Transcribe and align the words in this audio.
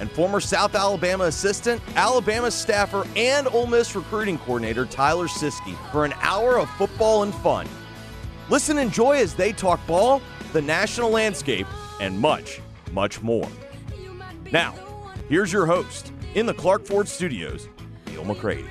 and 0.00 0.10
former 0.10 0.40
South 0.40 0.74
Alabama 0.74 1.24
assistant, 1.24 1.80
Alabama 1.94 2.50
staffer, 2.50 3.06
and 3.16 3.46
Ole 3.48 3.66
Miss 3.66 3.94
recruiting 3.94 4.38
coordinator 4.38 4.84
Tyler 4.86 5.26
Siskey 5.26 5.76
for 5.90 6.04
an 6.04 6.14
hour 6.20 6.58
of 6.58 6.70
football 6.70 7.22
and 7.22 7.34
fun. 7.36 7.66
Listen 8.48 8.78
and 8.78 8.88
enjoy 8.88 9.16
as 9.16 9.34
they 9.34 9.52
talk 9.52 9.84
ball, 9.86 10.22
the 10.52 10.62
national 10.62 11.10
landscape, 11.10 11.66
and 12.00 12.18
much, 12.18 12.60
much 12.92 13.22
more. 13.22 13.48
Now, 14.52 14.74
here's 15.28 15.52
your 15.52 15.66
host 15.66 16.12
in 16.34 16.46
the 16.46 16.54
Clark 16.54 16.84
Ford 16.84 17.08
Studios, 17.08 17.68
Neil 18.06 18.24
McCready. 18.24 18.64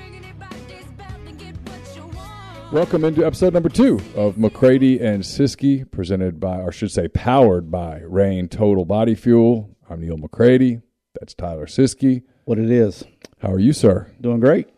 Welcome 2.72 3.04
into 3.04 3.24
episode 3.24 3.54
number 3.54 3.68
two 3.68 4.00
of 4.16 4.38
McCready 4.38 4.98
and 4.98 5.22
Siskey, 5.22 5.88
presented 5.88 6.40
by, 6.40 6.60
or 6.60 6.72
should 6.72 6.90
say, 6.90 7.06
powered 7.06 7.70
by 7.70 8.00
Reign 8.00 8.48
Total 8.48 8.84
Body 8.84 9.14
Fuel. 9.14 9.76
I'm 9.88 10.00
Neil 10.00 10.16
McCready. 10.16 10.80
That's 11.20 11.34
Tyler 11.34 11.66
Siskey. 11.66 12.22
What 12.44 12.58
it 12.58 12.70
is. 12.70 13.04
How 13.38 13.50
are 13.52 13.58
you, 13.58 13.72
sir? 13.72 14.12
Doing 14.20 14.40
great. 14.40 14.68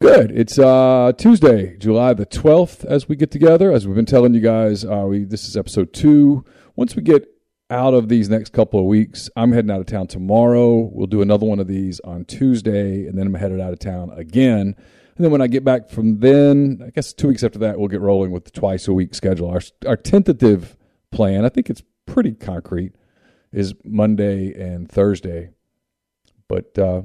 Good. 0.00 0.30
It's 0.30 0.58
uh, 0.58 1.12
Tuesday, 1.16 1.76
July 1.76 2.14
the 2.14 2.26
12th, 2.26 2.84
as 2.84 3.08
we 3.08 3.16
get 3.16 3.30
together. 3.30 3.72
As 3.72 3.86
we've 3.86 3.96
been 3.96 4.06
telling 4.06 4.34
you 4.34 4.40
guys, 4.40 4.84
uh, 4.84 5.04
we 5.08 5.24
this 5.24 5.48
is 5.48 5.56
episode 5.56 5.92
two. 5.92 6.44
Once 6.76 6.96
we 6.96 7.02
get 7.02 7.28
out 7.70 7.94
of 7.94 8.08
these 8.08 8.28
next 8.28 8.52
couple 8.52 8.80
of 8.80 8.86
weeks, 8.86 9.30
I'm 9.36 9.52
heading 9.52 9.70
out 9.70 9.80
of 9.80 9.86
town 9.86 10.06
tomorrow. 10.06 10.90
We'll 10.92 11.06
do 11.06 11.22
another 11.22 11.46
one 11.46 11.60
of 11.60 11.66
these 11.66 12.00
on 12.00 12.24
Tuesday, 12.24 13.06
and 13.06 13.18
then 13.18 13.26
I'm 13.26 13.34
headed 13.34 13.60
out 13.60 13.72
of 13.72 13.78
town 13.78 14.10
again. 14.10 14.74
And 15.16 15.24
then 15.24 15.30
when 15.30 15.40
I 15.40 15.46
get 15.48 15.64
back 15.64 15.90
from 15.90 16.20
then, 16.20 16.82
I 16.86 16.90
guess 16.90 17.12
two 17.12 17.28
weeks 17.28 17.42
after 17.42 17.58
that, 17.60 17.78
we'll 17.78 17.88
get 17.88 18.00
rolling 18.00 18.30
with 18.30 18.44
the 18.44 18.50
twice 18.52 18.88
a 18.88 18.92
week 18.92 19.14
schedule. 19.14 19.50
Our, 19.50 19.60
our 19.86 19.96
tentative 19.96 20.76
plan, 21.10 21.44
I 21.44 21.48
think 21.48 21.70
it's 21.70 21.82
pretty 22.06 22.32
concrete, 22.32 22.92
is 23.52 23.74
Monday 23.84 24.52
and 24.52 24.88
Thursday. 24.88 25.50
But 26.48 26.78
uh, 26.78 27.02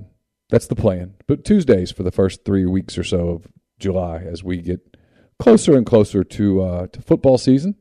that's 0.50 0.68
the 0.68 0.76
plan. 0.76 1.16
But 1.28 1.44
Tuesdays 1.44 1.92
for 1.92 2.04
the 2.04 2.12
first 2.12 2.46
three 2.46 2.66
weeks 2.66 2.98
or 2.98 3.04
so 3.04 3.30
of 3.30 3.48
July 3.80 4.18
as 4.18 4.44
we 4.44 4.62
get 4.62 4.98
closer 5.40 5.76
and 5.76 5.86
closer 5.86 6.24
to 6.24 6.62
uh, 6.62 6.88
to 6.88 7.02
football 7.02 7.38
season, 7.38 7.76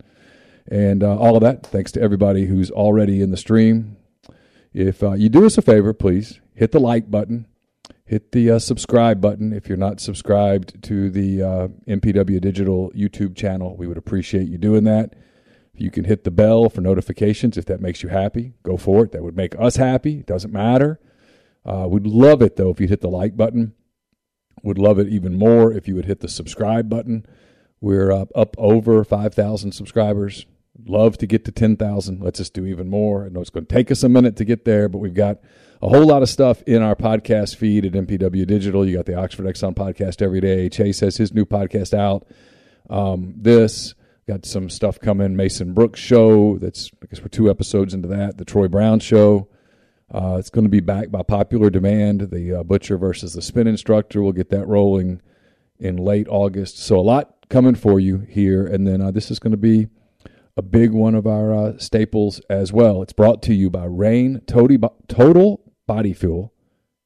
and 0.71 1.03
uh, 1.03 1.17
all 1.17 1.37
of 1.37 1.43
that. 1.43 1.67
Thanks 1.67 1.93
to 1.93 2.01
everybody 2.01 2.47
who's 2.47 2.71
already 2.71 3.21
in 3.21 3.31
the 3.31 3.37
stream. 3.37 3.97
If 4.73 5.03
uh, 5.03 5.13
you 5.13 5.29
do 5.29 5.45
us 5.45 5.59
a 5.59 5.63
favor, 5.63 5.93
please 5.93 6.41
hit 6.55 6.73
the 6.73 6.81
like 6.81 7.11
button, 7.11 7.47
hit 8.05 8.33
the 8.33 8.53
uh, 8.53 8.59
subscribe 8.59 9.21
button. 9.21 9.53
If 9.53 9.69
you're 9.69 9.77
not 9.77 10.01
subscribed 10.01 10.83
to 10.85 11.11
the 11.11 11.43
uh, 11.43 11.69
MPW 11.87 12.41
Digital 12.41 12.91
YouTube 12.93 13.37
channel, 13.37 13.77
we 13.77 13.87
would 13.87 13.99
appreciate 13.99 14.49
you 14.49 14.59
doing 14.59 14.85
that. 14.85 15.15
You 15.75 15.91
can 15.91 16.05
hit 16.05 16.25
the 16.25 16.31
bell 16.31 16.69
for 16.69 16.81
notifications, 16.81 17.57
if 17.57 17.65
that 17.67 17.81
makes 17.81 18.03
you 18.03 18.09
happy, 18.09 18.55
go 18.63 18.77
for 18.77 19.05
it. 19.05 19.13
That 19.13 19.23
would 19.23 19.37
make 19.37 19.59
us 19.59 19.77
happy. 19.77 20.21
It 20.21 20.27
doesn't 20.27 20.53
matter. 20.53 21.01
Uh, 21.65 21.87
we'd 21.89 22.07
love 22.07 22.43
it 22.43 22.57
though 22.57 22.71
if 22.71 22.81
you'd 22.81 22.91
hit 22.91 23.01
the 23.01 23.09
like 23.09 23.37
button. 23.37 23.75
Would 24.63 24.79
love 24.79 24.99
it 24.99 25.09
even 25.09 25.37
more 25.37 25.73
if 25.73 25.89
you 25.89 25.95
would 25.97 26.05
hit 26.05 26.21
the 26.21 26.29
subscribe 26.29 26.89
button. 26.89 27.27
We're 27.81 28.13
up, 28.13 28.31
up 28.35 28.55
over 28.59 29.03
5,000 29.03 29.73
subscribers. 29.73 30.47
Love 30.87 31.19
to 31.19 31.27
get 31.27 31.45
to 31.47 31.53
10,000. 31.53 32.21
Let's 32.21 32.39
just 32.39 32.55
do 32.55 32.65
even 32.67 32.89
more. 32.89 33.27
I 33.27 33.29
know 33.29 33.41
it's 33.41 33.51
going 33.51 33.67
to 33.67 33.75
take 33.75 33.91
us 33.91 34.05
a 34.05 34.09
minute 34.09 34.37
to 34.37 34.45
get 34.45 34.65
there, 34.65 34.89
but 34.89 34.99
we've 34.99 35.15
got 35.15 35.41
a 35.83 35.89
whole 35.89 36.07
lot 36.07 36.23
of 36.23 36.29
stuff 36.29 36.63
in 36.63 36.81
our 36.81 36.95
podcast 36.95 37.57
feed 37.57 37.85
at 37.85 37.93
MPW 37.93 38.47
Digital. 38.47 38.87
You 38.87 38.97
got 38.97 39.07
the 39.07 39.17
Oxford 39.17 39.47
Exxon 39.47 39.75
podcast 39.75 40.23
every 40.23 40.41
day. 40.41 40.69
Chase 40.69 41.01
has 41.01 41.17
his 41.17 41.35
new 41.35 41.45
podcast 41.45 41.93
out. 41.93 42.27
Um, 42.89 43.35
this 43.37 43.95
got 44.29 44.47
some 44.47 44.71
stuff 44.71 45.01
coming. 45.01 45.35
Mason 45.35 45.75
Brooks 45.75 45.99
show. 45.99 46.59
That's 46.59 46.91
I 47.03 47.07
guess 47.07 47.21
we're 47.21 47.29
two 47.29 47.51
episodes 47.51 47.95
into 47.95 48.09
that. 48.09 48.39
The 48.39 48.45
Troy 48.45 48.69
Brown 48.69 49.01
show. 49.01 49.49
Uh, 50.13 50.37
it's 50.39 50.51
going 50.51 50.65
to 50.65 50.71
be 50.71 50.81
back 50.81 51.11
by 51.11 51.23
popular 51.23 51.71
demand. 51.71 52.31
The 52.31 52.61
uh, 52.61 52.63
Butcher 52.63 52.99
versus 52.99 53.33
the 53.33 53.41
Spin 53.41 53.67
Instructor. 53.67 54.23
We'll 54.23 54.33
get 54.33 54.51
that 54.51 54.69
rolling 54.69 55.23
in 55.79 55.97
late 55.97 56.29
August. 56.29 56.79
So 56.79 56.99
a 56.99 57.01
lot 57.01 57.49
coming 57.49 57.75
for 57.75 57.99
you 57.99 58.19
here. 58.29 58.67
And 58.67 58.87
then 58.87 59.01
uh, 59.01 59.11
this 59.11 59.31
is 59.31 59.39
going 59.39 59.53
to 59.53 59.57
be 59.57 59.89
a 60.57 60.63
big 60.63 60.93
one 60.93 61.15
of 61.15 61.27
our 61.27 61.55
uh, 61.55 61.79
staples 61.79 62.41
as 62.51 62.73
well. 62.73 63.03
It's 63.03 63.15
brought 63.15 63.43
to 63.45 63.55
you 63.55 63.71
by 63.71 63.87
Reign 63.87 64.43
Total 64.47 65.61
Body 65.87 66.13
Fuel. 66.13 66.53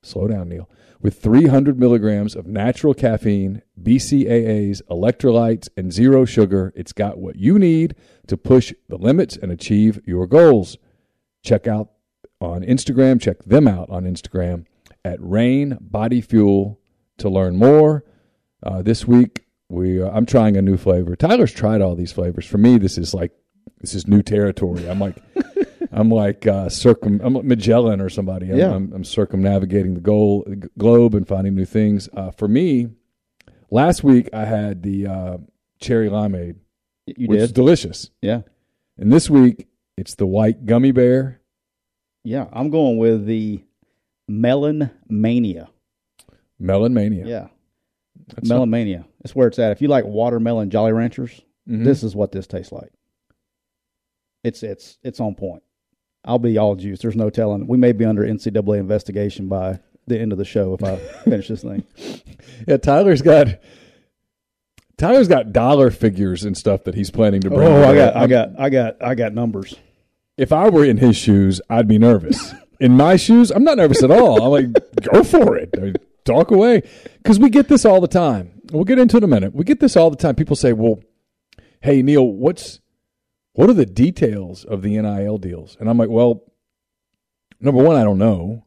Slow 0.03 0.27
down, 0.27 0.49
Neil. 0.49 0.69
With 1.01 1.23
300 1.23 1.79
milligrams 1.79 2.35
of 2.35 2.47
natural 2.47 2.95
caffeine, 2.95 3.63
BCAAs, 3.81 4.83
electrolytes, 4.91 5.69
and 5.77 5.93
zero 5.93 6.25
sugar, 6.25 6.73
it's 6.75 6.93
got 6.93 7.19
what 7.19 7.37
you 7.37 7.59
need 7.59 7.95
to 8.27 8.37
push 8.37 8.73
the 8.89 8.97
limits 8.97 9.37
and 9.37 9.53
achieve 9.53 10.01
your 10.05 10.27
goals. 10.27 10.79
Check 11.43 11.69
out 11.69 11.91
on 12.41 12.63
Instagram. 12.63 13.21
Check 13.21 13.43
them 13.45 13.67
out 13.69 13.89
on 13.91 14.05
Instagram 14.05 14.67
at 15.05 15.19
Reign 15.21 15.79
Body 15.81 16.21
Fuel 16.21 16.81
to 17.19 17.29
learn 17.29 17.57
more. 17.57 18.05
Uh, 18.63 18.83
this 18.83 19.07
week, 19.07 19.47
we 19.69 20.03
uh, 20.03 20.11
I'm 20.11 20.27
trying 20.27 20.57
a 20.57 20.63
new 20.63 20.77
flavor. 20.77 21.17
Tyler's 21.17 21.53
tried 21.53 21.81
all 21.81 21.95
these 21.95 22.13
flavors. 22.13 22.47
For 22.47 22.59
me, 22.59 22.79
this 22.79 22.99
is 22.99 23.13
like 23.15 23.33
this 23.81 23.95
is 23.95 24.07
new 24.07 24.23
territory. 24.23 24.89
I'm 24.89 24.99
like 24.99 25.17
I'm 25.93 26.11
like 26.11 26.47
uh, 26.47 26.69
circum 26.69 27.21
I'm 27.23 27.35
like 27.35 27.45
Magellan 27.45 28.01
or 28.01 28.09
somebody. 28.09 28.51
I'm, 28.51 28.57
Yeah. 28.59 28.75
I'm, 28.75 28.93
I'm 28.93 29.05
circumnavigating 29.05 29.95
the 29.95 30.01
goal, 30.01 30.45
the 30.47 30.69
globe 30.79 31.15
and 31.15 31.27
finding 31.27 31.55
new 31.55 31.65
things. 31.65 32.09
Uh, 32.17 32.31
for 32.33 32.49
me, 32.49 32.89
last 33.71 34.03
week 34.05 34.29
I 34.33 34.45
had 34.45 34.83
the 34.83 35.07
uh, 35.07 35.37
cherry 35.81 36.09
limeade, 36.09 36.57
You 37.07 37.29
which 37.29 37.41
is 37.41 37.49
did? 37.49 37.55
delicious, 37.57 38.11
yeah. 38.23 38.43
and 38.99 39.13
this 39.13 39.29
week 39.31 39.67
it's 39.97 40.15
the 40.15 40.27
white 40.27 40.67
gummy 40.67 40.93
bear. 40.93 41.41
Yeah. 42.27 42.47
I'm 42.53 42.71
going 42.71 42.99
with 42.99 43.25
the 43.27 43.63
Melon 44.29 44.91
Mania. 45.09 45.69
Melon 46.59 46.93
Mania. 46.95 47.25
Yeah. 47.27 47.47
That's 48.35 48.49
Melon 48.49 48.71
Mania. 48.71 49.05
That's 49.23 49.35
where 49.35 49.47
it's 49.49 49.59
at. 49.59 49.73
If 49.73 49.81
you 49.83 49.89
like 49.89 50.05
watermelon 50.05 50.71
Jolly 50.71 50.93
Ranchers, 50.93 51.41
Mhm. 51.69 51.85
this 51.85 52.03
is 52.03 52.17
what 52.17 52.33
this 52.33 52.47
tastes 52.47 52.73
like. 52.73 52.91
It's 54.43 54.63
it's 54.63 54.99
it's 55.03 55.21
on 55.21 55.35
point. 55.35 55.63
I'll 56.25 56.39
be 56.39 56.59
all 56.59 56.75
juice. 56.75 57.01
There's 57.01 57.17
no 57.17 57.31
telling. 57.31 57.67
We 57.69 57.77
may 57.79 57.93
be 57.93 58.05
under 58.05 58.25
NCAA 58.25 58.79
investigation 58.79 59.49
by 59.49 59.79
the 60.09 60.19
end 60.19 60.33
of 60.33 60.39
the 60.39 60.45
show 60.45 60.75
if 60.75 60.83
I 60.83 60.97
finish 61.25 61.49
this 61.49 61.63
thing. 61.63 61.85
Yeah, 62.67 62.77
Tyler's 62.79 63.23
got 63.23 63.49
Tyler's 64.99 65.29
got 65.29 65.53
dollar 65.53 65.91
figures 65.91 66.45
and 66.45 66.57
stuff 66.57 66.85
that 66.85 66.95
he's 66.95 67.11
planning 67.11 67.41
to 67.43 67.51
bring. 67.51 67.61
Oh, 67.69 67.83
I 67.85 67.95
got 67.95 68.17
I 68.17 68.27
got 68.27 68.49
I 68.59 68.71
got 68.71 68.97
I 69.03 69.15
got 69.15 69.35
numbers. 69.35 69.75
If 70.37 70.53
I 70.53 70.69
were 70.69 70.85
in 70.85 70.99
his 70.99 71.17
shoes, 71.17 71.61
I'd 71.71 71.89
be 71.89 71.99
nervous. 71.99 72.55
in 72.81 72.93
my 72.97 73.17
shoes, 73.17 73.51
I'm 73.51 73.65
not 73.65 73.79
nervous 73.79 74.03
at 74.03 74.11
all. 74.11 74.43
I'm 74.43 74.51
like, 74.51 75.03
go 75.13 75.25
for 75.25 75.57
it. 75.57 75.71
I 75.77 75.81
mean, 75.81 75.95
Talk 76.27 76.51
away, 76.51 76.83
because 77.23 77.39
we 77.39 77.49
get 77.49 77.69
this 77.69 77.85
all 77.85 78.01
the 78.01 78.09
time. 78.09 78.61
We'll 78.73 78.83
get 78.83 78.99
into 78.99 79.17
it 79.17 79.23
in 79.23 79.25
a 79.25 79.29
minute. 79.29 79.55
We 79.55 79.63
get 79.63 79.79
this 79.79 79.97
all 79.97 80.11
the 80.11 80.17
time. 80.17 80.35
People 80.35 80.57
say, 80.57 80.73
"Well, 80.73 80.99
hey 81.81 82.03
Neil, 82.03 82.27
what's 82.27 82.81
what 83.53 83.71
are 83.71 83.75
the 83.75 83.87
details 83.87 84.65
of 84.65 84.83
the 84.83 85.01
NIL 85.01 85.39
deals? 85.39 85.77
And 85.79 85.89
I'm 85.89 85.97
like, 85.97 86.09
well, 86.09 86.43
number 87.61 87.81
one, 87.81 87.95
I 87.95 88.03
don't 88.03 88.19
know. 88.19 88.65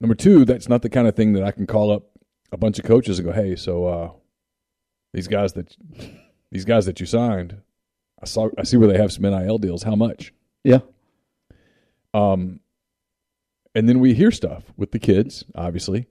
Number 0.00 0.16
two, 0.16 0.44
that's 0.44 0.68
not 0.68 0.82
the 0.82 0.90
kind 0.90 1.06
of 1.06 1.14
thing 1.14 1.34
that 1.34 1.44
I 1.44 1.52
can 1.52 1.68
call 1.68 1.92
up 1.92 2.10
a 2.50 2.56
bunch 2.56 2.80
of 2.80 2.84
coaches 2.84 3.20
and 3.20 3.26
go, 3.26 3.32
hey, 3.32 3.54
so 3.54 3.86
uh, 3.86 4.10
these 5.14 5.28
guys 5.28 5.52
that 5.52 5.76
these 6.50 6.64
guys 6.64 6.84
that 6.86 6.98
you 6.98 7.06
signed, 7.06 7.58
I 8.20 8.26
saw 8.26 8.48
I 8.58 8.64
see 8.64 8.76
where 8.76 8.88
they 8.88 8.98
have 8.98 9.12
some 9.12 9.22
NIL 9.22 9.58
deals. 9.58 9.84
How 9.84 9.94
much? 9.94 10.34
Yeah. 10.64 10.80
Um, 12.14 12.60
and 13.74 13.88
then 13.88 14.00
we 14.00 14.14
hear 14.14 14.30
stuff 14.30 14.64
with 14.76 14.92
the 14.92 14.98
kids, 14.98 15.44
obviously, 15.54 16.06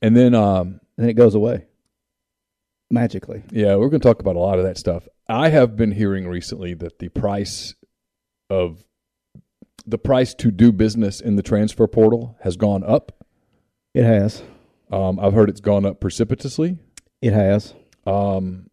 and 0.00 0.16
then 0.16 0.34
um, 0.34 0.80
And 0.96 1.08
it 1.08 1.14
goes 1.14 1.34
away 1.34 1.66
magically. 2.90 3.42
Yeah, 3.50 3.76
we're 3.76 3.88
going 3.88 4.00
to 4.00 4.06
talk 4.06 4.20
about 4.20 4.36
a 4.36 4.40
lot 4.40 4.58
of 4.58 4.64
that 4.64 4.78
stuff. 4.78 5.08
I 5.28 5.48
have 5.48 5.76
been 5.76 5.92
hearing 5.92 6.28
recently 6.28 6.74
that 6.74 6.98
the 6.98 7.08
price 7.08 7.74
of 8.50 8.84
the 9.86 9.98
price 9.98 10.34
to 10.34 10.50
do 10.50 10.70
business 10.70 11.20
in 11.20 11.36
the 11.36 11.42
transfer 11.42 11.86
portal 11.88 12.36
has 12.42 12.56
gone 12.56 12.84
up. 12.84 13.24
It 13.94 14.04
has. 14.04 14.42
Um, 14.92 15.18
I've 15.18 15.32
heard 15.32 15.48
it's 15.48 15.60
gone 15.60 15.86
up 15.86 16.00
precipitously. 16.00 16.78
It 17.20 17.32
has. 17.32 17.74
Um, 18.06 18.68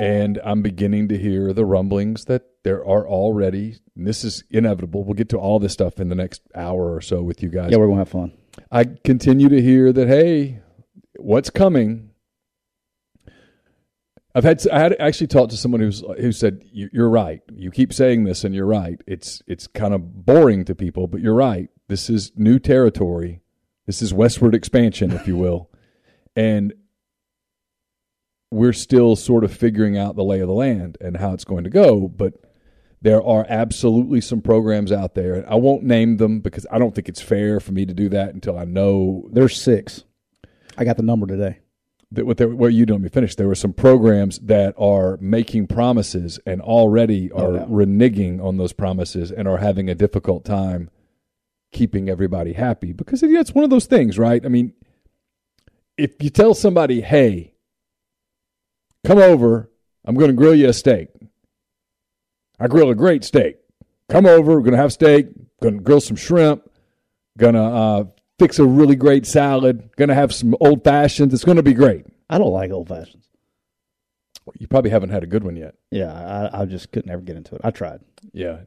and 0.00 0.38
I'm 0.44 0.62
beginning 0.62 1.08
to 1.08 1.18
hear 1.18 1.52
the 1.52 1.64
rumblings 1.64 2.24
that 2.26 2.42
there 2.64 2.84
are 2.84 3.06
already, 3.06 3.76
and 3.96 4.06
this 4.06 4.24
is 4.24 4.44
inevitable. 4.50 5.04
We'll 5.04 5.14
get 5.14 5.28
to 5.30 5.38
all 5.38 5.58
this 5.58 5.72
stuff 5.72 6.00
in 6.00 6.08
the 6.08 6.14
next 6.14 6.42
hour 6.54 6.94
or 6.94 7.00
so 7.00 7.22
with 7.22 7.42
you 7.42 7.48
guys. 7.48 7.70
Yeah, 7.70 7.78
we're 7.78 7.86
gonna 7.86 7.98
have 7.98 8.08
fun. 8.08 8.32
I 8.70 8.84
continue 8.84 9.48
to 9.48 9.60
hear 9.60 9.92
that 9.92 10.08
hey, 10.08 10.60
what's 11.18 11.50
coming? 11.50 12.10
I've 14.34 14.44
had 14.44 14.66
I 14.68 14.78
had 14.78 14.96
actually 15.00 15.28
talked 15.28 15.50
to 15.52 15.56
someone 15.56 15.80
who's 15.80 16.02
who 16.20 16.30
said 16.32 16.62
"You- 16.70 16.90
you're 16.92 17.08
right. 17.08 17.40
You 17.54 17.70
keep 17.70 17.92
saying 17.92 18.24
this, 18.24 18.44
and 18.44 18.54
you're 18.54 18.66
right. 18.66 19.00
It's 19.06 19.42
it's 19.46 19.66
kind 19.66 19.94
of 19.94 20.26
boring 20.26 20.64
to 20.66 20.74
people, 20.74 21.06
but 21.06 21.20
you're 21.22 21.34
right. 21.34 21.70
This 21.88 22.10
is 22.10 22.32
new 22.36 22.58
territory. 22.58 23.40
This 23.86 24.02
is 24.02 24.12
westward 24.12 24.54
expansion, 24.54 25.10
if 25.12 25.26
you 25.26 25.36
will, 25.36 25.70
and 26.36 26.74
we're 28.50 28.72
still 28.72 29.16
sort 29.16 29.44
of 29.44 29.52
figuring 29.52 29.98
out 29.98 30.16
the 30.16 30.24
lay 30.24 30.40
of 30.40 30.48
the 30.48 30.54
land 30.54 30.96
and 31.00 31.16
how 31.16 31.32
it's 31.32 31.44
going 31.44 31.64
to 31.64 31.70
go. 31.70 32.08
But 32.08 32.34
there 33.02 33.22
are 33.22 33.44
absolutely 33.48 34.20
some 34.20 34.40
programs 34.40 34.90
out 34.92 35.14
there. 35.14 35.44
I 35.48 35.56
won't 35.56 35.82
name 35.82 36.16
them 36.16 36.40
because 36.40 36.66
I 36.70 36.78
don't 36.78 36.94
think 36.94 37.08
it's 37.08 37.20
fair 37.20 37.60
for 37.60 37.72
me 37.72 37.84
to 37.86 37.94
do 37.94 38.08
that 38.10 38.34
until 38.34 38.58
I 38.58 38.64
know 38.64 39.28
There's 39.32 39.60
six. 39.60 40.04
I 40.78 40.84
got 40.84 40.96
the 40.96 41.02
number 41.02 41.26
today. 41.26 41.58
that 42.12 42.26
what, 42.26 42.36
they, 42.36 42.46
what 42.46 42.72
you 42.72 42.86
don't 42.86 43.02
me 43.02 43.08
finish. 43.08 43.34
There 43.34 43.48
were 43.48 43.54
some 43.54 43.72
programs 43.72 44.38
that 44.40 44.74
are 44.78 45.18
making 45.20 45.66
promises 45.66 46.38
and 46.46 46.60
already 46.60 47.30
are 47.32 47.52
no. 47.52 47.66
reneging 47.66 48.42
on 48.42 48.56
those 48.56 48.72
promises 48.72 49.30
and 49.30 49.48
are 49.48 49.58
having 49.58 49.88
a 49.88 49.94
difficult 49.94 50.44
time 50.44 50.90
keeping 51.72 52.08
everybody 52.08 52.52
happy 52.52 52.92
because 52.92 53.22
it's 53.22 53.54
one 53.54 53.64
of 53.64 53.70
those 53.70 53.86
things, 53.86 54.18
right? 54.18 54.44
I 54.44 54.48
mean, 54.48 54.72
if 55.98 56.22
you 56.22 56.30
tell 56.30 56.54
somebody, 56.54 57.00
"Hey, 57.00 57.52
come 59.06 59.18
over, 59.18 59.70
I'm 60.04 60.14
going 60.14 60.30
to 60.30 60.36
grill 60.36 60.54
you 60.54 60.68
a 60.68 60.72
steak." 60.72 61.08
I 62.58 62.68
grill 62.68 62.90
a 62.90 62.94
great 62.94 63.22
steak. 63.22 63.56
Come 64.08 64.24
over, 64.24 64.52
we're 64.52 64.60
going 64.60 64.72
to 64.72 64.78
have 64.78 64.92
steak, 64.92 65.26
going 65.60 65.74
to 65.74 65.80
grill 65.82 66.00
some 66.00 66.16
shrimp, 66.16 66.62
going 67.36 67.52
to 67.54 67.60
uh, 67.62 68.04
fix 68.38 68.58
a 68.58 68.64
really 68.64 68.96
great 68.96 69.26
salad, 69.26 69.90
going 69.96 70.08
to 70.08 70.14
have 70.14 70.32
some 70.34 70.54
old 70.60 70.82
fashions. 70.82 71.34
It's 71.34 71.44
going 71.44 71.56
to 71.58 71.62
be 71.62 71.74
great. 71.74 72.06
I 72.30 72.38
don't 72.38 72.52
like 72.52 72.70
old 72.70 72.88
fashions. 72.88 73.28
You 74.58 74.68
probably 74.68 74.90
haven't 74.90 75.10
had 75.10 75.22
a 75.22 75.26
good 75.26 75.44
one 75.44 75.56
yet. 75.56 75.74
Yeah, 75.90 76.12
I, 76.52 76.62
I 76.62 76.64
just 76.66 76.92
couldn't 76.92 77.10
ever 77.10 77.20
get 77.20 77.36
into 77.36 77.56
it. 77.56 77.60
I 77.64 77.70
tried. 77.72 78.00
Yeah. 78.32 78.58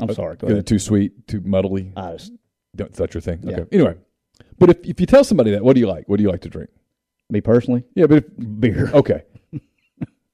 I'm 0.00 0.12
sorry. 0.14 0.36
Go 0.36 0.46
ahead. 0.46 0.66
too 0.66 0.78
sweet, 0.78 1.26
too 1.26 1.40
muddly? 1.40 1.92
I 1.96 2.12
just 2.12 2.32
Don't- 2.74 2.90
Is 2.92 2.96
that 2.98 3.12
your 3.12 3.20
thing? 3.20 3.40
Yeah. 3.42 3.56
Okay. 3.60 3.64
Anyway, 3.72 3.96
but 4.58 4.70
if, 4.70 4.78
if 4.84 5.00
you 5.00 5.06
tell 5.06 5.24
somebody 5.24 5.50
that, 5.50 5.64
what 5.64 5.74
do 5.74 5.80
you 5.80 5.88
like? 5.88 6.08
What 6.08 6.16
do 6.18 6.22
you 6.22 6.30
like 6.30 6.42
to 6.42 6.48
drink? 6.48 6.70
Me 7.30 7.40
personally, 7.40 7.84
Yeah, 7.94 8.06
but 8.06 8.18
if, 8.18 8.60
beer. 8.60 8.90
okay. 8.94 9.22
All 9.52 9.60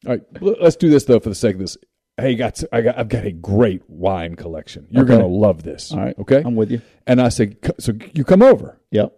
right. 0.06 0.22
Let's 0.40 0.76
do 0.76 0.90
this 0.90 1.04
though 1.04 1.20
for 1.20 1.28
the 1.28 1.34
sake 1.34 1.54
of 1.54 1.60
this. 1.60 1.76
Hey, 2.18 2.34
got 2.34 2.62
I 2.72 2.80
got 2.82 2.98
I've 2.98 3.08
got 3.08 3.24
a 3.24 3.32
great 3.32 3.82
wine 3.88 4.34
collection. 4.36 4.86
You're 4.90 5.04
Okay. 5.04 5.14
gonna 5.14 5.26
love 5.26 5.62
this. 5.62 5.92
All 5.92 5.98
right. 6.00 6.18
Okay. 6.18 6.42
I'm 6.44 6.56
with 6.56 6.70
you. 6.70 6.82
and 7.06 7.20
I 7.20 7.28
said, 7.30 7.56
"C- 7.64 7.72
so 7.78 7.92
you 8.14 8.24
come 8.24 8.42
over. 8.42 8.78
Yep. 8.90 9.12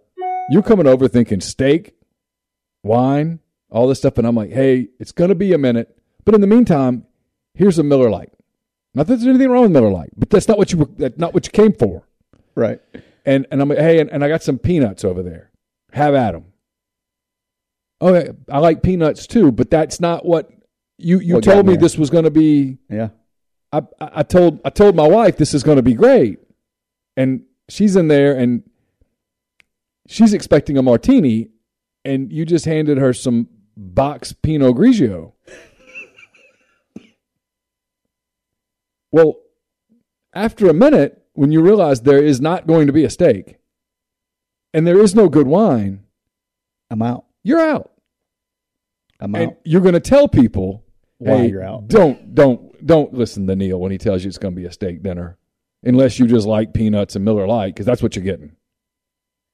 You're 0.49 0.61
coming 0.63 0.85
over 0.87 1.07
thinking 1.07 1.41
steak, 1.41 1.95
wine, 2.83 3.39
all 3.71 3.87
this 3.87 3.97
stuff, 3.99 4.17
and 4.17 4.27
I'm 4.27 4.35
like, 4.35 4.51
hey, 4.51 4.89
it's 4.99 5.11
gonna 5.11 5.35
be 5.35 5.53
a 5.53 5.57
minute, 5.57 5.97
but 6.23 6.35
in 6.35 6.41
the 6.41 6.47
meantime, 6.47 7.05
here's 7.55 7.79
a 7.79 7.83
Miller 7.83 8.09
Lite. 8.09 8.31
Not 8.93 9.07
that 9.07 9.15
there's 9.15 9.27
anything 9.27 9.49
wrong 9.49 9.63
with 9.63 9.71
Miller 9.71 9.89
Lite, 9.91 10.11
but 10.15 10.29
that's 10.29 10.47
not 10.47 10.57
what 10.57 10.71
you 10.71 10.77
were, 10.79 10.89
that's 10.97 11.17
not 11.17 11.33
what 11.33 11.45
you 11.47 11.51
came 11.51 11.73
for. 11.73 12.07
Right. 12.53 12.79
And 13.25 13.47
and 13.51 13.61
I'm 13.61 13.69
like, 13.69 13.79
hey, 13.79 13.99
and, 13.99 14.09
and 14.11 14.23
I 14.23 14.27
got 14.29 14.43
some 14.43 14.59
peanuts 14.59 15.03
over 15.03 15.23
there. 15.23 15.49
Have 15.93 16.13
at 16.13 16.33
them. 16.33 16.45
Oh, 18.01 18.13
okay, 18.13 18.31
I 18.51 18.59
like 18.59 18.83
peanuts 18.83 19.27
too, 19.27 19.51
but 19.51 19.69
that's 19.69 19.99
not 19.99 20.25
what 20.25 20.49
you 20.97 21.19
you 21.19 21.35
What 21.35 21.43
told 21.43 21.65
me 21.65 21.73
there? 21.73 21.81
this 21.81 21.97
was 21.97 22.09
going 22.09 22.25
to 22.25 22.31
be. 22.31 22.77
Yeah. 22.89 23.09
I, 23.71 23.79
I 23.99 24.09
I 24.17 24.23
told 24.23 24.59
I 24.65 24.69
told 24.69 24.95
my 24.95 25.07
wife 25.07 25.37
this 25.37 25.53
is 25.53 25.63
going 25.63 25.77
to 25.77 25.83
be 25.83 25.93
great, 25.93 26.39
and 27.17 27.43
she's 27.69 27.95
in 27.95 28.07
there 28.07 28.37
and 28.37 28.63
she's 30.07 30.33
expecting 30.33 30.77
a 30.77 30.81
martini, 30.81 31.49
and 32.03 32.31
you 32.31 32.45
just 32.45 32.65
handed 32.65 32.97
her 32.97 33.13
some 33.13 33.47
box 33.77 34.33
Pinot 34.33 34.75
Grigio. 34.75 35.33
well, 39.11 39.35
after 40.33 40.69
a 40.69 40.73
minute, 40.73 41.23
when 41.33 41.51
you 41.51 41.61
realize 41.61 42.01
there 42.01 42.23
is 42.23 42.39
not 42.41 42.67
going 42.67 42.87
to 42.87 42.93
be 42.93 43.03
a 43.03 43.09
steak, 43.09 43.57
and 44.73 44.85
there 44.85 44.99
is 44.99 45.15
no 45.15 45.29
good 45.29 45.47
wine, 45.47 46.03
I'm 46.89 47.01
out. 47.01 47.24
You're 47.45 47.61
out, 47.61 47.91
I'm 49.19 49.33
and 49.35 49.51
out. 49.51 49.57
you're 49.63 49.81
going 49.81 49.93
to 49.93 49.99
tell 49.99 50.27
people 50.27 50.83
Why 51.19 51.37
hey, 51.43 51.49
you're 51.49 51.63
out. 51.63 51.87
Don't 51.87 52.35
don't 52.35 52.85
don't 52.85 53.13
listen 53.13 53.47
to 53.47 53.55
Neil 53.55 53.79
when 53.79 53.91
he 53.91 53.97
tells 53.97 54.23
you 54.23 54.27
it's 54.29 54.37
going 54.37 54.53
to 54.53 54.59
be 54.59 54.67
a 54.67 54.71
steak 54.71 55.01
dinner, 55.01 55.37
unless 55.83 56.19
you 56.19 56.27
just 56.27 56.45
like 56.47 56.73
peanuts 56.73 57.15
and 57.15 57.23
Miller 57.23 57.47
Lite 57.47 57.73
because 57.73 57.85
that's 57.85 58.03
what 58.03 58.15
you're 58.15 58.25
getting. 58.25 58.51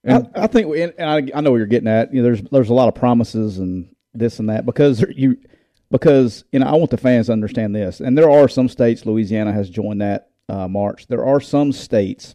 And 0.03 0.29
I, 0.35 0.43
I 0.43 0.47
think, 0.47 0.67
we- 0.67 0.81
and 0.81 0.93
I, 0.99 1.38
I 1.38 1.41
know 1.41 1.51
what 1.51 1.57
you're 1.57 1.67
getting 1.67 1.88
at. 1.88 2.11
You 2.13 2.21
know, 2.21 2.23
there's 2.23 2.41
there's 2.49 2.69
a 2.69 2.73
lot 2.73 2.88
of 2.88 2.95
promises 2.95 3.59
and 3.59 3.93
this 4.13 4.39
and 4.39 4.49
that 4.49 4.65
because 4.65 5.05
you 5.15 5.38
because 5.91 6.43
you 6.51 6.59
know 6.59 6.65
I 6.65 6.73
want 6.75 6.89
the 6.91 6.97
fans 6.97 7.27
to 7.27 7.33
understand 7.33 7.75
this, 7.75 7.99
and 7.99 8.17
there 8.17 8.29
are 8.31 8.48
some 8.48 8.67
states. 8.67 9.05
Louisiana 9.05 9.53
has 9.53 9.69
joined 9.69 10.01
that 10.01 10.29
uh, 10.50 10.67
march. 10.67 11.07
There 11.07 11.25
are 11.25 11.39
some 11.39 11.71
states 11.71 12.33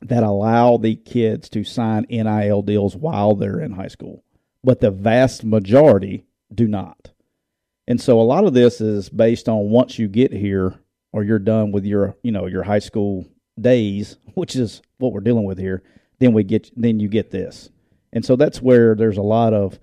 that 0.00 0.22
allow 0.22 0.78
the 0.78 0.96
kids 0.96 1.48
to 1.50 1.62
sign 1.64 2.06
NIL 2.10 2.62
deals 2.62 2.96
while 2.96 3.34
they're 3.36 3.60
in 3.60 3.72
high 3.72 3.88
school, 3.88 4.24
but 4.64 4.80
the 4.80 4.90
vast 4.90 5.44
majority 5.44 6.24
do 6.54 6.66
not. 6.66 7.10
And 7.86 8.00
so 8.00 8.20
a 8.20 8.22
lot 8.22 8.44
of 8.44 8.54
this 8.54 8.80
is 8.80 9.08
based 9.08 9.48
on 9.48 9.70
once 9.70 9.98
you 9.98 10.08
get 10.08 10.32
here 10.32 10.74
or 11.12 11.24
you're 11.24 11.38
done 11.38 11.72
with 11.72 11.84
your 11.84 12.16
you 12.22 12.32
know 12.32 12.46
your 12.46 12.62
high 12.62 12.78
school 12.78 13.26
days, 13.60 14.16
which 14.34 14.56
is 14.56 14.82
what 14.98 15.12
we're 15.12 15.20
dealing 15.20 15.44
with 15.44 15.58
here. 15.58 15.82
Then 16.18 16.32
we 16.32 16.44
get 16.44 16.70
then 16.76 17.00
you 17.00 17.08
get 17.08 17.30
this, 17.30 17.70
and 18.12 18.24
so 18.24 18.36
that's 18.36 18.62
where 18.62 18.94
there's 18.94 19.18
a 19.18 19.22
lot 19.22 19.52
of. 19.52 19.78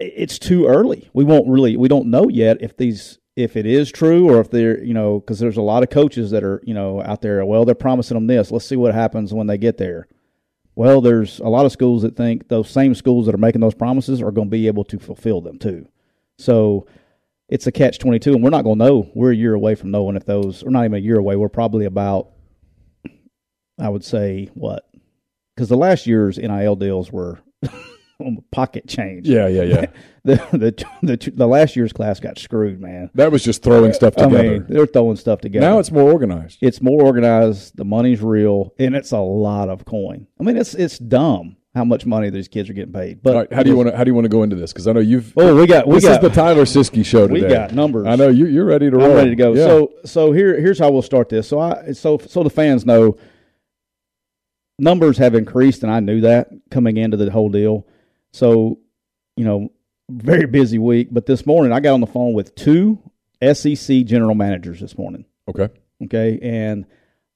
It's 0.00 0.38
too 0.38 0.66
early. 0.66 1.08
We 1.12 1.24
won't 1.24 1.48
really. 1.48 1.76
We 1.76 1.88
don't 1.88 2.10
know 2.10 2.28
yet 2.28 2.58
if 2.60 2.76
these 2.76 3.18
if 3.36 3.56
it 3.56 3.66
is 3.66 3.90
true 3.90 4.28
or 4.28 4.40
if 4.40 4.50
they're 4.50 4.82
you 4.82 4.94
know 4.94 5.18
because 5.20 5.38
there's 5.38 5.56
a 5.56 5.62
lot 5.62 5.82
of 5.82 5.90
coaches 5.90 6.30
that 6.30 6.44
are 6.44 6.62
you 6.64 6.74
know 6.74 7.02
out 7.02 7.20
there. 7.22 7.44
Well, 7.44 7.64
they're 7.64 7.74
promising 7.74 8.16
them 8.16 8.26
this. 8.26 8.50
Let's 8.50 8.66
see 8.66 8.76
what 8.76 8.94
happens 8.94 9.34
when 9.34 9.48
they 9.48 9.58
get 9.58 9.76
there. 9.76 10.06
Well, 10.76 11.00
there's 11.00 11.38
a 11.38 11.48
lot 11.48 11.66
of 11.66 11.72
schools 11.72 12.02
that 12.02 12.16
think 12.16 12.48
those 12.48 12.68
same 12.68 12.94
schools 12.94 13.26
that 13.26 13.34
are 13.34 13.38
making 13.38 13.60
those 13.60 13.74
promises 13.74 14.20
are 14.20 14.32
going 14.32 14.48
to 14.48 14.56
be 14.56 14.66
able 14.66 14.84
to 14.84 14.98
fulfill 14.98 15.40
them 15.40 15.58
too. 15.58 15.86
So 16.38 16.86
it's 17.48 17.66
a 17.66 17.72
catch 17.72 17.98
22 17.98 18.34
and 18.34 18.42
we're 18.42 18.50
not 18.50 18.64
going 18.64 18.78
to 18.78 18.84
know 18.84 19.10
we're 19.14 19.32
a 19.32 19.36
year 19.36 19.54
away 19.54 19.74
from 19.74 19.90
knowing 19.90 20.16
if 20.16 20.24
those 20.24 20.62
or 20.62 20.70
not 20.70 20.84
even 20.84 20.94
a 20.94 20.98
year 20.98 21.18
away 21.18 21.36
we're 21.36 21.48
probably 21.48 21.84
about 21.84 22.30
i 23.78 23.88
would 23.88 24.04
say 24.04 24.48
what 24.54 24.88
because 25.54 25.68
the 25.68 25.76
last 25.76 26.06
year's 26.06 26.38
nil 26.38 26.76
deals 26.76 27.12
were 27.12 27.38
pocket 28.50 28.86
change 28.88 29.28
yeah, 29.28 29.46
yeah, 29.48 29.62
yeah. 29.62 29.86
the, 30.24 30.36
the 30.52 31.16
the 31.16 31.30
the 31.34 31.46
last 31.46 31.76
year's 31.76 31.92
class 31.92 32.20
got 32.20 32.38
screwed 32.38 32.80
man 32.80 33.10
that 33.14 33.30
was 33.30 33.42
just 33.44 33.62
throwing 33.62 33.90
uh, 33.90 33.94
stuff 33.94 34.14
together. 34.14 34.38
i 34.38 34.42
mean 34.42 34.66
they're 34.68 34.86
throwing 34.86 35.16
stuff 35.16 35.40
together 35.40 35.66
now 35.66 35.78
it's 35.78 35.90
more 35.90 36.10
organized. 36.10 36.58
it's 36.60 36.80
more 36.80 37.02
organized 37.02 37.76
the 37.76 37.84
money's 37.84 38.22
real 38.22 38.72
and 38.78 38.94
it's 38.94 39.12
a 39.12 39.18
lot 39.18 39.68
of 39.68 39.84
coin 39.84 40.26
i 40.40 40.42
mean 40.42 40.56
it's 40.56 40.74
it's 40.74 40.98
dumb 40.98 41.56
how 41.74 41.84
much 41.84 42.06
money 42.06 42.30
these 42.30 42.46
kids 42.46 42.70
are 42.70 42.72
getting 42.72 42.92
paid 42.92 43.20
but 43.22 43.34
All 43.34 43.40
right, 43.40 43.52
how 43.52 43.62
do 43.64 43.70
you 43.70 43.76
want 43.76 43.88
to 43.88 43.96
how 43.96 44.04
do 44.04 44.10
you 44.10 44.14
want 44.14 44.26
to 44.26 44.28
go 44.28 44.44
into 44.44 44.54
this? 44.54 44.72
Because 44.72 44.86
I 44.86 44.92
know 44.92 45.00
you've. 45.00 45.32
oh 45.36 45.56
we 45.56 45.66
got 45.66 45.88
we 45.88 45.96
this 45.96 46.04
got 46.04 46.22
is 46.22 46.28
the 46.30 46.34
Tyler 46.34 46.64
Siskey 46.64 47.04
show 47.04 47.26
today. 47.26 47.42
we 47.42 47.48
got 47.48 47.72
numbers 47.72 48.06
I 48.06 48.14
know 48.14 48.28
you, 48.28 48.46
you're 48.46 48.64
ready 48.64 48.90
to 48.90 48.96
roll. 48.96 49.10
I'm 49.10 49.16
ready 49.16 49.30
to 49.30 49.36
go. 49.36 49.54
Yeah. 49.54 49.64
So 49.64 49.92
so 50.04 50.30
here 50.30 50.60
here's 50.60 50.78
how 50.78 50.92
we'll 50.92 51.02
start 51.02 51.28
this. 51.30 51.48
So 51.48 51.58
I 51.58 51.90
so 51.90 52.18
so 52.18 52.44
the 52.44 52.50
fans 52.50 52.86
know 52.86 53.18
numbers 54.78 55.18
have 55.18 55.34
increased, 55.34 55.82
and 55.82 55.90
I 55.90 56.00
knew 56.00 56.20
that 56.22 56.48
coming 56.70 56.96
into 56.96 57.16
the 57.16 57.30
whole 57.30 57.48
deal. 57.48 57.86
So 58.34 58.80
you 59.36 59.44
know, 59.44 59.70
very 60.10 60.46
busy 60.46 60.78
week. 60.78 61.08
But 61.12 61.26
this 61.26 61.46
morning 61.46 61.72
I 61.72 61.78
got 61.78 61.94
on 61.94 62.00
the 62.00 62.06
phone 62.08 62.34
with 62.34 62.54
two 62.56 62.98
SEC 63.40 64.04
general 64.04 64.34
managers 64.34 64.80
this 64.80 64.98
morning. 64.98 65.24
Okay. 65.48 65.68
Okay, 66.02 66.40
and 66.42 66.84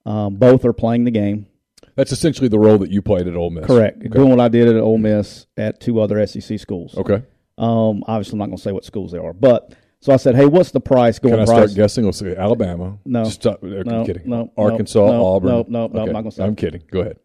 um, 0.05 0.37
both 0.37 0.65
are 0.65 0.73
playing 0.73 1.05
the 1.05 1.13
game. 1.13 1.47
That's 1.95 2.11
essentially 2.11 2.49
the 2.49 2.59
role 2.59 2.79
that 2.79 2.91
you 2.91 3.01
played 3.01 3.29
at 3.29 3.37
Ole 3.37 3.51
Miss. 3.51 3.67
Correct. 3.67 4.01
Doing 4.11 4.31
what 4.31 4.41
I 4.41 4.49
did 4.49 4.69
at 4.69 4.77
Ole 4.77 4.99
Miss 4.99 5.47
at 5.57 5.81
two 5.81 6.01
other 6.01 6.25
SEC 6.27 6.59
schools. 6.59 6.97
Okay. 6.97 7.23
Um, 7.57 8.03
obviously, 8.09 8.33
I'm 8.33 8.39
not 8.39 8.47
going 8.47 8.57
to 8.57 8.63
say 8.63 8.73
what 8.73 8.85
schools 8.85 9.13
they 9.13 9.19
are, 9.19 9.33
but 9.33 9.75
so 10.01 10.13
I 10.13 10.17
said, 10.17 10.35
"Hey, 10.35 10.47
what's 10.47 10.73
the 10.73 10.81
price 10.81 11.21
going?" 11.21 11.35
Can 11.35 11.43
I 11.43 11.45
price? 11.45 11.71
start 11.71 11.75
guessing? 11.77 12.05
We'll 12.05 12.13
say 12.13 12.35
Alabama. 12.35 12.99
No. 13.05 13.25
Just 13.25 13.41
stop. 13.41 13.63
I'm 13.63 14.05
kidding. 14.05 14.29
no, 14.29 14.45
no, 14.45 14.53
Arkansas, 14.57 14.99
no, 14.99 15.27
Auburn. 15.27 15.51
no, 15.51 15.67
no, 15.69 15.87
no, 15.87 16.03
I'm 16.03 16.13
not 16.13 16.23
gonna 16.23 16.33
say. 16.33 16.45
I'm 16.45 16.57
kidding. 16.57 16.83
Go 16.91 17.01
ahead. 17.03 17.19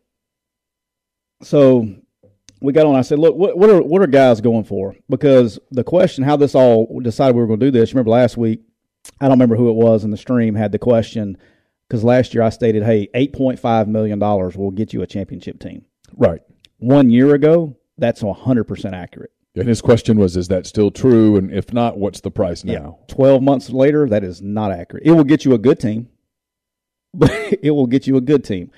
So 1.41 1.87
we 2.63 2.71
got 2.71 2.85
on. 2.85 2.95
I 2.95 3.01
said, 3.01 3.19
"Look, 3.19 3.35
what, 3.35 3.57
what 3.57 3.69
are 3.69 3.81
what 3.83 4.01
are 4.01 4.07
guys 4.07 4.39
going 4.41 4.63
for?" 4.63 4.95
Because 5.09 5.59
the 5.69 5.83
question, 5.83 6.23
how 6.23 6.37
this 6.37 6.55
all 6.55 6.99
decided 7.01 7.35
we 7.35 7.41
were 7.41 7.47
going 7.47 7.59
to 7.59 7.65
do 7.67 7.71
this. 7.71 7.93
Remember 7.93 8.11
last 8.11 8.37
week? 8.37 8.61
I 9.19 9.25
don't 9.25 9.33
remember 9.33 9.57
who 9.57 9.69
it 9.69 9.75
was 9.75 10.05
in 10.05 10.11
the 10.11 10.17
stream 10.17 10.55
had 10.55 10.71
the 10.71 10.79
question 10.79 11.37
because 11.87 12.05
last 12.05 12.33
year 12.33 12.41
I 12.41 12.49
stated, 12.49 12.83
"Hey, 12.83 13.09
eight 13.13 13.33
point 13.33 13.59
five 13.59 13.89
million 13.89 14.17
dollars 14.17 14.55
will 14.55 14.71
get 14.71 14.93
you 14.93 15.01
a 15.01 15.07
championship 15.07 15.59
team." 15.59 15.83
Right. 16.15 16.41
One 16.77 17.09
year 17.09 17.35
ago, 17.35 17.75
that's 17.97 18.21
hundred 18.21 18.63
percent 18.63 18.95
accurate. 18.95 19.31
And 19.55 19.67
his 19.67 19.81
question 19.81 20.17
was, 20.17 20.35
is 20.35 20.47
that 20.47 20.65
still 20.65 20.89
true? 20.89 21.35
And 21.37 21.53
if 21.53 21.71
not, 21.71 21.99
what's 21.99 22.21
the 22.21 22.31
price 22.31 22.63
now? 22.63 22.97
Twelve 23.07 23.43
months 23.43 23.69
later, 23.69 24.07
that 24.07 24.23
is 24.23 24.41
not 24.41 24.71
accurate. 24.71 25.03
It 25.05 25.11
will 25.11 25.25
get 25.25 25.45
you 25.45 25.53
a 25.53 25.59
good 25.59 25.79
team, 25.79 26.07
but 27.13 27.29
it 27.61 27.71
will 27.71 27.87
get 27.87 28.07
you 28.07 28.15
a 28.15 28.21
good 28.21 28.45
team. 28.45 28.71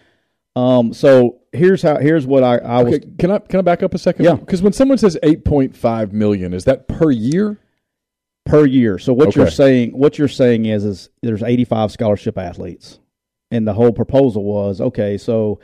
Um, 0.56 0.94
so 0.94 1.42
here's 1.52 1.82
how. 1.82 1.98
Here's 1.98 2.26
what 2.26 2.44
I, 2.44 2.58
I 2.58 2.84
was. 2.84 2.96
Okay, 2.96 3.06
can 3.20 3.32
I 3.32 3.40
can 3.40 3.60
I 3.60 3.62
back 3.62 3.84
up 3.84 3.94
a 3.94 3.98
second? 3.98 4.26
Yeah. 4.26 4.36
Because 4.36 4.62
when 4.62 4.74
someone 4.74 4.98
says 4.98 5.18
eight 5.24 5.44
point 5.44 5.76
five 5.76 6.14
million, 6.14 6.54
is 6.54 6.64
that 6.66 6.88
per 6.88 7.12
year? 7.12 7.60
per 8.46 8.66
year. 8.66 8.98
So 8.98 9.12
what 9.12 9.36
you're 9.36 9.50
saying, 9.50 9.92
what 9.98 10.18
you're 10.18 10.28
saying 10.28 10.66
is, 10.66 10.86
is 10.86 11.10
there's 11.22 11.44
85 11.44 11.92
scholarship 11.92 12.38
athletes, 12.38 13.00
and 13.52 13.68
the 13.68 13.74
whole 13.74 13.92
proposal 13.92 14.44
was 14.44 14.80
okay. 14.80 15.18
So 15.18 15.60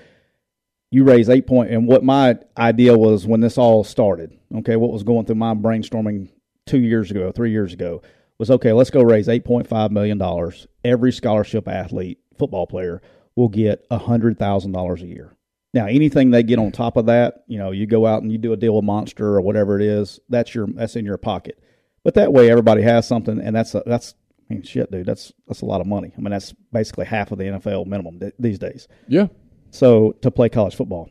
you 0.92 1.04
raise 1.04 1.30
eight 1.30 1.48
point, 1.48 1.72
and 1.72 1.88
what 1.88 2.04
my 2.04 2.38
idea 2.58 2.98
was 2.98 3.26
when 3.26 3.40
this 3.40 3.58
all 3.58 3.84
started, 3.84 4.38
okay, 4.58 4.76
what 4.76 4.92
was 4.92 5.04
going 5.04 5.26
through 5.26 5.36
my 5.36 5.54
brainstorming 5.54 6.30
two 6.66 6.80
years 6.80 7.12
ago, 7.12 7.32
three 7.32 7.52
years 7.52 7.74
ago, 7.74 8.02
was 8.40 8.52
okay. 8.52 8.74
Let's 8.74 8.90
go 8.90 9.04
raise 9.04 9.28
8.5 9.28 9.92
million 9.92 10.18
dollars. 10.18 10.68
Every 10.84 11.12
scholarship 11.12 11.68
athlete, 11.68 12.20
football 12.38 12.66
player, 12.66 13.02
will 13.36 13.50
get 13.50 13.86
hundred 13.92 14.38
thousand 14.38 14.72
dollars 14.72 15.02
a 15.02 15.08
year. 15.08 15.36
Now, 15.74 15.86
anything 15.86 16.32
they 16.32 16.44
get 16.44 16.60
on 16.60 16.72
top 16.72 16.98
of 16.98 17.06
that, 17.06 17.44
you 17.48 17.58
know, 17.58 17.72
you 17.72 17.88
go 17.88 18.06
out 18.06 18.24
and 18.24 18.32
you 18.32 18.38
do 18.38 18.52
a 18.52 18.58
deal 18.58 18.76
with 18.76 18.84
Monster 18.84 19.36
or 19.36 19.42
whatever 19.42 19.80
it 19.80 19.86
is, 19.86 20.20
that's 20.28 20.54
your 20.54 20.68
that's 20.68 20.96
in 20.96 21.06
your 21.06 21.18
pocket. 21.18 21.62
But 22.04 22.16
that 22.16 22.34
way, 22.34 22.50
everybody 22.50 22.82
has 22.82 23.08
something, 23.08 23.40
and 23.40 23.56
that's 23.56 23.74
a, 23.76 23.84
that's 23.86 24.16
I 24.50 24.56
mean, 24.56 24.64
shit, 24.64 24.92
dude, 24.92 25.06
that's 25.06 25.32
that's 25.48 25.62
a 25.62 25.66
lot 25.66 25.82
of 25.82 25.88
money. 25.88 26.12
I 26.18 26.20
mean, 26.20 26.32
that's 26.32 26.54
basically 26.74 27.06
half 27.06 27.32
of 27.32 27.38
the 27.38 27.46
NFL 27.46 27.86
minimum 27.86 28.20
th- 28.20 28.34
these 28.38 28.60
days. 28.60 28.88
Yeah. 29.08 29.28
So 29.70 30.12
to 30.22 30.32
play 30.32 30.50
college 30.50 30.76
football, 30.76 31.10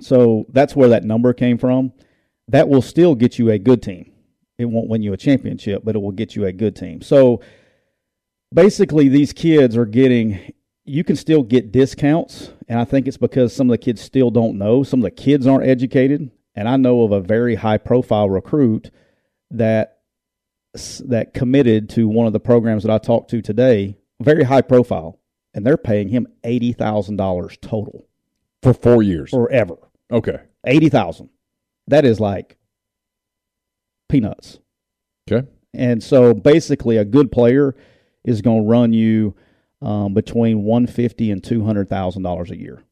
so 0.00 0.44
that's 0.50 0.76
where 0.76 0.90
that 0.90 1.04
number 1.04 1.32
came 1.32 1.56
from. 1.56 1.92
That 2.48 2.68
will 2.68 2.82
still 2.82 3.14
get 3.14 3.38
you 3.38 3.50
a 3.50 3.58
good 3.58 3.82
team. 3.82 4.12
It 4.58 4.66
won't 4.66 4.88
win 4.88 5.02
you 5.02 5.12
a 5.12 5.16
championship, 5.16 5.82
but 5.84 5.94
it 5.94 6.00
will 6.00 6.12
get 6.12 6.34
you 6.36 6.44
a 6.44 6.52
good 6.52 6.76
team. 6.76 7.00
So 7.00 7.40
basically, 8.52 9.08
these 9.08 9.32
kids 9.32 9.76
are 9.76 9.86
getting. 9.86 10.52
You 10.88 11.04
can 11.04 11.16
still 11.16 11.42
get 11.42 11.70
discounts, 11.72 12.50
and 12.68 12.80
I 12.80 12.84
think 12.84 13.06
it's 13.06 13.16
because 13.16 13.54
some 13.54 13.68
of 13.68 13.72
the 13.72 13.78
kids 13.78 14.00
still 14.00 14.30
don't 14.30 14.56
know. 14.58 14.82
Some 14.82 15.00
of 15.00 15.04
the 15.04 15.10
kids 15.10 15.46
aren't 15.46 15.68
educated, 15.68 16.30
and 16.54 16.68
I 16.68 16.76
know 16.76 17.02
of 17.02 17.12
a 17.12 17.20
very 17.20 17.56
high-profile 17.56 18.30
recruit 18.30 18.90
that 19.50 19.98
that 21.04 21.34
committed 21.34 21.88
to 21.90 22.06
one 22.08 22.26
of 22.26 22.32
the 22.32 22.40
programs 22.40 22.82
that 22.84 22.92
I 22.92 22.98
talked 22.98 23.30
to 23.30 23.42
today, 23.42 23.96
very 24.20 24.44
high 24.44 24.60
profile, 24.62 25.18
and 25.54 25.66
they're 25.66 25.76
paying 25.76 26.08
him 26.08 26.26
eighty 26.44 26.72
thousand 26.72 27.16
dollars 27.16 27.56
total 27.60 28.06
For 28.62 28.72
four 28.74 29.02
years. 29.02 29.30
forever. 29.30 29.76
Okay. 30.10 30.38
Eighty 30.66 30.88
thousand. 30.88 31.30
That 31.86 32.04
is 32.04 32.20
like 32.20 32.56
peanuts. 34.08 34.58
Okay. 35.30 35.46
And 35.74 36.02
so 36.02 36.32
basically, 36.34 36.96
a 36.96 37.04
good 37.04 37.30
player 37.32 37.74
is 38.24 38.40
going 38.42 38.62
to 38.64 38.68
run 38.68 38.92
you 38.92 39.34
um, 39.82 40.14
between 40.14 40.64
one 40.64 40.86
fifty 40.86 41.30
and 41.30 41.42
two 41.42 41.64
hundred 41.64 41.88
thousand 41.88 42.22
dollars 42.22 42.50
a 42.50 42.58
year 42.58 42.82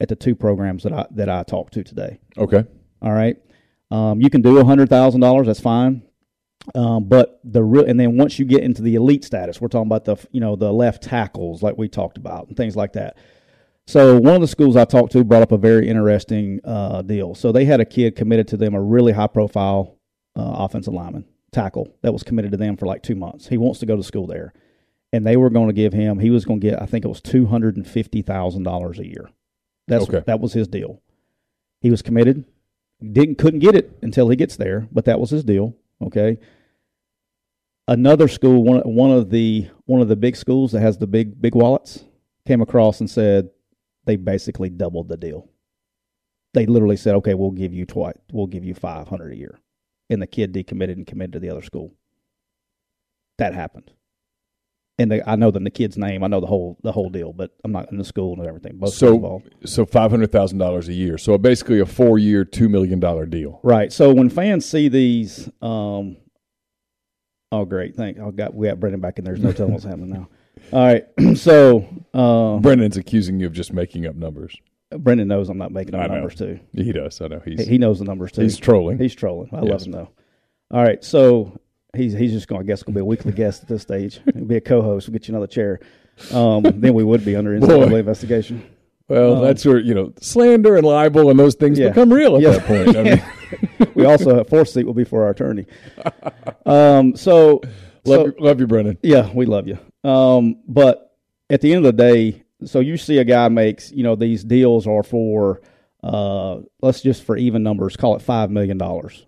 at 0.00 0.08
the 0.08 0.16
two 0.16 0.34
programs 0.34 0.82
that 0.82 0.92
I 0.92 1.06
that 1.12 1.28
I 1.28 1.42
talked 1.42 1.74
to 1.74 1.84
today. 1.84 2.20
Okay. 2.36 2.64
All 3.02 3.12
right. 3.12 3.36
Um, 3.90 4.20
you 4.20 4.30
can 4.30 4.42
do 4.42 4.58
a 4.58 4.64
hundred 4.64 4.88
thousand 4.88 5.20
dollars. 5.20 5.46
That's 5.46 5.60
fine. 5.60 6.02
Um, 6.74 7.04
but 7.04 7.40
the 7.44 7.62
real, 7.62 7.84
and 7.84 8.00
then 8.00 8.16
once 8.16 8.38
you 8.38 8.44
get 8.46 8.62
into 8.62 8.80
the 8.80 8.94
elite 8.94 9.24
status, 9.24 9.60
we're 9.60 9.68
talking 9.68 9.88
about 9.88 10.04
the 10.04 10.16
you 10.32 10.40
know 10.40 10.56
the 10.56 10.72
left 10.72 11.02
tackles 11.02 11.62
like 11.62 11.76
we 11.76 11.88
talked 11.88 12.16
about 12.16 12.48
and 12.48 12.56
things 12.56 12.74
like 12.74 12.94
that. 12.94 13.16
So 13.86 14.18
one 14.18 14.34
of 14.34 14.40
the 14.40 14.48
schools 14.48 14.76
I 14.76 14.86
talked 14.86 15.12
to 15.12 15.24
brought 15.24 15.42
up 15.42 15.52
a 15.52 15.58
very 15.58 15.88
interesting 15.88 16.60
uh, 16.64 17.02
deal. 17.02 17.34
So 17.34 17.52
they 17.52 17.66
had 17.66 17.80
a 17.80 17.84
kid 17.84 18.16
committed 18.16 18.48
to 18.48 18.56
them, 18.56 18.74
a 18.74 18.80
really 18.80 19.12
high 19.12 19.26
profile 19.26 19.98
uh, 20.36 20.54
offensive 20.58 20.94
lineman 20.94 21.26
tackle 21.52 21.94
that 22.02 22.12
was 22.12 22.22
committed 22.22 22.50
to 22.52 22.56
them 22.56 22.76
for 22.76 22.86
like 22.86 23.02
two 23.02 23.14
months. 23.14 23.48
He 23.48 23.58
wants 23.58 23.80
to 23.80 23.86
go 23.86 23.96
to 23.96 24.02
school 24.02 24.26
there, 24.26 24.54
and 25.14 25.24
they 25.24 25.36
were 25.36 25.48
going 25.48 25.68
to 25.68 25.72
give 25.72 25.92
him. 25.92 26.18
He 26.18 26.30
was 26.30 26.44
going 26.44 26.60
to 26.60 26.70
get, 26.70 26.82
I 26.82 26.86
think 26.86 27.04
it 27.04 27.08
was 27.08 27.20
two 27.20 27.46
hundred 27.46 27.76
and 27.76 27.86
fifty 27.86 28.20
thousand 28.20 28.64
dollars 28.64 28.98
a 28.98 29.06
year. 29.06 29.30
That's 29.86 30.08
Okay. 30.08 30.24
that 30.26 30.40
was 30.40 30.52
his 30.54 30.66
deal. 30.66 31.00
He 31.80 31.90
was 31.90 32.02
committed. 32.02 32.44
Didn't 33.00 33.36
couldn't 33.38 33.60
get 33.60 33.76
it 33.76 33.96
until 34.02 34.28
he 34.28 34.34
gets 34.34 34.56
there, 34.56 34.88
but 34.90 35.04
that 35.04 35.20
was 35.20 35.30
his 35.30 35.44
deal. 35.44 35.76
Okay. 36.02 36.38
Another 37.86 38.26
school, 38.26 38.64
one 38.64 38.80
one 38.80 39.12
of 39.12 39.30
the 39.30 39.68
one 39.84 40.00
of 40.00 40.08
the 40.08 40.16
big 40.16 40.34
schools 40.34 40.72
that 40.72 40.80
has 40.80 40.98
the 40.98 41.06
big 41.06 41.40
big 41.40 41.54
wallets, 41.54 42.02
came 42.44 42.60
across 42.60 42.98
and 42.98 43.08
said 43.08 43.50
they 44.06 44.16
basically 44.16 44.68
doubled 44.68 45.08
the 45.08 45.16
deal. 45.16 45.48
They 46.54 46.66
literally 46.66 46.96
said, 46.96 47.14
"Okay, 47.16 47.34
we'll 47.34 47.50
give 47.52 47.72
you 47.72 47.84
twice. 47.86 48.16
We'll 48.32 48.48
give 48.48 48.64
you 48.64 48.74
five 48.74 49.06
hundred 49.06 49.32
a 49.32 49.36
year," 49.36 49.60
and 50.10 50.20
the 50.20 50.26
kid 50.26 50.52
decommitted 50.52 50.94
and 50.94 51.06
committed 51.06 51.34
to 51.34 51.38
the 51.40 51.50
other 51.50 51.62
school. 51.62 51.92
That 53.38 53.54
happened, 53.54 53.92
and 54.98 55.10
they, 55.10 55.22
I 55.22 55.34
know 55.36 55.50
the, 55.50 55.58
the 55.60 55.70
kid's 55.70 55.96
name. 55.98 56.22
I 56.22 56.28
know 56.28 56.40
the 56.40 56.46
whole 56.46 56.78
the 56.82 56.92
whole 56.92 57.10
deal, 57.10 57.32
but 57.32 57.50
I'm 57.64 57.72
not 57.72 57.90
in 57.90 57.98
the 57.98 58.04
school 58.04 58.34
and 58.38 58.46
everything. 58.46 58.76
Both 58.76 58.94
So 58.94 59.14
involved. 59.14 59.54
so 59.64 59.84
five 59.84 60.10
hundred 60.10 60.30
thousand 60.32 60.58
dollars 60.58 60.88
a 60.88 60.92
year. 60.92 61.18
So 61.18 61.36
basically 61.38 61.80
a 61.80 61.86
four 61.86 62.18
year, 62.18 62.44
two 62.44 62.68
million 62.68 63.00
dollar 63.00 63.26
deal. 63.26 63.60
Right. 63.62 63.92
So 63.92 64.12
when 64.14 64.30
fans 64.30 64.64
see 64.66 64.88
these, 64.88 65.48
um, 65.62 66.16
oh 67.52 67.64
great, 67.64 67.96
thank. 67.96 68.18
I 68.18 68.30
got 68.30 68.54
we 68.54 68.68
got 68.68 68.78
Brendan 68.80 69.00
back 69.00 69.18
in 69.18 69.24
there. 69.24 69.34
There's 69.34 69.44
no 69.44 69.52
telling 69.52 69.72
what's 69.72 69.84
happening 69.84 70.10
now. 70.10 70.28
All 70.72 70.84
right. 70.86 71.04
so 71.36 71.86
uh, 72.14 72.58
Brendan's 72.58 72.96
accusing 72.96 73.40
you 73.40 73.46
of 73.46 73.52
just 73.52 73.72
making 73.72 74.06
up 74.06 74.14
numbers. 74.14 74.56
Brendan 74.96 75.26
knows 75.26 75.48
I'm 75.48 75.58
not 75.58 75.72
making 75.72 75.94
up 75.96 76.08
numbers 76.08 76.36
too. 76.36 76.60
He 76.72 76.92
does. 76.92 77.20
I 77.20 77.26
know. 77.26 77.42
He's 77.44 77.64
He- 77.64 77.72
He 77.72 77.78
knows 77.78 77.98
the 77.98 78.04
numbers 78.04 78.30
too. 78.32 78.42
he's 78.42 78.56
trolling. 78.58 78.98
He's 78.98 79.14
trolling. 79.14 79.48
I 79.52 79.60
love 79.60 79.82
him 79.82 79.92
though. 79.92 80.10
All 80.70 80.82
right. 80.84 81.02
So 81.02 81.58
he's 81.94 82.12
he's 82.12 82.32
just 82.32 82.48
going. 82.48 82.60
to 82.60 82.64
I 82.64 82.66
guess 82.66 82.82
going 82.82 82.94
to 82.94 82.98
be 82.98 83.02
a 83.02 83.04
weekly 83.04 83.32
guest 83.32 83.62
at 83.62 83.68
this 83.68 83.82
stage. 83.82 84.20
He'll 84.34 84.44
be 84.44 84.56
a 84.56 84.60
co-host. 84.60 85.08
We'll 85.08 85.12
get 85.14 85.28
you 85.28 85.32
another 85.32 85.46
chair. 85.46 85.80
Um, 86.32 86.62
then 86.62 86.94
we 86.94 87.02
would 87.04 87.24
be 87.24 87.34
under 87.36 87.54
inside 87.54 87.92
investigation. 87.92 88.64
well, 89.08 89.36
um, 89.36 89.42
that's 89.42 89.64
where 89.64 89.78
you 89.78 89.94
know 89.94 90.12
slander 90.20 90.76
and 90.76 90.86
libel 90.86 91.30
and 91.30 91.38
those 91.38 91.54
things 91.56 91.78
Yeah. 91.78 91.88
become 91.88 92.12
real 92.12 92.36
at 92.36 92.42
Yeah. 92.42 92.50
that 92.52 92.66
point. 92.66 92.96
I 92.96 93.02
mean, 93.02 93.22
We 93.94 94.04
also 94.06 94.36
have 94.36 94.48
fourth 94.48 94.68
seat 94.68 94.84
will 94.86 94.94
be 94.94 95.04
for 95.04 95.22
our 95.24 95.30
attorney. 95.30 95.66
Um, 96.66 97.14
so 97.16 97.60
love, 98.04 98.20
so- 98.20 98.26
you, 98.26 98.34
love 98.38 98.60
you, 98.60 98.66
Brendan. 98.66 98.98
Yeah, 99.02 99.30
we 99.32 99.44
love 99.46 99.66
you. 99.68 99.78
Um, 100.08 100.56
but 100.66 101.16
at 101.50 101.60
the 101.60 101.72
end 101.74 101.84
of 101.86 101.96
the 101.96 102.02
day, 102.02 102.42
so 102.64 102.80
you 102.80 102.96
see 102.96 103.18
a 103.18 103.24
guy 103.24 103.48
makes, 103.48 103.92
you 103.92 104.02
know, 104.02 104.14
these 104.16 104.42
deals 104.44 104.86
are 104.86 105.02
for, 105.02 105.60
uh, 106.04 106.60
let's 106.82 107.00
just 107.00 107.24
for 107.24 107.34
even 107.34 107.62
numbers, 107.62 107.96
call 107.96 108.14
it 108.14 108.22
$5 108.22 108.50
million. 108.50 108.80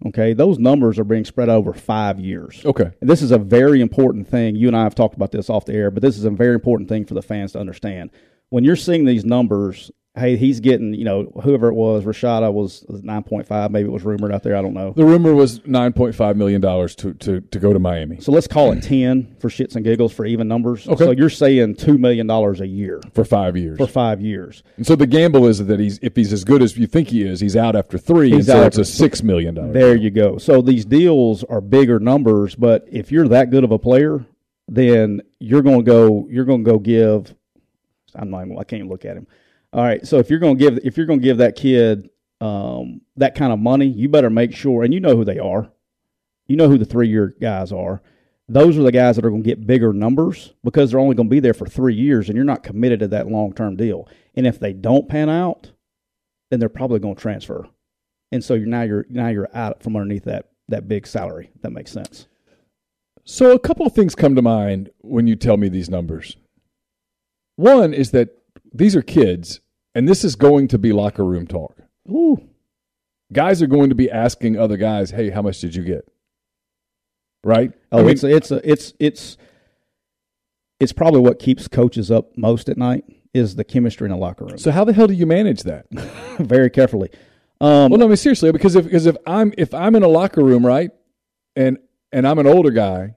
Okay. 0.09 0.35
Those 0.35 0.59
numbers 0.59 0.99
are 0.99 1.05
being 1.05 1.25
spread 1.25 1.49
over 1.49 1.73
five 1.73 2.21
years. 2.21 2.61
Okay. 2.67 2.91
And 3.01 3.09
this 3.09 3.23
is 3.23 3.31
a 3.31 3.39
very 3.39 3.81
important 3.81 4.29
thing. 4.29 4.57
You 4.57 4.69
and 4.69 4.77
I 4.77 4.83
have 4.83 4.95
talked 4.95 5.15
about 5.15 5.33
this 5.33 5.49
off 5.49 5.65
the 5.65 5.73
air, 5.73 5.91
but 5.91 6.03
this 6.03 6.19
is 6.19 6.27
a 6.27 6.31
very 6.31 6.55
important 6.55 6.91
thing 6.91 7.07
for 7.07 7.15
the 7.15 7.23
fans 7.23 7.53
to 7.53 7.61
understand. 7.61 8.11
When 8.51 8.63
you're 8.63 8.77
seeing 8.77 9.07
these 9.07 9.25
numbers, 9.25 9.91
hey, 10.17 10.37
he's 10.37 10.61
getting, 10.61 10.95
you 10.95 11.05
know, 11.05 11.25
whoever 11.43 11.69
it 11.69 11.75
was, 11.75 12.05
Rashada 12.05 12.53
was 12.53 12.85
9.5, 12.89 13.71
maybe 13.71 13.89
it 13.89 13.93
was 13.93 14.03
rumored 14.05 14.33
out 14.33 14.43
there. 14.43 14.57
I 14.57 14.63
don't 14.63 14.75
know. 14.75 14.93
The 14.97 15.05
rumor 15.05 15.35
was 15.35 15.65
nine 15.67 15.93
point 15.93 16.15
five 16.15 16.37
million 16.37 16.61
dollars 16.61 16.95
to, 16.97 17.15
to 17.15 17.41
to 17.41 17.59
go 17.59 17.73
to 17.73 17.79
Miami 17.79 18.21
So 18.21 18.33
let's 18.33 18.47
call 18.47 18.73
it 18.73 18.83
10 18.83 19.37
for 19.39 19.49
shits 19.49 19.77
and 19.77 19.85
giggles 19.85 20.13
for 20.13 20.25
even 20.25 20.49
numbers. 20.49 20.89
Okay. 20.89 21.05
So 21.05 21.11
you're 21.11 21.31
saying 21.31 21.77
$2 21.77 21.99
million 21.99 22.29
a 22.31 22.65
year 22.65 23.01
for 23.13 23.25
five 23.25 23.57
years. 23.57 23.79
for 23.79 23.87
five 23.87 24.21
years. 24.21 24.63
and 24.77 24.87
so 24.87 24.97
the 24.97 25.07
gamble 25.07 25.47
is 25.47 25.65
that 25.65 25.79
he's 25.81 25.99
if 26.03 26.17
he's 26.17 26.33
as 26.33 26.45
good 26.45 26.63
as 26.63 26.77
you 26.77 26.87
think 26.87 27.09
he 27.09 27.23
is, 27.23 27.41
he's 27.41 27.57
out 27.57 27.77
after 27.77 27.99
three, 27.99 28.31
He's 28.31 28.49
and 28.49 28.57
so 28.57 28.61
out 28.61 28.67
it's 28.69 28.79
a 28.79 28.85
six 28.85 29.23
million 29.23 29.55
dollars. 29.55 29.75
There 29.75 29.95
you 29.95 30.11
go. 30.11 30.39
So 30.39 30.63
these 30.63 30.85
deals 30.85 31.45
are 31.45 31.61
bigger 31.61 31.99
numbers, 31.99 32.55
but 32.55 32.87
if 32.91 33.13
you're 33.13 33.29
that 33.29 33.51
good 33.51 33.65
of 33.65 33.71
a 33.73 33.79
player, 33.79 34.25
then 34.69 35.21
you're 35.39 35.63
going 35.63 35.85
to 35.85 35.85
go. 35.85 36.27
You're 36.31 36.45
going 36.45 36.65
to 36.65 36.71
go 36.71 36.79
give. 36.79 37.35
I'm 38.15 38.31
not. 38.31 38.47
Even, 38.47 38.59
I 38.59 38.65
can't 38.65 38.89
look 38.89 39.05
at 39.05 39.17
him. 39.17 39.27
All 39.77 39.83
right. 39.83 40.07
So 40.07 40.19
if 40.19 40.31
you're 40.31 40.39
going 40.39 40.57
to 40.57 40.71
give, 40.71 40.79
if 40.85 40.97
you're 40.97 41.05
going 41.05 41.21
to 41.21 41.25
give 41.25 41.37
that 41.37 41.55
kid 41.55 42.09
um, 42.41 43.03
that 43.17 43.35
kind 43.35 43.53
of 43.53 43.59
money, 43.59 43.87
you 43.87 44.09
better 44.09 44.31
make 44.31 44.55
sure, 44.55 44.83
and 44.83 44.93
you 44.93 45.01
know 45.01 45.15
who 45.15 45.25
they 45.25 45.39
are. 45.39 45.71
You 46.47 46.57
know 46.57 46.69
who 46.69 46.79
the 46.79 46.87
three 46.87 47.09
year 47.09 47.35
guys 47.41 47.73
are. 47.73 48.01
those 48.49 48.79
are 48.79 48.83
the 48.83 48.93
guys 48.93 49.17
that 49.17 49.25
are 49.25 49.31
going 49.31 49.43
to 49.43 49.49
get 49.49 49.67
bigger 49.67 49.93
numbers 49.93 50.55
because 50.65 50.91
they're 50.91 51.01
only 51.01 51.15
going 51.15 51.29
to 51.29 51.35
be 51.35 51.41
there 51.41 51.53
for 51.53 51.67
three 51.67 51.95
years 51.95 52.29
and 52.29 52.37
you're 52.37 52.45
not 52.45 52.63
committed 52.63 53.01
to 53.01 53.09
that 53.09 53.29
long 53.29 53.53
term 53.53 53.77
deal. 53.77 54.09
And 54.35 54.47
if 54.47 54.59
they 54.59 54.73
don't 54.73 55.09
pan 55.09 55.29
out, 55.29 55.73
then 56.51 56.59
they're 56.59 56.69
probably 56.71 57.01
going 57.01 57.17
to 57.17 57.21
transfer. 57.21 57.69
And 58.33 58.43
so 58.43 58.55
you're 58.55 58.67
now 58.67 58.83
you're 58.83 59.05
now 59.11 59.29
you're 59.29 59.51
out 59.55 59.83
from 59.83 59.95
underneath 59.95 60.25
that 60.25 60.49
that 60.69 60.89
big 60.89 61.07
salary. 61.07 61.51
That 61.61 61.73
makes 61.73 61.93
sense. 61.93 62.29
So 63.25 63.53
a 63.53 63.59
couple 63.59 63.87
of 63.87 63.93
things 63.93 64.15
come 64.15 64.37
to 64.37 64.43
mind 64.43 64.89
when 65.01 65.27
you 65.27 65.37
tell 65.37 65.59
me 65.59 65.69
these 65.69 65.91
numbers. 65.91 66.37
One 67.57 67.93
is 67.93 68.13
that 68.13 68.39
these 68.73 68.95
are 68.95 69.03
kids, 69.03 69.61
and 69.97 70.07
this 70.07 70.25
is 70.25 70.37
going 70.37 70.69
to 70.69 70.79
be 70.79 70.93
locker 70.93 71.25
room 71.25 71.47
talk. 71.47 71.79
Ooh. 72.11 72.39
Guys 73.33 73.63
are 73.63 73.67
going 73.67 73.89
to 73.89 73.95
be 73.95 74.11
asking 74.11 74.59
other 74.59 74.77
guys, 74.77 75.11
"Hey, 75.11 75.31
how 75.31 75.41
much 75.41 75.59
did 75.61 75.75
you 75.75 75.83
get?" 75.83 76.07
Right? 77.43 77.73
Oh, 77.91 78.01
I 78.01 78.03
mean, 78.03 78.11
it's 78.11 78.23
it's 78.23 78.51
a, 78.51 78.71
it's 78.71 78.93
it's 79.01 79.37
it's 80.79 80.93
probably 80.93 81.21
what 81.21 81.39
keeps 81.39 81.67
coaches 81.67 82.11
up 82.11 82.37
most 82.37 82.69
at 82.69 82.77
night 82.77 83.05
is 83.33 83.57
the 83.57 83.65
chemistry 83.65 84.05
in 84.05 84.11
the 84.11 84.19
locker 84.19 84.45
room. 84.45 84.59
so 84.59 84.71
how 84.71 84.85
the 84.85 84.93
hell 84.93 85.07
do 85.07 85.15
you 85.15 85.27
manage 85.27 85.63
that? 85.63 85.87
very 86.39 86.71
carefully. 86.71 87.11
Um, 87.61 87.91
Well, 87.91 87.99
no, 87.99 88.05
I 88.05 88.09
mean 88.09 88.17
seriously, 88.17 88.53
because 88.53 88.77
if 88.77 88.85
because 88.85 89.07
if 89.07 89.17
I'm 89.27 89.55
if 89.57 89.73
I'm 89.73 89.97
in 89.97 90.03
a 90.03 90.09
locker 90.09 90.45
room, 90.45 90.65
right, 90.65 90.91
and 91.57 91.79
and 92.13 92.29
I'm 92.29 92.39
an 92.39 92.47
older 92.47 92.71
guy, 92.71 93.17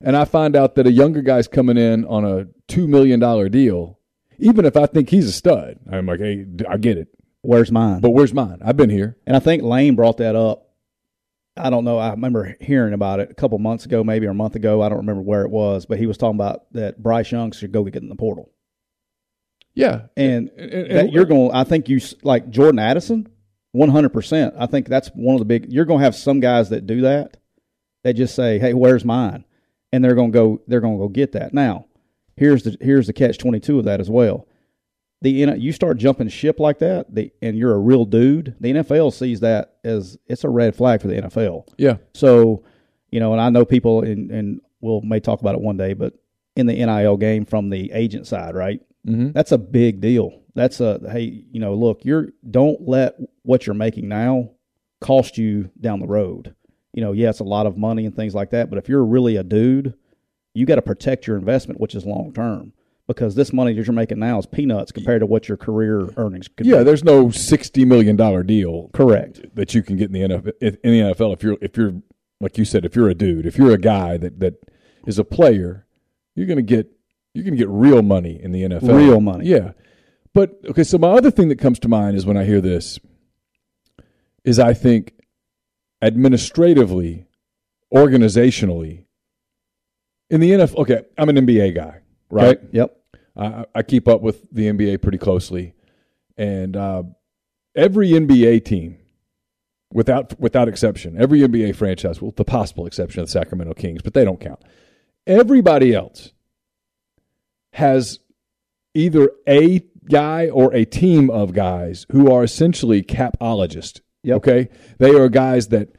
and 0.00 0.16
I 0.16 0.24
find 0.24 0.54
out 0.54 0.76
that 0.76 0.86
a 0.86 0.92
younger 0.92 1.22
guy's 1.22 1.48
coming 1.48 1.76
in 1.76 2.04
on 2.04 2.24
a 2.24 2.46
two 2.68 2.86
million 2.86 3.18
dollar 3.18 3.48
deal, 3.48 3.97
even 4.38 4.64
if 4.64 4.76
I 4.76 4.86
think 4.86 5.10
he's 5.10 5.26
a 5.28 5.32
stud, 5.32 5.78
I'm 5.90 6.06
like, 6.06 6.20
hey, 6.20 6.46
I 6.68 6.76
get 6.76 6.98
it, 6.98 7.08
where's 7.42 7.70
mine? 7.72 8.00
but 8.00 8.10
where's 8.10 8.32
mine? 8.34 8.58
I've 8.64 8.76
been 8.76 8.90
here. 8.90 9.16
And 9.26 9.36
I 9.36 9.40
think 9.40 9.62
Lane 9.62 9.94
brought 9.96 10.18
that 10.18 10.36
up. 10.36 10.64
I 11.56 11.70
don't 11.70 11.84
know. 11.84 11.98
I 11.98 12.10
remember 12.10 12.56
hearing 12.60 12.92
about 12.94 13.18
it 13.18 13.30
a 13.32 13.34
couple 13.34 13.58
months 13.58 13.84
ago, 13.84 14.04
maybe 14.04 14.26
or 14.26 14.30
a 14.30 14.34
month 14.34 14.54
ago. 14.54 14.80
I 14.80 14.88
don't 14.88 14.98
remember 14.98 15.22
where 15.22 15.42
it 15.42 15.50
was, 15.50 15.86
but 15.86 15.98
he 15.98 16.06
was 16.06 16.16
talking 16.16 16.36
about 16.36 16.72
that 16.72 17.02
Bryce 17.02 17.32
Young 17.32 17.50
should 17.50 17.72
go 17.72 17.82
get 17.82 17.96
in 18.02 18.08
the 18.08 18.14
portal. 18.14 18.52
Yeah, 19.74 20.02
And, 20.16 20.50
And- 20.56 20.70
and- 20.72 20.90
that 20.96 21.12
you're 21.12 21.24
going. 21.24 21.50
I 21.52 21.64
think 21.64 21.88
you 21.88 22.00
like 22.22 22.50
Jordan 22.50 22.78
Addison, 22.78 23.28
one 23.72 23.88
hundred 23.90 24.10
percent. 24.10 24.54
I 24.58 24.66
think 24.66 24.88
that's 24.88 25.08
one 25.14 25.34
of 25.34 25.40
the 25.40 25.44
big. 25.44 25.72
You're 25.72 25.84
going 25.84 25.98
to 26.00 26.04
have 26.04 26.14
some 26.16 26.40
guys 26.40 26.70
that 26.70 26.86
do 26.86 27.00
that. 27.02 27.36
They 28.04 28.12
just 28.12 28.34
say, 28.36 28.58
"Hey, 28.58 28.72
where's 28.74 29.04
mine?" 29.04 29.44
And 29.92 30.04
they're 30.04 30.14
going 30.14 30.30
to 30.32 30.36
go. 30.36 30.62
They're 30.68 30.80
going 30.80 30.96
to 30.96 31.02
go 31.04 31.08
get 31.08 31.32
that. 31.32 31.52
Now, 31.54 31.86
here's 32.38 32.62
the 32.62 32.76
here's 32.80 33.06
the 33.06 33.12
catch 33.12 33.38
twenty 33.38 33.60
two 33.60 33.78
of 33.78 33.84
that 33.86 34.00
as 34.00 34.08
well. 34.10 34.46
The 35.20 35.30
you 35.30 35.72
start 35.72 35.98
jumping 35.98 36.28
ship 36.28 36.60
like 36.60 36.78
that, 36.78 37.12
the, 37.12 37.32
and 37.42 37.56
you're 37.58 37.74
a 37.74 37.78
real 37.78 38.04
dude. 38.04 38.54
The 38.60 38.72
NFL 38.72 39.12
sees 39.12 39.40
that 39.40 39.74
as 39.82 40.16
it's 40.26 40.44
a 40.44 40.48
red 40.48 40.76
flag 40.76 41.00
for 41.02 41.08
the 41.08 41.16
NFL. 41.22 41.66
yeah, 41.76 41.96
So, 42.14 42.62
you 43.10 43.18
know, 43.18 43.32
and 43.32 43.40
I 43.40 43.50
know 43.50 43.64
people, 43.64 44.02
and 44.02 44.30
and 44.30 44.60
we'll 44.80 45.00
may 45.00 45.18
talk 45.18 45.40
about 45.40 45.56
it 45.56 45.60
one 45.60 45.76
day, 45.76 45.92
but 45.94 46.14
in 46.54 46.66
the 46.66 46.74
NIL 46.74 47.16
game 47.16 47.44
from 47.46 47.68
the 47.70 47.90
agent 47.92 48.28
side, 48.28 48.54
right? 48.54 48.80
Mhm. 49.06 49.32
That's 49.32 49.50
a 49.50 49.58
big 49.58 50.00
deal. 50.00 50.40
That's 50.54 50.80
a 50.80 51.00
hey, 51.10 51.44
you 51.50 51.58
know, 51.58 51.74
look, 51.74 52.04
you're 52.04 52.28
don't 52.48 52.86
let 52.86 53.16
what 53.42 53.66
you're 53.66 53.74
making 53.74 54.06
now 54.08 54.50
cost 55.00 55.36
you 55.36 55.70
down 55.80 55.98
the 55.98 56.06
road. 56.06 56.54
You 56.92 57.02
know, 57.02 57.10
yeah, 57.12 57.30
it's 57.30 57.40
a 57.40 57.44
lot 57.44 57.66
of 57.66 57.76
money 57.76 58.06
and 58.06 58.14
things 58.14 58.34
like 58.36 58.50
that, 58.50 58.70
but 58.70 58.78
if 58.78 58.88
you're 58.88 59.04
really 59.04 59.34
a 59.36 59.42
dude, 59.42 59.94
you 60.54 60.66
got 60.66 60.76
to 60.76 60.82
protect 60.82 61.26
your 61.26 61.36
investment, 61.36 61.80
which 61.80 61.94
is 61.94 62.04
long 62.04 62.32
term, 62.32 62.72
because 63.06 63.34
this 63.34 63.52
money 63.52 63.72
that 63.74 63.86
you're 63.86 63.94
making 63.94 64.18
now 64.18 64.38
is 64.38 64.46
peanuts 64.46 64.92
compared 64.92 65.20
to 65.20 65.26
what 65.26 65.48
your 65.48 65.56
career 65.56 66.08
earnings 66.16 66.48
could 66.48 66.66
yeah. 66.66 66.78
be. 66.78 66.84
There's 66.84 67.04
no 67.04 67.30
sixty 67.30 67.84
million 67.84 68.16
dollar 68.16 68.42
deal 68.42 68.90
Correct. 68.92 69.54
that 69.54 69.74
you 69.74 69.82
can 69.82 69.96
get 69.96 70.06
in 70.06 70.12
the 70.12 70.20
NFL. 70.20 70.52
In 70.60 70.92
the 70.92 71.14
NFL, 71.14 71.32
if 71.34 71.42
you're 71.42 71.56
if 71.60 71.76
you're 71.76 71.94
like 72.40 72.58
you 72.58 72.64
said, 72.64 72.84
if 72.84 72.94
you're 72.94 73.08
a 73.08 73.14
dude, 73.14 73.46
if 73.46 73.56
you're 73.56 73.72
a 73.72 73.78
guy 73.78 74.16
that 74.16 74.40
that 74.40 74.54
is 75.06 75.18
a 75.18 75.24
player, 75.24 75.86
you're 76.34 76.46
gonna 76.46 76.62
get 76.62 76.90
you're 77.34 77.44
gonna 77.44 77.56
get 77.56 77.68
real 77.68 78.02
money 78.02 78.40
in 78.42 78.52
the 78.52 78.62
NFL. 78.62 78.96
Real 78.96 79.20
money. 79.20 79.46
Yeah. 79.46 79.72
But 80.34 80.60
okay, 80.68 80.84
so 80.84 80.98
my 80.98 81.08
other 81.08 81.30
thing 81.30 81.48
that 81.48 81.58
comes 81.58 81.78
to 81.80 81.88
mind 81.88 82.16
is 82.16 82.26
when 82.26 82.36
I 82.36 82.44
hear 82.44 82.60
this 82.60 82.98
is 84.44 84.58
I 84.58 84.74
think 84.74 85.14
administratively, 86.02 87.26
organizationally, 87.92 89.04
in 90.30 90.40
the 90.40 90.50
NFL. 90.50 90.76
Okay, 90.78 91.02
I'm 91.16 91.28
an 91.28 91.36
NBA 91.36 91.74
guy, 91.74 92.00
right? 92.30 92.58
Okay. 92.58 92.68
Yep. 92.72 92.96
I, 93.36 93.64
I 93.74 93.82
keep 93.82 94.08
up 94.08 94.20
with 94.20 94.50
the 94.50 94.66
NBA 94.66 95.02
pretty 95.02 95.18
closely, 95.18 95.74
and 96.36 96.76
uh, 96.76 97.04
every 97.74 98.10
NBA 98.10 98.64
team, 98.64 98.98
without 99.92 100.38
without 100.38 100.68
exception, 100.68 101.20
every 101.20 101.40
NBA 101.40 101.76
franchise, 101.76 102.20
with 102.20 102.36
the 102.36 102.44
possible 102.44 102.86
exception 102.86 103.20
of 103.20 103.26
the 103.26 103.32
Sacramento 103.32 103.74
Kings, 103.74 104.02
but 104.02 104.14
they 104.14 104.24
don't 104.24 104.40
count. 104.40 104.60
Everybody 105.26 105.94
else 105.94 106.32
has 107.74 108.18
either 108.94 109.30
a 109.46 109.82
guy 110.08 110.48
or 110.48 110.74
a 110.74 110.84
team 110.84 111.30
of 111.30 111.52
guys 111.52 112.06
who 112.10 112.32
are 112.32 112.42
essentially 112.42 113.02
capologists. 113.02 114.00
Yep. 114.24 114.36
Okay, 114.38 114.68
they 114.98 115.10
are 115.10 115.28
guys 115.28 115.68
that 115.68 115.90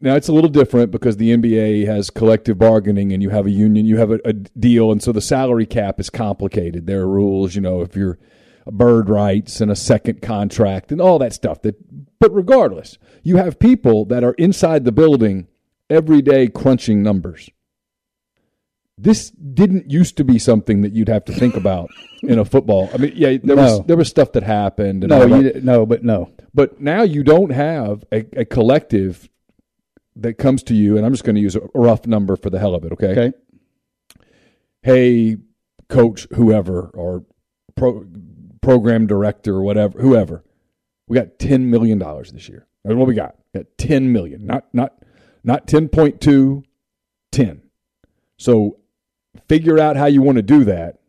now 0.00 0.16
it's 0.16 0.28
a 0.28 0.32
little 0.32 0.50
different 0.50 0.90
because 0.90 1.16
the 1.16 1.36
NBA 1.36 1.86
has 1.86 2.10
collective 2.10 2.58
bargaining 2.58 3.12
and 3.12 3.22
you 3.22 3.30
have 3.30 3.46
a 3.46 3.50
union, 3.50 3.86
you 3.86 3.98
have 3.98 4.10
a, 4.10 4.20
a 4.24 4.32
deal, 4.32 4.90
and 4.90 5.02
so 5.02 5.12
the 5.12 5.20
salary 5.20 5.66
cap 5.66 6.00
is 6.00 6.10
complicated. 6.10 6.86
There 6.86 7.00
are 7.00 7.08
rules, 7.08 7.54
you 7.54 7.60
know, 7.60 7.82
if 7.82 7.94
you're 7.94 8.18
bird 8.66 9.08
rights 9.08 9.60
and 9.60 9.70
a 9.70 9.76
second 9.76 10.22
contract 10.22 10.92
and 10.92 11.00
all 11.00 11.18
that 11.18 11.32
stuff. 11.32 11.62
That, 11.62 11.76
but 12.18 12.32
regardless, 12.34 12.98
you 13.22 13.36
have 13.36 13.58
people 13.58 14.04
that 14.06 14.24
are 14.24 14.34
inside 14.34 14.84
the 14.84 14.92
building 14.92 15.48
every 15.88 16.22
day 16.22 16.48
crunching 16.48 17.02
numbers. 17.02 17.50
This 18.96 19.30
didn't 19.30 19.90
used 19.90 20.18
to 20.18 20.24
be 20.24 20.38
something 20.38 20.82
that 20.82 20.92
you'd 20.92 21.08
have 21.08 21.24
to 21.24 21.32
think 21.32 21.56
about 21.56 21.88
in 22.22 22.38
a 22.38 22.44
football. 22.44 22.90
I 22.92 22.98
mean, 22.98 23.12
yeah, 23.16 23.38
there 23.42 23.56
was 23.56 23.82
there 23.86 23.96
was 23.96 24.08
stuff 24.08 24.32
that 24.32 24.42
happened. 24.42 25.04
And 25.04 25.10
No, 25.10 25.24
you 25.24 25.60
no, 25.62 25.86
but 25.86 26.04
no. 26.04 26.30
But 26.52 26.82
now 26.82 27.02
you 27.02 27.22
don't 27.22 27.50
have 27.50 28.04
a, 28.12 28.26
a 28.38 28.44
collective 28.44 29.30
that 30.20 30.34
comes 30.34 30.62
to 30.64 30.74
you, 30.74 30.96
and 30.96 31.04
I'm 31.04 31.12
just 31.12 31.24
going 31.24 31.36
to 31.36 31.40
use 31.40 31.56
a 31.56 31.62
rough 31.74 32.06
number 32.06 32.36
for 32.36 32.50
the 32.50 32.58
hell 32.58 32.74
of 32.74 32.84
it, 32.84 32.92
okay? 32.92 33.10
Okay. 33.12 33.32
Hey, 34.82 35.36
coach, 35.88 36.26
whoever, 36.34 36.90
or 36.94 37.24
pro, 37.74 38.06
program 38.62 39.06
director, 39.06 39.56
or 39.56 39.62
whatever, 39.62 40.00
whoever, 40.00 40.44
we 41.08 41.16
got 41.16 41.38
$10 41.38 41.62
million 41.62 41.98
this 41.98 42.48
year. 42.48 42.66
That's 42.84 42.96
what 42.96 43.08
we 43.08 43.14
got. 43.14 43.36
We 43.52 43.60
got 43.60 43.66
10 43.78 44.12
million, 44.12 44.46
not, 44.46 44.66
not, 44.72 44.94
not 45.42 45.66
10.2, 45.66 46.62
10. 47.32 47.62
So 48.38 48.78
figure 49.48 49.78
out 49.78 49.96
how 49.96 50.06
you 50.06 50.22
want 50.22 50.36
to 50.36 50.42
do 50.42 50.64
that 50.64 51.00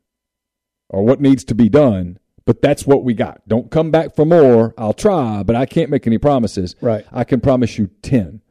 or 0.89 1.03
what 1.03 1.21
needs 1.21 1.43
to 1.45 1.55
be 1.55 1.69
done. 1.69 2.17
But 2.45 2.61
that's 2.61 2.87
what 2.87 3.03
we 3.03 3.13
got. 3.13 3.47
Don't 3.47 3.69
come 3.69 3.91
back 3.91 4.15
for 4.15 4.25
more. 4.25 4.73
I'll 4.77 4.93
try, 4.93 5.43
but 5.43 5.55
I 5.55 5.65
can't 5.65 5.91
make 5.91 6.07
any 6.07 6.17
promises. 6.17 6.75
Right. 6.81 7.05
I 7.11 7.23
can 7.23 7.39
promise 7.39 7.77
you 7.77 7.91
10. 8.01 8.41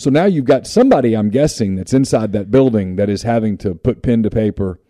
So 0.00 0.08
now 0.08 0.24
you've 0.24 0.46
got 0.46 0.66
somebody, 0.66 1.12
I'm 1.12 1.28
guessing, 1.28 1.74
that's 1.74 1.92
inside 1.92 2.32
that 2.32 2.50
building 2.50 2.96
that 2.96 3.10
is 3.10 3.20
having 3.22 3.58
to 3.58 3.74
put 3.74 4.02
pen 4.02 4.22
to 4.22 4.30
paper 4.30 4.80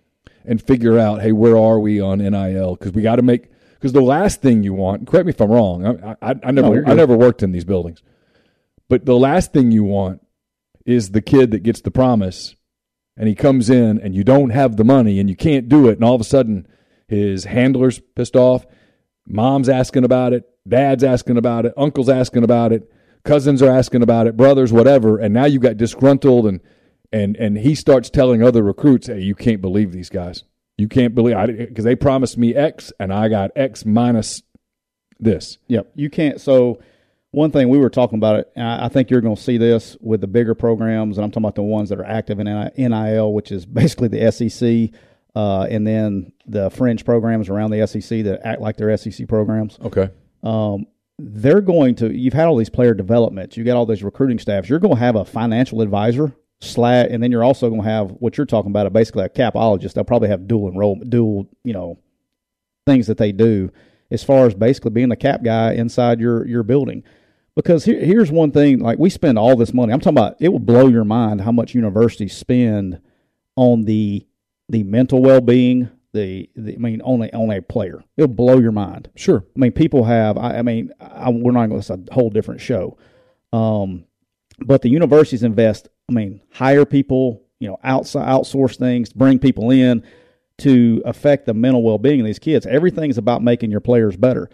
and 0.44 0.62
figure 0.62 1.00
out, 1.00 1.20
hey, 1.20 1.32
where 1.32 1.58
are 1.58 1.80
we 1.80 2.00
on 2.00 2.18
NIL? 2.18 2.76
Because 2.76 2.92
we 2.92 3.02
got 3.02 3.16
to 3.16 3.22
make, 3.22 3.50
because 3.74 3.92
the 3.92 4.02
last 4.02 4.40
thing 4.40 4.62
you 4.62 4.72
want, 4.72 5.08
correct 5.08 5.26
me 5.26 5.30
if 5.30 5.40
I'm 5.40 5.50
wrong, 5.50 5.84
I, 5.84 6.14
I, 6.22 6.34
I 6.44 6.50
never, 6.52 6.74
you're 6.74 6.88
I 6.88 6.94
never 6.94 7.16
worked 7.16 7.42
in 7.42 7.50
these 7.50 7.64
buildings, 7.64 8.04
but 8.88 9.04
the 9.04 9.16
last 9.16 9.52
thing 9.52 9.72
you 9.72 9.82
want 9.82 10.24
is 10.86 11.10
the 11.10 11.22
kid 11.22 11.50
that 11.50 11.64
gets 11.64 11.80
the 11.80 11.90
promise 11.90 12.54
and 13.16 13.26
he 13.26 13.34
comes 13.34 13.68
in 13.68 14.00
and 14.00 14.14
you 14.14 14.22
don't 14.22 14.50
have 14.50 14.76
the 14.76 14.84
money 14.84 15.18
and 15.18 15.28
you 15.28 15.34
can't 15.34 15.68
do 15.68 15.88
it 15.88 15.94
and 15.94 16.04
all 16.04 16.14
of 16.14 16.20
a 16.20 16.24
sudden 16.24 16.68
his 17.08 17.46
handler's 17.46 17.98
pissed 18.14 18.36
off 18.36 18.64
mom's 19.26 19.68
asking 19.68 20.04
about 20.04 20.32
it 20.32 20.48
dad's 20.66 21.02
asking 21.02 21.36
about 21.36 21.66
it 21.66 21.74
uncle's 21.76 22.08
asking 22.08 22.44
about 22.44 22.72
it 22.72 22.88
cousins 23.24 23.62
are 23.62 23.70
asking 23.70 24.02
about 24.02 24.26
it 24.26 24.36
brothers 24.36 24.72
whatever 24.72 25.18
and 25.18 25.34
now 25.34 25.44
you 25.44 25.58
got 25.58 25.76
disgruntled 25.76 26.46
and 26.46 26.60
and 27.12 27.36
and 27.36 27.58
he 27.58 27.74
starts 27.74 28.10
telling 28.10 28.42
other 28.42 28.62
recruits 28.62 29.06
hey 29.06 29.20
you 29.20 29.34
can't 29.34 29.60
believe 29.60 29.92
these 29.92 30.08
guys 30.10 30.44
you 30.78 30.88
can't 30.88 31.14
believe 31.14 31.36
I 31.36 31.46
because 31.46 31.84
they 31.84 31.96
promised 31.96 32.38
me 32.38 32.54
x 32.54 32.92
and 32.98 33.12
i 33.12 33.28
got 33.28 33.50
x 33.56 33.84
minus 33.84 34.42
this 35.20 35.58
Yep. 35.68 35.92
You 35.94 36.10
can't. 36.10 36.40
So, 36.40 36.80
one 37.32 37.52
thing 37.52 37.68
we 37.68 37.78
were 37.78 37.90
talking 37.90 38.18
about 38.18 38.36
it, 38.36 38.50
and 38.56 38.66
I 38.66 38.86
I 38.86 38.88
think 38.88 39.10
you're 39.10 39.20
going 39.20 39.36
to 39.36 39.42
see 39.42 39.58
this 39.58 39.96
with 40.00 40.20
the 40.20 40.26
bigger 40.26 40.54
programs, 40.54 41.16
and 41.16 41.24
I'm 41.24 41.30
talking 41.30 41.44
about 41.44 41.54
the 41.54 41.62
ones 41.62 41.90
that 41.90 42.00
are 42.00 42.04
active 42.04 42.40
in 42.40 42.46
NIL, 42.76 43.32
which 43.32 43.52
is 43.52 43.66
basically 43.66 44.08
the 44.08 44.32
SEC, 44.32 44.98
uh, 45.36 45.66
and 45.70 45.86
then 45.86 46.32
the 46.46 46.70
fringe 46.70 47.04
programs 47.04 47.48
around 47.48 47.70
the 47.70 47.86
SEC 47.86 48.24
that 48.24 48.40
act 48.44 48.60
like 48.60 48.76
they're 48.76 48.96
SEC 48.96 49.28
programs. 49.28 49.78
okay 49.84 50.10
Um, 50.42 50.86
they're 51.22 51.60
going 51.60 51.94
to. 51.96 52.16
You've 52.16 52.34
had 52.34 52.46
all 52.46 52.56
these 52.56 52.70
player 52.70 52.94
developments. 52.94 53.56
You 53.56 53.64
got 53.64 53.76
all 53.76 53.86
these 53.86 54.02
recruiting 54.02 54.38
staffs. 54.38 54.68
You're 54.68 54.78
going 54.78 54.94
to 54.94 55.00
have 55.00 55.16
a 55.16 55.24
financial 55.24 55.82
advisor. 55.82 56.34
Slash, 56.62 57.06
and 57.08 57.22
then 57.22 57.32
you're 57.32 57.42
also 57.42 57.70
going 57.70 57.80
to 57.80 57.88
have 57.88 58.10
what 58.18 58.36
you're 58.36 58.44
talking 58.44 58.70
about, 58.70 58.92
basically 58.92 59.24
a 59.24 59.30
capologist. 59.30 59.94
They'll 59.94 60.04
probably 60.04 60.28
have 60.28 60.46
dual 60.46 60.68
enrollment, 60.68 61.08
dual, 61.08 61.48
you 61.64 61.72
know, 61.72 61.98
things 62.84 63.06
that 63.06 63.16
they 63.16 63.32
do 63.32 63.70
as 64.10 64.22
far 64.22 64.46
as 64.46 64.54
basically 64.54 64.90
being 64.90 65.08
the 65.08 65.16
cap 65.16 65.42
guy 65.42 65.72
inside 65.72 66.20
your 66.20 66.46
your 66.46 66.62
building. 66.62 67.02
Because 67.56 67.84
here, 67.84 67.98
here's 67.98 68.30
one 68.30 68.50
thing: 68.50 68.80
like 68.80 68.98
we 68.98 69.10
spend 69.10 69.38
all 69.38 69.56
this 69.56 69.72
money. 69.72 69.92
I'm 69.92 70.00
talking 70.00 70.18
about. 70.18 70.36
It 70.40 70.50
will 70.50 70.58
blow 70.58 70.88
your 70.88 71.04
mind 71.04 71.40
how 71.40 71.52
much 71.52 71.74
universities 71.74 72.36
spend 72.36 73.00
on 73.56 73.84
the 73.84 74.26
the 74.68 74.82
mental 74.82 75.22
well 75.22 75.40
being. 75.40 75.90
The, 76.12 76.50
the 76.56 76.74
I 76.74 76.78
mean, 76.78 77.00
only 77.04 77.32
on 77.32 77.50
a 77.50 77.62
player, 77.62 78.02
it'll 78.16 78.28
blow 78.28 78.58
your 78.58 78.72
mind. 78.72 79.10
Sure. 79.14 79.44
I 79.56 79.58
mean, 79.58 79.72
people 79.72 80.04
have. 80.04 80.36
I, 80.36 80.58
I 80.58 80.62
mean, 80.62 80.92
I, 81.00 81.30
we're 81.30 81.52
not 81.52 81.68
going 81.68 81.80
to. 81.80 81.92
It's 81.92 82.10
a 82.10 82.12
whole 82.12 82.30
different 82.30 82.60
show. 82.60 82.98
Um, 83.52 84.04
but 84.58 84.82
the 84.82 84.88
universities 84.88 85.42
invest. 85.42 85.88
I 86.08 86.12
mean, 86.12 86.40
hire 86.52 86.84
people. 86.84 87.44
You 87.60 87.68
know, 87.68 87.78
outside 87.84 88.26
outsource 88.26 88.76
things, 88.76 89.12
bring 89.12 89.38
people 89.38 89.70
in 89.70 90.02
to 90.60 91.02
affect 91.04 91.46
the 91.46 91.54
mental 91.54 91.82
well 91.82 91.98
being 91.98 92.20
of 92.20 92.26
these 92.26 92.38
kids. 92.38 92.66
Everything's 92.66 93.18
about 93.18 93.42
making 93.42 93.70
your 93.70 93.80
players 93.80 94.16
better. 94.16 94.48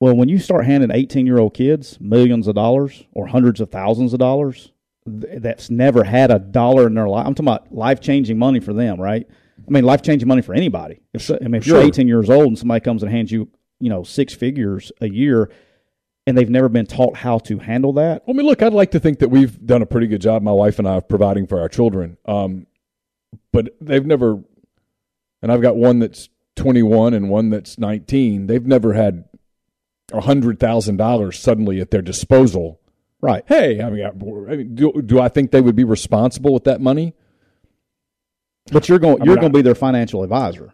Well, 0.00 0.16
when 0.16 0.28
you 0.28 0.38
start 0.38 0.66
handing 0.66 0.90
18 0.90 1.26
year 1.26 1.38
old 1.38 1.54
kids 1.54 2.00
millions 2.00 2.48
of 2.48 2.54
dollars 2.54 3.04
or 3.12 3.28
hundreds 3.28 3.60
of 3.60 3.70
thousands 3.70 4.12
of 4.12 4.18
dollars 4.18 4.72
that's 5.06 5.70
never 5.70 6.04
had 6.04 6.30
a 6.30 6.38
dollar 6.38 6.86
in 6.86 6.94
their 6.94 7.08
life, 7.08 7.26
I'm 7.26 7.34
talking 7.34 7.48
about 7.48 7.72
life 7.72 8.00
changing 8.00 8.38
money 8.38 8.60
for 8.60 8.72
them, 8.72 9.00
right? 9.00 9.28
I 9.66 9.70
mean, 9.70 9.84
life 9.84 10.02
changing 10.02 10.28
money 10.28 10.42
for 10.42 10.54
anybody. 10.54 11.00
If, 11.12 11.30
I 11.30 11.38
mean, 11.40 11.56
if 11.56 11.66
you're 11.66 11.80
18 11.80 12.08
years 12.08 12.28
old 12.30 12.46
and 12.46 12.58
somebody 12.58 12.80
comes 12.80 13.02
and 13.02 13.10
hands 13.12 13.30
you, 13.30 13.48
you 13.80 13.88
know, 13.88 14.02
six 14.02 14.34
figures 14.34 14.92
a 15.00 15.08
year, 15.08 15.50
and 16.26 16.38
they've 16.38 16.50
never 16.50 16.68
been 16.68 16.86
taught 16.86 17.16
how 17.16 17.38
to 17.38 17.58
handle 17.58 17.92
that. 17.94 18.22
I 18.28 18.32
mean, 18.32 18.46
look, 18.46 18.62
I'd 18.62 18.72
like 18.72 18.92
to 18.92 19.00
think 19.00 19.18
that 19.20 19.28
we've 19.28 19.64
done 19.64 19.82
a 19.82 19.86
pretty 19.86 20.06
good 20.06 20.20
job, 20.20 20.42
my 20.42 20.52
wife 20.52 20.78
and 20.78 20.86
I, 20.86 20.94
of 20.94 21.08
providing 21.08 21.46
for 21.46 21.60
our 21.60 21.68
children. 21.68 22.16
Um, 22.26 22.66
but 23.52 23.74
they've 23.80 24.06
never, 24.06 24.42
and 25.42 25.50
I've 25.50 25.62
got 25.62 25.76
one 25.76 25.98
that's 25.98 26.28
21 26.56 27.14
and 27.14 27.28
one 27.28 27.50
that's 27.50 27.78
19. 27.78 28.46
They've 28.46 28.64
never 28.64 28.92
had 28.92 29.24
a 30.12 30.20
hundred 30.20 30.60
thousand 30.60 30.96
dollars 30.96 31.38
suddenly 31.38 31.80
at 31.80 31.90
their 31.90 32.02
disposal. 32.02 32.80
Right. 33.20 33.44
Hey, 33.46 33.80
I 33.80 33.88
mean, 33.90 34.04
I 34.04 34.56
mean, 34.56 34.74
do 34.74 35.00
do 35.00 35.20
I 35.20 35.28
think 35.28 35.50
they 35.52 35.60
would 35.60 35.76
be 35.76 35.84
responsible 35.84 36.52
with 36.52 36.64
that 36.64 36.80
money? 36.80 37.14
But 38.70 38.88
you're 38.88 39.00
going 39.00 39.24
you're 39.24 39.36
going 39.36 39.52
to 39.52 39.58
be 39.58 39.62
their 39.62 39.74
financial 39.74 40.22
advisor. 40.22 40.72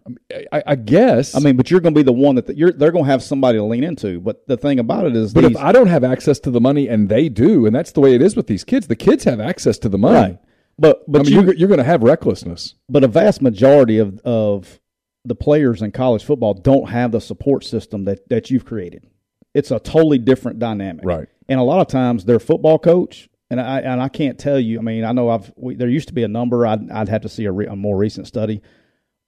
I, 0.53 0.63
I, 0.67 0.75
guess. 0.75 1.35
I 1.35 1.41
mean, 1.41 1.57
but 1.57 1.71
you're 1.71 1.81
going 1.81 1.95
to 1.95 1.99
be 1.99 2.05
the 2.05 2.13
one 2.13 2.35
that 2.35 2.47
the, 2.47 2.55
you're 2.55 2.71
they're 2.71 2.93
going 2.93 3.05
to 3.05 3.11
have 3.11 3.23
somebody 3.23 3.57
to 3.57 3.65
lean 3.65 3.83
into. 3.83 4.21
But 4.21 4.47
the 4.47 4.59
thing 4.59 4.79
about 4.79 5.07
it 5.07 5.17
is, 5.17 5.33
but 5.33 5.43
these, 5.43 5.53
if 5.53 5.57
I 5.57 5.73
don't 5.73 5.87
have 5.87 6.05
access 6.05 6.39
to 6.41 6.51
the 6.51 6.61
money 6.61 6.87
and 6.87 7.09
they 7.09 7.31
do, 7.31 7.65
and 7.65 7.75
that's 7.75 7.93
the 7.93 8.01
way 8.01 8.15
it 8.15 8.21
is 8.21 8.37
with 8.37 8.47
these 8.47 8.63
kids, 8.63 8.89
the 8.89 8.97
kids 8.97 9.25
have 9.25 9.41
access 9.41 9.79
to 9.79 9.89
the 9.89 9.97
money. 9.97 10.33
Right. 10.33 10.39
But 10.79 11.11
but 11.11 11.21
I 11.21 11.25
mean, 11.25 11.33
you, 11.33 11.43
you're, 11.43 11.55
you're 11.55 11.69
going 11.69 11.79
to 11.79 11.85
have 11.85 12.03
recklessness. 12.03 12.75
But 12.91 13.05
a 13.05 13.09
vast 13.09 13.41
majority 13.41 13.99
of 13.99 14.21
of 14.21 14.81
the 15.25 15.35
players 15.35 15.81
in 15.81 15.91
college 15.91 16.25
football 16.25 16.55
don't 16.55 16.91
have 16.91 17.13
the 17.13 17.21
support 17.21 17.65
system 17.65 18.05
that 18.05 18.29
that 18.29 18.51
you've 18.51 18.67
created. 18.67 19.07
It's 19.55 19.71
a 19.71 19.81
totally 19.81 20.19
different 20.19 20.59
dynamic. 20.59 21.07
Right. 21.07 21.29
And 21.49 21.59
a 21.59 21.63
lot 21.63 21.81
of 21.81 21.89
times 21.89 22.27
their 22.27 22.39
football 22.39 22.79
coach 22.79 23.31
and 23.51 23.61
I 23.61 23.81
and 23.81 24.01
I 24.01 24.09
can't 24.09 24.39
tell 24.39 24.59
you. 24.59 24.79
I 24.79 24.83
mean, 24.83 25.05
I 25.05 25.13
know 25.13 25.31
I've 25.31 25.53
we, 25.57 25.75
there 25.75 25.89
used 25.89 26.09
to 26.09 26.15
be 26.15 26.23
a 26.23 26.29
number. 26.29 26.67
I'd 26.67 26.91
I'd 26.91 27.09
have 27.09 27.23
to 27.23 27.29
see 27.29 27.45
a, 27.47 27.53
re, 27.53 27.67
a 27.67 27.77
more 27.77 27.97
recent 27.97 28.27
study, 28.27 28.63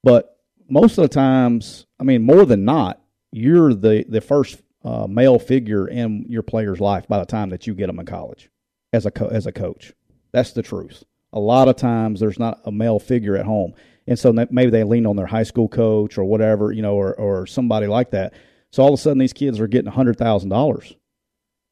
but 0.03 0.37
most 0.69 0.97
of 0.97 1.03
the 1.03 1.09
times, 1.09 1.85
I 1.99 2.03
mean, 2.03 2.21
more 2.21 2.45
than 2.45 2.65
not, 2.65 3.01
you're 3.31 3.73
the 3.73 4.05
the 4.07 4.21
first 4.21 4.61
uh, 4.83 5.07
male 5.07 5.39
figure 5.39 5.87
in 5.87 6.25
your 6.27 6.43
player's 6.43 6.79
life 6.79 7.07
by 7.07 7.19
the 7.19 7.25
time 7.25 7.49
that 7.49 7.67
you 7.67 7.73
get 7.73 7.87
them 7.87 7.99
in 7.99 8.05
college 8.05 8.49
as 8.93 9.05
a 9.05 9.11
co- 9.11 9.27
as 9.27 9.47
a 9.47 9.51
coach. 9.51 9.93
That's 10.31 10.53
the 10.53 10.61
truth. 10.61 11.03
A 11.33 11.39
lot 11.39 11.67
of 11.67 11.75
times, 11.75 12.19
there's 12.19 12.39
not 12.39 12.61
a 12.65 12.71
male 12.71 12.99
figure 12.99 13.37
at 13.37 13.45
home, 13.45 13.73
and 14.05 14.19
so 14.19 14.33
maybe 14.51 14.69
they 14.69 14.83
lean 14.83 15.05
on 15.05 15.15
their 15.15 15.25
high 15.25 15.43
school 15.43 15.67
coach 15.67 16.17
or 16.17 16.25
whatever, 16.25 16.71
you 16.71 16.81
know, 16.81 16.95
or 16.95 17.13
or 17.15 17.47
somebody 17.47 17.87
like 17.87 18.11
that. 18.11 18.33
So 18.71 18.83
all 18.83 18.93
of 18.93 18.99
a 18.99 19.01
sudden, 19.01 19.17
these 19.17 19.33
kids 19.33 19.59
are 19.59 19.67
getting 19.67 19.91
hundred 19.91 20.17
thousand 20.17 20.49
dollars, 20.49 20.93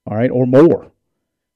all 0.08 0.18
right, 0.18 0.32
or 0.32 0.48
more 0.48 0.92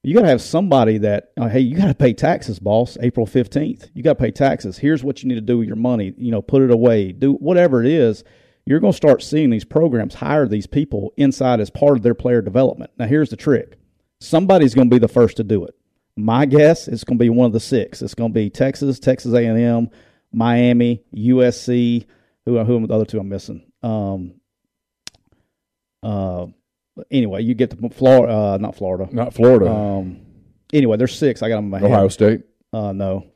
you 0.04 0.14
got 0.14 0.22
to 0.22 0.28
have 0.28 0.42
somebody 0.42 0.98
that, 0.98 1.32
uh, 1.38 1.48
hey, 1.48 1.60
you 1.60 1.76
got 1.76 1.86
to 1.86 1.94
pay 1.94 2.12
taxes, 2.12 2.58
boss. 2.58 2.98
April 3.00 3.26
fifteenth, 3.26 3.88
you 3.94 4.02
got 4.02 4.18
to 4.18 4.22
pay 4.22 4.30
taxes. 4.30 4.78
Here's 4.78 5.02
what 5.02 5.22
you 5.22 5.28
need 5.28 5.36
to 5.36 5.40
do 5.40 5.58
with 5.58 5.66
your 5.66 5.76
money. 5.76 6.12
You 6.18 6.30
know, 6.30 6.42
put 6.42 6.62
it 6.62 6.70
away. 6.70 7.12
Do 7.12 7.32
whatever 7.34 7.82
it 7.82 7.90
is. 7.90 8.22
You're 8.66 8.80
going 8.80 8.92
to 8.92 8.96
start 8.96 9.22
seeing 9.22 9.50
these 9.50 9.64
programs 9.64 10.14
hire 10.14 10.46
these 10.46 10.66
people 10.66 11.12
inside 11.16 11.60
as 11.60 11.70
part 11.70 11.96
of 11.96 12.02
their 12.02 12.14
player 12.14 12.42
development. 12.42 12.90
Now, 12.98 13.06
here's 13.06 13.30
the 13.30 13.36
trick: 13.36 13.78
somebody's 14.20 14.74
going 14.74 14.90
to 14.90 14.94
be 14.94 15.00
the 15.00 15.08
first 15.08 15.38
to 15.38 15.44
do 15.44 15.64
it. 15.64 15.74
My 16.16 16.44
guess 16.46 16.86
is 16.86 17.02
going 17.02 17.18
to 17.18 17.24
be 17.24 17.30
one 17.30 17.46
of 17.46 17.52
the 17.52 17.60
six. 17.60 18.02
It's 18.02 18.14
going 18.14 18.30
to 18.30 18.34
be 18.34 18.50
Texas, 18.50 18.98
Texas 18.98 19.32
A&M, 19.32 19.88
Miami, 20.32 21.02
USC. 21.16 22.06
Who 22.44 22.62
who 22.62 22.84
are 22.84 22.86
the 22.86 22.94
other 22.94 23.06
two 23.06 23.18
I'm 23.18 23.28
missing? 23.28 23.64
Um, 23.82 24.34
uh, 26.02 26.46
anyway, 27.10 27.42
you 27.42 27.54
get 27.54 27.70
to 27.70 27.88
Florida, 27.90 28.32
uh, 28.32 28.58
not 28.58 28.76
Florida, 28.76 29.08
not 29.12 29.34
Florida. 29.34 29.70
Um, 29.70 30.20
anyway, 30.72 30.96
there's 30.96 31.16
six. 31.16 31.42
I 31.42 31.48
got 31.48 31.56
them 31.56 31.66
in 31.66 31.70
my 31.70 31.80
Ohio 31.80 32.02
head. 32.02 32.12
State. 32.12 32.40
Uh, 32.72 32.92
no, 32.92 33.26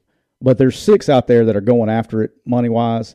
but 0.41 0.59
there's 0.59 0.79
six 0.79 1.09
out 1.09 1.27
there 1.27 1.45
that 1.47 1.57
are 1.57 1.61
going 1.61 1.91
after 1.91 2.23
it 2.23 2.33
money 2.45 2.69
wise. 2.69 3.15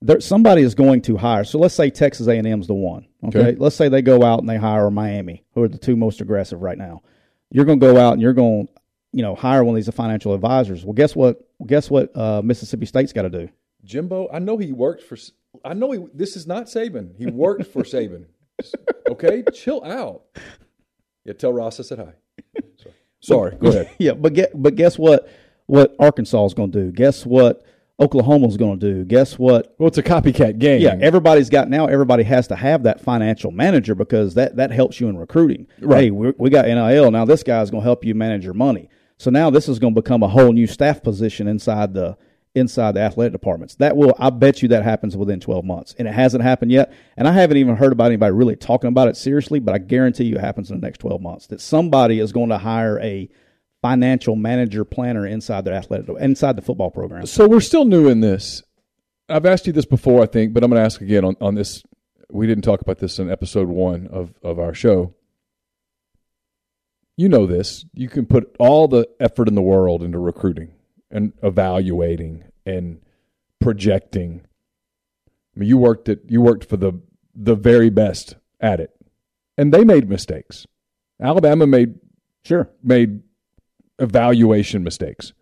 There, 0.00 0.20
somebody 0.20 0.62
is 0.62 0.74
going 0.74 1.02
to 1.02 1.16
hire. 1.16 1.44
So 1.44 1.58
let's 1.58 1.74
say 1.74 1.90
Texas 1.90 2.26
A&M 2.26 2.60
is 2.60 2.66
the 2.66 2.74
one. 2.74 3.06
Okay? 3.24 3.38
okay, 3.40 3.56
let's 3.58 3.74
say 3.74 3.88
they 3.88 4.02
go 4.02 4.22
out 4.22 4.40
and 4.40 4.48
they 4.48 4.58
hire 4.58 4.90
Miami, 4.90 5.44
who 5.54 5.62
are 5.62 5.68
the 5.68 5.78
two 5.78 5.96
most 5.96 6.20
aggressive 6.20 6.60
right 6.60 6.76
now. 6.76 7.02
You're 7.50 7.64
going 7.64 7.80
to 7.80 7.86
go 7.86 7.96
out 7.96 8.12
and 8.14 8.20
you're 8.20 8.34
going, 8.34 8.68
you 9.12 9.22
know, 9.22 9.34
hire 9.34 9.64
one 9.64 9.74
of 9.74 9.82
these 9.82 9.94
financial 9.94 10.34
advisors. 10.34 10.84
Well, 10.84 10.92
guess 10.92 11.16
what? 11.16 11.48
Guess 11.64 11.88
what? 11.88 12.14
Uh, 12.14 12.42
Mississippi 12.42 12.84
State's 12.84 13.12
got 13.12 13.22
to 13.22 13.30
do. 13.30 13.48
Jimbo, 13.84 14.28
I 14.32 14.40
know 14.40 14.58
he 14.58 14.72
worked 14.72 15.04
for. 15.04 15.16
I 15.64 15.72
know 15.72 15.92
he. 15.92 16.04
This 16.12 16.36
is 16.36 16.46
not 16.46 16.66
Saban. 16.66 17.16
He 17.16 17.26
worked 17.26 17.66
for 17.66 17.82
Saban 17.84 18.26
okay, 19.10 19.44
chill 19.52 19.82
out. 19.84 20.22
Yeah, 21.24 21.32
tell 21.34 21.52
Ross 21.52 21.80
I 21.80 21.82
said 21.82 21.98
hi. 21.98 22.12
Sorry, 22.76 22.94
Sorry 23.20 23.56
go 23.56 23.68
ahead. 23.68 23.90
yeah, 23.98 24.12
but 24.12 24.34
get, 24.34 24.50
but 24.54 24.74
guess 24.74 24.98
what? 24.98 25.28
What 25.66 25.94
Arkansas 25.98 26.44
is 26.44 26.54
going 26.54 26.72
to 26.72 26.84
do? 26.84 26.92
Guess 26.92 27.24
what? 27.24 27.64
Oklahoma's 28.00 28.56
going 28.56 28.80
to 28.80 28.94
do. 28.94 29.04
Guess 29.04 29.38
what? 29.38 29.74
Well, 29.78 29.86
it's 29.86 29.98
a 29.98 30.02
copycat 30.02 30.58
game. 30.58 30.80
Yeah, 30.80 30.96
everybody's 31.00 31.48
got 31.48 31.70
now. 31.70 31.86
Everybody 31.86 32.24
has 32.24 32.48
to 32.48 32.56
have 32.56 32.82
that 32.82 33.00
financial 33.00 33.50
manager 33.52 33.94
because 33.94 34.34
that 34.34 34.56
that 34.56 34.72
helps 34.72 35.00
you 35.00 35.08
in 35.08 35.16
recruiting. 35.16 35.68
Right. 35.80 36.04
Hey, 36.04 36.10
we 36.10 36.50
got 36.50 36.66
NIL 36.66 37.10
now. 37.12 37.24
This 37.24 37.42
guy's 37.42 37.70
going 37.70 37.82
to 37.82 37.86
help 37.86 38.04
you 38.04 38.14
manage 38.14 38.44
your 38.44 38.54
money. 38.54 38.90
So 39.16 39.30
now 39.30 39.48
this 39.48 39.68
is 39.68 39.78
going 39.78 39.94
to 39.94 40.00
become 40.02 40.22
a 40.22 40.28
whole 40.28 40.52
new 40.52 40.66
staff 40.66 41.02
position 41.02 41.46
inside 41.46 41.94
the 41.94 42.16
inside 42.54 42.92
the 42.92 43.00
athletic 43.00 43.32
departments. 43.32 43.74
That 43.76 43.96
will, 43.96 44.14
I 44.18 44.30
bet 44.30 44.62
you 44.62 44.68
that 44.68 44.84
happens 44.84 45.16
within 45.16 45.40
12 45.40 45.64
months. 45.64 45.94
And 45.98 46.06
it 46.06 46.14
hasn't 46.14 46.44
happened 46.44 46.70
yet. 46.70 46.92
And 47.16 47.26
I 47.26 47.32
haven't 47.32 47.56
even 47.56 47.76
heard 47.76 47.92
about 47.92 48.06
anybody 48.06 48.32
really 48.32 48.56
talking 48.56 48.88
about 48.88 49.08
it 49.08 49.16
seriously, 49.16 49.58
but 49.58 49.74
I 49.74 49.78
guarantee 49.78 50.24
you 50.24 50.36
it 50.36 50.40
happens 50.40 50.70
in 50.70 50.80
the 50.80 50.86
next 50.86 50.98
12 50.98 51.20
months 51.20 51.48
that 51.48 51.60
somebody 51.60 52.20
is 52.20 52.32
going 52.32 52.50
to 52.50 52.58
hire 52.58 52.98
a 53.00 53.28
financial 53.82 54.36
manager 54.36 54.84
planner 54.84 55.26
inside 55.26 55.64
their 55.64 55.74
athletic, 55.74 56.08
inside 56.20 56.56
the 56.56 56.62
football 56.62 56.90
program. 56.90 57.26
So 57.26 57.48
we're 57.48 57.60
still 57.60 57.84
new 57.84 58.08
in 58.08 58.20
this. 58.20 58.62
I've 59.28 59.46
asked 59.46 59.66
you 59.66 59.72
this 59.72 59.86
before, 59.86 60.22
I 60.22 60.26
think, 60.26 60.52
but 60.52 60.62
I'm 60.62 60.70
going 60.70 60.80
to 60.80 60.84
ask 60.84 61.00
again 61.00 61.24
on, 61.24 61.36
on 61.40 61.54
this. 61.54 61.82
We 62.30 62.46
didn't 62.46 62.64
talk 62.64 62.80
about 62.80 62.98
this 62.98 63.18
in 63.18 63.30
episode 63.30 63.68
one 63.68 64.06
of, 64.08 64.32
of 64.42 64.58
our 64.58 64.74
show. 64.74 65.14
You 67.16 67.28
know 67.28 67.46
this. 67.46 67.84
You 67.92 68.08
can 68.08 68.26
put 68.26 68.54
all 68.58 68.88
the 68.88 69.08
effort 69.20 69.48
in 69.48 69.54
the 69.54 69.62
world 69.62 70.02
into 70.02 70.18
recruiting 70.18 70.72
and 71.10 71.32
evaluating 71.42 72.44
and 72.66 73.00
projecting. 73.60 74.42
I 75.54 75.60
mean, 75.60 75.68
you 75.68 75.78
worked 75.78 76.08
at 76.08 76.18
you 76.28 76.40
worked 76.40 76.68
for 76.68 76.76
the 76.76 77.00
the 77.34 77.54
very 77.54 77.90
best 77.90 78.36
at 78.60 78.80
it, 78.80 78.90
and 79.56 79.72
they 79.72 79.84
made 79.84 80.08
mistakes. 80.08 80.66
Alabama 81.20 81.66
made 81.66 81.94
sure 82.44 82.70
made 82.82 83.22
evaluation 83.98 84.82
mistakes. 84.82 85.32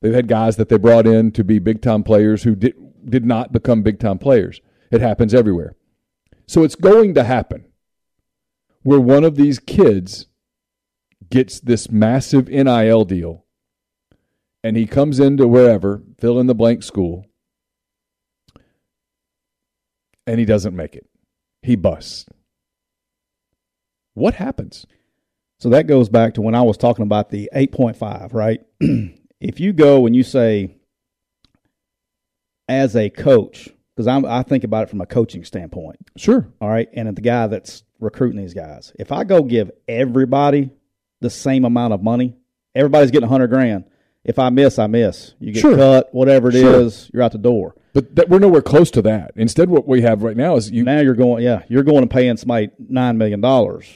They've 0.00 0.14
had 0.14 0.28
guys 0.28 0.56
that 0.56 0.68
they 0.68 0.78
brought 0.78 1.06
in 1.06 1.30
to 1.32 1.44
be 1.44 1.58
big 1.58 1.80
time 1.82 2.02
players 2.02 2.42
who 2.42 2.54
did 2.54 2.74
did 3.04 3.24
not 3.24 3.52
become 3.52 3.82
big 3.82 3.98
time 3.98 4.18
players. 4.18 4.60
It 4.90 5.00
happens 5.00 5.34
everywhere. 5.34 5.74
So 6.46 6.64
it's 6.64 6.74
going 6.74 7.14
to 7.14 7.24
happen 7.24 7.66
where 8.82 9.00
one 9.00 9.24
of 9.24 9.36
these 9.36 9.58
kids 9.58 10.26
gets 11.30 11.60
this 11.60 11.90
massive 11.90 12.48
NIL 12.48 13.04
deal 13.04 13.44
and 14.62 14.76
he 14.76 14.86
comes 14.86 15.18
into 15.18 15.46
wherever, 15.46 16.02
fill 16.18 16.38
in 16.38 16.46
the 16.46 16.54
blank 16.54 16.82
school, 16.82 17.26
and 20.26 20.38
he 20.38 20.44
doesn't 20.44 20.76
make 20.76 20.94
it. 20.94 21.06
He 21.62 21.76
busts. 21.76 22.26
What 24.14 24.34
happens? 24.34 24.86
So 25.58 25.68
that 25.70 25.86
goes 25.86 26.08
back 26.08 26.34
to 26.34 26.42
when 26.42 26.54
I 26.54 26.62
was 26.62 26.76
talking 26.76 27.04
about 27.04 27.30
the 27.30 27.48
8.5, 27.54 28.34
right? 28.34 28.60
if 29.40 29.60
you 29.60 29.72
go 29.72 30.06
and 30.06 30.14
you 30.14 30.22
say, 30.22 30.76
as 32.68 32.96
a 32.96 33.10
coach, 33.10 33.68
because 33.94 34.06
I 34.06 34.42
think 34.42 34.64
about 34.64 34.84
it 34.84 34.90
from 34.90 35.00
a 35.00 35.06
coaching 35.06 35.44
standpoint. 35.44 35.98
Sure. 36.16 36.48
All 36.60 36.68
right. 36.68 36.88
And 36.92 37.14
the 37.16 37.20
guy 37.20 37.46
that's 37.46 37.84
recruiting 38.00 38.40
these 38.40 38.54
guys, 38.54 38.92
if 38.98 39.12
I 39.12 39.24
go 39.24 39.42
give 39.42 39.70
everybody 39.86 40.70
the 41.20 41.30
same 41.30 41.64
amount 41.64 41.92
of 41.92 42.02
money, 42.02 42.36
everybody's 42.74 43.10
getting 43.10 43.28
100 43.28 43.48
grand 43.48 43.84
if 44.24 44.38
I 44.38 44.50
miss, 44.50 44.78
I 44.78 44.86
miss. 44.86 45.34
You 45.40 45.52
get 45.52 45.60
sure. 45.60 45.76
cut, 45.76 46.14
whatever 46.14 46.48
it 46.48 46.52
sure. 46.52 46.80
is, 46.80 47.10
you're 47.12 47.22
out 47.22 47.32
the 47.32 47.38
door. 47.38 47.74
But 47.92 48.14
that, 48.16 48.28
we're 48.28 48.38
nowhere 48.38 48.62
close 48.62 48.90
to 48.92 49.02
that. 49.02 49.32
Instead, 49.36 49.68
what 49.68 49.86
we 49.86 50.02
have 50.02 50.22
right 50.22 50.36
now 50.36 50.56
is 50.56 50.70
you. 50.70 50.84
Now 50.84 51.00
you're 51.00 51.14
going, 51.14 51.42
yeah, 51.44 51.62
you're 51.68 51.82
going 51.82 52.02
and 52.02 52.10
paying 52.10 52.36
somebody 52.36 52.70
nine 52.78 53.18
million 53.18 53.40
dollars. 53.40 53.86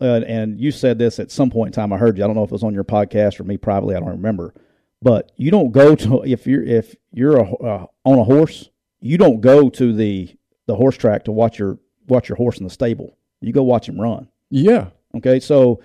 uh, 0.00 0.20
and 0.26 0.60
you 0.60 0.72
said 0.72 0.98
this 0.98 1.18
at 1.18 1.30
some 1.30 1.50
point 1.50 1.68
in 1.68 1.72
time. 1.72 1.92
I 1.92 1.98
heard 1.98 2.18
you. 2.18 2.24
I 2.24 2.26
don't 2.26 2.36
know 2.36 2.42
if 2.42 2.50
it 2.50 2.52
was 2.52 2.64
on 2.64 2.74
your 2.74 2.84
podcast 2.84 3.38
or 3.40 3.44
me 3.44 3.56
privately. 3.56 3.94
I 3.94 4.00
don't 4.00 4.08
remember. 4.10 4.54
But 5.02 5.32
you 5.36 5.50
don't 5.50 5.72
go 5.72 5.94
to 5.94 6.22
if 6.24 6.46
you're 6.46 6.62
if 6.62 6.94
you're 7.12 7.38
a, 7.38 7.54
uh, 7.54 7.86
on 8.04 8.18
a 8.18 8.24
horse, 8.24 8.68
you 9.00 9.16
don't 9.16 9.40
go 9.40 9.70
to 9.70 9.92
the 9.92 10.34
the 10.66 10.76
horse 10.76 10.96
track 10.96 11.24
to 11.24 11.32
watch 11.32 11.58
your 11.58 11.78
watch 12.08 12.28
your 12.28 12.36
horse 12.36 12.58
in 12.58 12.64
the 12.64 12.70
stable. 12.70 13.16
You 13.40 13.52
go 13.52 13.62
watch 13.62 13.88
him 13.88 14.00
run. 14.00 14.28
Yeah. 14.50 14.88
Okay, 15.16 15.40
so 15.40 15.80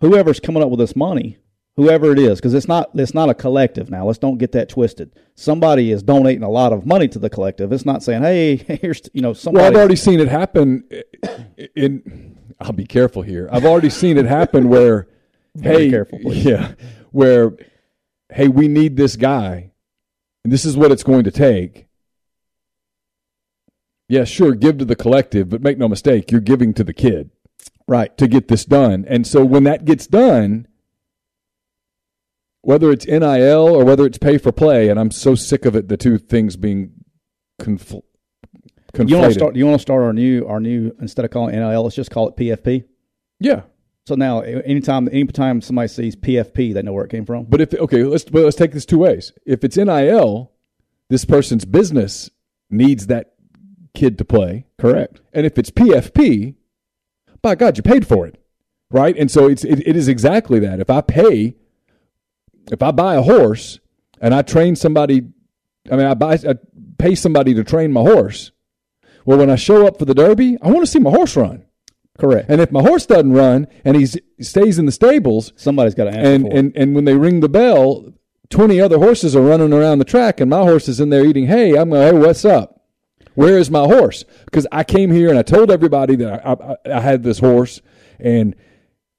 whoever's 0.00 0.40
coming 0.40 0.62
up 0.62 0.70
with 0.70 0.78
this 0.78 0.94
money, 0.94 1.38
whoever 1.80 2.12
it 2.12 2.18
is, 2.18 2.38
because 2.38 2.54
it's 2.54 2.68
not 2.68 2.90
it's 2.94 3.14
not 3.14 3.28
a 3.28 3.34
collective 3.34 3.90
now. 3.90 4.06
Let's 4.06 4.18
don't 4.18 4.38
get 4.38 4.52
that 4.52 4.68
twisted. 4.68 5.12
Somebody 5.34 5.90
is 5.90 6.02
donating 6.02 6.42
a 6.42 6.50
lot 6.50 6.72
of 6.72 6.86
money 6.86 7.08
to 7.08 7.18
the 7.18 7.30
collective. 7.30 7.72
It's 7.72 7.86
not 7.86 8.02
saying, 8.02 8.22
"Hey, 8.22 8.56
here's 8.82 9.02
you 9.12 9.22
know 9.22 9.32
somebody." 9.32 9.62
Well, 9.62 9.72
I've 9.72 9.78
already 9.78 9.96
seen 9.96 10.20
it 10.20 10.28
happen. 10.28 10.84
In 11.74 12.36
I'll 12.60 12.72
be 12.72 12.86
careful 12.86 13.22
here. 13.22 13.48
I've 13.50 13.64
already 13.64 13.90
seen 13.90 14.18
it 14.18 14.26
happen 14.26 14.68
where, 14.68 15.08
hey, 15.62 15.90
careful, 15.90 16.18
please. 16.18 16.44
yeah, 16.44 16.74
where, 17.10 17.56
hey, 18.32 18.48
we 18.48 18.68
need 18.68 18.96
this 18.96 19.16
guy, 19.16 19.72
and 20.44 20.52
this 20.52 20.64
is 20.64 20.76
what 20.76 20.92
it's 20.92 21.02
going 21.02 21.24
to 21.24 21.30
take. 21.30 21.86
Yeah, 24.08 24.24
sure, 24.24 24.54
give 24.54 24.78
to 24.78 24.84
the 24.84 24.96
collective, 24.96 25.48
but 25.48 25.62
make 25.62 25.78
no 25.78 25.88
mistake, 25.88 26.30
you're 26.30 26.40
giving 26.40 26.74
to 26.74 26.84
the 26.84 26.92
kid. 26.92 27.30
right. 27.86 28.16
to 28.18 28.26
get 28.26 28.48
this 28.48 28.64
done. 28.64 29.04
And 29.08 29.26
so 29.26 29.44
when 29.44 29.64
that 29.64 29.84
gets 29.84 30.06
done, 30.06 30.66
whether 32.62 32.90
it's 32.90 33.06
NIL 33.06 33.68
or 33.74 33.84
whether 33.84 34.04
it's 34.06 34.18
pay 34.18 34.38
for 34.38 34.52
play, 34.52 34.88
and 34.88 34.98
I'm 35.00 35.10
so 35.10 35.34
sick 35.34 35.64
of 35.64 35.74
it, 35.76 35.88
the 35.88 35.96
two 35.96 36.18
things 36.18 36.56
being 36.56 36.92
confl- 37.60 38.02
conflated. 38.92 39.08
You 39.10 39.16
want 39.18 39.28
to 39.32 39.34
start? 39.38 39.56
You 39.56 39.66
want 39.66 39.78
to 39.78 39.82
start 39.82 40.02
our 40.02 40.12
new 40.12 40.46
our 40.46 40.60
new 40.60 40.94
instead 41.00 41.24
of 41.24 41.30
calling 41.30 41.54
NIL, 41.54 41.82
let's 41.82 41.96
just 41.96 42.10
call 42.10 42.28
it 42.28 42.36
PFP. 42.36 42.84
yeah, 43.38 43.62
So 44.06 44.14
now, 44.14 44.40
anytime 44.40 45.08
anytime 45.10 45.60
somebody 45.60 45.88
sees 45.88 46.16
PFP, 46.16 46.74
they 46.74 46.82
know 46.82 46.92
where 46.92 47.04
it 47.04 47.10
came 47.10 47.24
from. 47.26 47.44
but 47.44 47.60
if 47.60 47.72
okay, 47.74 48.04
let's 48.04 48.24
but 48.24 48.42
let's 48.44 48.56
take 48.56 48.72
this 48.72 48.84
two 48.86 48.98
ways. 48.98 49.32
If 49.46 49.64
it's 49.64 49.76
NIL, 49.76 50.52
this 51.08 51.24
person's 51.24 51.64
business 51.64 52.30
needs 52.68 53.06
that 53.08 53.32
kid 53.94 54.18
to 54.18 54.24
play, 54.24 54.66
Correct. 54.78 55.20
and 55.32 55.44
if 55.46 55.58
it's 55.58 55.70
PFP, 55.70 56.54
by 57.42 57.54
God, 57.54 57.76
you 57.76 57.82
paid 57.82 58.06
for 58.06 58.26
it, 58.26 58.40
right? 58.90 59.16
And 59.16 59.30
so 59.30 59.48
it's 59.48 59.64
it, 59.64 59.86
it 59.86 59.96
is 59.96 60.08
exactly 60.08 60.58
that. 60.60 60.78
If 60.80 60.90
I 60.90 61.00
pay, 61.00 61.56
if 62.70 62.82
I 62.82 62.90
buy 62.90 63.14
a 63.16 63.22
horse 63.22 63.80
and 64.20 64.34
I 64.34 64.42
train 64.42 64.76
somebody, 64.76 65.22
I 65.90 65.96
mean, 65.96 66.06
I 66.06 66.14
buy, 66.14 66.34
I 66.34 66.54
pay 66.98 67.14
somebody 67.14 67.54
to 67.54 67.64
train 67.64 67.92
my 67.92 68.02
horse. 68.02 68.52
Well, 69.24 69.38
when 69.38 69.50
I 69.50 69.56
show 69.56 69.86
up 69.86 69.98
for 69.98 70.04
the 70.04 70.14
Derby, 70.14 70.56
I 70.62 70.68
want 70.68 70.80
to 70.80 70.86
see 70.90 70.98
my 70.98 71.10
horse 71.10 71.36
run. 71.36 71.64
Correct. 72.18 72.50
And 72.50 72.60
if 72.60 72.70
my 72.70 72.82
horse 72.82 73.06
doesn't 73.06 73.32
run 73.32 73.66
and 73.84 73.96
he 73.96 74.06
stays 74.40 74.78
in 74.78 74.86
the 74.86 74.92
stables, 74.92 75.52
Somebody's 75.56 75.94
got 75.94 76.04
to 76.04 76.10
answer 76.10 76.30
and, 76.32 76.44
for 76.44 76.50
it. 76.52 76.58
and 76.58 76.76
and 76.76 76.94
when 76.94 77.04
they 77.06 77.16
ring 77.16 77.40
the 77.40 77.48
bell, 77.48 78.12
twenty 78.50 78.80
other 78.80 78.98
horses 78.98 79.34
are 79.34 79.40
running 79.42 79.72
around 79.72 80.00
the 80.00 80.04
track, 80.04 80.40
and 80.40 80.50
my 80.50 80.60
horse 80.60 80.86
is 80.88 81.00
in 81.00 81.08
there 81.08 81.24
eating 81.24 81.46
hay. 81.46 81.76
I'm 81.78 81.90
going, 81.90 82.02
hey, 82.14 82.18
what's 82.18 82.44
up? 82.44 82.82
Where 83.34 83.56
is 83.56 83.70
my 83.70 83.84
horse? 83.84 84.24
Because 84.44 84.66
I 84.70 84.84
came 84.84 85.10
here 85.10 85.30
and 85.30 85.38
I 85.38 85.42
told 85.42 85.70
everybody 85.70 86.16
that 86.16 86.46
I, 86.46 86.52
I, 86.52 86.96
I 86.96 87.00
had 87.00 87.22
this 87.22 87.38
horse, 87.38 87.80
and 88.18 88.54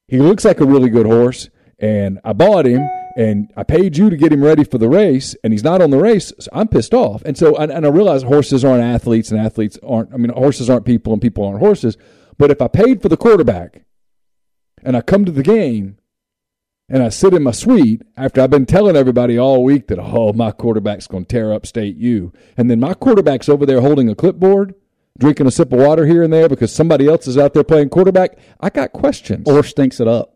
he 0.07 0.19
looks 0.19 0.45
like 0.45 0.59
a 0.59 0.65
really 0.65 0.89
good 0.89 1.07
horse, 1.07 1.49
and 1.79 2.19
I 2.23 2.33
bought 2.33 2.65
him, 2.65 2.87
and 3.15 3.51
I 3.55 3.63
paid 3.63 3.97
you 3.97 4.09
to 4.09 4.17
get 4.17 4.31
him 4.31 4.43
ready 4.43 4.63
for 4.63 4.77
the 4.77 4.89
race, 4.89 5.35
and 5.43 5.53
he's 5.53 5.63
not 5.63 5.81
on 5.81 5.89
the 5.89 5.97
race. 5.97 6.31
So 6.39 6.49
I'm 6.53 6.67
pissed 6.67 6.93
off, 6.93 7.21
and 7.25 7.37
so 7.37 7.55
and, 7.55 7.71
and 7.71 7.85
I 7.85 7.89
realize 7.89 8.23
horses 8.23 8.63
aren't 8.65 8.83
athletes, 8.83 9.31
and 9.31 9.39
athletes 9.39 9.77
aren't. 9.83 10.13
I 10.13 10.17
mean, 10.17 10.31
horses 10.31 10.69
aren't 10.69 10.85
people, 10.85 11.13
and 11.13 11.21
people 11.21 11.45
aren't 11.45 11.59
horses. 11.59 11.97
But 12.37 12.51
if 12.51 12.61
I 12.61 12.67
paid 12.67 13.01
for 13.01 13.09
the 13.09 13.17
quarterback, 13.17 13.83
and 14.83 14.97
I 14.97 15.01
come 15.01 15.25
to 15.25 15.31
the 15.31 15.43
game 15.43 15.97
and 16.89 17.01
I 17.01 17.09
sit 17.09 17.33
in 17.33 17.43
my 17.43 17.51
suite 17.51 18.01
after 18.17 18.41
I've 18.41 18.49
been 18.49 18.65
telling 18.65 18.97
everybody 18.97 19.37
all 19.37 19.63
week 19.63 19.87
that, 19.87 19.99
oh, 19.99 20.33
my 20.33 20.51
quarterback's 20.51 21.07
going 21.07 21.23
to 21.25 21.33
tear 21.33 21.53
up 21.53 21.65
state 21.65 21.95
U. 21.95 22.33
And 22.57 22.69
then 22.69 22.81
my 22.81 22.93
quarterback's 22.93 23.47
over 23.47 23.65
there 23.65 23.79
holding 23.79 24.09
a 24.09 24.15
clipboard, 24.15 24.75
drinking 25.17 25.47
a 25.47 25.51
sip 25.51 25.71
of 25.71 25.79
water 25.79 26.05
here 26.05 26.21
and 26.21 26.33
there 26.33 26.49
because 26.49 26.73
somebody 26.73 27.07
else 27.07 27.27
is 27.27 27.37
out 27.37 27.53
there 27.53 27.63
playing 27.63 27.89
quarterback. 27.89 28.37
I 28.59 28.69
got 28.69 28.91
questions. 28.91 29.47
or 29.47 29.63
stinks 29.63 30.01
it 30.01 30.07
up. 30.07 30.35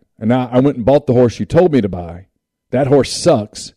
And 0.21 0.29
now 0.29 0.49
I 0.49 0.59
went 0.59 0.77
and 0.77 0.85
bought 0.85 1.07
the 1.07 1.13
horse 1.13 1.37
you 1.39 1.45
told 1.45 1.73
me 1.73 1.81
to 1.81 1.89
buy. 1.89 2.27
That 2.69 2.87
horse 2.87 3.11
sucks. 3.11 3.73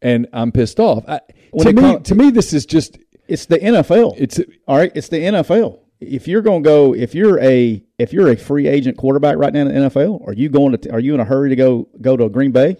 And 0.00 0.28
I'm 0.32 0.52
pissed 0.52 0.78
off. 0.78 1.04
I, 1.08 1.20
to 1.58 1.72
me, 1.72 1.98
to 1.98 2.14
me, 2.14 2.30
this 2.30 2.52
is 2.52 2.64
just 2.66 2.98
It's 3.26 3.46
the 3.46 3.58
NFL. 3.58 4.14
it's 4.16 4.38
All 4.68 4.76
right, 4.76 4.92
it's 4.94 5.08
the 5.08 5.16
NFL. 5.16 5.80
If 5.98 6.28
you're 6.28 6.42
going 6.42 6.62
to 6.62 6.68
go, 6.68 6.94
if 6.94 7.14
you're 7.14 7.40
a 7.40 7.82
if 7.98 8.12
you're 8.12 8.30
a 8.30 8.36
free 8.36 8.68
agent 8.68 8.96
quarterback 8.98 9.38
right 9.38 9.52
now 9.52 9.62
in 9.62 9.68
the 9.68 9.88
NFL, 9.90 10.28
are 10.28 10.34
you 10.34 10.48
going 10.48 10.76
to? 10.76 10.92
Are 10.92 11.00
you 11.00 11.14
in 11.14 11.20
a 11.20 11.24
hurry 11.24 11.48
to 11.48 11.56
go 11.56 11.88
go 12.00 12.16
to 12.16 12.28
Green 12.28 12.52
Bay? 12.52 12.76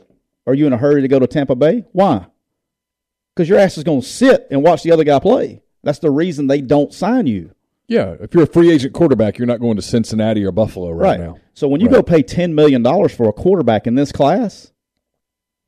Are 0.47 0.55
you 0.55 0.69
in 0.69 0.73
a 0.73 0.79
hurry 0.79 1.03
to 1.03 1.09
go 1.09 1.19
to 1.19 1.27
Tampa 1.27 1.57
Bay? 1.57 1.87
Why? 1.93 2.27
because 3.37 3.49
your 3.49 3.59
ass 3.59 3.77
is 3.77 3.85
going 3.85 4.01
to 4.01 4.07
sit 4.07 4.47
and 4.51 4.63
watch 4.63 4.83
the 4.83 4.91
other 4.91 5.05
guy 5.05 5.19
play. 5.19 5.63
That's 5.83 5.99
the 5.99 6.11
reason 6.11 6.47
they 6.47 6.63
don't 6.63 6.93
sign 6.93 7.27
you. 7.27 7.55
Yeah, 7.89 8.17
if 8.21 8.35
you're 8.35 8.43
a 8.43 8.49
free 8.49 8.71
agent 8.73 8.93
quarterback, 8.95 9.39
you're 9.39 9.47
not 9.47 9.61
going 9.61 9.77
to 9.77 9.83
Cincinnati 9.83 10.45
or 10.45 10.51
Buffalo 10.53 10.91
right, 10.91 11.21
now. 11.21 11.39
So 11.55 11.69
when 11.69 11.81
you 11.81 11.87
Right. 11.87 11.97
go 11.97 12.03
pay 12.03 12.23
ten 12.23 12.55
million 12.55 12.83
dollars 12.83 13.15
for 13.15 13.29
a 13.29 13.33
quarterback 13.33 13.87
in 13.87 13.95
this 13.95 14.11
class, 14.11 14.73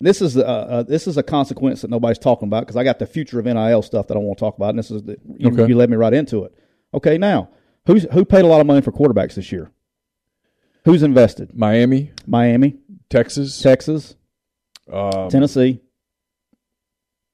this 0.00 0.20
is 0.20 0.37
uh, 0.37 0.40
uh, 0.42 0.83
this 0.83 1.07
is 1.07 1.16
a 1.16 1.22
consequence 1.22 1.83
that 1.83 1.90
nobody's 1.90 2.18
talking 2.18 2.48
about 2.48 2.61
because 2.62 2.76
I 2.76 2.83
got 2.85 2.98
the 2.98 3.07
future 3.07 3.38
of 3.38 3.46
NIL 3.46 3.83
stuff 3.83 4.09
that 4.09 4.16
I 4.16 4.20
want 4.20 4.38
to 4.38 4.44
talk 4.44 4.57
about, 4.57 4.70
and 4.70 4.78
this 4.78 4.90
is 4.90 5.02
the, 5.04 5.16
you, 5.37 5.48
Okay. 5.52 5.68
you 5.68 5.76
led 5.76 5.90
me 5.90 5.96
right 5.96 6.12
into 6.12 6.42
it. 6.44 6.52
Okay, 6.92 7.18
now 7.18 7.50
who's 7.87 8.04
who 8.12 8.24
paid 8.24 8.42
a 8.44 8.48
lot 8.48 8.61
of 8.61 8.66
money 8.66 8.81
for 8.81 8.90
quarterbacks 8.90 9.35
this 9.35 9.52
year? 9.52 9.70
Who's 10.85 11.02
invested? 11.04 11.54
Miami, 11.54 12.12
Miami, 12.26 12.78
Texas, 13.11 13.61
Texas, 13.61 14.16
um, 14.92 15.28
Tennessee 15.28 15.81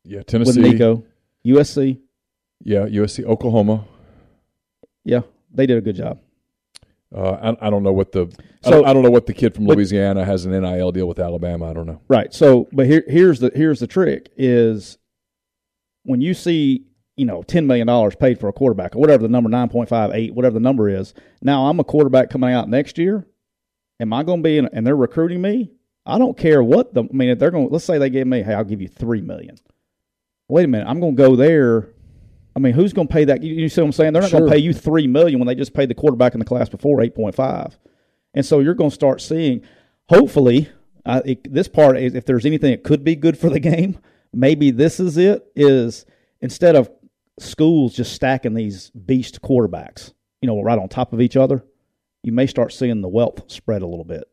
yeah, 0.05 0.23
Tennessee 0.23 0.49
with 0.51 0.57
Tennessee, 0.57 0.73
Nico, 0.73 1.05
USC. 1.47 1.99
yeah, 2.62 2.81
USC, 2.87 3.25
Oklahoma. 3.25 3.87
Yeah, 5.05 5.21
they 5.53 5.67
did 5.67 5.79
a 5.79 5.81
good 5.81 5.97
job. 5.97 6.21
Uh, 7.14 7.55
I, 7.61 7.67
I 7.69 7.71
don't 7.71 7.83
know 7.85 7.93
what 7.93 8.11
the 8.12 8.23
I, 8.64 8.71
don't, 8.71 8.87
I 8.87 8.93
don't 8.93 9.03
know 9.05 9.11
what 9.11 9.27
the 9.27 9.35
kid 9.35 9.55
from 9.55 9.67
But- 9.67 9.77
Louisiana 9.77 10.25
has 10.25 10.47
an 10.47 10.53
NIL 10.53 10.90
deal 10.93 11.07
with 11.07 11.19
Alabama. 11.21 11.71
I 11.71 11.73
don't 11.73 11.87
know. 11.87 12.01
Right. 12.09 12.33
So, 12.35 12.69
but 12.73 12.87
here, 12.87 13.05
here's 13.07 13.38
the 13.40 13.53
here's 13.55 13.79
the 13.81 13.87
trick: 13.87 14.31
is 14.37 14.99
when 16.03 16.21
you 16.21 16.35
see 16.35 16.87
you 17.17 17.25
know 17.25 17.43
ten 17.45 17.67
million 17.69 17.87
dollars 17.87 18.17
paid 18.17 18.40
for 18.40 18.49
a 18.49 18.53
quarterback 18.53 18.97
or 18.97 18.99
whatever 18.99 19.23
the 19.23 19.29
number 19.29 19.49
nine 19.49 19.69
point 19.69 19.88
five 19.88 20.11
eight 20.12 20.35
whatever 20.35 20.55
the 20.55 20.61
number 20.61 20.88
is. 20.88 21.14
Now 21.40 21.67
I'm 21.67 21.79
a 21.79 21.85
quarterback 21.85 22.31
coming 22.31 22.53
out 22.53 22.69
next 22.69 22.99
year. 22.99 23.27
Am 24.01 24.12
I 24.12 24.25
going 24.25 24.40
to 24.40 24.43
be 24.49 24.59
in, 24.59 24.67
and 24.73 24.85
they're 24.85 24.97
recruiting 24.97 25.40
me? 25.40 25.71
I 26.05 26.19
don't 26.19 26.37
care 26.37 26.64
what 26.64 26.95
the. 26.95 27.05
I 27.05 27.12
mean, 27.12 27.29
if 27.29 27.38
they're 27.38 27.53
going, 27.53 27.69
let's 27.71 27.85
say 27.85 27.99
they 27.99 28.11
give 28.11 28.27
me, 28.27 28.43
hey, 28.43 28.55
I'll 28.55 28.64
give 28.64 28.83
you 28.83 28.88
three 28.88 29.21
million. 29.21 29.57
Wait 30.49 30.64
a 30.64 30.69
minute, 30.69 30.88
I'm 30.88 30.99
going 31.01 31.14
to 31.17 31.23
go 31.23 31.37
there. 31.37 31.90
I 32.57 32.61
mean, 32.61 32.73
who's 32.73 32.93
going 32.93 33.09
to 33.09 33.12
pay 33.12 33.25
that? 33.25 33.43
You, 33.43 33.55
you 33.55 33.69
see 33.69 33.81
what 33.81 33.87
I'm 33.87 33.93
saying? 33.93 34.12
They're 34.12 34.23
not 34.23 34.31
going 34.31 34.45
to 34.45 34.51
pay 34.51 34.59
you 34.59 34.73
three 34.73 35.07
million 35.07 35.38
when 35.38 35.47
they 35.49 35.55
just 35.55 35.75
paid 35.75 35.88
the 35.88 35.95
quarterback 35.95 36.35
in 36.35 36.38
the 36.38 36.45
class 36.45 36.69
before 36.69 37.03
eight 37.03 37.14
point 37.14 37.35
five. 37.35 37.79
And 38.33 38.45
so 38.45 38.61
you're 38.61 38.75
going 38.75 38.90
to 38.90 38.95
start 38.95 39.21
seeing, 39.21 39.62
hopefully, 40.09 40.69
uh, 41.05 41.23
it, 41.25 41.53
this 41.53 41.69
part 41.69 41.97
is 41.99 42.14
if 42.14 42.25
there's 42.25 42.47
anything 42.47 42.71
that 42.71 42.85
could 42.85 43.05
be 43.05 43.17
good 43.17 43.37
for 43.37 43.51
the 43.51 43.61
game, 43.61 43.99
maybe 44.33 44.71
this 44.71 45.01
is 45.01 45.17
it. 45.17 45.45
Is 45.57 46.07
instead 46.40 46.77
of 46.77 46.90
schools 47.38 47.95
just 47.95 48.12
stacking 48.12 48.55
these 48.55 48.90
beast 48.90 49.43
quarterbacks, 49.43 50.12
you 50.40 50.47
know, 50.47 50.62
right 50.62 50.79
on 50.79 50.88
top 50.88 51.12
of 51.12 51.21
each 51.21 51.37
other, 51.37 51.64
you 52.23 52.33
may 52.33 52.47
start 52.47 52.73
seeing 52.73 53.01
the 53.01 53.09
wealth 53.09 53.51
spread 53.51 53.83
a 53.83 53.87
little 53.87 54.05
bit, 54.05 54.25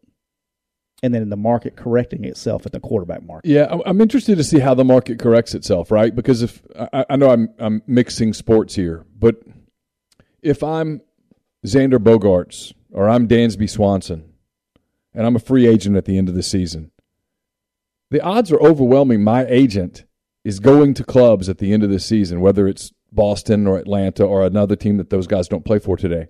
and 1.03 1.13
then 1.13 1.21
in 1.21 1.29
the 1.29 1.37
market 1.37 1.75
correcting 1.75 2.23
itself 2.25 2.65
at 2.65 2.71
the 2.71 2.79
quarterback 2.79 3.23
market. 3.23 3.49
Yeah, 3.49 3.75
I'm, 3.85 4.01
interested 4.01 4.37
to 4.37 4.43
see 4.43 4.59
how 4.59 4.73
the 4.73 4.83
market 4.83 5.17
corrects 5.19 5.55
itself, 5.55 5.89
right? 5.89 6.15
Because 6.15 6.43
if 6.43 6.61
I, 6.93 7.05
I 7.09 7.15
know 7.15 7.31
I'm 7.31 7.49
I'm 7.57 7.81
mixing 7.87 8.33
sports 8.33 8.75
here, 8.75 9.05
but 9.17 9.41
if 10.41 10.63
I'm 10.63 11.01
Xander 11.65 11.97
Bogaerts 11.97 12.73
or 12.91 13.09
I'm 13.09 13.27
Dansby 13.27 13.69
Swanson, 13.69 14.31
and 15.13 15.25
I'm 15.25 15.35
a 15.35 15.39
free 15.39 15.67
agent 15.67 15.97
at 15.97 16.05
the 16.05 16.17
end 16.17 16.29
of 16.29 16.35
the 16.35 16.43
season, 16.43 16.91
the 18.09 18.21
odds 18.21 18.51
are 18.51 18.59
overwhelming. 18.59 19.23
My 19.23 19.45
agent 19.45 20.05
is 20.43 20.59
going 20.59 20.93
to 20.95 21.03
clubs 21.03 21.49
at 21.49 21.59
the 21.59 21.73
end 21.73 21.83
of 21.83 21.89
the 21.89 21.99
season, 21.99 22.41
whether 22.41 22.67
it's 22.67 22.91
Boston 23.11 23.67
or 23.67 23.77
Atlanta 23.77 24.23
or 24.23 24.45
another 24.45 24.75
team 24.75 24.97
that 24.97 25.09
those 25.09 25.27
guys 25.27 25.47
don't 25.47 25.65
play 25.65 25.79
for 25.79 25.97
today. 25.97 26.27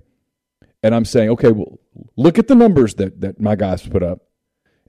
And 0.84 0.95
I'm 0.95 1.05
saying, 1.05 1.29
okay, 1.31 1.51
well, 1.51 1.79
look 2.17 2.39
at 2.39 2.47
the 2.47 2.55
numbers 2.55 2.95
that, 2.95 3.21
that 3.21 3.39
my 3.39 3.55
guys 3.55 3.88
put 3.88 4.03
up. 4.03 4.21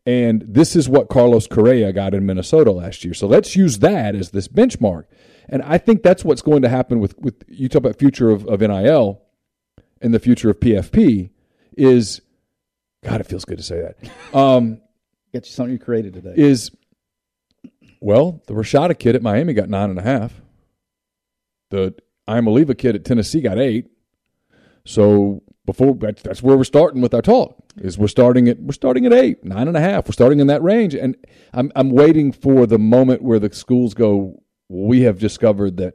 And 0.04 0.44
this 0.46 0.74
is 0.74 0.88
what 0.88 1.08
Carlos 1.08 1.46
Correa 1.46 1.92
got 1.92 2.12
in 2.14 2.26
Minnesota 2.26 2.72
last 2.72 3.04
year. 3.04 3.14
So 3.14 3.26
let's 3.26 3.54
use 3.54 3.78
that 3.78 4.14
as 4.14 4.30
this 4.30 4.48
benchmark. 4.48 5.04
And 5.48 5.62
I 5.62 5.78
think 5.78 6.02
that's 6.02 6.24
what's 6.24 6.42
going 6.42 6.62
to 6.62 6.68
happen 6.68 6.98
with, 6.98 7.16
with 7.18 7.44
you 7.48 7.68
talk 7.68 7.80
about 7.80 7.98
future 7.98 8.30
of, 8.30 8.46
of 8.46 8.60
NIL 8.60 9.22
and 10.00 10.12
the 10.12 10.18
future 10.18 10.50
of 10.50 10.58
PFP 10.58 11.30
is 11.76 12.20
God, 13.04 13.20
it 13.20 13.26
feels 13.26 13.44
good 13.44 13.58
to 13.58 13.64
say 13.64 13.80
that. 13.80 13.96
Um, 14.34 14.80
Get 15.32 15.46
you 15.46 15.52
something 15.52 15.72
you 15.72 15.78
created 15.78 16.14
today. 16.14 16.34
is 16.36 16.70
well, 18.00 18.42
the 18.46 18.54
Rashada 18.54 18.98
kid 18.98 19.14
at 19.14 19.22
Miami 19.22 19.54
got 19.54 19.68
nine 19.68 19.88
and 19.88 19.98
a 19.98 20.02
half. 20.02 20.40
The 21.70 21.94
I'm 22.26 22.44
Iamaleava 22.44 22.76
kid 22.76 22.96
at 22.96 23.04
Tennessee 23.04 23.40
got 23.40 23.58
eight. 23.58 23.90
So 24.84 25.42
before 25.64 25.94
that's, 25.94 26.22
that's 26.22 26.42
where 26.42 26.56
we're 26.56 26.64
starting 26.64 27.00
with 27.00 27.14
our 27.14 27.22
talk. 27.22 27.56
Is 27.76 27.96
we're 27.96 28.08
starting 28.08 28.48
at 28.48 28.60
we're 28.60 28.72
starting 28.72 29.06
at 29.06 29.12
eight, 29.12 29.44
nine 29.44 29.68
and 29.68 29.76
a 29.76 29.80
half. 29.80 30.06
We're 30.06 30.12
starting 30.12 30.40
in 30.40 30.46
that 30.48 30.62
range, 30.62 30.94
and 30.94 31.16
I'm 31.52 31.72
I'm 31.74 31.90
waiting 31.90 32.32
for 32.32 32.66
the 32.66 32.78
moment 32.78 33.22
where 33.22 33.38
the 33.38 33.52
schools 33.52 33.94
go. 33.94 34.42
We 34.68 35.02
have 35.02 35.18
discovered 35.18 35.76
that 35.78 35.94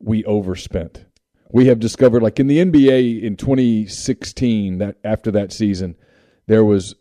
we 0.00 0.24
overspent. 0.24 1.04
We 1.52 1.66
have 1.66 1.78
discovered, 1.80 2.22
like 2.22 2.38
in 2.38 2.46
the 2.46 2.58
NBA 2.58 3.22
in 3.22 3.36
2016, 3.36 4.78
that 4.78 4.96
after 5.04 5.30
that 5.32 5.52
season, 5.52 5.96
there 6.46 6.64
was 6.64 6.94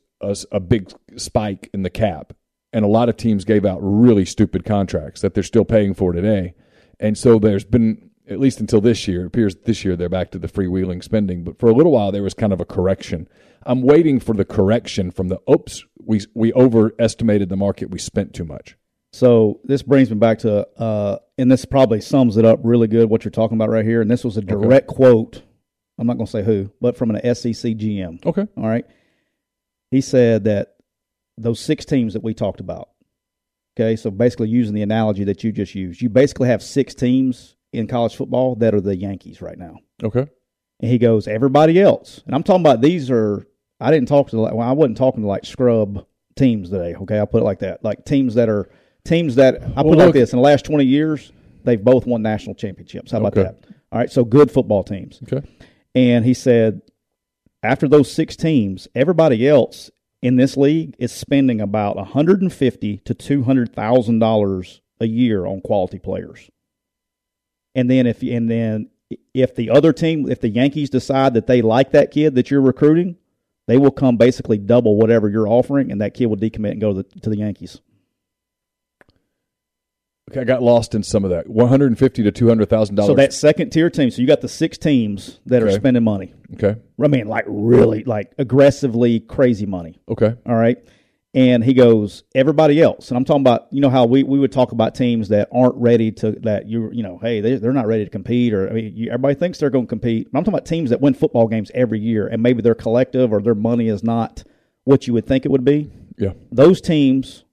a 0.52 0.60
big 0.60 0.92
spike 1.18 1.70
in 1.74 1.84
the 1.84 1.90
cap, 1.90 2.34
and 2.74 2.84
a 2.84 2.88
lot 2.88 3.10
of 3.10 3.18
teams 3.18 3.46
gave 3.46 3.66
out 3.66 3.80
really 3.82 4.26
stupid 4.26 4.66
contracts 4.66 5.22
that 5.22 5.34
they're 5.34 5.44
still 5.44 5.66
paying 5.66 5.94
for 5.94 6.14
today. 6.14 6.56
And 7.00 7.18
so 7.18 7.40
there's 7.40 7.64
been, 7.64 8.09
at 8.30 8.40
least 8.40 8.60
until 8.60 8.82
this 8.82 9.08
year, 9.08 9.22
it 9.22 9.28
appears 9.28 9.56
this 9.56 9.84
year 9.84 9.96
they're 9.96 10.10
back 10.10 10.32
to 10.32 10.40
the 10.40 10.48
freewheeling 10.48 11.04
spending. 11.04 11.44
But 11.44 11.60
for 11.60 11.70
a 11.70 11.74
little 11.74 11.92
while, 11.92 12.12
there 12.12 12.24
was 12.24 12.34
kind 12.34 12.54
of 12.54 12.62
a 12.62 12.66
correction. 12.66 13.28
I'm 13.64 13.82
waiting 13.82 14.20
for 14.20 14.34
the 14.34 14.46
correction 14.46 15.12
from 15.12 15.28
the 15.28 15.40
oops, 15.50 15.84
we 16.04 16.22
we 16.34 16.54
overestimated 16.54 17.50
the 17.50 17.58
market, 17.58 17.90
we 17.90 18.00
spent 18.00 18.34
too 18.34 18.46
much. 18.46 18.78
So 19.12 19.60
this 19.64 19.82
brings 19.82 20.12
me 20.12 20.18
back 20.18 20.40
to, 20.40 20.68
uh, 20.78 21.18
and 21.38 21.52
this 21.52 21.66
probably 21.66 22.00
sums 22.00 22.38
it 22.38 22.46
up 22.46 22.60
really 22.64 22.88
good 22.88 23.10
what 23.10 23.26
you're 23.26 23.32
talking 23.32 23.58
about 23.58 23.70
right 23.70 23.86
here. 23.86 24.02
And 24.02 24.12
this 24.12 24.24
was 24.24 24.38
a 24.38 24.42
direct 24.42 24.88
quote. 24.88 25.42
I'm 25.98 26.06
not 26.06 26.18
going 26.18 26.28
to 26.28 26.32
say 26.32 26.44
who, 26.44 26.72
but 26.80 26.96
from 26.96 27.10
an 27.10 27.36
SEC 27.36 27.74
GM. 27.74 28.24
Okay. 28.24 28.46
All 28.56 28.68
right. 28.68 28.86
He 29.90 30.02
said 30.02 30.44
that 30.44 30.76
those 31.38 31.60
six 31.60 31.86
teams 31.86 32.14
that 32.14 32.24
we 32.24 32.34
talked 32.34 32.60
about. 32.60 32.90
Okay, 33.80 33.96
so 33.96 34.12
basically 34.12 34.50
using 34.50 34.76
the 34.76 34.82
analogy 34.82 35.24
that 35.24 35.44
you 35.44 35.52
just 35.52 35.74
used, 35.74 36.02
you 36.02 36.10
basically 36.10 36.50
have 36.50 36.62
six 36.62 36.94
teams 36.94 37.56
in 37.74 37.88
college 37.88 38.16
football 38.16 38.56
that 38.56 38.74
are 38.74 38.82
the 38.82 38.96
Yankees 38.96 39.42
right 39.42 39.58
now. 39.58 39.78
Okay. 40.04 40.28
And 40.82 40.92
he 40.92 40.98
goes, 40.98 41.28
everybody 41.28 41.80
else, 41.82 42.22
and 42.26 42.34
I'm 42.34 42.44
talking 42.44 42.62
about 42.62 42.82
these 42.82 43.12
are. 43.12 43.46
I 43.82 43.92
didn't 43.92 44.10
talk 44.10 44.30
to 44.32 44.40
like 44.42 44.54
well, 44.54 44.68
I 44.68 44.74
wasn't 44.74 44.98
talking 44.98 45.22
to 45.22 45.28
like 45.28 45.46
scrub 45.46 46.06
teams 46.36 46.70
today. 46.70 46.96
Okay, 46.96 47.18
I'll 47.18 47.28
put 47.28 47.42
it 47.42 47.46
like 47.46 47.60
that. 47.60 47.84
Like 47.84 48.04
teams 48.06 48.36
that 48.36 48.50
are 48.50 48.70
teams 49.06 49.36
that 49.36 49.56
I 49.62 49.68
put 49.84 49.86
Well, 49.86 50.02
it 50.02 50.06
like 50.06 50.14
this. 50.14 50.34
In 50.34 50.38
the 50.38 50.44
last 50.44 50.66
20 50.66 50.84
years, 50.86 51.32
they've 51.64 51.82
both 51.84 52.06
won 52.06 52.22
national 52.22 52.56
championships. 52.56 53.12
How 53.12 53.20
about 53.20 53.34
Okay. 53.38 53.44
that? 53.44 53.66
All 53.92 54.00
right, 54.00 54.12
so 54.12 54.24
good 54.26 54.52
football 54.52 54.84
teams. 54.84 55.22
Okay. 55.24 55.46
And 55.96 56.24
he 56.26 56.34
said, 56.34 56.82
after 57.64 57.88
those 57.88 58.12
six 58.12 58.36
teams, 58.36 58.88
everybody 58.96 59.48
else 59.48 59.90
in 60.22 60.36
this 60.36 60.56
league 60.58 60.96
is 61.00 61.12
spending 61.12 61.60
about 61.62 61.96
150 61.96 62.98
to 62.98 63.14
200 63.14 63.74
thousand 63.76 64.20
dollars 64.20 64.82
a 65.00 65.06
year 65.08 65.46
on 65.46 65.62
quality 65.62 66.00
players. 66.00 66.50
And 67.76 67.90
then 67.90 68.08
if 68.08 68.22
and 68.22 68.50
then 68.50 68.90
if 69.34 69.56
the 69.56 69.70
other 69.70 69.94
team, 69.94 70.30
if 70.30 70.42
the 70.42 70.50
Yankees 70.50 70.90
decide 70.90 71.34
that 71.34 71.48
they 71.48 71.62
like 71.62 71.92
that 71.92 72.12
kid 72.12 72.36
that 72.36 72.52
you're 72.52 72.62
recruiting, 72.62 73.18
they 73.68 73.78
will 73.78 73.92
come 73.92 74.18
basically 74.18 74.58
double 74.58 74.98
whatever 74.98 75.30
you're 75.30 75.48
offering, 75.48 75.92
and 75.92 76.02
that 76.02 76.14
kid 76.14 76.28
will 76.28 76.38
decommit 76.38 76.72
and 76.72 76.82
go 76.82 76.94
to 76.94 77.04
the, 77.04 77.20
to 77.22 77.30
the 77.30 77.38
Yankees. 77.38 77.82
Okay, 80.32 80.42
I 80.42 80.44
got 80.44 80.62
lost 80.62 80.94
in 80.94 81.02
some 81.02 81.24
of 81.24 81.32
that. 81.32 81.48
One 81.48 81.70
hundred 81.70 81.88
and 81.88 81.98
fifty 81.98 82.22
to 82.24 82.32
two 82.32 82.48
hundred 82.48 82.70
thousand 82.70 82.96
dollars. 82.96 83.10
So 83.10 83.16
that 83.16 83.34
second 83.34 83.72
tier 83.72 83.90
team, 83.90 84.12
so 84.12 84.22
you 84.22 84.28
got 84.28 84.42
the 84.42 84.48
six 84.48 84.78
teams 84.78 85.40
that 85.48 85.64
are 85.64 85.72
spending 85.72 86.04
money. 86.04 86.34
okay. 86.54 86.76
I 87.04 87.08
mean, 87.08 87.28
like 87.28 87.46
really, 87.48 88.04
like 88.04 88.34
aggressively 88.38 89.22
crazy 89.22 89.66
money. 89.66 90.00
Okay. 90.08 90.36
All 90.46 90.56
right. 90.56 90.78
And 91.36 91.64
he 91.64 91.76
goes, 91.76 92.24
everybody 92.34 92.82
else. 92.82 93.10
And 93.10 93.18
I'm 93.18 93.24
talking 93.24 93.42
about, 93.42 93.68
you 93.72 93.82
know, 93.82 93.92
how 93.92 94.06
we, 94.06 94.24
we 94.24 94.40
would 94.40 94.52
talk 94.52 94.72
about 94.72 94.96
teams 94.96 95.30
that 95.30 95.48
aren't 95.52 95.76
ready 95.76 96.12
to, 96.14 96.32
that 96.42 96.66
you, 96.66 96.90
you 96.92 97.04
know, 97.04 97.20
hey, 97.20 97.40
they, 97.40 97.56
they're 97.58 97.72
not 97.72 97.86
ready 97.86 98.04
to 98.04 98.10
compete. 98.10 98.52
Or, 98.52 98.68
I 98.68 98.74
mean, 98.74 98.96
you, 98.96 99.10
everybody 99.10 99.36
thinks 99.36 99.60
they're 99.60 99.70
going 99.70 99.86
to 99.86 99.90
compete. 99.90 100.32
But 100.32 100.40
I'm 100.40 100.44
talking 100.44 100.56
about 100.56 100.66
teams 100.66 100.90
that 100.90 101.02
win 101.02 101.14
football 101.14 101.48
games 101.48 101.70
every 101.76 102.00
year 102.00 102.28
and 102.28 102.42
maybe 102.42 102.64
their 102.64 102.74
collective 102.74 103.32
or 103.32 103.42
their 103.42 103.54
money 103.54 103.90
is 103.90 104.04
not 104.04 104.44
what 104.86 105.06
you 105.06 105.14
would 105.14 105.28
think 105.28 105.46
it 105.46 105.52
would 105.52 105.64
be. 105.64 105.92
Yeah. 106.18 106.34
Those 106.52 106.82
teams 106.82 107.44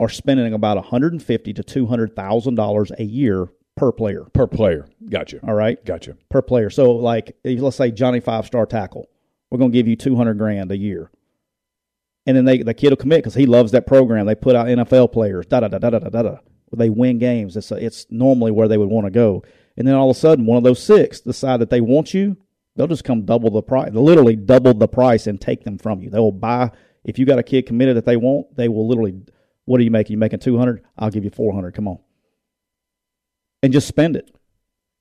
are 0.00 0.10
spending 0.10 0.52
about 0.52 0.76
150 0.76 1.52
to 1.54 1.62
$200,000 1.62 2.90
a 2.98 3.04
year 3.04 3.48
per 3.76 3.92
player. 3.92 4.24
Per 4.32 4.46
player. 4.46 4.86
Gotcha. 5.08 5.40
All 5.46 5.54
right 5.54 5.82
Gotcha. 5.84 6.16
per 6.30 6.42
player. 6.42 6.70
So 6.70 6.92
like 6.92 7.36
let's 7.44 7.76
say 7.76 7.90
Johnny 7.90 8.20
five 8.20 8.46
star 8.46 8.66
tackle, 8.66 9.08
we're 9.50 9.58
going 9.58 9.72
to 9.72 9.76
give 9.76 9.88
you 9.88 9.96
two 9.96 10.16
hundred 10.16 10.38
grand 10.38 10.70
a 10.70 10.76
year, 10.76 11.10
and 12.26 12.36
then 12.36 12.44
they 12.44 12.58
the 12.62 12.74
kid 12.74 12.90
will 12.90 12.96
commit 12.96 13.18
because 13.18 13.34
he 13.34 13.46
loves 13.46 13.72
that 13.72 13.86
program. 13.86 14.26
They 14.26 14.34
put 14.34 14.56
out 14.56 14.66
NFL 14.66 15.12
players, 15.12 15.46
da 15.46 15.60
da 15.60 15.68
da 15.68 15.78
da 15.78 15.90
da 15.90 15.98
da 15.98 16.22
da. 16.22 16.36
They 16.76 16.90
win 16.90 17.18
games. 17.18 17.56
It's 17.56 17.70
it's 17.72 18.06
normally 18.10 18.50
where 18.50 18.68
they 18.68 18.78
would 18.78 18.88
want 18.90 19.06
to 19.06 19.10
go, 19.10 19.44
and 19.76 19.86
then 19.86 19.94
all 19.94 20.10
of 20.10 20.16
a 20.16 20.20
sudden 20.20 20.46
one 20.46 20.58
of 20.58 20.64
those 20.64 20.82
six 20.82 21.20
decide 21.20 21.60
that 21.60 21.70
they 21.70 21.80
want 21.80 22.12
you. 22.14 22.36
They'll 22.76 22.88
just 22.88 23.04
come 23.04 23.24
double 23.24 23.50
the 23.50 23.62
price, 23.62 23.92
literally 23.92 24.34
double 24.34 24.74
the 24.74 24.88
price, 24.88 25.28
and 25.28 25.40
take 25.40 25.62
them 25.64 25.78
from 25.78 26.00
you. 26.00 26.10
They 26.10 26.18
will 26.18 26.32
buy 26.32 26.72
if 27.04 27.18
you 27.18 27.26
got 27.26 27.38
a 27.38 27.44
kid 27.44 27.66
committed 27.66 27.96
that 27.96 28.04
they 28.06 28.16
want. 28.16 28.56
They 28.56 28.68
will 28.68 28.88
literally. 28.88 29.22
What 29.66 29.80
are 29.80 29.84
you 29.84 29.90
making? 29.92 30.14
You 30.14 30.18
making 30.18 30.40
two 30.40 30.58
hundred? 30.58 30.82
I'll 30.98 31.10
give 31.10 31.24
you 31.24 31.30
four 31.30 31.54
hundred. 31.54 31.74
Come 31.74 31.86
on. 31.88 31.98
and 33.62 33.72
just 33.72 33.86
spend 33.88 34.16
it. 34.16 34.30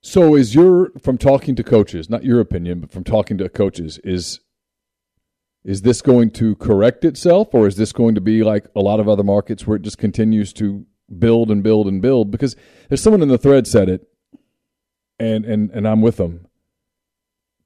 So 0.01 0.35
is 0.35 0.53
your 0.53 0.91
from 1.01 1.17
talking 1.17 1.55
to 1.55 1.63
coaches, 1.63 2.09
not 2.09 2.23
your 2.23 2.39
opinion, 2.39 2.81
but 2.81 2.91
from 2.91 3.03
talking 3.03 3.37
to 3.39 3.49
coaches, 3.49 3.99
is 4.03 4.39
is 5.63 5.81
this 5.81 6.01
going 6.01 6.31
to 6.31 6.55
correct 6.57 7.05
itself 7.05 7.53
or 7.53 7.67
is 7.67 7.77
this 7.77 7.93
going 7.93 8.15
to 8.15 8.21
be 8.21 8.43
like 8.43 8.65
a 8.75 8.81
lot 8.81 8.99
of 8.99 9.07
other 9.07 9.23
markets 9.23 9.65
where 9.65 9.77
it 9.77 9.81
just 9.81 9.97
continues 9.97 10.51
to 10.53 10.85
build 11.19 11.49
and 11.49 11.63
build 11.63 11.87
and 11.87 12.01
build? 12.01 12.31
Because 12.31 12.55
there's 12.89 13.01
someone 13.01 13.21
in 13.21 13.29
the 13.29 13.37
thread 13.37 13.67
said 13.67 13.89
it 13.89 14.07
and 15.19 15.45
and, 15.45 15.71
and 15.71 15.87
I'm 15.87 16.01
with 16.01 16.17
them. 16.17 16.47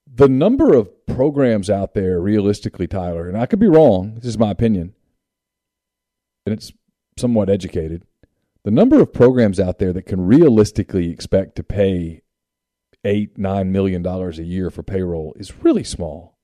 The 0.06 0.30
number 0.30 0.74
of 0.74 1.06
programs 1.06 1.70
out 1.70 1.94
there 1.94 2.20
realistically, 2.20 2.88
Tyler, 2.88 3.28
and 3.28 3.38
I 3.38 3.46
could 3.46 3.60
be 3.60 3.68
wrong, 3.68 4.16
this 4.16 4.26
is 4.26 4.38
my 4.38 4.52
opinion, 4.52 4.94
and 6.46 6.54
it's 6.54 6.72
somewhat 7.18 7.50
educated. 7.50 8.04
The 8.64 8.72
number 8.72 9.00
of 9.00 9.14
programs 9.14 9.60
out 9.60 9.80
there 9.80 9.94
that 9.94 10.06
can 10.06 10.26
realistically 10.26 11.10
expect 11.10 11.56
to 11.56 11.64
pay 11.64 12.22
eight, 13.04 13.38
nine 13.38 13.72
million 13.72 14.02
dollars 14.02 14.40
a 14.40 14.44
year 14.44 14.70
for 14.70 14.84
payroll 14.84 15.34
is 15.38 15.64
really 15.64 15.84
small. 15.84 16.37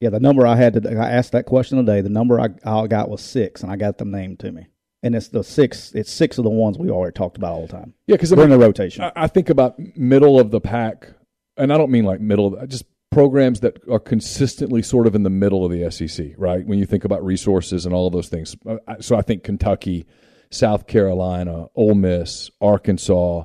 Yeah, 0.00 0.10
the 0.10 0.20
number 0.20 0.46
I 0.46 0.56
had 0.56 0.74
to 0.74 0.90
I 0.90 1.10
asked 1.10 1.32
that 1.32 1.46
question 1.46 1.78
today. 1.78 2.00
The 2.00 2.10
number 2.10 2.40
I, 2.40 2.48
I 2.64 2.86
got 2.86 3.08
was 3.08 3.22
six, 3.22 3.62
and 3.62 3.72
I 3.72 3.76
got 3.76 3.98
them 3.98 4.10
named 4.10 4.40
to 4.40 4.52
me. 4.52 4.66
And 5.02 5.14
it's 5.14 5.28
the 5.28 5.42
six. 5.44 5.92
It's 5.94 6.10
six 6.10 6.38
of 6.38 6.44
the 6.44 6.50
ones 6.50 6.78
we 6.78 6.90
already 6.90 7.14
talked 7.14 7.36
about 7.36 7.52
all 7.52 7.66
the 7.66 7.72
time. 7.72 7.94
Yeah, 8.06 8.16
because 8.16 8.34
We're 8.34 8.44
in 8.44 8.50
the 8.50 8.58
rotation. 8.58 9.04
I, 9.04 9.12
I 9.16 9.26
think 9.26 9.48
about 9.50 9.78
middle 9.96 10.38
of 10.38 10.50
the 10.50 10.60
pack, 10.60 11.08
and 11.56 11.72
I 11.72 11.78
don't 11.78 11.90
mean 11.90 12.04
like 12.04 12.20
middle, 12.20 12.66
just 12.66 12.84
programs 13.10 13.60
that 13.60 13.80
are 13.90 14.00
consistently 14.00 14.82
sort 14.82 15.06
of 15.06 15.14
in 15.14 15.22
the 15.22 15.30
middle 15.30 15.64
of 15.64 15.70
the 15.70 15.90
SEC, 15.90 16.32
right? 16.36 16.66
When 16.66 16.78
you 16.78 16.86
think 16.86 17.04
about 17.04 17.24
resources 17.24 17.86
and 17.86 17.94
all 17.94 18.06
of 18.06 18.12
those 18.12 18.28
things. 18.28 18.56
Uh, 18.68 18.76
so 19.00 19.16
I 19.16 19.22
think 19.22 19.44
Kentucky, 19.44 20.06
South 20.50 20.86
Carolina, 20.86 21.68
Ole 21.74 21.94
Miss, 21.94 22.50
Arkansas. 22.60 23.44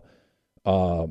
Uh, 0.65 1.07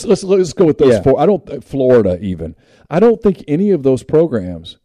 so 0.00 0.08
let's 0.08 0.22
let's 0.24 0.52
go 0.52 0.64
with 0.66 0.78
those 0.78 0.94
Yeah. 0.94 1.02
four. 1.02 1.20
I 1.20 1.26
don't 1.26 1.62
Florida 1.64 2.18
even. 2.20 2.54
I 2.90 3.00
don't 3.00 3.22
think 3.22 3.42
any 3.48 3.70
of 3.70 3.82
those 3.82 4.02
programs 4.02 4.78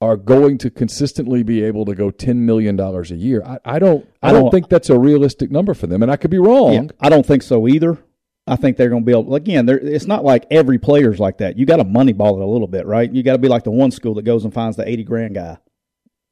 are 0.00 0.16
going 0.16 0.56
to 0.58 0.70
consistently 0.70 1.42
be 1.42 1.62
able 1.62 1.84
to 1.84 1.94
go 1.94 2.10
ten 2.10 2.46
million 2.46 2.76
dollars 2.76 3.10
a 3.10 3.16
year. 3.16 3.42
I, 3.44 3.58
I 3.64 3.78
don't. 3.78 4.06
I, 4.22 4.32
don't 4.32 4.50
think 4.50 4.68
that's 4.68 4.88
a 4.90 4.98
realistic 4.98 5.50
number 5.50 5.74
for 5.74 5.86
them, 5.86 6.02
and 6.02 6.10
I 6.10 6.16
could 6.16 6.30
be 6.30 6.38
wrong. 6.38 6.72
Yeah, 6.72 6.82
I 7.00 7.08
don't 7.08 7.26
think 7.26 7.42
so 7.42 7.66
either. 7.68 7.98
I 8.46 8.56
think 8.56 8.76
they're 8.78 8.88
going 8.88 9.02
to 9.02 9.06
be 9.06 9.12
able. 9.12 9.24
To 9.26 9.34
again, 9.34 9.68
it's 9.68 10.06
not 10.06 10.24
like 10.24 10.46
every 10.50 10.78
player's 10.78 11.20
like 11.20 11.38
that. 11.38 11.58
You 11.58 11.66
got 11.66 11.76
to 11.76 11.84
moneyball 11.84 12.36
it 12.36 12.42
a 12.42 12.46
little 12.46 12.66
bit, 12.66 12.86
right? 12.86 13.12
You 13.12 13.22
got 13.22 13.32
to 13.32 13.38
be 13.38 13.48
like 13.48 13.64
the 13.64 13.70
one 13.70 13.90
school 13.90 14.14
that 14.14 14.22
goes 14.22 14.44
and 14.44 14.54
finds 14.54 14.76
the 14.76 14.88
eighty 14.88 15.04
grand 15.04 15.34
guy. 15.34 15.58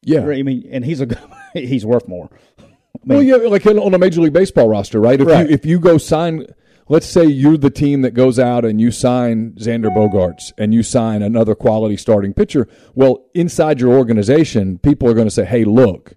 Yeah. 0.02 0.20
I 0.26 0.42
mean, 0.42 0.66
and 0.70 0.84
he's 0.84 1.00
a 1.00 1.08
he's 1.52 1.84
worth 1.84 2.08
more. 2.08 2.30
I 2.58 2.64
well, 3.04 3.22
yeah, 3.22 3.36
like 3.36 3.64
on 3.66 3.94
a 3.94 3.98
major 3.98 4.20
league 4.20 4.32
baseball 4.32 4.68
roster, 4.68 5.00
right? 5.00 5.20
If 5.20 5.26
Right. 5.28 5.46
you 5.48 5.54
if 5.54 5.66
you 5.66 5.78
go 5.78 5.98
sign, 5.98 6.46
let's 6.88 7.06
say 7.06 7.24
you're 7.24 7.56
the 7.56 7.70
team 7.70 8.02
that 8.02 8.12
goes 8.12 8.38
out 8.38 8.64
and 8.64 8.80
you 8.80 8.90
sign 8.90 9.52
Xander 9.52 9.94
Bogaerts 9.94 10.52
and 10.58 10.72
you 10.74 10.82
sign 10.82 11.22
another 11.22 11.54
quality 11.54 11.96
starting 11.96 12.34
pitcher. 12.34 12.68
Well, 12.94 13.26
inside 13.34 13.80
your 13.80 13.96
organization, 13.96 14.78
people 14.78 15.08
are 15.08 15.14
going 15.14 15.26
to 15.26 15.32
say, 15.34 15.44
"Hey, 15.44 15.64
look, 15.64 16.14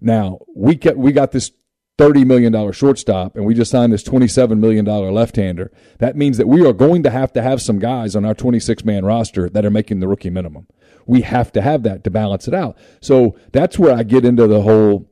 now 0.00 0.40
we 0.54 0.78
we 0.94 1.12
got 1.12 1.32
this." 1.32 1.52
$30 1.98 2.26
million 2.26 2.72
shortstop, 2.72 3.36
and 3.36 3.46
we 3.46 3.54
just 3.54 3.70
signed 3.70 3.90
this 3.90 4.02
$27 4.02 4.58
million 4.58 4.84
left 4.84 5.36
hander. 5.36 5.72
That 5.98 6.14
means 6.14 6.36
that 6.36 6.46
we 6.46 6.62
are 6.66 6.74
going 6.74 7.02
to 7.04 7.10
have 7.10 7.32
to 7.32 7.40
have 7.40 7.62
some 7.62 7.78
guys 7.78 8.14
on 8.14 8.26
our 8.26 8.34
26 8.34 8.84
man 8.84 9.06
roster 9.06 9.48
that 9.48 9.64
are 9.64 9.70
making 9.70 10.00
the 10.00 10.06
rookie 10.06 10.28
minimum. 10.28 10.66
We 11.06 11.22
have 11.22 11.52
to 11.52 11.62
have 11.62 11.84
that 11.84 12.04
to 12.04 12.10
balance 12.10 12.46
it 12.46 12.52
out. 12.52 12.76
So 13.00 13.38
that's 13.52 13.78
where 13.78 13.94
I 13.94 14.02
get 14.02 14.26
into 14.26 14.46
the 14.46 14.60
whole 14.60 15.10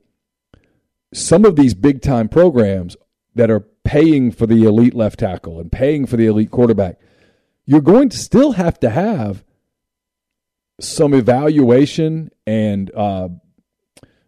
some 1.15 1.45
of 1.45 1.57
these 1.57 1.75
big 1.75 2.03
time 2.03 2.29
programs 2.29 2.97
that 3.35 3.51
are 3.51 3.67
paying 3.85 4.31
for 4.33 4.47
the 4.47 4.65
elite 4.65 4.95
left 4.95 5.19
tackle 5.19 5.61
and 5.61 5.71
paying 5.71 6.07
for 6.07 6.17
the 6.17 6.27
elite 6.27 6.51
quarterback, 6.51 6.99
you're 7.67 7.81
going 7.81 8.09
to 8.09 8.17
still 8.17 8.53
have 8.53 8.79
to 8.81 8.91
have 8.91 9.45
some 10.81 11.15
evaluation 11.15 12.31
and 12.47 12.91
uh, 12.95 13.29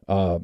uh, 0.09 0.39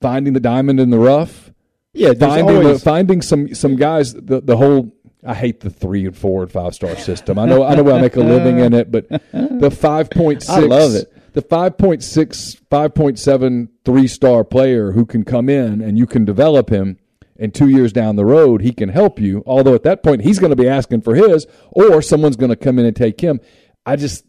finding 0.00 0.32
the 0.32 0.40
diamond 0.40 0.80
in 0.80 0.90
the 0.90 0.98
rough. 0.98 1.52
yeah, 1.92 2.12
Finding 2.14 2.62
the, 2.64 2.78
finding 2.78 3.22
some 3.22 3.54
some 3.54 3.76
guys 3.76 4.14
the 4.14 4.40
the 4.40 4.56
whole 4.56 4.92
I 5.24 5.34
hate 5.34 5.60
the 5.60 5.70
three 5.70 6.06
and 6.06 6.16
four 6.16 6.42
and 6.42 6.50
five 6.50 6.74
star 6.74 6.96
system. 6.96 7.38
I 7.38 7.46
know 7.46 7.62
I 7.62 7.74
know 7.74 7.88
I 7.94 8.00
make 8.00 8.16
a 8.16 8.20
living 8.20 8.58
in 8.58 8.72
it, 8.72 8.90
but 8.90 9.08
the 9.32 9.70
five 9.70 10.10
point 10.10 10.42
six 10.42 10.50
I 10.56 10.60
love 10.60 10.94
it. 10.94 11.12
the 11.34 11.42
5.6, 11.42 12.60
5.7 12.70 13.68
three 13.84 14.08
star 14.08 14.42
player 14.44 14.92
who 14.92 15.06
can 15.06 15.24
come 15.24 15.48
in 15.48 15.80
and 15.80 15.96
you 15.98 16.06
can 16.06 16.24
develop 16.24 16.70
him, 16.70 16.98
and 17.40 17.54
two 17.54 17.68
years 17.68 17.92
down 17.92 18.16
the 18.16 18.24
road, 18.24 18.60
he 18.60 18.72
can 18.72 18.90
help 18.90 19.18
you. 19.18 19.42
Although 19.46 19.74
at 19.74 19.82
that 19.84 20.02
point, 20.02 20.22
he's 20.22 20.38
going 20.38 20.50
to 20.50 20.56
be 20.56 20.68
asking 20.68 21.00
for 21.00 21.14
his, 21.14 21.46
or 21.70 22.02
someone's 22.02 22.36
going 22.36 22.50
to 22.50 22.56
come 22.56 22.78
in 22.78 22.86
and 22.86 22.94
take 22.94 23.20
him. 23.20 23.40
I 23.84 23.96
just, 23.96 24.24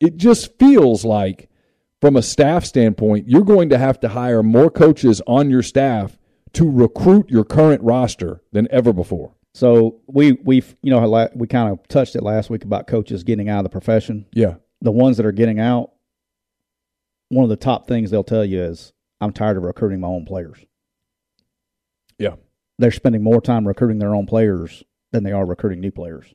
it 0.00 0.16
just 0.16 0.58
feels 0.58 1.04
like, 1.04 1.48
from 2.00 2.16
a 2.16 2.22
staff 2.22 2.64
standpoint, 2.64 3.28
you're 3.28 3.44
going 3.44 3.70
to 3.70 3.78
have 3.78 4.00
to 4.00 4.08
hire 4.08 4.42
more 4.42 4.70
coaches 4.70 5.22
on 5.26 5.48
your 5.48 5.62
staff 5.62 6.18
to 6.52 6.70
recruit 6.70 7.30
your 7.30 7.44
current 7.44 7.82
roster 7.82 8.42
than 8.52 8.68
ever 8.70 8.92
before. 8.92 9.34
So 9.54 10.00
we 10.06 10.32
we 10.32 10.62
you 10.82 10.90
know 10.90 11.30
we 11.34 11.46
kind 11.46 11.72
of 11.72 11.88
touched 11.88 12.14
it 12.14 12.22
last 12.22 12.50
week 12.50 12.64
about 12.64 12.86
coaches 12.86 13.24
getting 13.24 13.48
out 13.48 13.60
of 13.60 13.64
the 13.64 13.70
profession. 13.70 14.26
Yeah. 14.32 14.56
The 14.82 14.92
ones 14.92 15.16
that 15.16 15.24
are 15.24 15.32
getting 15.32 15.58
out, 15.58 15.92
one 17.30 17.42
of 17.42 17.48
the 17.48 17.56
top 17.56 17.88
things 17.88 18.10
they'll 18.10 18.22
tell 18.22 18.44
you 18.44 18.62
is, 18.62 18.92
"I'm 19.18 19.32
tired 19.32 19.56
of 19.56 19.62
recruiting 19.62 20.00
my 20.00 20.08
own 20.08 20.26
players." 20.26 20.58
They're 22.78 22.90
spending 22.90 23.22
more 23.22 23.40
time 23.40 23.66
recruiting 23.66 23.98
their 23.98 24.14
own 24.14 24.26
players 24.26 24.82
than 25.12 25.24
they 25.24 25.32
are 25.32 25.46
recruiting 25.46 25.80
new 25.80 25.90
players 25.90 26.26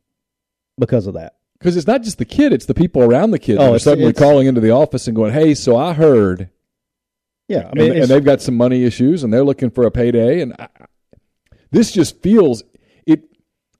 because 0.80 1.08
of 1.08 1.14
that. 1.14 1.36
Because 1.60 1.78
it's 1.78 1.86
not 1.88 2.02
just 2.02 2.18
the 2.18 2.26
kid; 2.26 2.54
it's 2.54 2.66
the 2.66 2.74
people 2.74 3.04
around 3.04 3.30
the 3.32 3.38
kid 3.40 3.58
Oh, 3.60 3.66
that 3.66 3.74
are 3.74 3.80
suddenly 3.80 4.10
it's- 4.10 4.24
calling 4.24 4.48
into 4.48 4.62
the 4.62 4.72
office 4.72 5.06
and 5.08 5.16
going, 5.16 5.34
"Hey, 5.34 5.54
so 5.54 5.78
I 5.78 5.94
heard." 5.94 6.50
Yeah, 7.48 7.70
I 7.70 7.78
mean, 7.78 7.92
and, 7.92 8.00
and 8.02 8.08
they've 8.10 8.24
got 8.24 8.42
some 8.42 8.56
money 8.56 8.86
issues 8.86 9.24
and 9.24 9.32
they're 9.34 9.44
looking 9.44 9.72
for 9.72 9.86
a 9.86 9.92
payday 9.92 10.40
and 10.40 10.54
I, 10.58 10.70
this 11.70 11.92
just 11.92 12.22
feels 12.22 12.64
it 13.06 13.24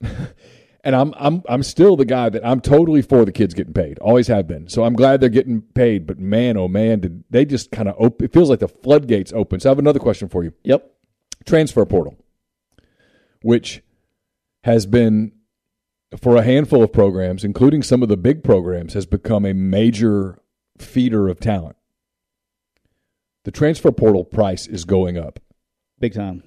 and 0.84 0.94
I'm 0.94 1.14
I'm 1.18 1.42
I'm 1.48 1.64
still 1.64 1.96
the 1.96 2.04
guy 2.04 2.28
that 2.28 2.46
I'm 2.46 2.60
totally 2.60 3.02
for 3.02 3.24
the 3.24 3.32
kids 3.32 3.54
getting 3.54 3.74
paid 3.74 3.98
always 4.00 4.28
have 4.28 4.46
been 4.46 4.68
so 4.68 4.84
I'm 4.84 4.94
glad 4.94 5.22
they're 5.22 5.30
getting 5.30 5.62
paid 5.62 6.06
but 6.06 6.20
man 6.20 6.58
oh 6.58 6.68
man 6.68 7.00
did 7.00 7.24
they 7.30 7.46
just 7.46 7.72
kind 7.72 7.88
of 7.88 7.96
open 7.98 8.26
it 8.26 8.34
feels 8.34 8.50
like 8.50 8.60
the 8.60 8.68
floodgates 8.68 9.32
open 9.32 9.62
so 9.62 9.70
I 9.70 9.72
have 9.72 9.80
another 9.80 10.00
question 10.00 10.28
for 10.28 10.44
you 10.44 10.54
yep. 10.64 10.92
transfer 11.46 11.86
portal 11.86 12.18
which 13.42 13.82
has 14.64 14.86
been 14.86 15.32
for 16.20 16.36
a 16.36 16.44
handful 16.44 16.84
of 16.84 16.92
programs 16.94 17.44
including 17.44 17.82
some 17.84 18.04
of 18.04 18.10
the 18.10 18.18
big 18.18 18.44
programs 18.44 18.94
has 18.94 19.06
become 19.06 19.46
a 19.46 19.54
major 19.54 20.40
feeder 20.78 21.28
of 21.30 21.40
talent 21.40 21.76
the 23.44 23.52
transfer 23.52 23.92
portal 23.92 24.24
price 24.24 24.68
is 24.68 24.86
going 24.86 25.18
up 25.18 25.40
Big 26.00 26.14
time. 26.14 26.42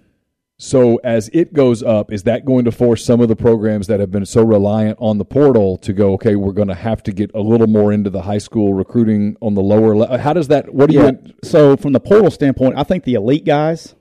so 0.58 0.96
as 1.04 1.30
it 1.32 1.52
goes 1.52 1.80
up, 1.82 2.12
is 2.12 2.24
that 2.24 2.44
going 2.44 2.64
to 2.64 2.72
force 2.72 3.04
some 3.04 3.20
of 3.20 3.28
the 3.28 3.36
programs 3.36 3.86
that 3.86 4.00
have 4.00 4.10
been 4.10 4.26
so 4.26 4.42
reliant 4.42 4.98
on 5.00 5.18
the 5.18 5.24
portal 5.24 5.76
to 5.78 5.92
go? 5.92 6.14
Okay, 6.14 6.34
we're 6.34 6.50
going 6.52 6.66
to 6.66 6.74
have 6.74 7.04
to 7.04 7.12
get 7.12 7.30
a 7.34 7.40
little 7.40 7.68
more 7.68 7.92
into 7.92 8.10
the 8.10 8.22
high 8.22 8.38
school 8.38 8.74
recruiting 8.74 9.36
on 9.40 9.54
the 9.54 9.62
lower. 9.62 9.94
level. 9.94 10.18
How 10.18 10.32
does 10.32 10.48
that? 10.48 10.74
What 10.74 10.90
do 10.90 10.96
Yeah. 10.96 11.12
you? 11.24 11.34
So 11.44 11.76
from 11.76 11.92
the 11.92 12.00
portal 12.00 12.32
standpoint, 12.32 12.76
I 12.76 12.82
think 12.82 13.04
the 13.04 13.14
elite 13.14 13.44
guys, 13.44 13.94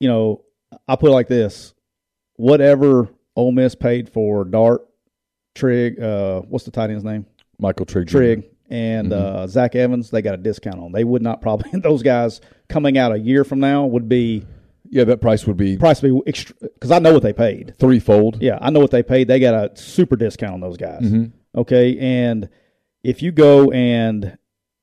you 0.00 0.08
know, 0.08 0.44
I 0.88 0.96
put 0.96 1.10
it 1.10 1.12
like 1.12 1.28
this: 1.28 1.73
whatever 2.36 3.08
Ole 3.36 3.52
Miss 3.52 3.74
paid 3.74 4.08
for 4.08 4.44
Dart, 4.44 4.82
Trigg, 5.54 6.00
uh, 6.00 6.40
what's 6.42 6.64
the 6.64 6.70
tight 6.70 6.90
end's 6.90 7.04
name? 7.04 7.26
Michael 7.58 7.86
Trigg. 7.86 8.08
Trigg 8.08 8.44
and 8.70 9.12
uh, 9.12 9.46
Zach 9.46 9.74
Evans, 9.76 10.10
they 10.10 10.22
got 10.22 10.34
a 10.34 10.38
discount 10.38 10.80
on. 10.80 10.92
They 10.92 11.04
would 11.04 11.22
not 11.22 11.40
probably 11.40 11.70
those 11.80 12.02
guys 12.02 12.40
coming 12.68 12.98
out 12.98 13.12
a 13.12 13.18
year 13.18 13.44
from 13.44 13.60
now 13.60 13.86
would 13.86 14.08
be 14.08 14.44
Yeah, 14.88 15.04
that 15.04 15.20
price 15.20 15.46
would 15.46 15.56
be 15.56 15.76
price 15.76 16.00
be 16.00 16.18
because 16.26 16.90
I 16.90 16.98
know 16.98 17.12
what 17.12 17.22
they 17.22 17.32
paid. 17.32 17.74
threefold. 17.78 18.42
Yeah, 18.42 18.58
I 18.60 18.70
know 18.70 18.80
what 18.80 18.90
they 18.90 19.02
paid. 19.02 19.28
They 19.28 19.38
got 19.38 19.54
a 19.54 19.76
super 19.76 20.16
discount 20.16 20.54
on 20.54 20.60
those 20.60 20.76
guys. 20.76 21.02
Okay, 21.56 21.98
and 21.98 22.48
if 23.04 23.22
you 23.22 23.30
go 23.30 23.70
and 23.70 24.36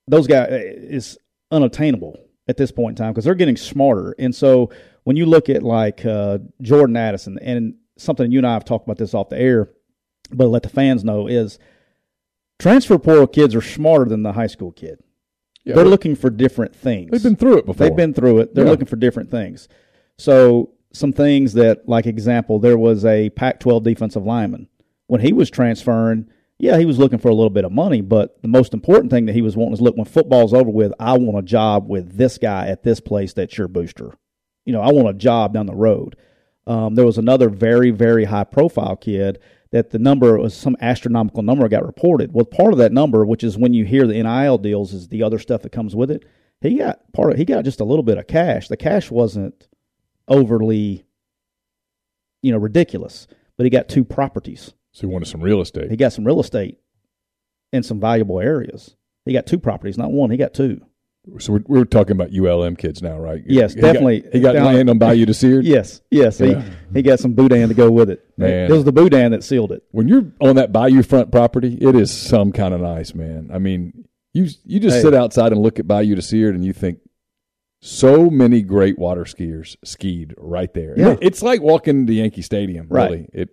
those 0.08 0.28
guys 0.28 0.50
is 0.52 1.18
unattainable 1.52 2.18
at 2.48 2.56
this 2.58 2.72
point 2.72 2.98
in 2.98 3.04
time 3.04 3.14
because 3.14 3.26
they're 3.26 3.36
getting 3.36 3.58
smarter. 3.58 4.16
And 4.18 4.34
so 4.34 4.70
when 5.04 5.16
you 5.16 5.26
look 5.26 5.50
at 5.50 5.64
like 5.64 6.06
uh, 6.06 6.40
Jordan 6.62 6.96
Addison 6.98 7.40
and 7.40 7.76
something 7.98 8.32
you 8.32 8.40
and 8.40 8.48
I 8.48 8.54
have 8.54 8.66
talked 8.66 8.86
about 8.88 8.98
this 8.98 9.14
off 9.14 9.30
the 9.30 9.40
air, 9.40 9.70
but 10.32 10.48
let 10.48 10.64
the 10.64 10.70
fans 10.70 11.04
know 11.04 11.28
is 11.28 11.60
transfer 12.60 12.98
portal 12.98 13.28
kids 13.28 13.56
are 13.56 13.62
smarter 13.62 14.06
than 14.06 14.24
the 14.24 14.34
high 14.34 14.48
school 14.48 14.72
kid. 14.72 15.00
Yeah, 15.64 15.76
they're 15.76 15.86
looking 15.86 16.16
for 16.16 16.30
different 16.30 16.76
things. 16.76 17.12
They've 17.12 17.22
been 17.22 17.36
through 17.36 17.58
it 17.60 17.66
before. 17.66 17.88
They've 17.88 17.96
been 17.96 18.14
through 18.14 18.40
it. 18.40 18.56
They're 18.56 18.66
Yeah. 18.66 18.72
looking 18.72 18.88
for 18.88 18.96
different 18.96 19.30
things. 19.30 19.68
So 20.18 20.72
some 20.92 21.14
things 21.14 21.54
that, 21.54 21.88
like 21.88 22.06
example, 22.08 22.60
there 22.60 22.78
was 22.78 23.06
a 23.06 23.30
Pac-12 23.32 23.84
defensive 23.84 24.26
lineman 24.26 24.68
when 25.08 25.22
he 25.22 25.34
was 25.34 25.50
transferring. 25.50 26.28
Yeah, 26.60 26.78
he 26.78 26.86
was 26.86 27.00
looking 27.00 27.20
for 27.20 27.30
a 27.30 27.34
little 27.36 27.50
bit 27.52 27.66
of 27.66 27.72
money, 27.72 28.02
but 28.02 28.42
the 28.42 28.48
most 28.48 28.74
important 28.74 29.12
thing 29.12 29.26
that 29.28 29.34
he 29.34 29.42
was 29.42 29.56
wanting 29.56 29.74
is 29.74 29.82
look, 29.82 29.96
when 29.96 30.06
football's 30.06 30.54
over 30.54 30.70
with, 30.70 30.94
I 31.00 31.18
want 31.18 31.38
a 31.38 31.42
job 31.48 31.88
with 31.88 32.18
this 32.18 32.38
guy 32.38 32.68
at 32.68 32.84
this 32.84 33.00
place 33.00 33.34
that's 33.34 33.58
your 33.58 33.68
booster. 33.68 34.14
You 34.66 34.74
know, 34.74 34.82
I 34.82 34.92
want 34.92 35.10
a 35.10 35.14
job 35.14 35.54
down 35.54 35.66
the 35.66 35.76
road. 35.76 36.16
Um, 36.68 36.96
there 36.96 37.06
was 37.06 37.18
another 37.18 37.50
very, 37.50 37.92
very 37.92 38.26
high 38.26 38.44
profile 38.44 38.96
kid 38.96 39.40
that 39.72 39.90
the 39.90 40.00
number 40.00 40.38
was 40.38 40.54
some 40.54 40.78
astronomical 40.82 41.44
number 41.44 41.68
got 41.68 41.86
reported. 41.86 42.34
Well, 42.34 42.46
part 42.46 42.74
of 42.74 42.78
that 42.80 42.92
number, 42.92 43.26
which 43.26 43.44
is 43.44 43.58
when 43.58 43.74
you 43.74 43.86
hear 43.86 44.06
the 44.06 44.22
NIL 44.22 44.58
deals, 44.58 44.94
is 44.94 45.08
the 45.08 45.24
other 45.24 45.40
stuff 45.40 45.64
that 45.64 45.72
comes 45.72 45.96
with 45.96 46.12
it. 46.12 46.26
He 46.60 46.78
got 46.78 47.12
part 47.14 47.32
of 47.32 47.38
he 47.38 47.46
got 47.46 47.66
just 47.66 47.80
a 47.80 47.86
little 47.86 48.04
bit 48.04 48.18
of 48.18 48.28
cash. 48.28 48.68
The 48.68 48.78
cash 48.78 49.10
wasn't 49.10 49.68
overly, 50.28 51.06
you 52.44 52.52
know, 52.52 52.60
ridiculous, 52.60 53.28
but 53.58 53.64
he 53.64 53.70
got 53.70 53.90
two 53.90 54.04
properties. 54.04 54.74
So 54.92 55.02
he 55.02 55.08
wanted 55.08 55.28
some 55.28 55.42
real 55.42 55.62
estate. 55.62 55.90
He 55.90 55.98
got 55.98 56.14
some 56.14 56.26
real 56.26 56.40
estate 56.40 56.78
in 57.72 57.82
some 57.82 58.00
valuable 58.00 58.40
areas. 58.40 58.96
He 59.26 59.34
got 59.34 59.48
two 59.48 59.58
properties, 59.58 59.98
not 59.98 60.12
one. 60.12 60.30
He 60.30 60.38
got 60.38 60.54
two. 60.54 60.82
So 61.40 61.54
we're, 61.54 61.64
we're 61.68 61.86
talking 61.86 62.14
about 62.14 62.32
ULM 62.34 62.76
kids 62.76 63.02
now, 63.04 63.20
right? 63.20 63.44
Yes, 63.46 63.74
He 63.76 63.82
got- 63.82 63.94
definitely. 63.94 64.24
He 64.34 64.40
got, 64.40 64.54
Down- 64.54 64.66
land 64.66 64.90
on 64.90 64.98
Bayou 64.98 65.26
DeSiard. 65.28 65.62
Yes, 65.64 66.02
yes. 66.10 66.40
Yeah. 66.40 66.62
He 66.64 66.72
he 66.96 67.02
got 67.04 67.20
some 67.20 67.34
boudin 67.34 67.70
to 67.70 67.76
go 67.76 67.92
with 67.92 68.10
it. 68.10 68.26
Man. 68.38 68.72
It 68.72 68.74
was 68.74 68.84
the 68.86 68.92
boudin 68.92 69.32
that 69.32 69.44
sealed 69.44 69.72
it. 69.72 69.84
When 69.92 70.08
you're 70.08 70.26
on 70.42 70.56
that 70.56 70.72
Bayou 70.72 71.04
front 71.04 71.32
property, 71.32 71.78
it 71.80 71.96
is 71.96 72.12
some 72.12 72.52
kind 72.52 72.74
of 72.74 72.82
nice, 72.82 73.14
man. 73.14 73.52
I 73.54 73.60
mean, 73.60 74.06
you 74.34 74.48
you 74.66 74.80
just 74.80 74.96
Hey. 74.96 75.02
sit 75.04 75.14
outside 75.14 75.52
and 75.52 75.62
look 75.62 75.78
at 75.80 75.88
Bayou 75.88 76.16
DeSiard, 76.16 76.56
and 76.56 76.66
you 76.66 76.74
think 76.74 77.00
so 77.82 78.30
many 78.30 78.62
great 78.64 78.98
water 78.98 79.24
skiers 79.24 79.76
skied 79.84 80.34
right 80.38 80.74
there. 80.74 80.94
Yeah. 80.98 81.18
it's 81.22 81.42
like 81.44 81.62
walking 81.62 82.08
to 82.08 82.14
Yankee 82.14 82.42
Stadium. 82.42 82.88
Right. 82.90 83.12
Really, 83.12 83.30
it 83.34 83.50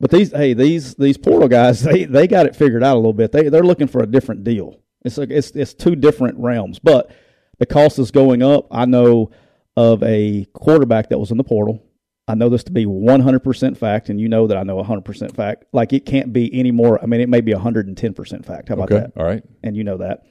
But 0.00 0.10
these 0.10 0.32
hey 0.32 0.52
these 0.54 0.96
these 0.96 1.16
portal 1.16 1.48
guys 1.48 1.82
they 1.82 2.04
they 2.04 2.26
got 2.26 2.46
it 2.46 2.56
figured 2.56 2.82
out 2.82 2.94
a 2.94 2.98
little 2.98 3.12
bit. 3.12 3.30
They 3.30 3.48
they're 3.50 3.62
looking 3.62 3.86
for 3.86 4.02
a 4.02 4.06
different 4.06 4.42
deal. 4.42 4.80
It's 5.04 5.18
like 5.18 5.30
it's 5.30 5.50
it's 5.50 5.74
two 5.74 5.96
different 5.96 6.38
realms, 6.38 6.78
but 6.78 7.10
the 7.58 7.66
cost 7.66 7.98
is 7.98 8.10
going 8.10 8.42
up. 8.42 8.66
I 8.70 8.86
know 8.86 9.30
of 9.76 10.02
a 10.02 10.46
quarterback 10.52 11.10
that 11.10 11.18
was 11.18 11.30
in 11.30 11.36
the 11.36 11.44
portal. 11.44 11.82
I 12.26 12.34
know 12.34 12.48
this 12.48 12.64
to 12.64 12.72
be 12.72 12.86
100% 12.86 13.76
fact, 13.76 14.08
and 14.08 14.18
you 14.18 14.28
know 14.28 14.46
that 14.46 14.56
I 14.56 14.62
know 14.62 14.82
100% 14.82 15.36
fact. 15.36 15.66
Like 15.72 15.92
it 15.92 16.06
can't 16.06 16.32
be 16.32 16.52
any 16.58 16.70
more. 16.70 17.02
I 17.02 17.06
mean, 17.06 17.20
it 17.20 17.28
may 17.28 17.42
be 17.42 17.52
110% 17.52 18.46
fact. 18.46 18.68
How 18.68 18.74
about 18.74 18.90
okay. 18.90 19.00
that? 19.00 19.12
All 19.16 19.26
right. 19.26 19.42
and 19.62 19.76
you 19.76 19.84
know 19.84 19.98
that. 19.98 20.24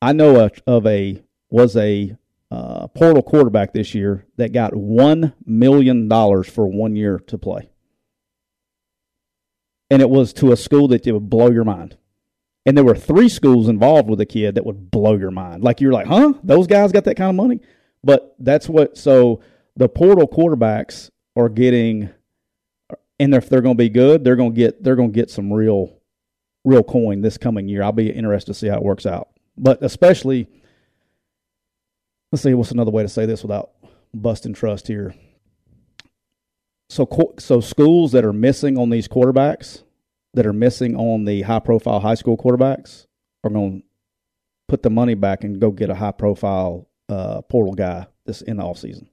I 0.00 0.14
know 0.14 0.40
a, 0.40 0.50
of 0.66 0.86
a 0.86 1.22
was 1.50 1.76
a 1.76 2.16
uh, 2.50 2.86
portal 2.88 3.22
quarterback 3.22 3.74
this 3.74 3.94
year 3.94 4.26
that 4.36 4.52
got 4.52 4.74
one 4.74 5.34
million 5.44 6.08
dollars 6.08 6.48
for 6.48 6.66
one 6.66 6.96
year 6.96 7.18
to 7.26 7.36
play, 7.36 7.70
and 9.90 10.00
it 10.00 10.08
was 10.08 10.32
to 10.34 10.52
a 10.52 10.56
school 10.56 10.88
that 10.88 11.06
it 11.06 11.12
would 11.12 11.28
blow 11.28 11.50
your 11.50 11.64
mind. 11.64 11.98
And 12.70 12.76
there 12.76 12.84
were 12.84 12.94
three 12.94 13.28
schools 13.28 13.66
involved 13.66 14.08
with 14.08 14.20
a 14.20 14.24
kid 14.24 14.54
that 14.54 14.64
would 14.64 14.92
blow 14.92 15.16
your 15.16 15.32
mind. 15.32 15.64
Like 15.64 15.80
you're 15.80 15.90
like, 15.90 16.06
huh? 16.06 16.34
Those 16.44 16.68
guys 16.68 16.92
got 16.92 17.02
that 17.02 17.16
kind 17.16 17.28
of 17.28 17.34
money? 17.34 17.58
But 18.04 18.36
that's 18.38 18.68
what. 18.68 18.96
So 18.96 19.40
the 19.74 19.88
portal 19.88 20.28
quarterbacks 20.28 21.10
are 21.34 21.48
getting, 21.48 22.10
and 23.18 23.34
if 23.34 23.48
they're 23.48 23.60
going 23.60 23.74
to 23.74 23.82
be 23.82 23.88
good, 23.88 24.22
they're 24.22 24.36
going 24.36 24.54
to 24.54 24.56
get 24.56 24.84
they're 24.84 24.94
going 24.94 25.10
to 25.10 25.12
get 25.12 25.30
some 25.30 25.52
real 25.52 25.98
real 26.64 26.84
coin 26.84 27.22
this 27.22 27.36
coming 27.36 27.66
year. 27.66 27.82
I'll 27.82 27.90
be 27.90 28.08
interested 28.08 28.52
to 28.52 28.54
see 28.54 28.68
how 28.68 28.76
it 28.76 28.84
works 28.84 29.04
out. 29.04 29.30
But 29.58 29.82
especially, 29.82 30.46
let's 32.30 32.44
see, 32.44 32.54
what's 32.54 32.70
another 32.70 32.92
way 32.92 33.02
to 33.02 33.08
say 33.08 33.26
this 33.26 33.42
without 33.42 33.70
busting 34.14 34.54
trust 34.54 34.86
here? 34.86 35.12
So, 36.88 37.34
so 37.40 37.60
schools 37.60 38.12
that 38.12 38.24
are 38.24 38.32
missing 38.32 38.78
on 38.78 38.90
these 38.90 39.08
quarterbacks, 39.08 39.82
that 40.34 40.46
are 40.46 40.52
missing 40.52 40.96
on 40.96 41.24
the 41.24 41.42
high 41.42 41.58
profile 41.58 42.00
high 42.00 42.14
school 42.14 42.36
quarterbacks, 42.36 43.06
are 43.44 43.50
going 43.50 43.80
to 43.80 43.86
put 44.68 44.82
the 44.82 44.90
money 44.90 45.14
back 45.14 45.42
and 45.44 45.60
go 45.60 45.70
get 45.70 45.90
a 45.90 45.94
high 45.94 46.12
profile 46.12 46.88
uh, 47.08 47.40
portal 47.42 47.74
guy 47.74 48.06
this 48.26 48.40
in 48.42 48.58
the 48.58 48.62
offseason 48.62 49.08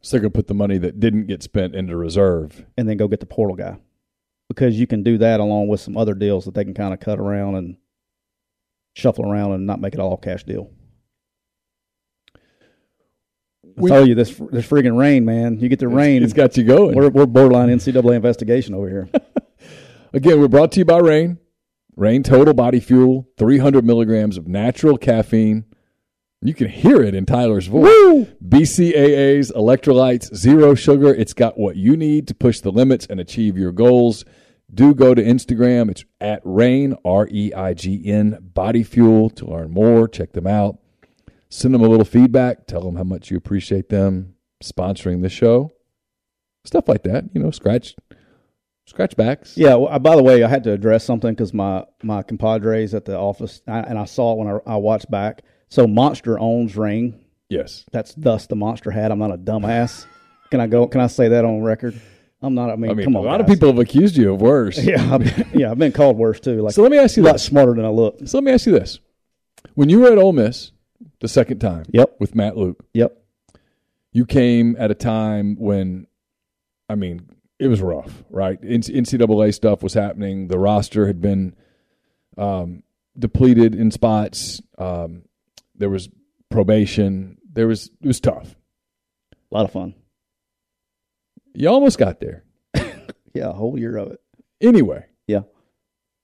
So 0.00 0.10
they're 0.16 0.20
going 0.20 0.32
to 0.32 0.36
put 0.36 0.48
the 0.48 0.54
money 0.54 0.78
that 0.78 0.98
didn't 0.98 1.26
get 1.28 1.42
spent 1.42 1.74
into 1.76 1.96
reserve. 1.96 2.64
and 2.76 2.88
then 2.88 2.96
go 2.96 3.06
get 3.06 3.20
the 3.20 3.26
portal 3.26 3.54
guy 3.54 3.78
because 4.48 4.80
you 4.80 4.88
can 4.88 5.04
do 5.04 5.16
that 5.18 5.38
along 5.38 5.68
with 5.68 5.80
some 5.80 5.96
other 5.96 6.14
deals 6.14 6.44
that 6.46 6.54
they 6.54 6.64
can 6.64 6.74
kind 6.74 6.92
of 6.92 6.98
cut 6.98 7.20
around 7.20 7.54
and 7.54 7.76
shuffle 8.96 9.30
around 9.30 9.52
and 9.52 9.64
not 9.66 9.80
make 9.80 9.94
it 9.94 10.00
all 10.00 10.16
cash 10.16 10.42
deal. 10.42 10.68
I 12.34 12.38
We- 13.76 13.90
tell 13.90 14.06
you 14.08 14.14
this 14.16 14.30
this 14.50 14.66
friggin' 14.66 14.98
Reign, 14.98 15.24
man. 15.24 15.60
You 15.60 15.68
get 15.68 15.78
the 15.78 15.86
Reign, 15.88 16.22
It's 16.24 16.32
got 16.32 16.56
you 16.56 16.64
going. 16.64 16.96
we're 16.96 17.08
we're 17.10 17.26
borderline 17.26 17.68
NCAA 17.68 18.16
investigation 18.16 18.74
over 18.74 18.88
here. 18.88 19.08
Again, 20.12 20.40
we're 20.40 20.48
brought 20.48 20.72
to 20.72 20.80
you 20.80 20.84
by 20.84 20.98
Reign. 20.98 21.38
Reign 21.94 22.24
Total 22.24 22.52
Body 22.52 22.80
Fuel, 22.80 23.28
300 23.36 23.84
milligrams 23.84 24.36
of 24.36 24.48
natural 24.48 24.96
caffeine. 24.96 25.66
You 26.42 26.52
can 26.52 26.68
hear 26.68 27.00
it 27.02 27.14
in 27.14 27.26
Tyler's 27.26 27.68
voice. 27.68 28.26
BCAAs, 28.44 29.52
electrolytes, 29.52 30.34
zero 30.34 30.74
sugar. 30.74 31.14
It's 31.14 31.34
got 31.34 31.58
what 31.58 31.76
you 31.76 31.96
need 31.96 32.26
to 32.28 32.34
push 32.34 32.58
the 32.58 32.72
limits 32.72 33.06
and 33.06 33.20
achieve 33.20 33.56
your 33.56 33.70
goals. 33.70 34.24
Do 34.72 34.94
go 34.94 35.14
to 35.14 35.22
Instagram. 35.22 35.90
It's 35.90 36.04
at 36.20 36.40
Reign, 36.44 36.96
R 37.04 37.28
E 37.30 37.52
I 37.54 37.74
G 37.74 38.02
N, 38.04 38.38
Body 38.40 38.82
Fuel 38.82 39.30
to 39.30 39.46
learn 39.46 39.70
more. 39.70 40.08
Check 40.08 40.32
them 40.32 40.46
out. 40.46 40.78
Send 41.50 41.72
them 41.74 41.82
a 41.82 41.88
little 41.88 42.04
feedback. 42.04 42.66
Tell 42.66 42.80
them 42.80 42.96
how 42.96 43.04
much 43.04 43.30
you 43.30 43.36
appreciate 43.36 43.90
them 43.90 44.34
sponsoring 44.62 45.22
the 45.22 45.28
show. 45.28 45.70
Stuff 46.64 46.88
like 46.88 47.02
that. 47.04 47.24
You 47.32 47.42
know, 47.42 47.50
scratch, 47.50 47.94
scratch 48.86 49.16
backs. 49.16 49.56
Yeah. 49.56 49.74
Well, 49.76 49.88
uh, 49.92 49.98
by 49.98 50.16
the 50.16 50.22
way, 50.22 50.42
I 50.42 50.48
had 50.48 50.64
to 50.64 50.72
address 50.72 51.04
something 51.04 51.32
because 51.32 51.52
my 51.54 51.84
my 52.02 52.22
compadres 52.22 52.94
at 52.94 53.04
the 53.04 53.16
office, 53.18 53.62
I, 53.66 53.80
and 53.80 53.98
I 53.98 54.04
saw 54.04 54.32
it 54.32 54.38
when 54.38 54.48
I, 54.48 54.74
I 54.74 54.76
watched 54.76 55.10
back. 55.10 55.42
So 55.68 55.86
Monster 55.86 56.38
owns 56.38 56.76
Reign. 56.76 57.24
Yes. 57.48 57.84
That's 57.92 58.14
thus 58.14 58.46
the 58.46 58.56
Monster 58.56 58.90
hat. 58.90 59.10
I'm 59.12 59.18
not 59.18 59.32
a 59.32 59.38
dumbass. 59.38 60.06
Can 60.50 60.60
I 60.60 60.66
go? 60.66 60.86
Can 60.86 61.00
I 61.00 61.06
say 61.06 61.28
that 61.28 61.44
on 61.44 61.62
record? 61.62 62.00
I'm 62.42 62.54
not. 62.54 62.70
I 62.70 62.76
mean, 62.76 62.90
I 62.90 62.94
mean, 62.94 63.04
come 63.04 63.16
on. 63.16 63.24
a 63.24 63.26
lot 63.28 63.40
of 63.40 63.46
people 63.46 63.68
have 63.68 63.78
accused 63.78 64.16
you 64.16 64.32
of 64.32 64.40
worse. 64.40 64.78
Yeah, 64.82 65.14
I've 65.14 65.20
been, 65.22 65.50
yeah, 65.60 65.70
I've 65.70 65.78
been 65.78 65.92
called 65.92 66.16
worse 66.16 66.40
too. 66.40 66.62
Like 66.62 66.72
So 66.74 66.82
let 66.82 66.90
me 66.90 66.98
ask 66.98 67.16
you 67.16 67.22
a 67.22 67.26
lot 67.26 67.32
this. 67.34 67.44
smarter 67.44 67.74
than 67.74 67.84
I 67.84 67.88
look. 67.90 68.18
So 68.26 68.38
let 68.38 68.44
me 68.44 68.50
ask 68.52 68.66
you 68.66 68.72
this: 68.72 68.98
When 69.74 69.88
you 69.88 70.00
were 70.00 70.10
at 70.10 70.18
Ole 70.18 70.32
Miss 70.32 70.72
the 71.20 71.28
second 71.28 71.58
time, 71.60 71.84
Yep. 71.92 72.16
with 72.18 72.34
Matt 72.34 72.56
Luke, 72.56 72.84
Yep. 72.94 73.16
you 74.12 74.24
came 74.26 74.74
at 74.78 74.90
a 74.90 74.94
time 74.94 75.56
when, 75.58 76.06
I 76.88 76.94
mean, 76.94 77.28
it 77.60 77.68
was 77.68 77.82
rough, 77.82 78.24
right? 78.30 78.60
NCAA 78.60 79.54
stuff 79.54 79.82
was 79.82 79.92
happening. 79.92 80.48
The 80.48 80.58
roster 80.58 81.06
had 81.06 81.20
been 81.20 81.54
um, 82.38 82.82
depleted 83.18 83.74
in 83.74 83.90
spots. 83.90 84.62
Um, 84.78 85.22
there 85.76 85.90
was 85.90 86.08
probation. 86.48 87.36
There 87.52 87.68
was 87.68 87.90
it 88.00 88.06
was 88.06 88.18
tough. 88.18 88.56
A 89.52 89.54
lot 89.54 89.66
of 89.66 89.72
fun. 89.72 89.94
You 91.52 91.68
almost 91.68 91.98
got 91.98 92.20
there. 92.20 92.44
Yeah, 93.32 93.50
a 93.50 93.52
whole 93.52 93.78
year 93.78 93.96
of 93.96 94.10
it. 94.10 94.20
Anyway, 94.60 95.06
Yeah. 95.28 95.42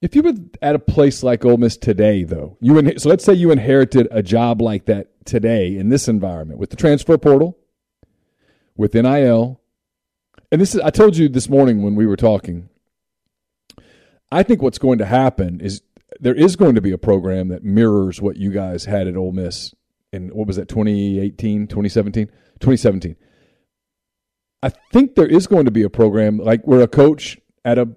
If 0.02 0.16
you 0.16 0.24
were 0.24 0.32
at 0.60 0.74
a 0.74 0.80
place 0.80 1.22
like 1.22 1.44
Ole 1.44 1.56
Miss 1.56 1.76
today, 1.76 2.24
though, 2.24 2.56
you 2.60 2.76
in, 2.78 2.98
so 2.98 3.08
let's 3.08 3.24
say 3.24 3.32
you 3.32 3.52
inherited 3.52 4.08
a 4.10 4.24
job 4.24 4.60
like 4.60 4.86
that 4.86 5.24
today 5.24 5.76
in 5.76 5.88
this 5.88 6.08
environment 6.08 6.58
with 6.58 6.70
the 6.70 6.76
transfer 6.76 7.16
portal, 7.16 7.56
with 8.76 8.92
NIL, 8.94 9.60
and 10.50 10.60
this 10.60 10.74
is 10.74 10.80
I 10.80 10.90
told 10.90 11.16
you 11.16 11.28
this 11.28 11.48
morning 11.48 11.82
when 11.82 11.94
we 11.94 12.06
were 12.06 12.16
talking. 12.16 12.68
I 14.30 14.42
think 14.42 14.60
what's 14.60 14.78
going 14.78 14.98
to 14.98 15.06
happen 15.06 15.60
is 15.60 15.82
there 16.20 16.34
is 16.34 16.56
going 16.56 16.74
to 16.74 16.80
be 16.80 16.90
a 16.90 16.98
program 16.98 17.48
that 17.48 17.64
mirrors 17.64 18.20
what 18.20 18.36
you 18.36 18.50
guys 18.50 18.84
had 18.84 19.06
at 19.06 19.16
Ole 19.16 19.32
Miss 19.32 19.74
in 20.12 20.28
what 20.28 20.46
was 20.46 20.56
that 20.56 20.68
2018, 20.68 21.66
2017, 21.66 22.26
2017. 22.26 23.16
I 24.62 24.70
think 24.92 25.14
there 25.14 25.26
is 25.26 25.46
going 25.46 25.66
to 25.66 25.70
be 25.70 25.82
a 25.82 25.90
program 25.90 26.38
like 26.38 26.62
where 26.64 26.80
a 26.80 26.88
coach 26.88 27.38
at 27.64 27.78
a 27.78 27.88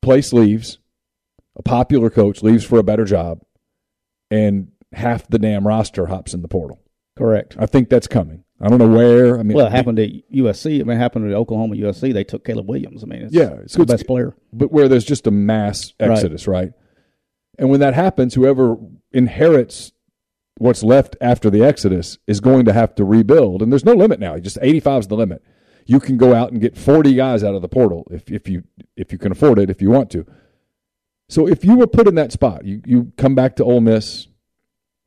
place 0.00 0.32
leaves, 0.32 0.78
a 1.56 1.62
popular 1.62 2.10
coach 2.10 2.42
leaves 2.42 2.64
for 2.64 2.78
a 2.78 2.84
better 2.84 3.04
job, 3.04 3.40
and 4.30 4.72
half 4.92 5.28
the 5.28 5.38
damn 5.38 5.66
roster 5.66 6.06
hops 6.06 6.32
in 6.32 6.42
the 6.42 6.48
portal. 6.48 6.80
Correct. 7.16 7.56
I 7.58 7.66
think 7.66 7.90
that's 7.90 8.06
coming. 8.06 8.44
I 8.60 8.68
don't 8.68 8.78
know 8.78 8.88
where. 8.88 9.38
I 9.38 9.42
mean, 9.42 9.56
Well, 9.56 9.66
it 9.66 9.72
happened 9.72 9.98
at 9.98 10.10
USC. 10.32 10.80
I 10.80 10.84
mean, 10.84 10.96
it 10.96 11.00
happened 11.00 11.26
at 11.30 11.34
Oklahoma 11.34 11.76
USC. 11.76 12.12
They 12.12 12.24
took 12.24 12.44
Caleb 12.44 12.68
Williams. 12.68 13.02
I 13.02 13.06
mean, 13.06 13.22
it's 13.22 13.34
Yeah, 13.34 13.54
it's 13.62 13.74
the 13.74 13.86
best 13.86 14.06
player. 14.06 14.34
but 14.52 14.70
where 14.70 14.86
there's 14.88 15.04
just 15.04 15.26
a 15.26 15.30
mass 15.30 15.94
Right. 15.98 16.10
exodus, 16.10 16.46
right? 16.46 16.72
And 17.58 17.70
when 17.70 17.80
that 17.80 17.94
happens, 17.94 18.34
whoever 18.34 18.76
inherits 19.12 19.92
what's 20.58 20.82
left 20.82 21.16
after 21.22 21.48
the 21.48 21.62
exodus 21.64 22.18
is 22.26 22.40
going 22.40 22.66
to 22.66 22.72
have 22.72 22.94
to 22.96 23.04
rebuild. 23.04 23.62
And 23.62 23.72
there's 23.72 23.84
no 23.84 23.94
limit 23.94 24.20
now. 24.20 24.36
Just 24.38 24.58
85 24.60 25.00
is 25.00 25.08
the 25.08 25.16
limit. 25.16 25.42
You 25.86 25.98
can 26.00 26.18
go 26.18 26.34
out 26.34 26.52
and 26.52 26.60
get 26.60 26.76
40 26.76 27.14
guys 27.14 27.42
out 27.42 27.54
of 27.54 27.62
the 27.62 27.68
portal 27.68 28.06
if, 28.10 28.30
if 28.30 28.46
you 28.48 28.64
if 28.96 29.10
you 29.10 29.18
can 29.18 29.32
afford 29.32 29.58
it, 29.58 29.70
if 29.70 29.80
you 29.80 29.90
want 29.90 30.10
to. 30.10 30.26
So 31.30 31.48
if 31.48 31.64
you 31.64 31.76
were 31.76 31.86
put 31.86 32.06
in 32.08 32.14
that 32.16 32.32
spot, 32.32 32.64
you, 32.64 32.82
you 32.84 33.12
come 33.16 33.34
back 33.34 33.56
to 33.56 33.64
Ole 33.64 33.80
Miss 33.80 34.26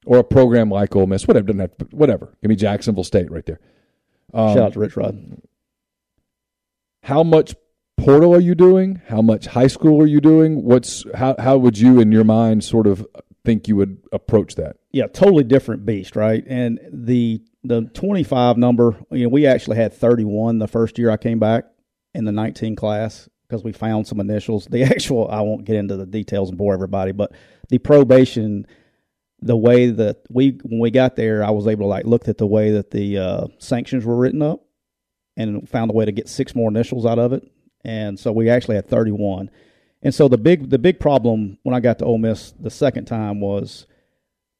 or 0.05 0.17
a 0.17 0.23
program 0.23 0.69
like 0.69 0.95
Ole 0.95 1.07
Miss, 1.07 1.27
whatever, 1.27 1.47
doesn't 1.47 1.59
have 1.59 1.77
to, 1.77 1.85
whatever. 1.95 2.35
Give 2.41 2.49
me 2.49 2.55
Jacksonville 2.55 3.03
State 3.03 3.31
right 3.31 3.45
there. 3.45 3.59
Um, 4.33 4.49
Shout 4.55 4.63
out 4.63 4.73
to 4.73 4.79
Rich 4.79 4.97
Rod. 4.97 5.41
how 7.03 7.23
much 7.23 7.55
portal 7.97 8.33
are 8.33 8.39
you 8.39 8.55
doing? 8.55 9.01
How 9.07 9.21
much 9.21 9.45
high 9.47 9.67
school 9.67 10.01
are 10.01 10.07
you 10.07 10.21
doing? 10.21 10.63
What's 10.63 11.05
how 11.15 11.35
how 11.37 11.57
would 11.57 11.77
you 11.77 11.99
in 11.99 12.11
your 12.11 12.23
mind 12.23 12.63
sort 12.63 12.87
of 12.87 13.05
think 13.45 13.67
you 13.67 13.75
would 13.75 13.97
approach 14.11 14.55
that? 14.55 14.77
Yeah, 14.91 15.07
totally 15.07 15.43
different 15.43 15.85
beast, 15.85 16.15
right? 16.15 16.43
And 16.47 16.79
the 16.91 17.41
the 17.63 17.83
25 17.93 18.57
number, 18.57 18.97
you 19.11 19.23
know, 19.23 19.29
we 19.29 19.45
actually 19.45 19.77
had 19.77 19.93
31 19.93 20.59
the 20.59 20.67
first 20.67 20.97
year 20.97 21.09
I 21.09 21.17
came 21.17 21.39
back 21.39 21.65
in 22.13 22.25
the 22.25 22.31
19 22.31 22.75
class 22.75 23.29
because 23.47 23.63
we 23.63 23.71
found 23.71 24.05
some 24.07 24.19
initials. 24.19 24.65
The 24.65 24.83
actual, 24.83 25.29
I 25.29 25.41
won't 25.41 25.63
get 25.63 25.77
into 25.77 25.95
the 25.95 26.05
details 26.05 26.49
and 26.49 26.57
bore 26.57 26.73
everybody, 26.73 27.13
but 27.13 27.31
the 27.69 27.77
probation, 27.77 28.67
the 29.45 29.57
way 29.57 29.89
that 29.89 30.21
we, 30.29 30.57
when 30.63 30.79
we 30.79 30.91
got 30.91 31.15
there, 31.15 31.43
I 31.43 31.51
was 31.51 31.67
able 31.67 31.85
to 31.85 31.89
like 31.89 32.05
look 32.05 32.27
at 32.27 32.37
the 32.37 32.47
way 32.47 32.71
that 32.71 32.91
the 32.91 33.17
uh, 33.17 33.47
sanctions 33.59 34.05
were 34.05 34.15
written 34.15 34.41
up 34.41 34.63
and 35.35 35.67
found 35.67 35.91
a 35.91 35.93
way 35.93 36.05
to 36.05 36.11
get 36.11 36.29
six 36.29 36.55
more 36.55 36.69
initials 36.69 37.05
out 37.05 37.19
of 37.19 37.33
it. 37.33 37.49
And 37.83 38.19
so 38.19 38.31
we 38.31 38.49
actually 38.49 38.75
had 38.75 38.87
31. 38.87 39.49
And 40.01 40.13
so 40.13 40.27
the 40.27 40.37
big, 40.37 40.69
the 40.69 40.79
big 40.79 40.99
problem 40.99 41.57
when 41.63 41.75
I 41.75 41.79
got 41.79 41.99
to 41.99 42.05
Ole 42.05 42.17
Miss 42.17 42.53
the 42.59 42.69
second 42.69 43.05
time 43.05 43.39
was 43.41 43.87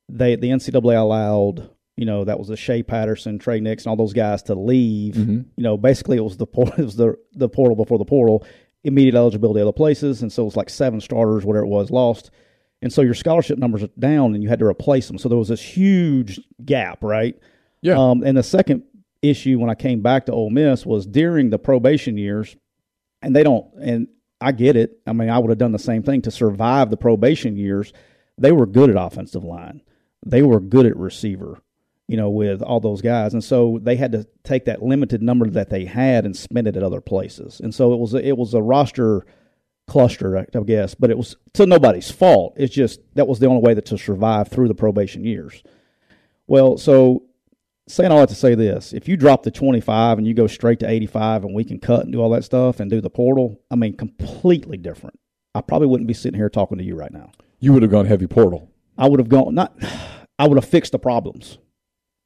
they, 0.10 0.36
the 0.36 0.50
NCAA 0.50 1.00
allowed 1.00 1.70
you 1.96 2.06
know, 2.06 2.24
that 2.24 2.40
was 2.40 2.50
a 2.50 2.58
Shea 2.58 2.82
Patterson, 2.82 3.38
Trey 3.38 3.60
Nix, 3.60 3.84
and 3.84 3.92
all 3.92 3.96
those 3.96 4.14
guys 4.14 4.44
to 4.44 4.56
leave. 4.56 5.16
Mm-hmm. 5.16 5.42
You 5.56 5.64
know, 5.64 5.78
basically 5.78 6.18
it 6.18 6.24
was 6.24 6.38
the 6.38 6.48
it 6.78 6.84
was 6.84 6.96
the 6.96 7.18
the 7.34 7.50
portal 7.50 7.76
before 7.76 7.98
the 7.98 8.06
portal, 8.06 8.46
immediate 8.84 9.16
eligibility 9.16 9.62
other 9.62 9.72
places, 9.72 10.22
and 10.22 10.32
so 10.32 10.44
it 10.44 10.46
was 10.46 10.58
like 10.58 10.70
seven 10.70 11.02
starters, 11.02 11.46
whatever 11.46 11.66
it 11.66 11.70
was, 11.70 11.92
lost, 11.92 12.32
and 12.84 12.92
so 12.92 13.02
your 13.02 13.14
scholarship 13.14 13.58
numbers 13.58 13.82
are 13.82 13.90
down, 13.98 14.36
and 14.36 14.44
you 14.44 14.50
had 14.50 14.60
to 14.60 14.66
replace 14.66 15.08
them. 15.08 15.18
So 15.18 15.30
there 15.30 15.38
was 15.38 15.48
this 15.48 15.62
huge 15.62 16.40
gap, 16.64 17.02
right? 17.02 17.40
Yeah. 17.82 17.98
Um, 17.98 18.24
and 18.24 18.38
the 18.38 18.44
second 18.44 18.84
issue 19.22 19.58
when 19.58 19.70
I 19.70 19.76
came 19.76 20.02
back 20.02 20.26
to 20.26 20.34
Ole 20.34 20.50
Miss 20.50 20.86
was 20.86 21.08
during 21.08 21.50
the 21.50 21.58
probation 21.58 22.18
years, 22.18 22.56
and 23.22 23.34
they 23.34 23.42
don't, 23.42 23.74
and 23.82 24.10
I 24.42 24.52
get 24.52 24.76
it. 24.76 25.00
I 25.08 25.14
mean, 25.14 25.30
I 25.30 25.40
would 25.40 25.50
have 25.50 25.58
done 25.58 25.72
the 25.72 25.80
same 25.80 26.04
thing 26.04 26.24
to 26.24 26.32
survive 26.32 26.90
the 26.90 26.98
probation 26.98 27.56
years. 27.56 27.94
They 28.38 28.52
were 28.52 28.66
good 28.66 28.90
at 28.90 29.02
offensive 29.02 29.46
line. 29.46 29.82
They 30.26 30.42
were 30.42 30.60
good 30.60 30.86
at 30.86 30.98
receiver 30.98 31.62
you 32.10 32.18
know, 32.18 32.30
with 32.30 32.62
all 32.62 32.82
those 32.82 33.02
guys, 33.02 33.34
and 33.34 33.42
so 33.42 33.80
they 33.82 33.96
had 33.96 34.12
to 34.12 34.28
take 34.44 34.66
that 34.66 34.84
limited 34.84 35.22
number 35.22 35.50
that 35.50 35.70
they 35.70 35.86
had 35.86 36.26
and 36.26 36.36
spend 36.36 36.68
it 36.68 36.76
at 36.76 36.84
other 36.84 37.00
places, 37.00 37.62
and 37.62 37.74
so 37.74 37.94
it 37.94 37.98
was 37.98 38.14
a, 38.14 38.28
it 38.28 38.38
was 38.38 38.54
a 38.54 38.62
roster 38.62 39.26
cluster, 39.88 40.38
I 40.38 40.46
guess, 40.66 40.96
but 40.96 41.10
it 41.10 41.18
was 41.18 41.36
to 41.54 41.66
nobody's 41.66 42.10
fault. 42.12 42.54
It's 42.58 42.74
just 42.74 43.00
that 43.16 43.28
was 43.28 43.40
the 43.40 43.48
only 43.48 43.62
way 43.62 43.74
that 43.74 43.86
to 43.88 43.98
survive 43.98 44.48
through 44.48 44.68
the 44.68 44.76
probation 44.76 45.24
years. 45.26 45.62
Well, 46.48 46.78
so 46.78 47.24
saying 47.88 48.12
all 48.12 48.20
that 48.20 48.30
to 48.30 48.36
say 48.36 48.56
this, 48.56 48.94
if 48.94 49.08
you 49.08 49.18
drop 49.18 49.44
the 49.44 49.52
25 49.52 50.18
and 50.18 50.28
you 50.28 50.34
go 50.34 50.48
straight 50.48 50.80
to 50.80 50.90
85 50.90 51.46
and 51.46 51.54
we 51.56 51.64
can 51.64 51.80
cut 51.80 52.04
and 52.04 52.12
do 52.14 52.22
all 52.22 52.30
that 52.32 52.44
stuff 52.46 52.80
and 52.80 52.90
do 52.90 53.02
the 53.02 53.10
portal, 53.10 53.60
I 53.70 53.76
mean, 53.76 53.96
completely 53.98 54.78
different. 54.78 55.20
I 55.56 55.62
probably 55.62 55.88
wouldn't 55.88 56.08
be 56.08 56.14
sitting 56.14 56.40
here 56.40 56.50
talking 56.50 56.78
to 56.78 56.84
you 56.84 56.96
right 56.96 57.12
now. 57.12 57.32
You 57.60 57.74
would 57.74 57.82
have 57.84 57.92
gone 57.92 58.06
heavy 58.06 58.28
portal. 58.28 58.70
I 58.98 59.08
would 59.10 59.20
have 59.20 59.30
gone, 59.30 59.54
not, 59.56 59.76
I 60.40 60.48
would 60.48 60.58
have 60.58 60.70
fixed 60.70 60.92
the 60.94 61.00
problems 61.00 61.58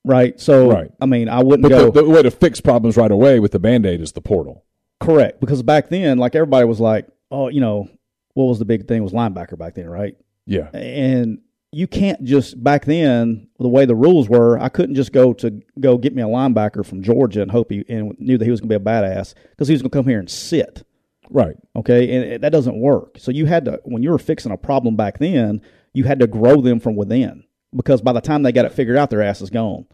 right? 0.05 0.39
So, 0.39 0.71
Right. 0.71 0.89
I 1.01 1.05
mean, 1.05 1.27
I 1.27 1.43
wouldn't 1.43 1.63
But 1.63 1.69
go 1.69 1.91
the, 1.91 2.03
the 2.03 2.09
way 2.09 2.23
to 2.23 2.31
fix 2.31 2.61
problems 2.61 2.95
right 2.95 3.11
away 3.11 3.41
with 3.41 3.51
the 3.51 3.59
band 3.59 3.85
aid 3.85 3.99
is 3.99 4.13
the 4.13 4.21
portal. 4.21 4.63
correct 5.01 5.41
because 5.41 5.61
back 5.63 5.89
then, 5.89 6.17
like 6.17 6.33
everybody 6.33 6.65
was 6.65 6.79
like, 6.79 7.07
oh, 7.31 7.49
you 7.49 7.61
know, 7.61 7.89
what 8.33 8.45
was 8.45 8.59
the 8.59 8.65
big 8.65 8.87
thing 8.87 9.03
was 9.03 9.13
linebacker 9.13 9.57
back 9.57 9.75
then, 9.75 9.89
right? 9.89 10.15
Yeah. 10.45 10.69
And 10.73 11.39
you 11.71 11.87
can't 11.87 12.23
just 12.23 12.61
back 12.63 12.85
then 12.85 13.49
the 13.59 13.67
way 13.67 13.85
the 13.85 13.95
rules 13.95 14.29
were, 14.29 14.57
I 14.59 14.69
couldn't 14.69 14.95
just 14.95 15.11
go 15.11 15.33
to 15.33 15.61
go 15.79 15.97
get 15.97 16.15
me 16.15 16.21
a 16.21 16.27
linebacker 16.27 16.85
from 16.85 17.03
Georgia 17.03 17.41
and 17.41 17.51
hope 17.51 17.71
he 17.71 17.83
and 17.89 18.15
knew 18.19 18.37
that 18.37 18.45
he 18.45 18.51
was 18.51 18.61
going 18.61 18.69
to 18.69 18.79
be 18.79 18.83
a 18.83 18.85
badass 18.85 19.33
because 19.51 19.67
he 19.67 19.73
was 19.73 19.81
going 19.81 19.91
to 19.91 19.97
come 19.97 20.07
here 20.07 20.19
and 20.19 20.29
sit. 20.29 20.83
Right. 21.29 21.57
Okay, 21.75 22.15
and 22.15 22.23
it, 22.23 22.41
that 22.41 22.53
doesn't 22.53 22.79
work. 22.79 23.15
So 23.17 23.31
you 23.31 23.45
had 23.47 23.65
to 23.65 23.81
when 23.83 24.01
you 24.01 24.11
were 24.11 24.17
fixing 24.17 24.51
a 24.51 24.57
problem 24.57 24.95
back 24.95 25.19
then, 25.19 25.61
you 25.93 26.05
had 26.05 26.19
to 26.19 26.27
grow 26.27 26.61
them 26.61 26.79
from 26.79 26.95
within 26.95 27.43
because 27.75 28.01
by 28.01 28.13
the 28.13 28.21
time 28.21 28.43
they 28.43 28.53
got 28.53 28.65
it 28.65 28.71
figured 28.71 28.97
out, 28.97 29.09
their 29.09 29.21
ass 29.21 29.41
is 29.41 29.49
gone. 29.49 29.85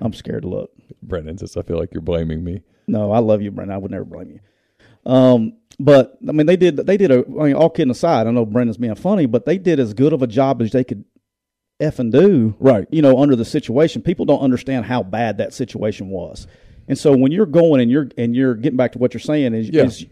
I'm 0.00 0.14
scared 0.14 0.42
to 0.42 0.48
look. 0.48 0.70
Brendan 1.02 1.36
says, 1.38 1.56
I 1.56 1.62
feel 1.62 1.78
like 1.78 1.90
you're 1.92 2.00
blaming 2.00 2.42
me. 2.42 2.62
No, 2.86 3.12
I 3.12 3.18
love 3.18 3.42
you, 3.42 3.50
Brendan. 3.50 3.74
I 3.74 3.78
would 3.78 3.90
never 3.90 4.04
blame 4.04 4.30
you. 4.30 4.40
Um, 5.04 5.57
but 5.78 6.18
I 6.28 6.32
mean, 6.32 6.46
they 6.46 6.56
did. 6.56 6.76
They 6.76 6.96
did 6.96 7.10
a. 7.10 7.24
I 7.40 7.44
mean, 7.44 7.54
all 7.54 7.70
kidding 7.70 7.90
aside, 7.90 8.26
I 8.26 8.30
know 8.30 8.44
Brendan's 8.44 8.76
being 8.78 8.94
funny, 8.94 9.26
but 9.26 9.46
they 9.46 9.58
did 9.58 9.78
as 9.80 9.94
good 9.94 10.12
of 10.12 10.22
a 10.22 10.26
job 10.26 10.60
as 10.62 10.72
they 10.72 10.84
could 10.84 11.04
f 11.80 11.98
and 11.98 12.10
do. 12.12 12.54
Right. 12.58 12.86
You 12.90 13.02
know, 13.02 13.18
under 13.18 13.36
the 13.36 13.44
situation, 13.44 14.02
people 14.02 14.24
don't 14.26 14.40
understand 14.40 14.86
how 14.86 15.02
bad 15.02 15.38
that 15.38 15.52
situation 15.54 16.08
was, 16.08 16.46
and 16.88 16.98
so 16.98 17.16
when 17.16 17.30
you're 17.32 17.46
going 17.46 17.80
and 17.80 17.90
you're 17.90 18.08
and 18.18 18.34
you're 18.34 18.54
getting 18.54 18.76
back 18.76 18.92
to 18.92 18.98
what 18.98 19.14
you're 19.14 19.20
saying 19.20 19.54
is, 19.54 19.68
Yeah. 19.68 19.84
is 19.84 20.04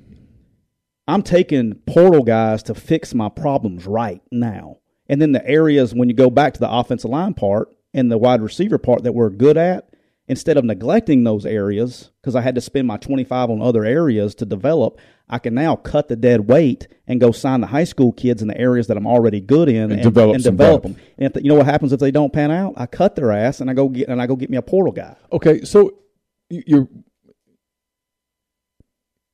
I'm 1.08 1.22
taking 1.22 1.74
portal 1.86 2.22
guys 2.22 2.62
to 2.64 2.74
fix 2.74 3.14
my 3.14 3.28
problems 3.28 3.86
right 3.86 4.20
now, 4.30 4.78
and 5.08 5.20
then 5.20 5.32
the 5.32 5.46
areas 5.46 5.94
when 5.94 6.08
you 6.08 6.14
go 6.14 6.30
back 6.30 6.54
to 6.54 6.60
the 6.60 6.70
offensive 6.70 7.10
line 7.10 7.34
part 7.34 7.68
and 7.94 8.10
the 8.10 8.18
wide 8.18 8.40
receiver 8.42 8.78
part 8.78 9.04
that 9.04 9.12
we're 9.12 9.30
good 9.30 9.56
at, 9.56 9.88
instead 10.28 10.56
of 10.56 10.64
neglecting 10.64 11.24
those 11.24 11.46
areas 11.46 12.10
because 12.20 12.34
I 12.34 12.40
had 12.40 12.54
to 12.56 12.60
spend 12.60 12.86
my 12.86 12.96
25 12.96 13.50
on 13.50 13.62
other 13.62 13.84
areas 13.84 14.34
to 14.36 14.44
develop, 14.44 14.98
I 15.28 15.38
can 15.38 15.54
now 15.54 15.76
cut 15.76 16.08
the 16.08 16.16
dead 16.16 16.48
weight 16.48 16.88
and 17.06 17.20
go 17.20 17.32
sign 17.32 17.60
the 17.60 17.66
high 17.66 17.84
school 17.84 18.12
kids 18.12 18.42
in 18.42 18.48
the 18.48 18.58
areas 18.58 18.86
that 18.88 18.96
I'm 18.96 19.06
already 19.06 19.40
good 19.40 19.68
in 19.68 19.92
And 19.92 20.02
develop 20.02 20.34
and 20.34 20.44
develop 20.44 20.82
them. 20.82 20.96
And 21.18 21.26
if 21.26 21.32
the, 21.34 21.42
you 21.42 21.48
know 21.48 21.56
what 21.56 21.66
happens 21.66 21.92
if 21.92 22.00
they 22.00 22.10
don't 22.10 22.32
pan 22.32 22.50
out, 22.50 22.74
I 22.76 22.86
cut 22.86 23.16
their 23.16 23.32
ass 23.32 23.60
and 23.60 23.70
I 23.70 23.74
go 23.74 23.88
get 23.88 24.08
and 24.08 24.20
I 24.20 24.26
go 24.26 24.36
get 24.36 24.50
me 24.50 24.56
a 24.56 24.62
portal 24.62 24.92
guy. 24.92 25.16
Okay. 25.32 25.62
So 25.62 25.94
you're. 26.48 26.88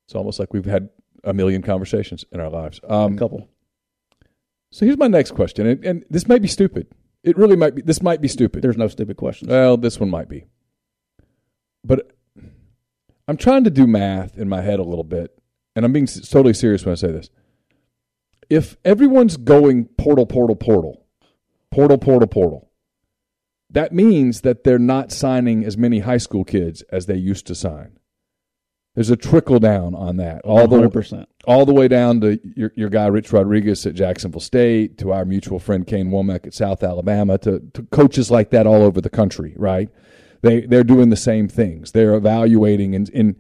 It's 0.07 0.15
almost 0.15 0.39
like 0.39 0.53
we've 0.53 0.65
had 0.65 0.91
a 1.25 1.33
million 1.33 1.63
conversations 1.63 2.25
in 2.33 2.41
our 2.41 2.51
lives. 2.51 2.81
Um, 2.87 3.15
a 3.15 3.19
couple. 3.19 3.49
so 4.71 4.85
here's 4.85 4.99
my 4.99 5.07
next 5.07 5.31
question, 5.31 5.67
and, 5.67 5.85
and 5.85 6.05
this 6.11 6.27
might 6.27 6.43
be 6.43 6.49
stupid. 6.49 6.89
It 7.23 7.37
really 7.39 7.57
might 7.57 7.75
be. 7.75 7.83
This 7.83 8.03
might 8.03 8.21
be 8.21 8.29
stupid. 8.29 8.63
There's 8.63 8.77
no 8.77 8.89
stupid 8.89 9.17
questions. 9.17 9.51
Well, 9.51 9.77
this 9.77 10.01
one 10.01 10.11
might 10.11 10.29
be. 10.29 10.45
But 11.85 12.13
I'm 13.29 13.37
trying 13.37 13.65
to 13.65 13.71
do 13.71 13.87
math 13.87 14.39
in 14.39 14.49
my 14.49 14.61
head 14.61 14.79
a 14.79 14.85
little 14.85 15.05
bit, 15.05 15.39
and 15.75 15.85
I'm 15.85 15.93
being 15.93 16.07
totally 16.07 16.55
serious 16.55 16.85
when 16.85 16.93
I 16.93 16.97
say 16.97 17.13
this. 17.13 17.31
If 18.51 18.77
everyone's 18.85 19.37
going 19.37 19.87
portal, 19.97 20.27
portal, 20.27 20.57
portal, 20.57 21.07
portal, 21.71 21.99
portal, 21.99 22.29
portal, 22.29 22.71
that 23.71 23.93
means 23.93 24.43
that 24.43 24.65
they're 24.65 24.79
not 24.79 25.11
signing 25.11 25.65
as 25.65 25.79
many 25.79 26.01
high 26.01 26.19
school 26.19 26.45
kids 26.45 26.83
as 26.93 27.07
they 27.07 27.17
used 27.17 27.47
to 27.47 27.55
sign. 27.55 27.99
There's 28.95 29.09
a 29.09 29.17
trickle 29.17 29.59
down 29.59 29.95
on 29.95 30.19
that. 30.19 30.43
All 30.43 30.69
the 30.69 30.77
100%. 30.77 31.25
all 31.47 31.65
the 31.65 31.73
way 31.73 31.89
down 31.89 32.21
to 32.21 32.39
your, 32.45 32.73
your 32.77 32.91
guy 32.91 33.07
Rich 33.07 33.33
Rodriguez 33.33 33.87
at 33.87 33.95
Jacksonville 33.95 34.43
State, 34.43 34.99
to 34.99 35.13
our 35.13 35.25
mutual 35.25 35.59
friend 35.59 35.87
Kane 35.87 36.11
Wommack 36.11 36.47
at 36.47 36.53
South 36.53 36.83
Alabama, 36.83 37.39
to, 37.39 37.61
to 37.73 37.83
coaches 37.85 38.31
like 38.31 38.51
that 38.51 38.67
all 38.67 38.83
over 38.83 39.01
the 39.01 39.09
country. 39.09 39.55
Right? 39.57 39.89
They 40.43 40.61
they're 40.63 40.85
doing 40.85 41.11
the 41.11 41.17
same 41.17 41.49
things. 41.49 41.93
They're 41.93 42.15
evaluating, 42.15 42.95
and, 42.95 43.09
and 43.11 43.37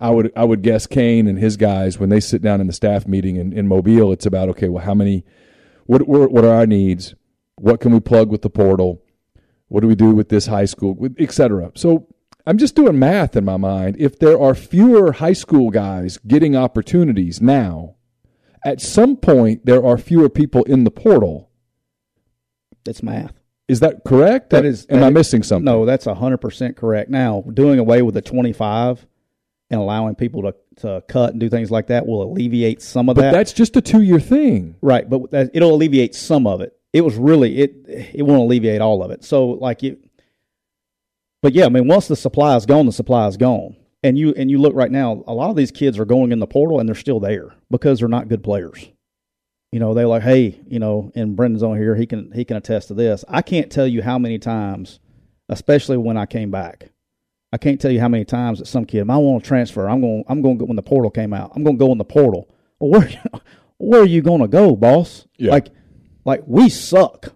I 0.00 0.10
would 0.10 0.32
I 0.34 0.44
would 0.44 0.62
guess 0.62 0.86
Kane 0.86 1.26
and 1.28 1.38
his 1.38 1.56
guys 1.56 1.98
when 1.98 2.08
they 2.08 2.20
sit 2.20 2.42
down 2.42 2.60
in 2.60 2.66
the 2.66 2.72
staff 2.72 3.06
meeting 3.06 3.36
in, 3.36 3.52
in 3.52 3.68
Mobile, 3.68 4.12
it's 4.12 4.26
about 4.26 4.48
okay, 4.50 4.68
well, 4.68 4.84
how 4.84 4.94
many, 4.94 5.24
what 5.86 6.08
what 6.08 6.44
are 6.44 6.54
our 6.54 6.66
needs? 6.66 7.14
What 7.56 7.80
can 7.80 7.92
we 7.92 8.00
plug 8.00 8.30
with 8.30 8.40
the 8.42 8.50
portal? 8.50 9.02
What 9.68 9.82
do 9.82 9.86
we 9.86 9.94
do 9.94 10.14
with 10.14 10.30
this 10.30 10.46
high 10.46 10.64
school, 10.64 10.94
with- 10.94 11.16
et 11.18 11.30
cetera? 11.30 11.70
So 11.74 12.08
I'm 12.46 12.56
just 12.56 12.74
doing 12.74 12.98
math 12.98 13.36
in 13.36 13.44
my 13.44 13.58
mind. 13.58 13.96
If 13.98 14.18
there 14.18 14.40
are 14.40 14.54
fewer 14.54 15.12
high 15.12 15.34
school 15.34 15.70
guys 15.70 16.18
getting 16.26 16.56
opportunities 16.56 17.42
now, 17.42 17.96
at 18.64 18.80
some 18.80 19.16
point 19.16 19.66
there 19.66 19.84
are 19.84 19.98
fewer 19.98 20.30
people 20.30 20.64
in 20.64 20.84
the 20.84 20.90
portal. 20.90 21.50
That's 22.84 23.02
math. 23.02 23.39
Is 23.70 23.80
that 23.80 24.04
correct? 24.04 24.50
That 24.50 24.64
is- 24.64 24.86
Am 24.90 25.00
that 25.00 25.06
I 25.06 25.10
missing 25.10 25.42
something? 25.42 25.64
No, 25.64 25.84
that's 25.86 26.06
100% 26.06 26.76
correct. 26.76 27.10
Now, 27.10 27.42
doing 27.52 27.78
away 27.78 28.02
with 28.02 28.14
the 28.14 28.22
25 28.22 29.06
and 29.70 29.80
allowing 29.80 30.14
people 30.16 30.42
to, 30.42 30.54
to 30.78 31.02
cut 31.08 31.30
and 31.30 31.40
do 31.40 31.48
things 31.48 31.70
like 31.70 31.86
that 31.86 32.06
will 32.06 32.22
alleviate 32.22 32.82
some 32.82 33.08
of 33.08 33.16
but 33.16 33.22
that. 33.22 33.32
that's 33.32 33.52
just 33.52 33.76
a 33.76 33.80
two 33.80 34.02
year 34.02 34.18
thing. 34.20 34.74
Right, 34.82 35.08
but 35.08 35.30
that, 35.30 35.50
it'll 35.54 35.74
alleviate 35.74 36.14
some 36.14 36.46
of 36.46 36.60
it. 36.60 36.76
It 36.92 37.02
was 37.02 37.14
really 37.14 37.58
it. 37.60 37.84
It 38.14 38.22
won't 38.22 38.40
alleviate 38.40 38.80
all 38.80 39.02
of 39.04 39.12
it. 39.12 39.22
So 39.22 39.46
like 39.50 39.82
you, 39.84 39.98
but 41.40 41.54
yeah, 41.54 41.66
I 41.66 41.68
mean, 41.68 41.86
once 41.86 42.08
the 42.08 42.16
supply 42.16 42.56
is 42.56 42.66
gone, 42.66 42.86
the 42.86 42.92
supply 42.92 43.28
is 43.28 43.36
gone. 43.36 43.76
And 44.02 44.18
you 44.18 44.34
and 44.36 44.50
you 44.50 44.58
look 44.58 44.74
right 44.74 44.90
now, 44.90 45.22
a 45.26 45.32
lot 45.34 45.50
of 45.50 45.56
these 45.56 45.70
kids 45.70 45.98
are 45.98 46.04
going 46.04 46.32
in 46.32 46.38
the 46.40 46.46
portal 46.46 46.80
and 46.80 46.88
they're 46.88 46.96
still 46.96 47.20
there 47.20 47.54
because 47.70 48.00
they're 48.00 48.08
not 48.08 48.28
good 48.28 48.42
players. 48.42 48.88
You 49.72 49.78
know, 49.78 49.94
they're 49.94 50.06
like, 50.06 50.22
hey, 50.22 50.60
you 50.66 50.80
know, 50.80 51.12
and 51.14 51.36
Brendan's 51.36 51.62
on 51.62 51.76
here. 51.76 51.94
He 51.94 52.06
can 52.06 52.32
he 52.32 52.44
can 52.44 52.56
attest 52.56 52.88
to 52.88 52.94
this. 52.94 53.24
I 53.28 53.42
can't 53.42 53.70
tell 53.70 53.86
you 53.86 54.02
how 54.02 54.18
many 54.18 54.38
times, 54.38 54.98
especially 55.48 55.96
when 55.96 56.16
I 56.16 56.26
came 56.26 56.50
back. 56.50 56.90
I 57.52 57.58
can't 57.58 57.80
tell 57.80 57.90
you 57.90 58.00
how 58.00 58.08
many 58.08 58.24
times 58.24 58.58
that 58.58 58.66
some 58.66 58.84
kid, 58.84 59.08
I 59.08 59.16
want 59.16 59.44
to 59.44 59.48
transfer. 59.48 59.88
I'm 59.88 60.00
going. 60.00 60.24
I'm 60.28 60.42
going 60.42 60.56
to 60.56 60.60
go 60.60 60.66
when 60.66 60.76
the 60.76 60.82
portal 60.82 61.10
came 61.10 61.32
out. 61.32 61.52
I'm 61.54 61.62
going 61.62 61.76
to 61.76 61.84
go 61.84 61.92
in 61.92 61.98
the 61.98 62.04
portal. 62.04 62.48
Well, 62.80 63.00
where 63.00 63.22
where 63.78 64.02
are 64.02 64.06
you 64.06 64.22
going 64.22 64.40
to 64.40 64.48
go, 64.48 64.74
boss? 64.74 65.26
Yeah. 65.36 65.52
Like, 65.52 65.68
like 66.24 66.42
we 66.46 66.68
suck. 66.68 67.34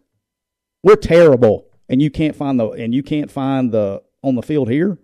We're 0.83 0.97
terrible, 0.97 1.67
and 1.89 2.03
you 2.03 2.11
can't 2.11 2.37
find 2.37 2.59
the 2.59 2.69
and 2.71 2.95
you 2.95 3.03
can't 3.03 3.31
find 3.31 3.73
the 3.73 4.03
on 4.23 4.35
the 4.35 4.43
field 4.43 4.71
here. 4.71 4.99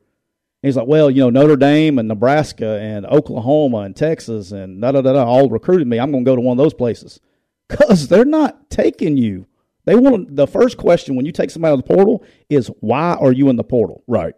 He's 0.62 0.76
like, 0.76 0.86
well, 0.86 1.11
you 1.11 1.22
know, 1.22 1.30
Notre 1.30 1.56
Dame 1.56 1.98
and 1.98 2.08
Nebraska 2.08 2.78
and 2.80 3.06
Oklahoma 3.06 3.78
and 3.78 3.96
Texas 3.96 4.52
and 4.52 4.80
da 4.80 4.92
da 4.92 5.00
da 5.00 5.12
da 5.12 5.24
all 5.24 5.48
recruited 5.48 5.86
me. 5.86 5.98
I'm 5.98 6.11
going 6.11 6.24
to 6.24 6.30
go 6.30 6.36
to 6.36 6.42
one 6.42 6.58
of 6.58 6.62
those 6.62 6.74
places 6.74 7.20
because 7.68 8.08
they're 8.08 8.24
not 8.24 8.70
taking 8.70 9.16
you. 9.16 9.46
They 9.84 9.96
want 9.96 10.36
the 10.36 10.46
first 10.46 10.76
question 10.76 11.16
when 11.16 11.26
you 11.26 11.32
take 11.32 11.50
somebody 11.50 11.72
out 11.72 11.78
of 11.78 11.86
the 11.86 11.94
portal 11.94 12.24
is 12.48 12.70
why 12.80 13.14
are 13.14 13.32
you 13.32 13.48
in 13.48 13.56
the 13.56 13.64
portal? 13.64 14.04
Right. 14.06 14.34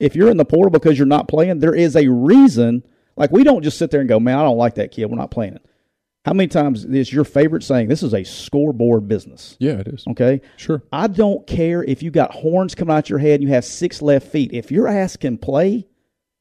If 0.00 0.14
you're 0.14 0.30
in 0.30 0.36
the 0.36 0.44
portal 0.44 0.70
because 0.70 0.98
you're 0.98 1.06
not 1.06 1.28
playing, 1.28 1.60
there 1.60 1.74
is 1.74 1.96
a 1.96 2.08
reason. 2.08 2.84
Like 3.16 3.30
we 3.30 3.44
don't 3.44 3.62
just 3.62 3.78
sit 3.78 3.90
there 3.90 4.00
and 4.00 4.08
go, 4.08 4.20
man, 4.20 4.38
I 4.38 4.42
don't 4.42 4.58
like 4.58 4.74
that 4.76 4.90
kid. 4.90 5.06
We're 5.06 5.16
not 5.16 5.30
playing 5.30 5.54
it. 5.54 5.64
How 6.24 6.32
many 6.34 6.48
times 6.48 6.84
is 6.84 7.12
your 7.12 7.24
favorite 7.24 7.62
saying, 7.62 7.88
this 7.88 8.02
is 8.02 8.12
a 8.12 8.22
scoreboard 8.24 9.08
business? 9.08 9.56
Yeah, 9.60 9.78
it 9.78 9.88
is. 9.88 10.04
Okay. 10.08 10.40
Sure. 10.56 10.82
I 10.92 11.06
don't 11.06 11.46
care 11.46 11.82
if 11.82 12.02
you 12.02 12.10
got 12.10 12.32
horns 12.32 12.74
coming 12.74 12.94
out 12.94 13.08
your 13.08 13.18
head 13.18 13.34
and 13.40 13.42
you 13.44 13.48
have 13.54 13.64
six 13.64 14.02
left 14.02 14.26
feet. 14.28 14.52
If 14.52 14.70
your 14.70 14.88
ass 14.88 15.16
can 15.16 15.38
play, 15.38 15.86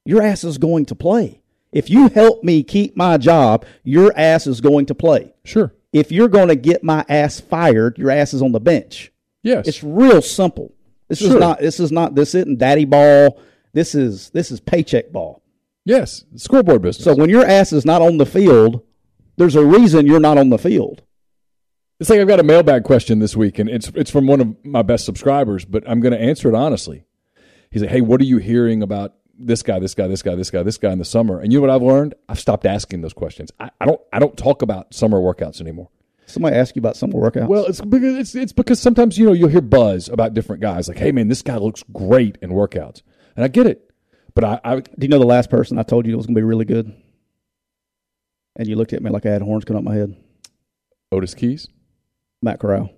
your 0.03 0.21
ass 0.21 0.43
is 0.43 0.57
going 0.57 0.87
to 0.87 0.95
play. 0.95 1.41
If 1.71 1.89
you 1.89 2.09
help 2.09 2.43
me 2.43 2.63
keep 2.63 2.97
my 2.97 3.17
job, 3.17 3.65
your 3.83 4.11
ass 4.17 4.47
is 4.47 4.61
going 4.61 4.87
to 4.87 4.95
play. 4.95 5.33
Sure. 5.45 5.73
If 5.93 6.11
you're 6.11 6.27
going 6.27 6.47
to 6.49 6.55
get 6.55 6.83
my 6.83 7.05
ass 7.07 7.39
fired, 7.39 7.97
your 7.97 8.11
ass 8.11 8.33
is 8.33 8.41
on 8.41 8.51
the 8.51 8.59
bench. 8.59 9.11
Yes. 9.43 9.67
It's 9.67 9.83
real 9.83 10.21
simple. 10.21 10.73
This 11.07 11.21
is 11.21 11.33
not 11.33 11.59
this 11.59 11.79
is 11.79 11.91
not 11.91 12.15
this 12.15 12.35
isn't 12.35 12.57
daddy 12.57 12.83
ball. 12.83 13.39
This 13.71 13.95
is 13.95 14.29
this 14.31 14.51
is 14.51 14.59
paycheck 14.59 15.11
ball. 15.13 15.41
yes. 15.85 16.25
Scoreboard 16.35 16.81
business. 16.81 17.05
So 17.05 17.15
when 17.15 17.29
your 17.29 17.45
ass 17.45 17.71
is 17.71 17.85
not 17.85 18.01
on 18.01 18.17
the 18.17 18.25
field, 18.25 18.81
there's 19.37 19.55
a 19.55 19.65
reason 19.65 20.05
you're 20.07 20.19
not 20.19 20.37
on 20.37 20.49
the 20.49 20.57
field. 20.57 21.03
It's 21.99 22.09
like 22.09 22.19
I've 22.19 22.27
got 22.27 22.39
a 22.39 22.43
mailbag 22.43 22.83
question 22.83 23.19
this 23.19 23.35
week, 23.35 23.57
and 23.57 23.69
it's 23.69 23.89
it's 23.95 24.11
from 24.11 24.27
one 24.27 24.41
of 24.41 24.65
my 24.65 24.83
best 24.83 25.05
subscribers, 25.05 25.65
but 25.65 25.83
I'm 25.87 25.99
going 25.99 26.13
to 26.13 26.21
answer 26.21 26.47
it 26.47 26.55
honestly. 26.55 27.05
He's 27.71 27.81
like, 27.81 27.91
"Hey, 27.91 28.01
what 28.01 28.21
are 28.21 28.25
you 28.25 28.37
hearing 28.37 28.83
about 28.83 29.15
this 29.39 29.63
guy, 29.63 29.79
this 29.79 29.95
guy, 29.95 30.07
this 30.07 30.21
guy, 30.21 30.35
this 30.35 30.51
guy, 30.51 30.61
this 30.63 30.77
guy 30.77 30.91
in 30.91 30.99
the 30.99 31.05
summer?" 31.05 31.39
And 31.39 31.51
you 31.51 31.57
know 31.57 31.61
what 31.67 31.71
I've 31.71 31.81
learned? 31.81 32.13
I've 32.29 32.39
stopped 32.39 32.67
asking 32.67 33.01
those 33.01 33.13
questions. 33.13 33.51
I, 33.59 33.71
I 33.81 33.85
don't 33.85 34.01
I 34.13 34.19
don't 34.19 34.37
talk 34.37 34.61
about 34.61 34.93
summer 34.93 35.19
workouts 35.19 35.59
anymore. 35.59 35.89
Somebody 36.27 36.55
ask 36.55 36.75
you 36.75 36.81
about 36.81 36.97
summer 36.97 37.13
workouts. 37.13 37.47
Well, 37.47 37.65
it's 37.65 37.81
because 37.81 38.15
it's 38.17 38.35
it's 38.35 38.53
because 38.53 38.79
sometimes 38.79 39.17
you 39.17 39.25
know 39.25 39.33
you'll 39.33 39.49
hear 39.49 39.61
buzz 39.61 40.07
about 40.07 40.35
different 40.35 40.61
guys, 40.61 40.87
like, 40.87 40.97
"Hey, 40.97 41.11
man, 41.11 41.29
this 41.29 41.41
guy 41.41 41.57
looks 41.57 41.83
great 41.93 42.37
in 42.43 42.51
workouts," 42.51 43.01
and 43.35 43.43
I 43.43 43.47
get 43.47 43.65
it, 43.65 43.89
but 44.35 44.43
I, 44.43 44.59
I 44.63 44.79
Do 44.81 44.91
you 45.01 45.07
know 45.07 45.19
the 45.19 45.25
last 45.25 45.49
person 45.49 45.79
I 45.79 45.83
told 45.83 46.05
you 46.05 46.13
it 46.13 46.17
was 46.17 46.27
going 46.27 46.35
to 46.35 46.41
be 46.41 46.45
really 46.45 46.65
good? 46.65 46.93
And 48.57 48.67
you 48.67 48.75
looked 48.75 48.91
at 48.93 49.01
me 49.03 49.09
like 49.11 49.25
I 49.25 49.29
had 49.31 49.41
horns 49.41 49.63
coming 49.65 49.77
up 49.79 49.83
my 49.83 49.95
head. 49.95 50.15
Otis 51.11 51.33
Keys, 51.35 51.67
Matt 52.41 52.59
Corral. 52.59 52.89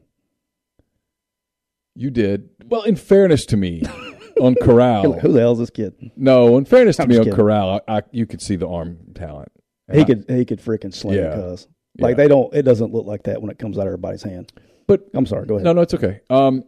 you 1.96 2.10
did 2.10 2.50
well. 2.66 2.84
In 2.84 2.96
fairness 2.96 3.46
to 3.48 3.58
me, 3.58 3.84
on 4.42 4.56
Corral, 4.62 5.14
Who 5.20 5.32
the 5.34 5.40
hell's 5.42 5.60
this 5.60 5.70
kid? 5.70 5.94
no, 6.16 6.58
in 6.58 6.66
fairness 6.66 6.96
to 6.96 7.04
I'm 7.04 7.10
me 7.10 7.18
on 7.18 7.26
kidding. 7.26 7.36
Corral, 7.38 7.82
I, 7.88 7.98
I, 7.98 8.02
you 8.12 8.26
could 8.26 8.42
see 8.42 8.56
the 8.56 8.68
arm 8.68 8.98
talent. 9.16 9.52
He 9.92 10.00
I- 10.02 10.04
could 10.06 10.26
he 10.30 10.46
could 10.46 10.60
freaking 10.60 10.94
sling 10.94 11.18
Yeah. 11.18 11.36
cuz. 11.36 11.68
Like 12.00 12.12
Yeah. 12.18 12.24
they 12.24 12.28
don't 12.30 12.54
it 12.56 12.62
doesn't 12.64 12.94
look 12.94 13.06
like 13.06 13.24
that 13.24 13.42
when 13.42 13.52
it 13.52 13.60
comes 13.60 13.78
out 13.78 13.82
of 13.82 13.88
everybody's 13.88 14.24
hand. 14.24 14.52
But 14.88 15.08
I'm 15.14 15.26
sorry, 15.26 15.46
go 15.46 15.56
ahead. 15.56 15.66
No, 15.66 15.74
no, 15.74 15.82
it's 15.82 15.94
okay. 15.94 16.22
Um, 16.32 16.64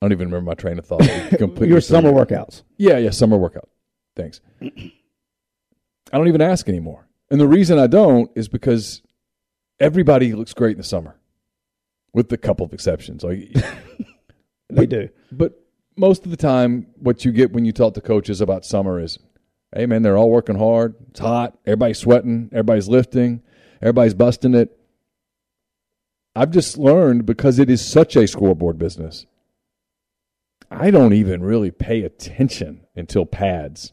I 0.00 0.06
don't 0.06 0.12
even 0.12 0.28
remember 0.28 0.46
my 0.48 0.54
train 0.54 0.78
of 0.78 0.86
thought. 0.86 1.00
Completely 1.38 1.68
Your 1.68 1.80
summer 1.80 2.12
workouts. 2.12 2.62
Yeah, 2.76 2.96
yeah, 2.98 3.10
summer 3.10 3.36
workout. 3.36 3.68
Thanks. 4.16 4.40
I 6.12 6.16
don't 6.18 6.28
even 6.28 6.40
ask 6.42 6.68
anymore, 6.68 7.08
and 7.30 7.40
the 7.40 7.48
reason 7.48 7.78
I 7.78 7.86
don't 7.86 8.30
is 8.34 8.48
because 8.48 9.02
everybody 9.80 10.32
looks 10.34 10.54
great 10.54 10.72
in 10.72 10.78
the 10.78 10.84
summer, 10.84 11.16
with 12.12 12.32
a 12.32 12.38
couple 12.38 12.64
of 12.66 12.72
exceptions. 12.72 13.22
Like, 13.22 13.52
They 14.70 14.86
do. 14.86 15.08
but 15.32 15.52
most 15.96 16.24
of 16.24 16.30
the 16.30 16.36
time, 16.36 16.86
what 16.98 17.24
you 17.24 17.32
get 17.32 17.52
when 17.52 17.64
you 17.64 17.72
talk 17.72 17.94
to 17.94 18.00
coaches 18.00 18.40
about 18.40 18.64
summer 18.64 19.00
is, 19.00 19.18
"Hey, 19.74 19.86
man, 19.86 20.02
they're 20.02 20.16
all 20.18 20.30
working 20.30 20.56
hard. 20.58 20.94
It's 21.10 21.20
hot. 21.20 21.58
Everybody's 21.66 21.98
sweating. 21.98 22.50
Everybody's 22.52 22.88
lifting. 22.88 23.42
Everybody's 23.82 24.14
busting 24.14 24.54
it." 24.54 24.78
I've 26.36 26.50
just 26.50 26.78
learned 26.78 27.26
because 27.26 27.58
it 27.58 27.68
is 27.68 27.84
such 27.84 28.14
a 28.14 28.28
scoreboard 28.28 28.78
business. 28.78 29.26
I 30.70 30.90
don't 30.90 31.14
even 31.14 31.42
really 31.42 31.70
pay 31.70 32.02
attention 32.02 32.86
until 32.94 33.26
pads 33.26 33.92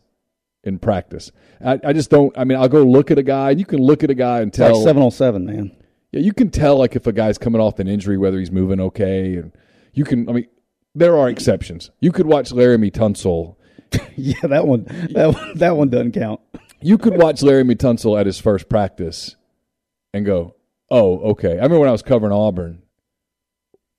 in 0.66 0.80
practice. 0.80 1.32
I, 1.63 1.80
I 1.84 1.93
just 1.93 2.09
don't. 2.09 2.38
I 2.38 2.43
mean, 2.43 2.57
I'll 2.57 2.68
go 2.68 2.84
look 2.84 3.11
at 3.11 3.18
a 3.18 3.24
guy, 3.24 3.51
and 3.51 3.59
you 3.59 3.66
can 3.66 3.80
look 3.80 4.03
at 4.03 4.09
a 4.09 4.16
guy 4.16 4.41
and 4.41 4.49
It's 4.49 4.59
like 4.59 4.72
tell. 4.74 4.84
seven 4.84 5.01
on 5.03 5.11
seven, 5.11 5.45
man. 5.45 5.72
Yeah, 6.11 6.22
you 6.22 6.34
can 6.34 6.49
tell 6.49 6.78
like 6.78 6.95
if 6.95 7.07
a 7.07 7.13
guy's 7.13 7.38
coming 7.38 7.61
off 7.61 7.80
an 7.80 7.88
injury 7.88 8.18
whether 8.18 8.39
he's 8.39 8.51
moving 8.51 8.80
okay, 8.82 9.36
and 9.36 9.51
you 9.93 10.03
can. 10.03 10.28
I 10.28 10.34
mean, 10.34 10.47
there 10.93 11.18
are 11.18 11.30
exceptions. 11.30 11.91
You 12.01 12.11
could 12.11 12.26
watch 12.26 12.51
Laremy 12.51 12.91
Tunsil. 12.91 13.55
yeah, 14.16 14.47
that 14.47 14.68
one 14.68 14.86
that 15.13 15.34
one 15.34 15.57
that 15.57 15.78
one 15.78 15.89
doesn't 15.89 16.13
count. 16.13 16.41
You 16.82 16.97
could 16.97 17.18
watch 17.18 17.41
Laremy 17.41 17.76
Tunsil 17.76 18.20
at 18.20 18.26
his 18.26 18.39
first 18.39 18.68
practice, 18.70 19.36
and 20.13 20.26
go, 20.26 20.55
"Oh, 20.89 21.20
okay." 21.32 21.51
I 21.51 21.55
remember 21.55 21.80
when 21.80 21.89
I 21.89 21.93
was 21.93 22.01
covering 22.01 22.34
Auburn, 22.34 22.82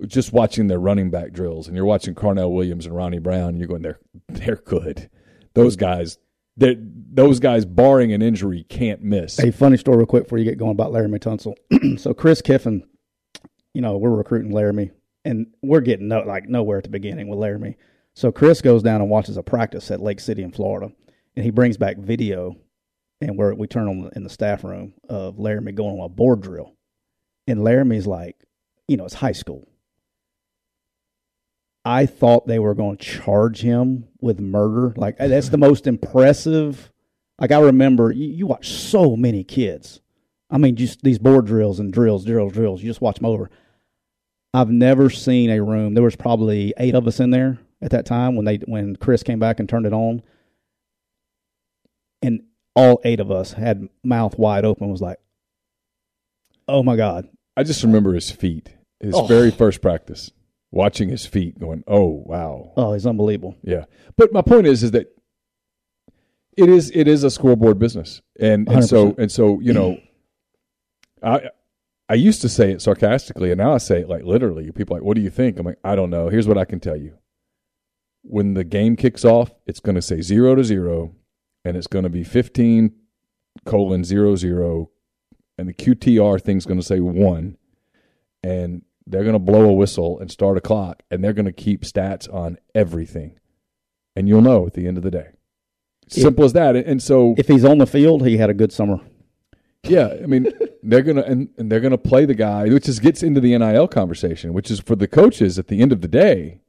just 0.06 0.32
watching 0.32 0.66
their 0.66 0.78
running 0.78 1.10
back 1.10 1.32
drills, 1.32 1.66
and 1.68 1.76
you're 1.76 1.86
watching 1.86 2.14
Carnell 2.14 2.52
Williams 2.52 2.86
and 2.86 2.94
Ronnie 2.94 3.18
Brown, 3.18 3.50
and 3.50 3.58
you're 3.58 3.68
going, 3.68 3.82
"They're 3.82 4.00
they're 4.28 4.56
good." 4.56 5.08
Those 5.54 5.76
guys, 5.76 6.18
that 6.56 6.76
those 7.14 7.40
guys, 7.40 7.64
barring 7.64 8.12
an 8.12 8.22
injury, 8.22 8.64
can't 8.68 9.02
miss. 9.02 9.36
Hey, 9.36 9.50
funny 9.50 9.76
story, 9.76 9.98
real 9.98 10.06
quick, 10.06 10.24
before 10.24 10.38
you 10.38 10.44
get 10.44 10.58
going 10.58 10.72
about 10.72 10.92
Laremy 10.92 11.18
Tunsil. 11.18 11.98
so 12.00 12.14
Chris 12.14 12.42
Kiffin, 12.42 12.86
you 13.74 13.82
know, 13.82 13.96
we're 13.96 14.14
recruiting 14.14 14.52
Laremy, 14.52 14.90
and 15.24 15.46
we're 15.62 15.80
getting 15.80 16.08
no, 16.08 16.20
like 16.20 16.48
nowhere 16.48 16.78
at 16.78 16.84
the 16.84 16.90
beginning 16.90 17.28
with 17.28 17.38
Laremy. 17.38 17.76
So 18.14 18.32
Chris 18.32 18.62
goes 18.62 18.82
down 18.82 19.00
and 19.00 19.10
watches 19.10 19.36
a 19.36 19.42
practice 19.42 19.90
at 19.90 20.00
Lake 20.00 20.20
City 20.20 20.42
in 20.42 20.52
Florida, 20.52 20.92
and 21.34 21.44
he 21.44 21.50
brings 21.50 21.76
back 21.76 21.98
video, 21.98 22.56
and 23.20 23.36
where 23.36 23.54
we 23.54 23.66
turn 23.66 23.88
on 23.88 24.10
in 24.16 24.24
the 24.24 24.30
staff 24.30 24.64
room 24.64 24.94
of 25.08 25.36
Laremy 25.36 25.74
going 25.74 25.98
on 25.98 26.06
a 26.06 26.08
board 26.08 26.40
drill, 26.40 26.74
and 27.46 27.60
Laremy's 27.60 28.06
like, 28.06 28.36
you 28.88 28.96
know, 28.96 29.04
it's 29.04 29.14
high 29.14 29.32
school. 29.32 29.68
I 31.86 32.04
thought 32.06 32.46
they 32.46 32.58
were 32.58 32.74
going 32.74 32.96
to 32.96 33.04
charge 33.04 33.60
him 33.62 34.08
with 34.20 34.40
murder. 34.40 34.92
Like 34.96 35.16
eh, 35.18 35.28
that's 35.28 35.48
the 35.50 35.56
most 35.58 35.86
impressive. 35.86 36.90
Like 37.38 37.52
I 37.52 37.60
remember, 37.60 38.10
you, 38.12 38.26
you 38.26 38.46
watch 38.46 38.68
so 38.68 39.16
many 39.16 39.44
kids. 39.44 40.00
I 40.50 40.58
mean, 40.58 40.76
just 40.76 41.02
these 41.02 41.18
board 41.18 41.46
drills 41.46 41.80
and 41.80 41.92
drills, 41.92 42.24
drills, 42.24 42.52
drills. 42.52 42.82
You 42.82 42.88
just 42.90 43.00
watch 43.00 43.16
them 43.16 43.26
over. 43.26 43.50
I've 44.54 44.70
never 44.70 45.10
seen 45.10 45.50
a 45.50 45.62
room. 45.62 45.94
There 45.94 46.02
was 46.04 46.16
probably 46.16 46.72
eight 46.78 46.94
of 46.94 47.06
us 47.06 47.20
in 47.20 47.30
there 47.30 47.58
at 47.82 47.90
that 47.90 48.06
time 48.06 48.36
when 48.36 48.44
they 48.46 48.56
when 48.66 48.96
Chris 48.96 49.22
came 49.22 49.38
back 49.38 49.60
and 49.60 49.68
turned 49.68 49.86
it 49.86 49.92
on, 49.92 50.22
and 52.22 52.42
all 52.74 53.00
eight 53.04 53.20
of 53.20 53.30
us 53.30 53.52
had 53.52 53.88
mouth 54.02 54.38
wide 54.38 54.64
open. 54.64 54.88
Was 54.88 55.02
like, 55.02 55.18
oh 56.68 56.82
my 56.82 56.96
god, 56.96 57.28
I 57.56 57.62
just 57.64 57.82
remember 57.82 58.14
his 58.14 58.30
feet. 58.30 58.70
His 59.00 59.14
Oh. 59.14 59.26
very 59.26 59.50
first 59.50 59.82
practice, 59.82 60.30
watching 60.70 61.08
his 61.08 61.26
feet, 61.26 61.58
going, 61.58 61.84
"Oh 61.86 62.22
wow, 62.26 62.72
oh 62.76 62.92
he's 62.92 63.06
unbelievable. 63.06 63.56
yeah." 63.62 63.84
But 64.16 64.32
my 64.32 64.42
point 64.42 64.66
is, 64.66 64.82
is 64.82 64.90
that 64.92 65.06
it 66.56 66.68
is 66.68 66.90
it 66.94 67.08
is 67.08 67.24
a 67.24 67.30
scoreboard 67.30 67.78
business, 67.78 68.22
and 68.38 68.68
and 68.68 68.84
so 68.84 69.12
100%. 69.12 69.18
and 69.18 69.32
so 69.32 69.60
you 69.60 69.72
know, 69.72 69.98
I 71.22 71.50
I 72.08 72.14
used 72.14 72.40
to 72.42 72.48
say 72.48 72.72
it 72.72 72.82
sarcastically, 72.82 73.50
and 73.50 73.58
now 73.58 73.74
I 73.74 73.78
say 73.78 74.00
it 74.00 74.08
like 74.08 74.24
literally. 74.24 74.70
People 74.72 74.96
are 74.96 75.00
like, 75.00 75.06
"What 75.06 75.16
do 75.16 75.20
you 75.20 75.30
think?" 75.30 75.58
I'm 75.58 75.66
like, 75.66 75.78
"I 75.84 75.96
don't 75.96 76.10
know." 76.10 76.28
Here's 76.28 76.48
what 76.48 76.58
I 76.58 76.64
can 76.64 76.80
tell 76.80 76.96
you: 76.96 77.14
when 78.22 78.54
the 78.54 78.64
game 78.64 78.96
kicks 78.96 79.24
off, 79.24 79.50
it's 79.66 79.80
going 79.80 79.96
to 79.96 80.02
say 80.02 80.20
zero 80.20 80.54
to 80.54 80.64
zero, 80.64 81.14
and 81.64 81.76
it's 81.76 81.86
going 81.86 82.04
to 82.04 82.08
be 82.10 82.24
fifteen 82.24 82.92
colon 83.64 84.04
zero 84.04 84.36
zero, 84.36 84.90
and 85.58 85.68
the 85.68 85.74
QTR 85.74 86.40
thing's 86.40 86.66
going 86.66 86.80
to 86.80 86.86
say 86.86 87.00
one, 87.00 87.56
and 88.42 88.82
they're 89.06 89.22
going 89.22 89.34
to 89.34 89.38
blow 89.38 89.68
a 89.68 89.72
whistle 89.72 90.18
and 90.18 90.30
start 90.30 90.56
a 90.56 90.60
clock, 90.60 91.02
and 91.10 91.22
they're 91.22 91.32
going 91.32 91.46
to 91.46 91.52
keep 91.52 91.82
stats 91.82 92.32
on 92.32 92.58
everything, 92.74 93.38
and 94.14 94.28
you'll 94.28 94.42
know 94.42 94.66
at 94.66 94.74
the 94.74 94.86
end 94.86 94.96
of 94.96 95.02
the 95.04 95.10
day. 95.10 95.28
Simple 96.08 96.44
as 96.44 96.52
that. 96.52 96.76
And 96.76 97.02
so, 97.02 97.34
If 97.36 97.48
he's 97.48 97.64
on 97.64 97.78
the 97.78 97.86
field, 97.86 98.26
he 98.26 98.36
had 98.36 98.48
a 98.50 98.54
good 98.54 98.72
summer. 98.72 99.00
yeah, 99.82 100.14
I 100.22 100.26
mean, 100.26 100.46
they're 100.82 101.02
gonna 101.02 101.22
and, 101.22 101.48
and 101.56 101.70
they're 101.70 101.80
gonna 101.80 101.98
play 101.98 102.24
the 102.26 102.34
guy, 102.34 102.68
which 102.68 102.84
just 102.84 103.02
gets 103.02 103.22
into 103.22 103.40
the 103.40 103.56
NIL 103.58 103.88
conversation, 103.88 104.52
which 104.52 104.70
is 104.70 104.78
for 104.80 104.94
the 104.94 105.08
coaches 105.08 105.58
at 105.58 105.66
the 105.68 105.80
end 105.80 105.92
of 105.92 106.00
the 106.00 106.08
day. 106.08 106.60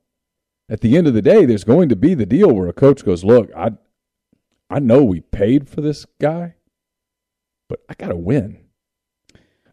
At 0.69 0.81
the 0.81 0.97
end 0.97 1.07
of 1.07 1.13
the 1.13 1.21
day, 1.21 1.45
there's 1.45 1.63
going 1.63 1.87
to 1.89 1.95
be 1.95 2.13
the 2.13 2.25
deal 2.25 2.51
where 2.51 2.67
a 2.67 2.73
coach 2.73 3.05
goes, 3.05 3.23
"Look, 3.23 3.49
I, 3.55 3.71
I 4.69 4.79
know 4.79 5.03
we 5.03 5.21
paid 5.21 5.69
for 5.69 5.81
this 5.81 6.05
guy, 6.19 6.55
but 7.69 7.79
I 7.87 7.93
got 7.93 8.09
to 8.09 8.15
win. 8.17 8.59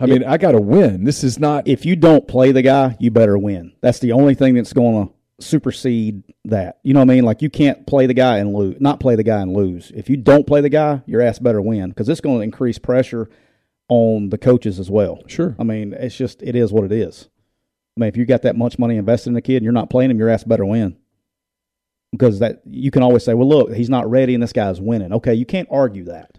I 0.05 0.07
mean, 0.07 0.25
I 0.25 0.37
got 0.39 0.53
to 0.53 0.61
win. 0.61 1.05
This 1.05 1.25
is 1.25 1.39
not. 1.39 1.67
if 1.67 1.85
you 1.85 1.97
don't 1.97 2.27
play 2.29 2.53
the 2.53 2.63
guy, 2.63 2.97
you 3.01 3.11
better 3.11 3.37
win. 3.37 3.73
That's 3.81 3.99
the 3.99 4.13
only 4.13 4.35
thing 4.35 4.55
that's 4.55 4.73
going 4.73 5.09
to 5.09 5.15
supersede 5.45 6.23
that. 6.45 6.79
You 6.83 6.95
know 6.95 7.01
what 7.01 7.11
I 7.11 7.15
mean? 7.15 7.25
Like 7.25 7.43
you 7.43 7.51
can't 7.51 7.87
play 7.87 8.07
the 8.07 8.15
guy 8.15 8.39
and 8.39 8.55
lose, 8.55 8.77
not 8.81 9.01
play 9.01 9.17
the 9.17 9.23
guy 9.25 9.41
and 9.41 9.53
lose. 9.53 9.91
If 9.95 10.09
you 10.09 10.17
don't 10.17 10.47
play 10.47 10.61
the 10.61 10.69
guy, 10.69 11.03
your 11.07 11.21
ass 11.21 11.39
better 11.39 11.61
win 11.61 11.89
because 11.89 12.09
it's 12.09 12.21
going 12.21 12.39
to 12.39 12.45
increase 12.45 12.79
pressure 12.79 13.29
on 13.89 14.31
the 14.31 14.39
coaches 14.39 14.79
as 14.79 14.91
well. 14.91 15.23
Sure. 15.27 15.57
I 15.59 15.65
mean, 15.65 15.93
it's 15.93 16.17
just 16.17 16.43
it 16.43 16.55
is 16.57 16.73
what 16.73 16.85
it 16.85 16.93
is. 16.93 17.29
I 17.97 18.01
mean, 18.01 18.09
if 18.09 18.17
you 18.17 18.25
got 18.27 18.43
that 18.43 18.57
much 18.57 18.79
money 18.79 18.97
invested 18.97 19.31
in 19.31 19.37
a 19.37 19.43
kid 19.43 19.57
and 19.57 19.65
you're 19.65 19.73
not 19.73 19.91
playing 19.91 20.11
him, 20.11 20.19
your 20.19 20.29
ass 20.29 20.45
better 20.45 20.65
win. 20.65 20.97
because 22.13 22.39
that 22.39 22.63
you 22.65 22.91
can 22.91 23.03
always 23.03 23.25
say, 23.25 23.35
well, 23.35 23.49
look, 23.49 23.73
he's 23.75 23.91
not 23.91 24.09
ready 24.09 24.35
and 24.35 24.43
this 24.43 24.53
guy's 24.53 24.81
winning. 24.81 25.13
Okay, 25.13 25.35
you 25.35 25.45
can't 25.47 25.69
argue 25.71 26.05
that. 26.05 26.34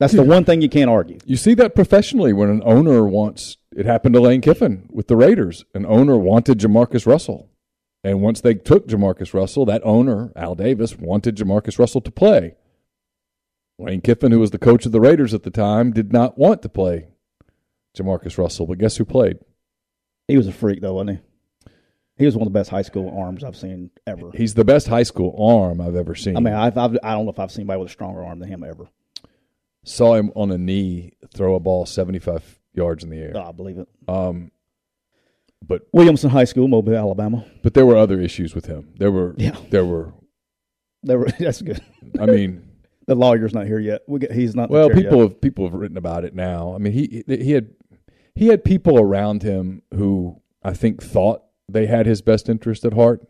That's 0.00 0.14
the 0.14 0.22
one 0.22 0.44
thing 0.44 0.62
you 0.62 0.70
can't 0.70 0.88
argue. 0.88 1.18
You 1.26 1.36
see 1.36 1.52
that 1.54 1.74
professionally 1.74 2.32
when 2.32 2.48
an 2.48 2.62
owner 2.64 3.04
wants. 3.04 3.58
It 3.76 3.84
happened 3.84 4.14
to 4.14 4.20
Lane 4.20 4.40
Kiffin 4.40 4.88
with 4.90 5.08
the 5.08 5.14
Raiders. 5.14 5.64
An 5.74 5.84
owner 5.86 6.16
wanted 6.16 6.58
Jamarcus 6.58 7.06
Russell, 7.06 7.50
and 8.02 8.22
once 8.22 8.40
they 8.40 8.54
took 8.54 8.88
Jamarcus 8.88 9.34
Russell, 9.34 9.66
that 9.66 9.82
owner 9.84 10.32
Al 10.34 10.54
Davis 10.54 10.96
wanted 10.96 11.36
Jamarcus 11.36 11.78
Russell 11.78 12.00
to 12.00 12.10
play. 12.10 12.54
Lane 13.78 14.00
Kiffin, 14.00 14.32
who 14.32 14.40
was 14.40 14.50
the 14.50 14.58
coach 14.58 14.86
of 14.86 14.92
the 14.92 15.00
Raiders 15.00 15.34
at 15.34 15.42
the 15.42 15.50
time, 15.50 15.92
did 15.92 16.12
not 16.12 16.38
want 16.38 16.62
to 16.62 16.68
play 16.70 17.08
Jamarcus 17.96 18.38
Russell. 18.38 18.66
But 18.66 18.78
guess 18.78 18.96
who 18.96 19.04
played? 19.04 19.38
He 20.28 20.36
was 20.38 20.46
a 20.46 20.52
freak, 20.52 20.80
though, 20.80 20.94
wasn't 20.94 21.18
he? 21.18 21.70
He 22.16 22.26
was 22.26 22.36
one 22.36 22.46
of 22.46 22.52
the 22.52 22.58
best 22.58 22.70
high 22.70 22.82
school 22.82 23.14
arms 23.18 23.44
I've 23.44 23.56
seen 23.56 23.90
ever. 24.06 24.30
He's 24.34 24.54
the 24.54 24.64
best 24.64 24.88
high 24.88 25.02
school 25.02 25.34
arm 25.38 25.80
I've 25.80 25.96
ever 25.96 26.14
seen. 26.14 26.36
I 26.36 26.40
mean, 26.40 26.54
I've, 26.54 26.76
I've, 26.76 26.98
I 27.02 27.12
don't 27.12 27.26
know 27.26 27.30
if 27.30 27.38
I've 27.38 27.50
seen 27.50 27.62
anybody 27.62 27.80
with 27.80 27.88
a 27.88 27.92
stronger 27.92 28.24
arm 28.24 28.38
than 28.38 28.48
him 28.48 28.64
ever. 28.64 28.88
Saw 29.84 30.14
him 30.14 30.30
on 30.34 30.50
a 30.50 30.58
knee 30.58 31.12
throw 31.34 31.54
a 31.54 31.60
ball 31.60 31.86
75 31.86 32.58
yards 32.74 33.02
in 33.04 33.10
the 33.10 33.16
air. 33.18 33.32
Oh, 33.34 33.48
I 33.48 33.52
believe 33.52 33.78
it. 33.78 33.88
Um, 34.08 34.50
but 35.66 35.82
Williamson 35.92 36.30
High 36.30 36.44
School, 36.44 36.68
Mobile, 36.68 36.96
Alabama. 36.96 37.44
but 37.62 37.74
there 37.74 37.86
were 37.86 37.96
other 37.96 38.20
issues 38.20 38.54
with 38.54 38.66
him. 38.66 38.92
There 38.98 39.10
were 39.12 39.34
Yeah. 39.38 39.56
there 39.70 39.84
were. 39.84 40.12
They 41.02 41.16
were, 41.16 41.28
that's 41.38 41.62
good. 41.62 41.80
I 42.20 42.26
mean, 42.26 42.66
The 43.06 43.14
lawyer's 43.16 43.54
not 43.54 43.66
here 43.66 43.80
yet. 43.80 44.02
We 44.06 44.20
get, 44.20 44.30
he's 44.30 44.54
not. 44.54 44.70
well, 44.70 44.88
people 44.88 45.18
yet. 45.18 45.30
have 45.30 45.40
people 45.40 45.64
have 45.64 45.74
written 45.74 45.96
about 45.96 46.24
it 46.24 46.32
now. 46.34 46.74
I 46.74 46.78
mean, 46.78 46.92
he 46.92 47.24
he 47.26 47.50
had 47.52 47.70
he 48.36 48.46
had 48.48 48.62
people 48.62 49.00
around 49.00 49.42
him 49.42 49.82
who 49.94 50.40
I 50.62 50.74
think 50.74 51.02
thought 51.02 51.42
they 51.68 51.86
had 51.86 52.06
his 52.06 52.22
best 52.22 52.48
interest 52.48 52.84
at 52.84 52.92
heart. 52.92 53.26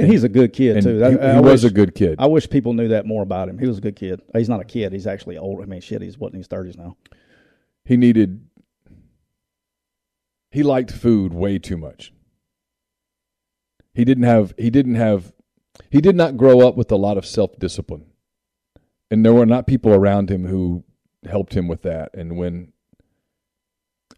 And 0.00 0.10
he's 0.10 0.24
a 0.24 0.28
good 0.28 0.52
kid 0.52 0.76
And 0.76 0.84
too. 0.84 0.98
he, 0.98 1.04
I, 1.04 1.10
he 1.10 1.18
I 1.18 1.40
was 1.40 1.62
wish, 1.62 1.70
a 1.70 1.74
good 1.74 1.94
kid. 1.94 2.16
I 2.18 2.26
wish 2.26 2.48
people 2.48 2.72
knew 2.72 2.88
that 2.88 3.06
more 3.06 3.22
about 3.22 3.48
him. 3.48 3.58
He 3.58 3.66
was 3.66 3.78
a 3.78 3.80
good 3.80 3.96
kid. 3.96 4.20
He's 4.34 4.48
not 4.48 4.60
a 4.60 4.64
kid. 4.64 4.92
He's 4.92 5.06
actually 5.06 5.38
old. 5.38 5.62
I 5.62 5.66
mean, 5.66 5.80
shit. 5.80 6.02
He's 6.02 6.18
what 6.18 6.32
in 6.32 6.38
his 6.38 6.46
thirties 6.46 6.76
now. 6.76 6.96
he 7.84 7.96
needed. 7.96 8.44
He 10.50 10.62
liked 10.62 10.90
food 10.90 11.32
way 11.32 11.58
too 11.58 11.76
much. 11.76 12.12
He 13.94 14.04
didn't 14.04 14.24
have. 14.24 14.54
He 14.58 14.70
didn't 14.70 14.94
have. 14.96 15.32
He 15.90 16.00
did 16.00 16.16
not 16.16 16.36
grow 16.36 16.66
up 16.66 16.76
with 16.76 16.90
a 16.92 16.96
lot 16.96 17.16
of 17.18 17.24
self 17.26 17.58
discipline, 17.58 18.06
and 19.10 19.24
there 19.24 19.32
were 19.34 19.46
not 19.46 19.66
people 19.66 19.92
around 19.92 20.30
him 20.30 20.46
who 20.46 20.84
helped 21.28 21.54
him 21.54 21.68
with 21.68 21.82
that. 21.82 22.10
And 22.14 22.36
when, 22.36 22.72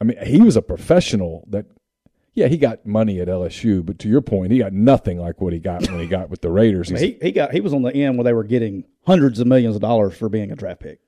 I 0.01 0.05
mean, 0.05 0.17
he 0.25 0.41
was 0.41 0.57
a 0.57 0.63
professional. 0.63 1.47
That, 1.51 1.67
yeah, 2.35 2.49
he 2.49 2.57
got 2.57 2.87
money 2.87 3.21
at 3.21 3.29
LSU, 3.29 3.85
but 3.85 3.99
to 4.01 4.09
your 4.09 4.23
point, 4.23 4.53
he 4.53 4.59
got 4.59 4.73
nothing 4.73 5.19
like 5.19 5.41
what 5.41 5.53
he 5.53 5.59
got 5.59 5.89
when 5.91 6.01
he 6.01 6.07
got 6.07 6.31
with 6.31 6.41
the 6.41 6.51
Raiders. 6.51 6.91
I 6.91 6.95
mean, 6.95 7.05
he 7.05 7.19
he 7.27 7.33
got 7.33 7.53
he 7.53 7.61
was 7.61 7.75
on 7.75 7.83
the 7.83 7.95
end 7.95 8.17
where 8.17 8.25
they 8.25 8.33
were 8.33 8.45
getting 8.45 8.85
hundreds 9.07 9.39
of 9.39 9.47
millions 9.47 9.75
of 9.75 9.83
dollars 9.83 10.17
for 10.17 10.29
being 10.29 10.51
a 10.51 10.57
draft 10.57 10.81
pick. 10.81 11.01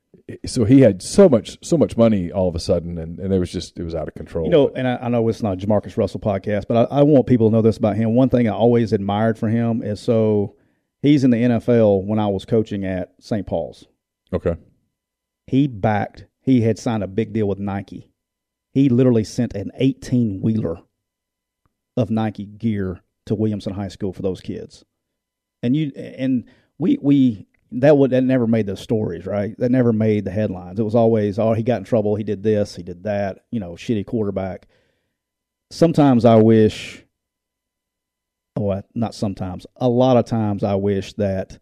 so 0.46 0.64
he 0.64 0.80
had 0.80 1.02
so 1.02 1.28
much 1.28 1.58
so 1.62 1.76
much 1.78 1.96
money 1.96 2.30
all 2.30 2.48
of 2.48 2.54
a 2.54 2.60
sudden, 2.60 2.98
and, 2.98 3.18
and 3.18 3.32
it 3.32 3.38
was 3.38 3.50
just 3.50 3.78
it 3.78 3.84
was 3.84 3.94
out 3.94 4.06
of 4.08 4.14
control. 4.14 4.44
You 4.44 4.50
know, 4.50 4.68
and 4.74 4.86
I, 4.86 4.96
I 4.96 5.08
know 5.08 5.26
it's 5.28 5.42
not 5.42 5.62
a 5.62 5.66
Jamarcus 5.66 5.96
Russell 5.96 6.20
podcast, 6.20 6.64
but 6.68 6.90
I, 6.92 6.98
I 6.98 7.02
want 7.02 7.26
people 7.26 7.48
to 7.48 7.56
know 7.56 7.62
this 7.62 7.78
about 7.78 7.96
him. 7.96 8.14
One 8.14 8.28
thing 8.28 8.46
I 8.48 8.52
always 8.52 8.92
admired 8.92 9.38
for 9.38 9.48
him 9.48 9.82
is 9.82 10.00
so 10.00 10.56
he's 11.00 11.24
in 11.24 11.30
the 11.30 11.38
NFL 11.38 12.04
when 12.04 12.18
I 12.18 12.26
was 12.26 12.44
coaching 12.44 12.84
at 12.84 13.14
St. 13.20 13.46
Paul's. 13.46 13.86
okay. 14.32 14.56
He 15.46 15.66
backed. 15.68 16.24
He 16.40 16.62
had 16.62 16.78
signed 16.78 17.02
a 17.02 17.06
big 17.06 17.32
deal 17.34 17.46
with 17.46 17.58
Nike. 17.58 18.10
He 18.72 18.88
literally 18.88 19.24
sent 19.24 19.54
an 19.54 19.70
eighteen 19.76 20.40
wheeler 20.42 20.78
of 21.96 22.10
Nike 22.10 22.46
gear 22.46 23.00
to 23.26 23.34
Williamson 23.34 23.74
High 23.74 23.88
School 23.88 24.12
for 24.12 24.22
those 24.22 24.40
kids. 24.40 24.84
And 25.62 25.74
you 25.74 25.92
and 25.96 26.44
we 26.78 26.98
we 27.00 27.46
that 27.72 27.96
would 27.96 28.10
that 28.10 28.22
never 28.22 28.46
made 28.46 28.66
the 28.66 28.76
stories, 28.76 29.26
right? 29.26 29.56
That 29.58 29.70
never 29.70 29.92
made 29.92 30.24
the 30.24 30.30
headlines. 30.30 30.78
It 30.78 30.84
was 30.84 30.94
always, 30.94 31.38
oh, 31.38 31.54
he 31.54 31.62
got 31.62 31.78
in 31.78 31.84
trouble, 31.84 32.14
he 32.14 32.24
did 32.24 32.42
this, 32.42 32.76
he 32.76 32.82
did 32.82 33.04
that, 33.04 33.44
you 33.50 33.60
know, 33.60 33.72
shitty 33.72 34.06
quarterback. 34.06 34.66
Sometimes 35.70 36.24
I 36.24 36.36
wish 36.36 37.04
oh, 38.56 38.82
not 38.94 39.14
sometimes. 39.14 39.66
A 39.76 39.88
lot 39.88 40.16
of 40.16 40.26
times 40.26 40.62
I 40.62 40.74
wish 40.74 41.14
that 41.14 41.58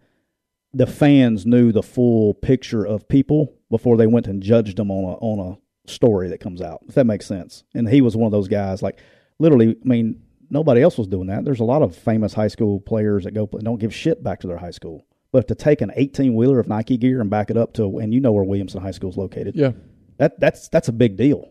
the 0.75 0.87
fans 0.87 1.47
knew 1.47 1.73
the 1.73 1.83
full 1.83 2.35
picture 2.35 2.85
of 2.85 3.09
people 3.09 3.55
before 3.71 3.97
they 3.97 4.07
went 4.07 4.27
and 4.27 4.43
judged 4.43 4.77
them 4.77 4.91
on 4.91 5.05
a 5.05 5.17
on 5.17 5.53
a 5.53 5.91
story 5.91 6.29
that 6.29 6.41
comes 6.41 6.61
out. 6.61 6.81
If 6.89 6.95
that 6.95 7.07
makes 7.07 7.27
sense. 7.27 7.65
And 7.75 7.89
he 7.89 8.01
was 8.01 8.17
one 8.17 8.27
of 8.27 8.33
those 8.33 8.49
guys 8.49 8.83
like 8.83 8.99
literally, 9.39 9.71
I 9.71 9.89
mean, 9.89 10.23
nobody 10.51 10.83
else 10.83 10.99
was 10.99 11.07
doing 11.09 11.27
that. 11.29 11.45
There's 11.45 11.61
a 11.61 11.65
lot 11.65 11.83
of 11.83 11.97
famous 11.97 12.33
high 12.35 12.49
school 12.49 12.81
players 12.81 13.25
that 13.25 13.33
go 13.35 13.47
play, 13.47 13.61
don't 13.63 13.79
give 13.81 13.95
shit 13.95 14.23
back 14.23 14.41
to 14.41 14.47
their 14.47 14.59
high 14.59 14.71
school. 14.71 15.05
But 15.33 15.49
to 15.49 15.55
take 15.55 15.81
an 15.81 15.91
18 15.97 16.35
wheeler 16.35 16.59
of 16.61 16.69
Nike 16.69 16.97
gear 16.99 17.21
and 17.21 17.31
back 17.31 17.51
it 17.51 17.57
up 17.57 17.73
to, 17.75 17.99
and 17.99 18.13
you 18.13 18.21
know 18.21 18.33
where 18.33 18.45
Williamson 18.45 18.83
High 18.83 18.91
School 18.91 19.09
is 19.11 19.17
located, 19.17 19.57
Yeah. 19.57 19.73
that 20.19 20.39
that's 20.39 20.69
that's 20.69 20.89
a 20.89 20.93
big 20.93 21.17
deal. 21.17 21.49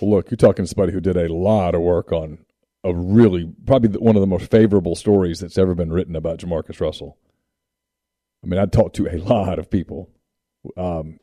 Well, 0.00 0.12
look, 0.12 0.30
you're 0.30 0.36
talking 0.36 0.64
to 0.64 0.68
somebody 0.68 0.92
who 0.92 1.00
did 1.00 1.16
a 1.16 1.32
lot 1.32 1.74
of 1.74 1.82
work 1.82 2.12
on 2.12 2.38
a 2.82 2.94
really 2.94 3.52
probably 3.66 3.88
the- 3.90 4.00
one 4.00 4.16
of 4.16 4.20
the 4.20 4.26
most 4.26 4.50
favorable 4.50 4.94
stories 4.94 5.40
that's 5.40 5.58
ever 5.58 5.74
been 5.74 5.92
written 5.92 6.16
about 6.16 6.38
Jamarcus 6.38 6.80
Russell. 6.80 7.18
I 8.42 8.46
mean, 8.46 8.58
I 8.58 8.64
talked 8.66 8.96
to 8.96 9.06
a 9.06 9.18
lot 9.28 9.58
of 9.58 9.68
people, 9.68 10.08
um, 10.78 11.18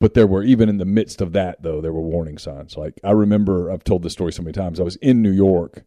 but 0.00 0.14
there 0.14 0.26
were 0.26 0.42
even 0.42 0.68
in 0.68 0.78
the 0.78 0.84
midst 0.84 1.20
of 1.20 1.32
that 1.32 1.62
though 1.62 1.80
there 1.80 1.92
were 1.92 2.00
warning 2.00 2.38
signs. 2.38 2.76
Like 2.76 3.00
I 3.04 3.12
remember, 3.12 3.70
I've 3.70 3.84
told 3.84 4.02
this 4.02 4.12
story 4.12 4.32
so 4.32 4.42
many 4.42 4.52
times. 4.52 4.80
I 4.80 4.84
was 4.84 4.96
in 4.96 5.22
New 5.22 5.32
York 5.32 5.84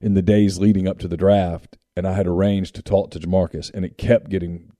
in 0.00 0.14
the 0.14 0.22
days 0.22 0.58
leading 0.58 0.86
up 0.86 0.98
to 0.98 1.08
the 1.08 1.16
draft, 1.16 1.78
and 1.96 2.06
I 2.06 2.12
had 2.12 2.26
arranged 2.26 2.74
to 2.76 2.82
talk 2.82 3.10
to 3.12 3.18
Jamarcus, 3.18 3.70
and 3.72 3.84
it 3.84 3.98
kept 3.98 4.28
getting 4.30 4.72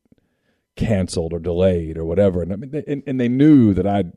canceled 0.77 1.33
or 1.33 1.39
delayed 1.39 1.97
or 1.97 2.05
whatever. 2.05 2.43
And 2.43 2.53
I 2.53 2.57
mean, 2.57 2.71
they, 2.71 2.85
and, 2.87 3.03
and 3.07 3.19
they 3.19 3.29
knew 3.29 3.73
that 3.75 3.87
I'd 3.87 4.13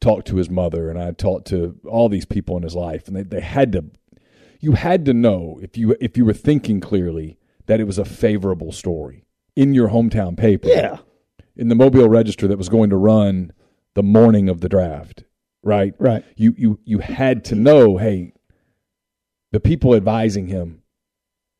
talked 0.00 0.26
to 0.26 0.36
his 0.36 0.50
mother 0.50 0.90
and 0.90 0.98
I 0.98 1.12
talked 1.12 1.46
to 1.48 1.78
all 1.88 2.08
these 2.08 2.26
people 2.26 2.56
in 2.56 2.62
his 2.62 2.74
life, 2.74 3.06
and 3.08 3.16
they, 3.16 3.22
they 3.22 3.40
had 3.40 3.72
to. 3.72 3.84
You 4.60 4.72
had 4.72 5.04
to 5.06 5.14
know 5.14 5.58
if 5.62 5.76
you 5.76 5.96
if 6.00 6.16
you 6.16 6.24
were 6.24 6.34
thinking 6.34 6.80
clearly 6.80 7.38
that 7.66 7.80
it 7.80 7.84
was 7.84 7.98
a 7.98 8.04
favorable 8.04 8.70
story 8.70 9.24
in 9.56 9.74
your 9.74 9.88
hometown 9.88 10.36
paper, 10.36 10.68
Yeah. 10.68 10.98
In 11.56 11.68
the 11.68 11.74
Mobile 11.74 12.08
Register 12.08 12.48
that 12.48 12.58
was 12.58 12.68
going 12.68 12.90
to 12.90 12.96
run 12.96 13.52
the 13.94 14.02
morning 14.02 14.48
of 14.48 14.60
the 14.60 14.68
draft, 14.68 15.24
right? 15.62 15.94
Right. 15.98 16.24
You 16.36 16.54
you 16.56 16.80
you 16.84 16.98
had 16.98 17.44
to 17.46 17.54
know, 17.54 17.96
hey, 17.96 18.32
the 19.52 19.60
people 19.60 19.94
advising 19.94 20.46
him, 20.46 20.82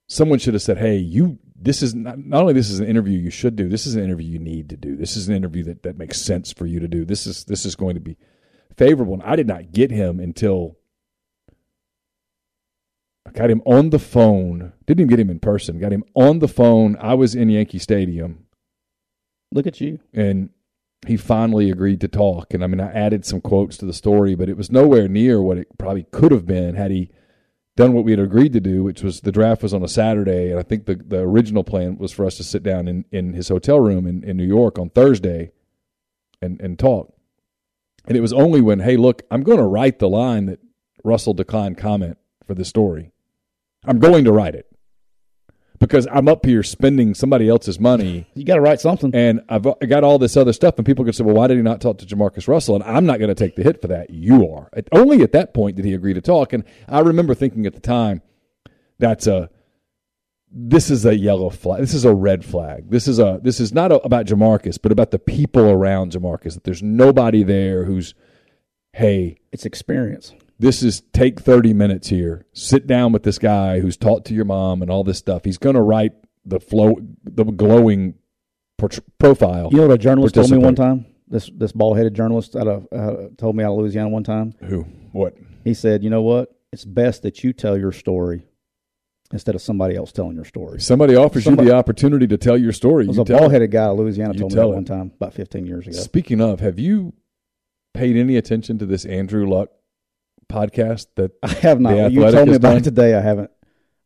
someone 0.08 0.38
should 0.38 0.54
have 0.54 0.62
said, 0.62 0.78
hey, 0.78 0.96
you 0.96 1.38
this 1.54 1.82
is 1.82 1.94
not, 1.94 2.18
not 2.18 2.42
only 2.42 2.54
this 2.54 2.70
is 2.70 2.80
an 2.80 2.86
interview 2.86 3.18
you 3.18 3.30
should 3.30 3.54
do, 3.54 3.68
this 3.68 3.86
is 3.86 3.94
an 3.94 4.02
interview 4.02 4.28
you 4.28 4.38
need 4.38 4.68
to 4.70 4.76
do. 4.76 4.96
This 4.96 5.16
is 5.16 5.28
an 5.28 5.36
interview 5.36 5.62
that, 5.64 5.84
that 5.84 5.96
makes 5.96 6.20
sense 6.20 6.52
for 6.52 6.66
you 6.66 6.80
to 6.80 6.88
do. 6.88 7.04
This 7.04 7.26
is 7.26 7.44
this 7.44 7.64
is 7.64 7.76
going 7.76 7.94
to 7.94 8.00
be 8.00 8.16
favorable. 8.76 9.14
And 9.14 9.22
I 9.22 9.36
did 9.36 9.46
not 9.46 9.72
get 9.72 9.90
him 9.90 10.18
until 10.18 10.78
I 13.26 13.30
got 13.30 13.50
him 13.50 13.62
on 13.64 13.90
the 13.90 13.98
phone. 13.98 14.72
Didn't 14.86 15.00
even 15.00 15.08
get 15.08 15.20
him 15.20 15.30
in 15.30 15.38
person. 15.38 15.78
Got 15.78 15.92
him 15.92 16.04
on 16.14 16.40
the 16.40 16.48
phone. 16.48 16.96
I 17.00 17.14
was 17.14 17.34
in 17.34 17.48
Yankee 17.48 17.78
Stadium 17.78 18.46
Look 19.52 19.66
at 19.66 19.80
you. 19.80 20.00
and 20.12 20.50
he 21.06 21.16
finally 21.16 21.70
agreed 21.70 22.00
to 22.00 22.08
talk. 22.08 22.54
And 22.54 22.62
I 22.62 22.66
mean, 22.68 22.80
I 22.80 22.92
added 22.92 23.24
some 23.24 23.40
quotes 23.40 23.76
to 23.78 23.86
the 23.86 23.92
story, 23.92 24.34
but 24.34 24.48
it 24.48 24.56
was 24.56 24.70
nowhere 24.70 25.08
near 25.08 25.42
what 25.42 25.58
it 25.58 25.66
probably 25.78 26.04
could 26.12 26.30
have 26.30 26.46
been 26.46 26.76
had 26.76 26.90
he 26.90 27.10
done 27.76 27.92
what 27.92 28.04
we 28.04 28.12
had 28.12 28.20
agreed 28.20 28.52
to 28.52 28.60
do, 28.60 28.84
which 28.84 29.02
was 29.02 29.22
the 29.22 29.32
draft 29.32 29.62
was 29.62 29.74
on 29.74 29.82
a 29.82 29.88
Saturday. 29.88 30.50
And 30.50 30.60
I 30.60 30.62
think 30.62 30.86
the, 30.86 30.94
the 30.94 31.18
original 31.18 31.64
plan 31.64 31.96
was 31.98 32.12
for 32.12 32.24
us 32.24 32.36
to 32.36 32.44
sit 32.44 32.62
down 32.62 32.86
in, 32.86 33.04
in 33.10 33.32
his 33.32 33.48
hotel 33.48 33.80
room 33.80 34.06
in, 34.06 34.22
in 34.22 34.36
New 34.36 34.46
York 34.46 34.78
on 34.78 34.90
Thursday 34.90 35.50
and, 36.40 36.60
and 36.60 36.78
talk. 36.78 37.12
And 38.06 38.16
it 38.16 38.20
was 38.20 38.32
only 38.32 38.60
when, 38.60 38.80
hey, 38.80 38.96
look, 38.96 39.22
I'm 39.30 39.42
going 39.42 39.58
to 39.58 39.64
write 39.64 39.98
the 39.98 40.08
line 40.08 40.46
that 40.46 40.60
Russell 41.02 41.34
declined 41.34 41.78
comment 41.78 42.18
for 42.46 42.54
the 42.54 42.64
story. 42.64 43.12
I'm 43.84 43.98
going 43.98 44.24
to 44.24 44.32
write 44.32 44.54
it 44.54 44.71
because 45.82 46.06
I'm 46.10 46.28
up 46.28 46.46
here 46.46 46.62
spending 46.62 47.12
somebody 47.14 47.48
else's 47.48 47.80
money 47.80 48.26
You 48.34 48.44
got 48.44 48.54
to 48.54 48.60
write 48.60 48.80
something. 48.80 49.10
and 49.14 49.40
I've 49.48 49.64
got 49.88 50.04
all 50.04 50.18
this 50.18 50.36
other 50.36 50.52
stuff, 50.52 50.76
and 50.78 50.86
people 50.86 51.04
can 51.04 51.12
say, 51.12 51.24
"Well, 51.24 51.34
why 51.34 51.48
did 51.48 51.56
he 51.56 51.62
not 51.62 51.80
talk 51.80 51.98
to 51.98 52.06
Jamarcus 52.06 52.48
Russell?" 52.48 52.76
And 52.76 52.84
I'm 52.84 53.04
not 53.04 53.18
going 53.18 53.28
to 53.28 53.34
take 53.34 53.56
the 53.56 53.62
hit 53.62 53.82
for 53.82 53.88
that. 53.88 54.10
You 54.10 54.48
are. 54.52 54.70
Only 54.92 55.22
at 55.22 55.32
that 55.32 55.52
point 55.52 55.76
did 55.76 55.84
he 55.84 55.92
agree 55.92 56.14
to 56.14 56.20
talk, 56.20 56.52
and 56.52 56.64
I 56.88 57.00
remember 57.00 57.34
thinking 57.34 57.66
at 57.66 57.74
the 57.74 57.80
time, 57.80 58.22
"That's 58.98 59.26
a 59.26 59.50
this 60.54 60.90
is 60.90 61.06
a 61.06 61.16
yellow 61.16 61.48
flag. 61.50 61.80
This 61.80 61.94
is 61.94 62.04
a 62.04 62.14
red 62.14 62.44
flag. 62.44 62.90
This 62.90 63.08
is 63.08 63.18
a 63.18 63.40
this 63.42 63.58
is 63.58 63.72
not 63.72 63.90
a, 63.90 64.00
about 64.02 64.26
Jamarcus, 64.26 64.78
but 64.80 64.92
about 64.92 65.10
the 65.10 65.18
people 65.18 65.68
around 65.70 66.12
Jamarcus. 66.12 66.54
That 66.54 66.64
there's 66.64 66.82
nobody 66.82 67.42
there 67.42 67.84
who's, 67.84 68.14
hey, 68.92 69.38
It's 69.50 69.64
experience. 69.66 70.32
This 70.62 70.82
is 70.82 71.02
take 71.12 71.40
30 71.40 71.74
minutes 71.74 72.08
here. 72.08 72.46
Sit 72.52 72.86
down 72.86 73.12
with 73.12 73.24
this 73.24 73.38
guy 73.38 73.80
who's 73.80 73.96
talked 73.96 74.26
to 74.28 74.34
your 74.34 74.44
mom 74.44 74.80
and 74.82 74.90
all 74.90 75.04
this 75.04 75.18
stuff. 75.18 75.44
He's 75.44 75.58
going 75.58 75.74
to 75.74 75.82
write 75.82 76.12
the 76.44 76.60
flow, 76.60 76.96
the 77.24 77.44
glowing 77.44 78.14
profile. 79.18 79.68
You 79.70 79.78
know 79.78 79.86
what 79.88 79.94
a 79.94 79.98
journalist 79.98 80.34
told 80.34 80.50
me 80.50 80.58
one 80.58 80.74
time? 80.74 81.06
This 81.28 81.50
this 81.54 81.72
bald 81.72 81.96
headed 81.96 82.14
journalist 82.14 82.56
out 82.56 82.68
of 82.68 82.86
uh, 82.92 83.28
told 83.38 83.56
me 83.56 83.64
out 83.64 83.72
of 83.72 83.78
Louisiana 83.78 84.08
one 84.08 84.24
time. 84.24 84.54
Who? 84.64 84.82
What? 85.12 85.34
He 85.64 85.72
said, 85.74 86.02
"You 86.04 86.10
know 86.10 86.22
what? 86.22 86.54
It's 86.72 86.84
best 86.84 87.22
that 87.22 87.42
you 87.42 87.52
tell 87.52 87.78
your 87.78 87.92
story 87.92 88.44
instead 89.32 89.54
of 89.54 89.62
somebody 89.62 89.96
else 89.96 90.12
telling 90.12 90.34
your 90.36 90.44
story. 90.44 90.78
Somebody 90.80 91.16
offers 91.16 91.44
Somebody- 91.44 91.66
you 91.68 91.72
the 91.72 91.76
opportunity 91.78 92.26
to 92.26 92.36
tell 92.36 92.58
your 92.58 92.72
story, 92.72 93.04
There 93.04 93.08
was 93.08 93.16
you 93.16 93.22
a 93.22 93.24
tell 93.26 93.36
it. 93.36 93.40
bald 93.40 93.52
headed 93.52 93.70
guy 93.70 93.86
in 93.90 93.92
Louisiana 93.96 94.34
You 94.34 94.40
told 94.40 94.52
me 94.52 94.56
that 94.56 94.66
it. 94.66 94.74
one 94.74 94.84
time 94.84 95.10
about 95.16 95.32
15 95.32 95.64
years 95.66 95.86
ago. 95.86 95.96
Speaking 95.96 96.40
of, 96.42 96.60
have 96.60 96.78
you 96.78 97.14
paid 97.94 98.16
any 98.16 98.36
attention 98.36 98.78
to 98.78 98.84
this 98.84 99.06
Andrew 99.06 99.48
Luck 99.48 99.70
podcast 100.52 101.06
that 101.16 101.32
I 101.42 101.48
have 101.54 101.80
not. 101.80 102.12
You 102.12 102.30
told 102.30 102.48
me 102.48 102.56
about 102.56 102.78
it 102.78 102.84
today. 102.84 103.14
I 103.14 103.20
haven't. 103.20 103.50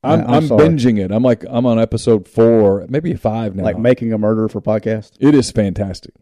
I'm, 0.03 0.20
I'm 0.20 0.28
I'm, 0.34 0.49
binging 0.49 1.05
it. 1.05 1.11
I'm 1.11 1.22
like 1.22 1.44
I'm 1.49 1.66
on 1.66 1.80
episode 1.80 2.28
four, 2.28 2.86
maybe 2.88 3.14
five 3.14 3.57
now. 3.57 3.64
Like 3.64 3.78
making 3.78 4.12
a 4.12 4.18
murder 4.18 4.49
for 4.49 4.61
podcast. 4.61 5.12
It 5.18 5.34
is 5.34 5.51
fantastic. 5.51 6.14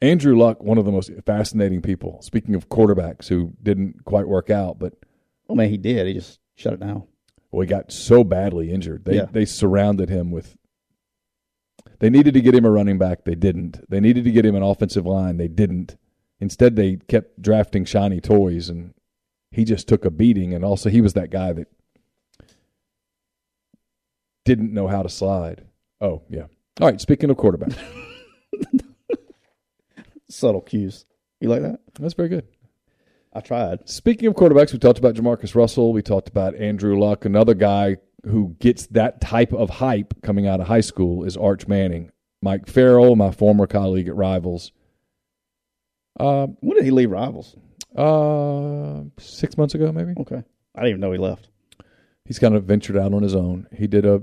Andrew 0.00 0.36
Luck, 0.36 0.62
one 0.62 0.78
of 0.78 0.84
the 0.84 0.92
most 0.92 1.10
fascinating 1.26 1.82
people. 1.82 2.20
Speaking 2.22 2.54
of 2.54 2.68
quarterbacks 2.68 3.28
who 3.28 3.54
didn't 3.62 4.04
quite 4.04 4.28
work 4.28 4.50
out, 4.50 4.78
but 4.78 4.94
I 5.50 5.54
man, 5.54 5.68
he 5.70 5.76
did. 5.76 6.06
He 6.06 6.14
just 6.14 6.38
shut 6.54 6.74
it 6.74 6.80
down. 6.80 7.04
well, 7.50 7.62
he 7.62 7.66
got 7.66 7.90
so 7.90 8.22
badly 8.22 8.70
injured. 8.70 9.04
They 9.04 9.16
Yeah. 9.16 9.26
they 9.30 9.44
surrounded 9.44 10.10
him 10.10 10.30
with. 10.30 10.56
They 11.98 12.10
needed 12.10 12.34
to 12.34 12.40
get 12.40 12.54
him 12.54 12.64
a 12.64 12.70
running 12.70 12.98
back. 12.98 13.24
They 13.24 13.34
didn't. 13.34 13.88
They 13.88 14.00
needed 14.00 14.24
to 14.24 14.30
get 14.30 14.44
him 14.44 14.54
an 14.54 14.62
offensive 14.62 15.06
line. 15.06 15.38
They 15.38 15.48
didn't. 15.48 15.96
Instead, 16.40 16.76
they 16.76 16.96
kept 17.08 17.40
drafting 17.40 17.84
shiny 17.84 18.20
toys, 18.20 18.68
and 18.68 18.93
he 19.54 19.64
just 19.64 19.88
took 19.88 20.04
a 20.04 20.10
beating. 20.10 20.52
And 20.54 20.64
also, 20.64 20.90
he 20.90 21.00
was 21.00 21.12
that 21.14 21.30
guy 21.30 21.52
that 21.52 21.68
didn't 24.44 24.72
know 24.72 24.86
how 24.88 25.02
to 25.02 25.08
slide. 25.08 25.64
Oh 26.00 26.22
yeah. 26.28 26.46
All 26.80 26.88
right. 26.88 27.00
Speaking 27.00 27.30
of 27.30 27.36
quarterback, 27.36 27.70
Subtle 30.28 30.60
cues. 30.62 31.06
You 31.40 31.48
like 31.48 31.62
that? 31.62 31.80
that's 31.98 32.14
very 32.14 32.28
good. 32.28 32.46
I 33.32 33.40
tried. 33.40 33.88
Speaking 33.88 34.28
of 34.28 34.34
quarterbacks, 34.34 34.72
we 34.72 34.78
talked 34.78 34.98
about 34.98 35.14
JaMarcus 35.14 35.54
Russell. 35.54 35.92
We 35.92 36.02
talked 36.02 36.28
about 36.28 36.54
Andrew 36.54 36.98
Luck. 36.98 37.24
Another 37.24 37.54
guy 37.54 37.96
who 38.24 38.56
gets 38.60 38.86
that 38.88 39.20
type 39.20 39.52
of 39.52 39.68
hype 39.70 40.14
coming 40.22 40.46
out 40.46 40.60
of 40.60 40.68
high 40.68 40.80
school 40.80 41.24
is 41.24 41.36
Arch 41.36 41.66
Manning. 41.66 42.10
Mike 42.42 42.66
Farrell, 42.66 43.16
my 43.16 43.30
former 43.32 43.66
colleague 43.66 44.08
at 44.08 44.14
Rivals. 44.14 44.70
Uh, 46.18 46.46
When 46.60 46.76
did 46.76 46.84
he 46.84 46.90
leave 46.92 47.10
Rivals? 47.10 47.56
Uh, 47.96 49.04
six 49.18 49.56
months 49.56 49.74
ago, 49.74 49.92
maybe. 49.92 50.14
Okay. 50.18 50.42
I 50.74 50.80
didn't 50.80 50.88
even 50.90 51.00
know 51.00 51.12
he 51.12 51.18
left. 51.18 51.48
He's 52.24 52.38
kind 52.38 52.54
of 52.54 52.64
ventured 52.64 52.96
out 52.96 53.12
on 53.12 53.22
his 53.22 53.34
own. 53.34 53.68
He 53.72 53.86
did 53.86 54.06
a, 54.06 54.22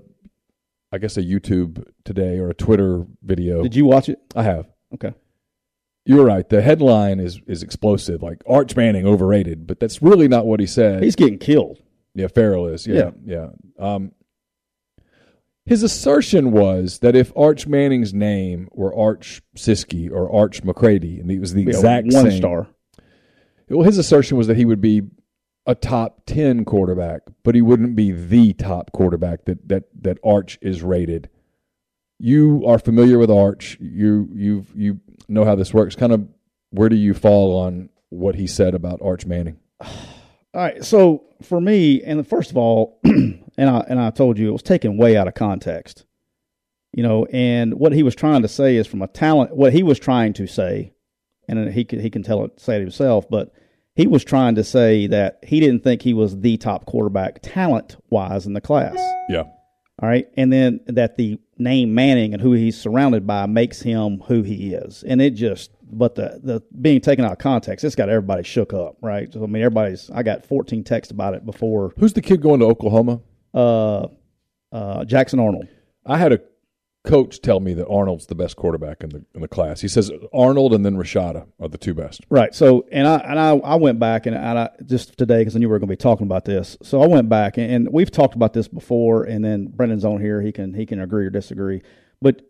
I 0.92 0.98
guess, 0.98 1.18
a 1.18 1.22
YouTube 1.22 1.84
today 2.04 2.40
or 2.40 2.50
a 2.50 2.54
Twitter 2.54 3.06
video. 3.24 3.62
Did 3.64 3.76
you 3.76 3.86
watch 3.86 4.10
it? 4.10 4.20
I 4.36 4.44
have. 4.44 4.68
Okay. 4.94 5.14
You're 6.06 6.26
right. 6.26 6.48
The 6.48 6.62
headline 6.62 7.20
is 7.20 7.40
is 7.46 7.62
explosive, 7.62 8.24
like 8.24 8.42
Arch 8.48 8.76
Manning 8.76 9.06
overrated, 9.06 9.68
but 9.68 9.80
that's 9.80 10.02
really 10.02 10.28
not 10.28 10.48
what 10.48 10.60
he 10.60 10.66
said. 10.66 11.04
He's 11.04 11.16
getting 11.16 11.38
killed. 11.38 11.78
Yeah, 12.16 12.28
Farrell 12.28 12.68
is. 12.68 12.88
Yeah, 12.88 13.12
yeah. 13.24 13.50
Um, 13.80 14.12
his 15.66 15.84
assertion 15.84 16.52
was 16.52 17.00
that 17.00 17.16
if 17.16 17.32
Arch 17.38 17.68
Manning's 17.68 18.14
name 18.14 18.68
were 18.74 18.94
Arch 18.96 19.44
Siskey 19.56 20.12
or 20.12 20.30
Arch 20.32 20.64
McCready, 20.64 21.20
and 21.20 21.30
it 21.32 21.40
was 21.40 21.54
the 21.54 21.62
exact 21.62 22.08
one 22.12 22.32
same, 22.32 22.38
star. 22.40 22.68
Well, 23.72 23.86
his 23.86 23.98
assertion 23.98 24.38
was 24.38 24.48
that 24.48 24.58
he 24.58 24.66
would 24.66 24.82
be 24.82 25.04
a 25.66 25.76
top 25.76 26.26
ten 26.26 26.66
quarterback, 26.66 27.22
but 27.44 27.56
he 27.56 27.62
wouldn't 27.62 27.96
be 27.96 28.12
the 28.12 28.54
top 28.54 28.92
quarterback 28.92 29.46
that 29.46 29.68
that 29.70 29.84
that 30.02 30.18
Arch 30.24 30.58
is 30.62 30.82
rated. 30.82 31.30
You 32.20 32.64
are 32.66 32.80
familiar 32.80 33.18
with 33.18 33.32
Arch. 33.32 33.78
You 33.80 34.30
you 34.34 34.66
you 34.76 35.00
know 35.28 35.46
how 35.46 35.56
this 35.56 35.74
works. 35.74 35.96
Kind 35.96 36.14
of 36.14 36.28
where 36.72 36.90
do 36.90 36.96
you 36.96 37.14
fall 37.14 37.58
on 37.60 37.90
what 38.10 38.36
he 38.36 38.48
said 38.48 38.74
about 38.74 39.02
Arch 39.02 39.26
Manning? 39.26 39.60
All 39.82 40.62
right. 40.62 40.84
So 40.84 41.24
for 41.42 41.62
me, 41.62 42.02
and 42.04 42.28
first 42.28 42.52
of 42.52 42.58
all, 42.58 43.00
and 43.04 43.44
I 43.58 43.86
and 43.88 44.00
I 44.00 44.10
told 44.10 44.38
you 44.38 44.50
it 44.50 44.54
was 44.54 44.64
taken 44.64 44.98
way 44.98 45.16
out 45.16 45.28
of 45.28 45.34
context. 45.34 46.06
You 46.92 47.04
know, 47.04 47.26
and 47.32 47.76
what 47.76 47.94
he 47.94 48.04
was 48.04 48.16
trying 48.16 48.42
to 48.42 48.50
say 48.50 48.76
is 48.76 48.86
from 48.86 49.02
a 49.02 49.08
talent. 49.08 49.56
What 49.56 49.72
he 49.72 49.82
was 49.82 49.98
trying 49.98 50.34
to 50.34 50.48
say, 50.48 50.92
and 51.48 51.72
he 51.72 51.86
can 51.86 52.02
he 52.02 52.10
can 52.10 52.22
tell 52.22 52.44
it 52.44 52.60
say 52.60 52.76
it 52.76 52.82
himself, 52.82 53.30
but 53.30 53.54
he 53.96 54.08
was 54.08 54.24
trying 54.24 54.56
to 54.56 54.64
say 54.64 55.08
that 55.08 55.39
he 55.44 55.60
didn't 55.60 55.84
think 55.84 56.02
he 56.02 56.14
was 56.14 56.39
the 56.39 56.58
top 56.58 56.86
quarterback 56.86 57.39
talent 57.42 57.98
wise 58.10 58.46
in 58.46 58.54
the 58.54 58.62
class. 58.62 58.96
Yeah, 59.30 59.44
All 60.02 60.10
right. 60.10 60.28
And 60.38 60.52
then 60.52 60.80
that 60.88 61.18
the 61.18 61.39
name 61.58 61.94
Manning 61.94 62.34
and 62.34 62.42
who 62.42 62.54
he's 62.54 62.80
surrounded 62.80 63.28
by 63.28 63.46
makes 63.46 63.82
him 63.82 64.20
who 64.28 64.42
he 64.42 64.74
is. 64.74 65.04
And 65.04 65.22
it 65.22 65.32
just, 65.32 65.72
but 65.84 66.16
the, 66.16 66.39
the 66.42 66.64
being 66.82 67.02
taken 67.02 67.26
out 67.26 67.34
of 67.34 67.38
context, 67.38 67.84
it's 67.86 67.96
got 67.96 68.10
everybody 68.10 68.44
shook 68.44 68.74
up, 68.74 68.98
right? 69.02 69.32
So, 69.32 69.44
I 69.44 69.48
mean, 69.48 69.62
everybody's, 69.62 70.10
I 70.10 70.24
got 70.24 70.46
14 70.46 70.84
texts 70.84 71.12
about 71.12 71.34
it 71.34 71.46
before 71.46 71.94
who's 72.00 72.14
the 72.14 72.22
kid 72.22 72.42
going 72.42 72.62
to 72.62 72.66
Oklahoma? 72.66 73.20
uh, 73.54 74.08
uh, 74.72 75.04
Jackson 75.06 75.39
Arnold. 75.39 75.68
I 76.06 76.18
had 76.18 76.32
a 76.32 76.39
coach 77.04 77.41
tell 77.41 77.60
me 77.60 77.74
that 77.74 77.88
Arnold's 77.88 78.28
the 78.28 78.36
best 78.36 78.56
quarterback 78.56 79.04
in 79.04 79.10
the 79.10 79.26
in 79.34 79.41
the 79.41 79.47
class. 79.47 79.82
He 79.82 79.88
says 79.88 80.12
Arnold 80.34 80.74
and 80.74 80.86
then 80.86 80.95
Rashada 80.95 81.47
are 81.60 81.68
the 81.68 81.78
two 81.78 81.93
best. 81.93 82.26
Right. 82.30 82.54
So, 82.54 82.86
and 82.91 83.08
I 83.08 83.18
and 83.18 83.39
I, 83.39 83.52
I 83.58 83.76
went 83.76 83.99
back 83.99 84.26
and, 84.26 84.36
I 84.36 84.70
just 84.86 85.18
today 85.18 85.39
because 85.39 85.56
I 85.56 85.60
knew 85.60 85.68
we 85.68 85.72
were 85.72 85.80
going 85.80 85.89
to 85.89 85.93
be 85.93 85.97
talking 85.97 86.28
about 86.28 86.45
this. 86.45 86.78
So 86.84 87.02
I 87.02 87.08
went 87.08 87.30
back 87.30 87.58
and, 87.58 87.72
and 87.72 87.89
we've 87.91 88.12
talked 88.12 88.36
about 88.36 88.54
this 88.54 88.68
before. 88.68 89.24
And 89.24 89.43
then 89.43 89.68
Brendan's 89.68 90.06
on 90.06 90.22
here; 90.22 90.41
he 90.41 90.52
can 90.52 90.74
he 90.74 90.86
can 90.86 90.99
agree 90.99 91.26
or 91.26 91.30
disagree. 91.30 91.82
But 92.22 92.41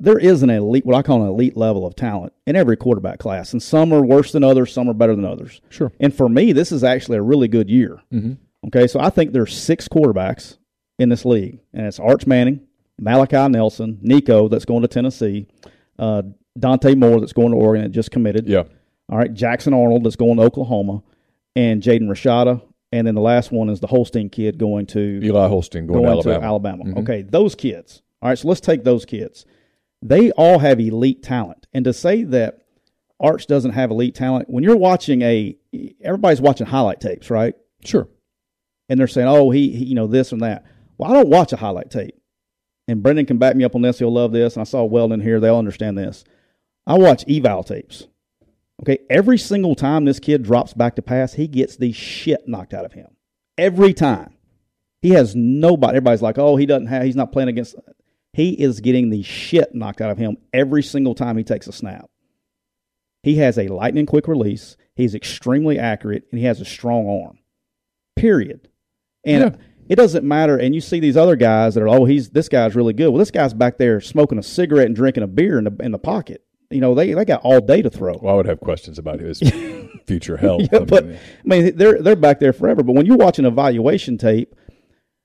there 0.00 0.18
is 0.18 0.42
an 0.42 0.50
elite, 0.50 0.86
what 0.86 0.94
I 0.94 1.02
call 1.02 1.22
an 1.22 1.28
elite 1.28 1.56
level 1.56 1.84
of 1.84 1.96
talent 1.96 2.32
in 2.46 2.54
every 2.54 2.76
quarterback 2.76 3.18
class, 3.18 3.52
and 3.52 3.62
some 3.62 3.92
are 3.92 4.02
worse 4.02 4.30
than 4.30 4.44
others, 4.44 4.72
some 4.72 4.88
are 4.88 4.94
better 4.94 5.16
than 5.16 5.24
others. 5.24 5.60
Sure. 5.70 5.90
And 5.98 6.14
for 6.14 6.28
me, 6.28 6.52
this 6.52 6.70
is 6.70 6.84
actually 6.84 7.18
a 7.18 7.22
really 7.22 7.48
good 7.48 7.68
year. 7.68 8.00
Mm-hmm. 8.12 8.34
Okay, 8.68 8.86
so 8.86 9.00
I 9.00 9.10
think 9.10 9.32
there's 9.32 9.56
six 9.56 9.88
quarterbacks 9.88 10.58
in 10.98 11.08
this 11.08 11.24
league, 11.24 11.58
and 11.72 11.86
it's 11.86 11.98
Arch 11.98 12.26
Manning, 12.26 12.67
Malachi 12.98 13.48
Nelson, 13.48 13.98
Nico 14.02 14.48
that's 14.48 14.64
going 14.64 14.82
to 14.82 14.88
Tennessee, 14.88 15.46
uh, 15.98 16.22
Dante 16.58 16.94
Moore 16.94 17.20
that's 17.20 17.32
going 17.32 17.50
to 17.50 17.56
Oregon 17.56 17.84
that 17.84 17.90
just 17.92 18.10
committed. 18.10 18.48
Yeah. 18.48 18.64
All 19.10 19.18
right, 19.18 19.32
Jackson 19.32 19.72
Arnold 19.72 20.04
that's 20.04 20.16
going 20.16 20.36
to 20.36 20.42
Oklahoma, 20.42 21.02
and 21.56 21.82
Jaden 21.82 22.08
Rashada, 22.08 22.60
and 22.92 23.06
then 23.06 23.14
the 23.14 23.20
last 23.20 23.50
one 23.52 23.68
is 23.70 23.80
the 23.80 23.86
Holstein 23.86 24.28
kid 24.28 24.58
going 24.58 24.86
to 24.86 25.20
Eli 25.22 25.48
Holstein 25.48 25.86
going, 25.86 26.02
going 26.02 26.22
to 26.22 26.30
Alabama. 26.30 26.38
to 26.40 26.44
Alabama. 26.46 26.84
Mhm. 26.84 26.98
Okay, 27.02 27.22
those 27.22 27.54
kids. 27.54 28.02
All 28.20 28.28
right, 28.28 28.38
so 28.38 28.48
let's 28.48 28.60
take 28.60 28.84
those 28.84 29.04
kids. 29.04 29.46
They 30.02 30.30
all 30.32 30.58
have 30.58 30.78
elite 30.80 31.22
talent, 31.22 31.66
and 31.72 31.84
to 31.84 31.92
say 31.92 32.22
that 32.24 32.60
Arch 33.20 33.46
doesn't 33.46 33.72
have 33.72 33.90
elite 33.90 34.14
talent 34.14 34.48
when 34.50 34.62
you're 34.62 34.76
watching 34.76 35.22
a 35.22 35.56
everybody's 36.02 36.40
watching 36.40 36.66
highlight 36.66 37.00
tapes, 37.00 37.30
right? 37.30 37.54
Sure. 37.84 38.08
and 38.90 38.98
they're 38.98 39.06
saying, 39.06 39.28
"Oh, 39.28 39.50
he, 39.50 39.70
he, 39.70 39.84
you 39.86 39.94
know, 39.94 40.06
this 40.06 40.32
and 40.32 40.40
that." 40.42 40.64
Well, 40.98 41.10
I 41.10 41.14
don't 41.14 41.28
watch 41.28 41.52
a 41.52 41.56
highlight 41.56 41.90
tape, 41.90 42.14
and 42.88 43.02
Brendan 43.02 43.26
can 43.26 43.38
back 43.38 43.54
me 43.54 43.64
up 43.64 43.74
on 43.74 43.82
this. 43.82 43.98
He'll 43.98 44.12
love 44.12 44.32
this, 44.32 44.54
and 44.56 44.62
I 44.62 44.64
saw 44.64 44.82
Weldon 44.84 45.20
here; 45.20 45.38
they'll 45.38 45.58
understand 45.58 45.96
this. 45.96 46.24
I 46.86 46.98
watch 46.98 47.24
eval 47.28 47.62
tapes. 47.62 48.08
Okay, 48.82 48.98
every 49.10 49.38
single 49.38 49.74
time 49.74 50.04
this 50.04 50.20
kid 50.20 50.42
drops 50.42 50.72
back 50.72 50.96
to 50.96 51.02
pass, 51.02 51.34
he 51.34 51.46
gets 51.46 51.76
the 51.76 51.92
shit 51.92 52.48
knocked 52.48 52.72
out 52.72 52.84
of 52.84 52.92
him. 52.92 53.08
Every 53.56 53.92
time, 53.92 54.34
he 55.02 55.10
has 55.10 55.34
nobody. 55.36 55.96
Everybody's 55.96 56.22
like, 56.22 56.38
"Oh, 56.38 56.56
he 56.56 56.66
doesn't 56.66 56.86
have. 56.86 57.02
He's 57.04 57.16
not 57.16 57.32
playing 57.32 57.48
against." 57.48 57.76
He 58.32 58.50
is 58.50 58.80
getting 58.80 59.10
the 59.10 59.22
shit 59.22 59.74
knocked 59.74 60.00
out 60.00 60.10
of 60.10 60.18
him 60.18 60.36
every 60.52 60.82
single 60.82 61.14
time 61.14 61.36
he 61.36 61.44
takes 61.44 61.66
a 61.66 61.72
snap. 61.72 62.08
He 63.22 63.36
has 63.36 63.58
a 63.58 63.68
lightning 63.68 64.06
quick 64.06 64.28
release. 64.28 64.76
He's 64.94 65.14
extremely 65.14 65.78
accurate, 65.78 66.24
and 66.30 66.38
he 66.38 66.46
has 66.46 66.60
a 66.60 66.64
strong 66.64 67.08
arm. 67.08 67.38
Period. 68.16 68.68
And 69.24 69.54
Yeah. 69.54 69.60
It 69.88 69.96
doesn't 69.96 70.24
matter. 70.24 70.56
And 70.56 70.74
you 70.74 70.80
see 70.80 71.00
these 71.00 71.16
other 71.16 71.36
guys 71.36 71.74
that 71.74 71.82
are, 71.82 71.88
oh, 71.88 72.04
he's 72.04 72.30
this 72.30 72.48
guy's 72.48 72.76
really 72.76 72.92
good. 72.92 73.08
Well, 73.08 73.18
this 73.18 73.30
guy's 73.30 73.54
back 73.54 73.78
there 73.78 74.00
smoking 74.00 74.38
a 74.38 74.42
cigarette 74.42 74.86
and 74.86 74.96
drinking 74.96 75.22
a 75.22 75.26
beer 75.26 75.58
in 75.58 75.64
the 75.64 75.76
in 75.80 75.92
the 75.92 75.98
pocket. 75.98 76.44
You 76.70 76.80
know, 76.80 76.94
they 76.94 77.14
they 77.14 77.24
got 77.24 77.40
all 77.42 77.60
day 77.60 77.80
to 77.80 77.90
throw. 77.90 78.18
Well, 78.20 78.34
I 78.34 78.36
would 78.36 78.46
have 78.46 78.60
questions 78.60 78.98
about 78.98 79.20
his 79.20 79.40
future 80.06 80.36
health. 80.36 80.62
Yeah, 80.70 80.80
I 80.80 80.84
but 80.84 81.06
mean, 81.06 81.16
I 81.16 81.48
mean, 81.48 81.76
they're 81.76 82.02
they're 82.02 82.16
back 82.16 82.40
there 82.40 82.52
forever. 82.52 82.82
But 82.82 82.94
when 82.94 83.06
you 83.06 83.14
watch 83.14 83.38
an 83.38 83.46
evaluation 83.46 84.18
tape, 84.18 84.54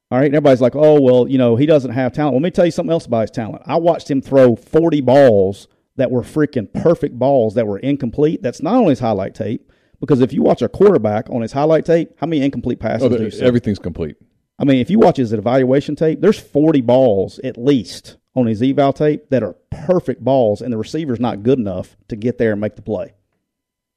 all 0.09 0.19
right, 0.19 0.25
and 0.25 0.35
everybody's 0.35 0.61
like, 0.61 0.75
"Oh, 0.75 1.01
well, 1.01 1.27
you 1.27 1.37
know, 1.37 1.57
he 1.57 1.65
doesn't 1.65 1.91
have 1.91 2.13
talent." 2.13 2.35
Let 2.35 2.43
me 2.43 2.51
tell 2.51 2.65
you 2.65 2.71
something 2.71 2.93
else 2.93 3.05
about 3.05 3.21
his 3.21 3.31
talent. 3.31 3.63
I 3.65 3.75
watched 3.75 4.09
him 4.09 4.21
throw 4.21 4.55
40 4.55 5.01
balls 5.01 5.67
that 5.97 6.09
were 6.09 6.21
freaking 6.21 6.71
perfect 6.73 7.19
balls 7.19 7.55
that 7.55 7.67
were 7.67 7.79
incomplete. 7.79 8.41
That's 8.41 8.61
not 8.61 8.75
on 8.75 8.89
his 8.89 8.99
highlight 8.99 9.35
tape 9.35 9.69
because 9.99 10.21
if 10.21 10.33
you 10.33 10.41
watch 10.41 10.61
a 10.61 10.69
quarterback 10.69 11.29
on 11.29 11.41
his 11.41 11.51
highlight 11.51 11.85
tape, 11.85 12.11
how 12.19 12.27
many 12.27 12.43
incomplete 12.43 12.79
passes 12.79 13.03
oh, 13.03 13.09
do 13.09 13.23
you 13.23 13.31
see? 13.31 13.41
everything's 13.41 13.79
complete. 13.79 14.15
I 14.63 14.65
mean, 14.65 14.77
if 14.77 14.89
you 14.89 14.97
watch 14.97 15.17
his 15.17 15.33
evaluation 15.33 15.97
tape, 15.97 16.21
there's 16.21 16.39
40 16.39 16.79
balls 16.79 17.37
at 17.39 17.57
least 17.57 18.15
on 18.33 18.47
his 18.47 18.61
eval 18.61 18.93
tape 18.93 19.29
that 19.29 19.43
are 19.43 19.57
perfect 19.85 20.23
balls, 20.23 20.61
and 20.61 20.71
the 20.71 20.77
receiver's 20.77 21.19
not 21.19 21.43
good 21.43 21.59
enough 21.59 21.97
to 22.07 22.15
get 22.15 22.37
there 22.37 22.53
and 22.53 22.61
make 22.61 22.77
the 22.77 22.81
play 22.81 23.13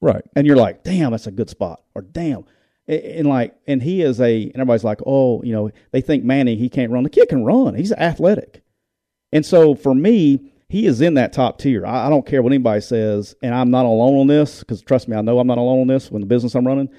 Right. 0.01 0.25
and 0.35 0.45
you're 0.45 0.57
like, 0.57 0.83
damn, 0.83 1.13
that's 1.13 1.29
a 1.29 1.31
good 1.31 1.49
spot, 1.49 1.83
or 1.95 2.03
damn, 2.03 2.45
and 2.89 3.29
like, 3.29 3.55
and 3.69 3.81
he 3.81 4.03
is 4.03 4.21
a, 4.21 4.43
and 4.43 4.57
everybody's 4.57 4.83
like, 4.83 4.99
oh, 5.07 5.41
you 5.45 5.53
know, 5.53 5.71
they 5.93 6.01
think 6.01 6.25
Manning 6.25 6.59
he 6.59 6.69
can't 6.69 6.91
run. 6.91 7.05
The 7.05 7.11
kid 7.11 7.29
can 7.29 7.45
run. 7.45 7.77
He's 7.77 7.93
athletic, 7.93 8.65
and 9.31 9.47
so 9.47 9.77
for 9.77 9.95
me, 9.95 10.53
he 10.69 10.87
is 10.87 11.01
in 11.01 11.15
that 11.15 11.33
top 11.33 11.59
tier. 11.59 11.87
I, 11.87 12.09
I 12.09 12.11
don't 12.11 12.27
care 12.27 12.43
what 12.43 12.53
anybody 12.53 12.81
says, 12.81 13.37
and 13.41 13.55
I'm 13.55 13.71
not 13.71 13.87
alone 13.87 14.19
on 14.19 14.27
this 14.27 14.59
because 14.59 14.83
trust 14.83 15.07
me, 15.07 15.17
I 15.17 15.21
know 15.21 15.39
I'm 15.39 15.47
not 15.47 15.59
alone 15.59 15.83
on 15.83 15.87
this. 15.87 16.11
When 16.11 16.23
the 16.23 16.27
business 16.27 16.57
I'm 16.57 16.67
running, 16.67 16.91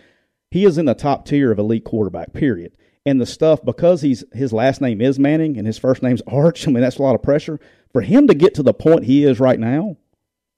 he 0.51 0.63
is 0.63 0.77
in 0.77 0.85
the 0.85 0.93
top 0.93 1.25
tier 1.25 1.51
of 1.51 1.59
elite 1.59 1.83
quarterback. 1.83 2.31
Period. 2.31 2.71
And 3.07 3.21
the 3.21 3.25
stuff 3.25 3.63
because 3.63 4.01
he's 4.01 4.25
his 4.33 4.51
last 4.51 4.81
name 4.81 4.99
is 4.99 5.17
Manning 5.17 5.57
and 5.57 5.65
his 5.65 5.77
first 5.77 6.03
name's 6.03 6.21
Arch. 6.27 6.67
I 6.67 6.71
mean, 6.71 6.81
that's 6.81 6.97
a 6.97 7.01
lot 7.01 7.15
of 7.15 7.23
pressure 7.23 7.59
for 7.93 8.01
him 8.01 8.27
to 8.27 8.35
get 8.35 8.53
to 8.55 8.63
the 8.63 8.73
point 8.73 9.05
he 9.05 9.23
is 9.23 9.39
right 9.39 9.59
now. 9.59 9.97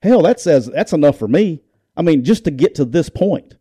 Hell, 0.02 0.24
that 0.24 0.40
says 0.40 0.66
that's 0.66 0.94
enough 0.94 1.18
for 1.18 1.28
me. 1.28 1.62
I 1.96 2.02
mean, 2.02 2.24
just 2.24 2.46
to 2.46 2.52
get 2.52 2.76
to 2.76 2.86
this 2.86 3.10
point. 3.10 3.56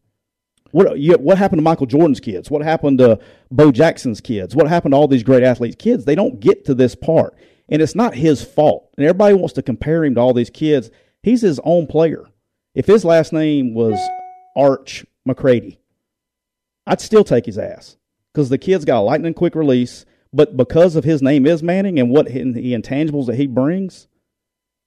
What 0.70 0.98
you, 0.98 1.14
what 1.14 1.38
happened 1.38 1.58
to 1.58 1.64
Michael 1.64 1.86
Jordan's 1.86 2.20
kids? 2.20 2.50
What 2.50 2.62
happened 2.62 2.98
to 2.98 3.18
Bo 3.50 3.72
Jackson's 3.72 4.20
kids? 4.20 4.54
What 4.54 4.68
happened 4.68 4.92
to 4.92 4.96
all 4.96 5.08
these 5.08 5.22
great 5.22 5.42
athletes' 5.42 5.76
kids? 5.76 6.04
They 6.04 6.14
don't 6.14 6.40
get 6.40 6.66
to 6.66 6.74
this 6.74 6.94
part, 6.94 7.34
and 7.68 7.80
it's 7.80 7.94
not 7.94 8.14
his 8.14 8.42
fault. 8.42 8.90
And 8.96 9.06
everybody 9.06 9.34
wants 9.34 9.54
to 9.54 9.62
compare 9.62 10.04
him 10.04 10.14
to 10.14 10.20
all 10.20 10.34
these 10.34 10.50
kids. 10.50 10.90
He's 11.22 11.40
his 11.40 11.58
own 11.64 11.86
player. 11.86 12.26
If 12.74 12.86
his 12.86 13.04
last 13.04 13.32
name 13.32 13.72
was 13.74 13.98
Arch 14.56 15.06
McCready, 15.24 15.80
I'd 16.86 17.00
still 17.00 17.24
take 17.24 17.46
his 17.46 17.58
ass 17.58 17.97
because 18.38 18.50
the 18.50 18.58
kid's 18.58 18.84
got 18.84 19.00
a 19.00 19.02
lightning 19.02 19.34
quick 19.34 19.56
release. 19.56 20.06
But 20.32 20.56
because 20.56 20.94
of 20.94 21.02
his 21.02 21.20
name 21.20 21.44
is 21.44 21.60
Manning 21.60 21.98
and 21.98 22.08
what 22.08 22.26
the 22.26 22.72
intangibles 22.72 23.26
that 23.26 23.34
he 23.34 23.48
brings, 23.48 24.06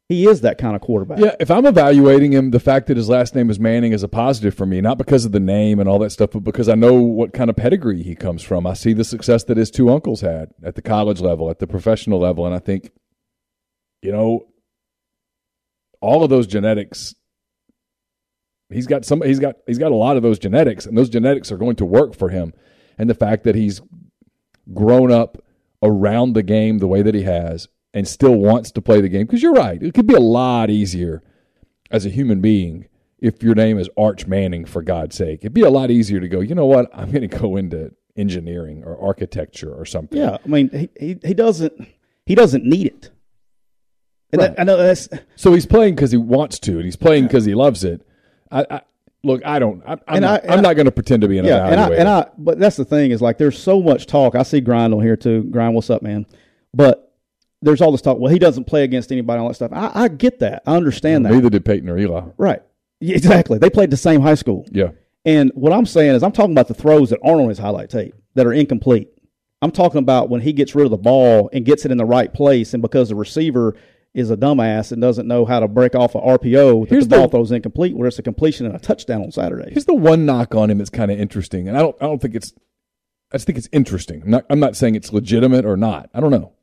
he 0.07 0.25
is 0.25 0.39
that 0.41 0.57
kind 0.57 0.73
of 0.73 0.81
quarterback. 0.81 1.19
Yeah, 1.19 1.35
if 1.37 1.51
I'm 1.51 1.65
evaluating 1.65 2.31
him, 2.31 2.51
the 2.51 2.61
fact 2.61 2.87
that 2.87 2.95
his 2.95 3.09
last 3.09 3.35
name 3.35 3.49
is 3.49 3.59
Manning 3.59 3.91
is 3.91 4.03
a 4.03 4.07
positive 4.07 4.55
for 4.55 4.65
me, 4.65 4.79
not 4.79 4.97
because 4.97 5.25
of 5.25 5.33
the 5.33 5.39
name 5.41 5.81
and 5.81 5.89
all 5.89 5.99
that 5.99 6.11
stuff, 6.11 6.29
but 6.31 6.45
because 6.45 6.69
I 6.69 6.75
know 6.75 6.93
what 6.93 7.33
kind 7.33 7.49
of 7.49 7.57
pedigree 7.57 8.03
he 8.03 8.15
comes 8.15 8.41
from. 8.41 8.65
I 8.65 8.73
see 8.73 8.93
the 8.93 9.03
success 9.03 9.43
that 9.45 9.57
his 9.57 9.69
two 9.69 9.89
uncles 9.89 10.21
had 10.21 10.51
at 10.63 10.75
the 10.75 10.81
college 10.81 11.19
level, 11.19 11.49
at 11.49 11.59
the 11.59 11.67
professional 11.67 12.19
level, 12.19 12.45
and 12.45 12.55
I 12.55 12.59
think, 12.59 12.91
you 14.01 14.13
know, 14.13 14.47
all 15.99 16.23
of 16.23 16.29
those 16.29 16.47
genetics. 16.47 17.15
He's 18.69 18.87
got 18.87 19.03
some. 19.03 19.21
He's 19.21 19.39
got. 19.39 19.55
He's 19.67 19.79
got 19.79 19.91
a 19.91 19.95
lot 19.95 20.15
of 20.15 20.23
those 20.23 20.39
genetics, 20.39 20.85
and 20.85 20.97
those 20.97 21.09
genetics 21.09 21.51
are 21.51 21.57
going 21.57 21.75
to 21.75 21.85
work 21.85 22.15
for 22.15 22.29
him. 22.29 22.53
And 23.01 23.09
the 23.09 23.15
fact 23.15 23.45
that 23.45 23.55
he's 23.55 23.81
grown 24.75 25.11
up 25.11 25.43
around 25.81 26.33
the 26.33 26.43
game 26.43 26.77
the 26.77 26.87
way 26.87 27.01
that 27.01 27.15
he 27.15 27.23
has 27.23 27.67
and 27.95 28.07
still 28.07 28.35
wants 28.35 28.69
to 28.73 28.79
play 28.79 29.01
the 29.01 29.09
game. 29.09 29.25
Because 29.25 29.41
you're 29.41 29.53
right, 29.53 29.81
it 29.81 29.95
could 29.95 30.05
be 30.05 30.13
a 30.13 30.19
lot 30.19 30.69
easier 30.69 31.23
as 31.89 32.05
a 32.05 32.09
human 32.09 32.41
being 32.41 32.87
if 33.17 33.41
your 33.41 33.55
name 33.55 33.79
is 33.79 33.89
Arch 33.97 34.27
Manning, 34.27 34.65
for 34.65 34.83
God's 34.83 35.15
sake. 35.15 35.39
It'd 35.41 35.51
be 35.51 35.61
a 35.61 35.71
lot 35.71 35.89
easier 35.89 36.19
to 36.19 36.27
go, 36.27 36.41
you 36.41 36.53
know 36.53 36.67
what, 36.67 36.91
I'm 36.93 37.09
going 37.09 37.27
to 37.27 37.39
go 37.39 37.57
into 37.57 37.91
engineering 38.15 38.83
or 38.83 38.95
architecture 39.01 39.73
or 39.73 39.85
something. 39.85 40.19
Yeah, 40.19 40.37
I 40.43 40.47
mean, 40.47 40.69
he, 40.69 40.89
he, 40.99 41.17
he 41.23 41.33
doesn't 41.33 41.87
he 42.27 42.35
doesn't 42.35 42.63
need 42.63 42.85
it. 42.85 43.09
And 44.31 44.43
right. 44.43 44.55
that, 44.55 44.59
I 44.59 44.63
know 44.63 44.77
that's 44.77 45.09
so 45.35 45.53
he's 45.53 45.65
playing 45.65 45.95
because 45.95 46.11
he 46.11 46.17
wants 46.17 46.59
to, 46.59 46.73
and 46.73 46.85
he's 46.85 46.97
playing 46.97 47.23
because 47.23 47.45
he 47.45 47.55
loves 47.55 47.83
it. 47.83 48.05
I, 48.51 48.65
I 48.69 48.81
look, 49.23 49.45
I 49.45 49.59
don't. 49.59 49.83
I, 49.85 49.97
I'm, 50.07 50.21
not, 50.21 50.49
I, 50.49 50.53
am 50.55 50.61
not 50.61 50.75
going 50.75 50.85
to 50.85 50.91
pretend 50.91 51.21
to 51.21 51.27
be 51.27 51.37
an 51.37 51.45
yeah, 51.45 51.59
evaluator. 51.59 51.71
And 51.71 51.79
I, 51.79 51.95
and 51.95 52.09
I, 52.09 52.27
but 52.37 52.59
that's 52.59 52.75
the 52.75 52.85
thing 52.85 53.11
is 53.11 53.21
like, 53.21 53.37
there's 53.37 53.57
so 53.57 53.81
much 53.81 54.07
talk. 54.07 54.35
I 54.35 54.43
see 54.43 54.61
Grind 54.61 54.93
on 54.93 55.01
here 55.01 55.17
too. 55.17 55.43
Grind, 55.43 55.75
what's 55.75 55.89
up, 55.89 56.01
man? 56.01 56.25
But 56.73 57.13
there's 57.61 57.81
all 57.81 57.91
this 57.91 58.01
talk. 58.01 58.17
Well, 58.17 58.31
he 58.31 58.39
doesn't 58.39 58.65
play 58.65 58.83
against 58.83 59.11
anybody, 59.11 59.39
all 59.39 59.47
that 59.47 59.55
stuff. 59.55 59.71
I, 59.73 59.91
I 59.93 60.07
get 60.07 60.39
that. 60.39 60.63
I 60.65 60.75
understand 60.75 61.25
that. 61.25 61.33
Neither 61.33 61.49
did 61.49 61.65
Peyton 61.65 61.89
or 61.89 61.97
Eli. 61.97 62.23
Right. 62.37 62.61
Yeah, 62.99 63.15
exactly. 63.15 63.57
They 63.57 63.69
played 63.69 63.91
the 63.91 63.97
same 63.97 64.21
high 64.21 64.35
school. 64.35 64.65
Yeah. 64.71 64.91
And 65.25 65.51
what 65.53 65.73
I'm 65.73 65.85
saying 65.85 66.15
is, 66.15 66.23
I'm 66.23 66.31
talking 66.31 66.53
about 66.53 66.67
the 66.67 66.73
throws 66.73 67.11
that 67.11 67.19
aren't 67.23 67.41
on 67.41 67.49
his 67.49 67.59
highlight 67.59 67.89
tape 67.89 68.15
that 68.33 68.47
are 68.47 68.53
incomplete. 68.53 69.09
I'm 69.61 69.71
talking 69.71 69.99
about 69.99 70.29
when 70.29 70.41
he 70.41 70.53
gets 70.53 70.73
rid 70.73 70.85
of 70.85 70.91
the 70.91 70.97
ball 70.97 71.49
and 71.53 71.63
gets 71.63 71.85
it 71.85 71.91
in 71.91 71.99
the 71.99 72.05
right 72.05 72.33
place, 72.33 72.73
and 72.73 72.81
because 72.81 73.09
the 73.09 73.15
receiver 73.15 73.75
is 74.13 74.29
a 74.29 74.37
dumbass 74.37 74.91
and 74.91 75.01
doesn't 75.01 75.27
know 75.27 75.45
how 75.45 75.59
to 75.59 75.67
break 75.67 75.95
off 75.95 76.15
an 76.15 76.21
RPO, 76.21 76.89
that 76.89 76.99
the 76.99 77.05
ball 77.07 77.23
the, 77.23 77.29
throws 77.29 77.51
incomplete, 77.51 77.95
where 77.95 78.07
it's 78.07 78.19
a 78.19 78.23
completion 78.23 78.65
and 78.65 78.75
a 78.75 78.79
touchdown 78.79 79.21
on 79.23 79.31
Saturday. 79.31 79.71
Here's 79.71 79.85
the 79.85 79.93
one 79.93 80.25
knock 80.25 80.53
on 80.53 80.69
him 80.69 80.79
that's 80.79 80.89
kind 80.89 81.11
of 81.11 81.19
interesting, 81.19 81.67
and 81.67 81.77
I 81.77 81.81
don't, 81.81 81.95
I 82.01 82.05
don't 82.05 82.21
think 82.21 82.35
it's, 82.35 82.53
I 83.31 83.35
just 83.35 83.45
think 83.45 83.57
it's 83.57 83.69
interesting. 83.71 84.23
I'm 84.23 84.29
not, 84.29 84.45
I'm 84.49 84.59
not 84.59 84.75
saying 84.75 84.95
it's 84.95 85.13
legitimate 85.13 85.65
or 85.65 85.77
not. 85.77 86.09
I 86.13 86.19
don't 86.19 86.31
know. 86.31 86.53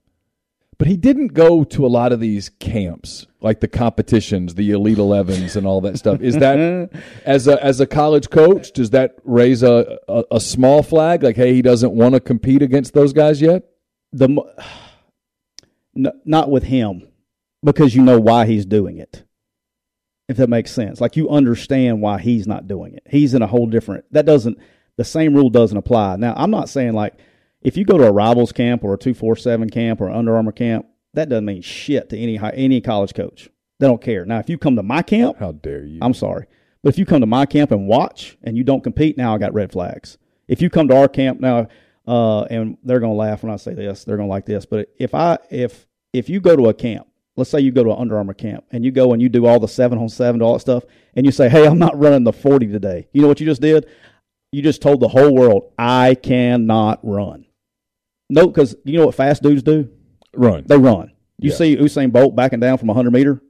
But 0.78 0.86
he 0.86 0.96
didn't 0.96 1.28
go 1.28 1.64
to 1.64 1.84
a 1.84 1.88
lot 1.88 2.12
of 2.12 2.20
these 2.20 2.50
camps, 2.50 3.26
like 3.40 3.58
the 3.58 3.66
competitions, 3.66 4.54
the 4.54 4.70
Elite 4.70 4.98
11s, 4.98 5.56
and 5.56 5.66
all 5.66 5.80
that 5.80 5.98
stuff. 5.98 6.20
Is 6.20 6.36
that 6.36 6.90
as 7.24 7.48
a 7.48 7.62
as 7.64 7.80
a 7.80 7.86
college 7.86 8.30
coach? 8.30 8.72
Does 8.72 8.90
that 8.90 9.16
raise 9.24 9.64
a, 9.64 9.98
a, 10.08 10.24
a 10.32 10.40
small 10.40 10.84
flag? 10.84 11.24
Like, 11.24 11.34
hey, 11.34 11.52
he 11.52 11.62
doesn't 11.62 11.92
want 11.92 12.14
to 12.14 12.20
compete 12.20 12.62
against 12.62 12.94
those 12.94 13.12
guys 13.12 13.42
yet. 13.42 13.64
The 14.12 14.40
not 15.94 16.48
with 16.48 16.62
him, 16.62 17.08
because 17.72 17.94
you 17.94 18.02
know 18.02 18.20
why 18.20 18.46
he's 18.46 18.66
doing 18.66 18.98
it. 18.98 19.24
If 20.28 20.36
that 20.36 20.50
makes 20.50 20.72
sense, 20.72 21.00
like 21.00 21.16
you 21.16 21.30
understand 21.30 22.02
why 22.02 22.18
he's 22.18 22.46
not 22.46 22.68
doing 22.68 22.94
it. 22.94 23.02
He's 23.08 23.32
in 23.32 23.40
a 23.40 23.46
whole 23.46 23.66
different. 23.66 24.04
That 24.12 24.26
doesn't. 24.26 24.58
The 24.96 25.04
same 25.04 25.34
rule 25.34 25.48
doesn't 25.48 25.76
apply. 25.76 26.16
Now, 26.16 26.34
I'm 26.36 26.50
not 26.50 26.68
saying 26.68 26.92
like 26.92 27.14
if 27.62 27.76
you 27.76 27.84
go 27.84 27.98
to 27.98 28.06
a 28.06 28.12
rivals 28.12 28.52
camp 28.52 28.84
or 28.84 28.94
a 28.94 28.98
247 28.98 29.70
camp 29.70 30.00
or 30.00 30.10
Under 30.10 30.36
Armour 30.36 30.52
camp, 30.52 30.86
that 31.14 31.28
doesn't 31.28 31.44
mean 31.44 31.62
shit 31.62 32.10
to 32.10 32.18
any 32.18 32.38
any 32.38 32.80
college 32.80 33.14
coach. 33.14 33.48
They 33.78 33.86
don't 33.86 34.02
care. 34.02 34.24
Now, 34.24 34.38
if 34.38 34.50
you 34.50 34.58
come 34.58 34.76
to 34.76 34.82
my 34.82 35.02
camp, 35.02 35.38
how 35.38 35.52
dare 35.52 35.84
you? 35.84 35.98
I'm 36.02 36.14
sorry, 36.14 36.46
but 36.82 36.90
if 36.90 36.98
you 36.98 37.06
come 37.06 37.20
to 37.20 37.26
my 37.26 37.46
camp 37.46 37.70
and 37.70 37.86
watch 37.86 38.36
and 38.42 38.56
you 38.56 38.64
don't 38.64 38.82
compete, 38.82 39.16
now 39.16 39.34
I 39.34 39.38
got 39.38 39.54
red 39.54 39.72
flags. 39.72 40.18
If 40.46 40.60
you 40.62 40.70
come 40.70 40.88
to 40.88 40.96
our 40.96 41.08
camp 41.08 41.40
now, 41.40 41.68
uh, 42.06 42.42
and 42.44 42.78
they're 42.82 43.00
gonna 43.00 43.14
laugh 43.14 43.42
when 43.42 43.52
I 43.52 43.56
say 43.56 43.74
this, 43.74 44.04
they're 44.04 44.16
gonna 44.16 44.28
like 44.28 44.46
this. 44.46 44.66
But 44.66 44.88
if 44.98 45.14
I 45.14 45.38
if 45.50 45.86
if 46.12 46.28
you 46.28 46.40
go 46.40 46.56
to 46.56 46.68
a 46.68 46.74
camp, 46.74 47.06
let's 47.38 47.50
say 47.50 47.60
you 47.60 47.70
go 47.70 47.84
to 47.84 47.92
an 47.92 47.98
Under 47.98 48.18
Armour 48.18 48.34
camp 48.34 48.64
and 48.72 48.84
you 48.84 48.90
go 48.90 49.12
and 49.12 49.22
you 49.22 49.28
do 49.28 49.46
all 49.46 49.60
the 49.60 49.68
seven 49.68 49.96
on 49.98 50.08
seven, 50.08 50.42
all 50.42 50.54
that 50.54 50.60
stuff, 50.60 50.84
and 51.14 51.24
you 51.24 51.32
say, 51.32 51.48
"Hey, 51.48 51.66
I'm 51.66 51.78
not 51.78 51.98
running 51.98 52.24
the 52.24 52.32
40 52.32 52.66
today." 52.66 53.08
You 53.12 53.22
know 53.22 53.28
what 53.28 53.40
you 53.40 53.46
just 53.46 53.62
did? 53.62 53.86
You 54.52 54.60
just 54.60 54.82
told 54.82 55.00
the 55.00 55.08
whole 55.08 55.34
world, 55.34 55.72
"I 55.78 56.14
cannot 56.14 57.00
run." 57.02 57.46
No, 58.28 58.48
because 58.48 58.76
you 58.84 58.98
know 58.98 59.06
what 59.06 59.14
fast 59.14 59.42
dudes 59.42 59.62
do? 59.62 59.88
Run. 60.34 60.64
They 60.66 60.76
run. 60.76 61.12
You 61.38 61.50
yeah. 61.50 61.56
see 61.56 61.76
Usain 61.76 62.12
Bolt 62.12 62.34
backing 62.34 62.60
down 62.60 62.76
from 62.76 62.88
100 62.88 63.12
meter. 63.12 63.40